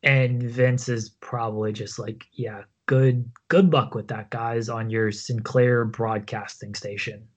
And 0.03 0.41
Vince 0.41 0.89
is 0.89 1.09
probably 1.09 1.71
just 1.73 1.99
like, 1.99 2.25
yeah, 2.33 2.63
good 2.87 3.29
good 3.49 3.71
luck 3.71 3.95
with 3.95 4.07
that, 4.07 4.29
guys, 4.31 4.67
on 4.67 4.89
your 4.89 5.11
Sinclair 5.11 5.85
broadcasting 5.85 6.73
station. 6.73 7.27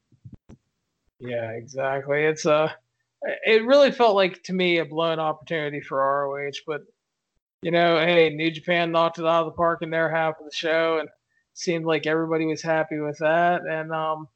Yeah, 1.20 1.50
exactly. 1.50 2.24
It's 2.24 2.46
uh, 2.46 2.70
it 3.22 3.64
really 3.64 3.92
felt 3.92 4.14
like 4.14 4.42
to 4.44 4.52
me 4.52 4.78
a 4.78 4.84
blown 4.84 5.18
opportunity 5.18 5.80
for 5.80 5.98
ROH, 5.98 6.52
but 6.66 6.82
you 7.62 7.70
know, 7.70 7.98
hey, 7.98 8.28
New 8.30 8.50
Japan 8.50 8.92
knocked 8.92 9.18
it 9.18 9.24
out 9.24 9.46
of 9.46 9.46
the 9.46 9.56
park 9.56 9.80
in 9.82 9.90
their 9.90 10.10
half 10.10 10.38
of 10.38 10.44
the 10.44 10.54
show, 10.54 10.98
and 10.98 11.08
seemed 11.54 11.86
like 11.86 12.06
everybody 12.06 12.44
was 12.46 12.60
happy 12.60 12.98
with 12.98 13.18
that. 13.18 13.62
And 13.62 13.92
um, 13.92 14.28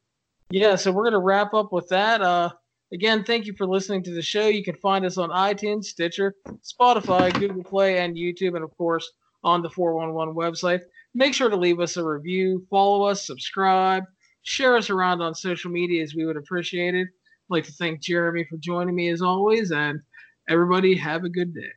yeah, 0.49 0.75
so 0.75 0.91
we're 0.91 1.03
gonna 1.03 1.19
wrap 1.19 1.53
up 1.53 1.71
with 1.71 1.87
that. 1.89 2.21
Uh, 2.21 2.49
again, 2.93 3.23
thank 3.23 3.45
you 3.45 3.53
for 3.57 3.67
listening 3.67 4.03
to 4.03 4.13
the 4.13 4.21
show. 4.21 4.47
You 4.47 4.63
can 4.63 4.75
find 4.75 5.05
us 5.05 5.17
on 5.17 5.29
iTunes, 5.29 5.85
Stitcher, 5.85 6.33
Spotify, 6.63 7.33
Google 7.39 7.63
Play, 7.63 7.99
and 7.99 8.15
YouTube, 8.15 8.55
and 8.55 8.63
of 8.63 8.75
course 8.77 9.09
on 9.43 9.61
the 9.61 9.69
411 9.69 10.35
website. 10.35 10.81
Make 11.13 11.33
sure 11.33 11.49
to 11.49 11.55
leave 11.55 11.79
us 11.79 11.97
a 11.97 12.03
review, 12.03 12.65
follow 12.69 13.05
us, 13.05 13.25
subscribe, 13.25 14.03
share 14.43 14.75
us 14.75 14.89
around 14.89 15.21
on 15.21 15.33
social 15.33 15.71
media 15.71 16.03
as 16.03 16.15
we 16.15 16.25
would 16.25 16.37
appreciate 16.37 16.95
it. 16.95 17.07
I'd 17.07 17.55
like 17.55 17.65
to 17.65 17.71
thank 17.73 18.01
Jeremy 18.01 18.45
for 18.49 18.57
joining 18.57 18.95
me 18.95 19.09
as 19.09 19.21
always, 19.21 19.71
and 19.71 19.99
everybody 20.49 20.95
have 20.97 21.23
a 21.23 21.29
good 21.29 21.53
day. 21.53 21.71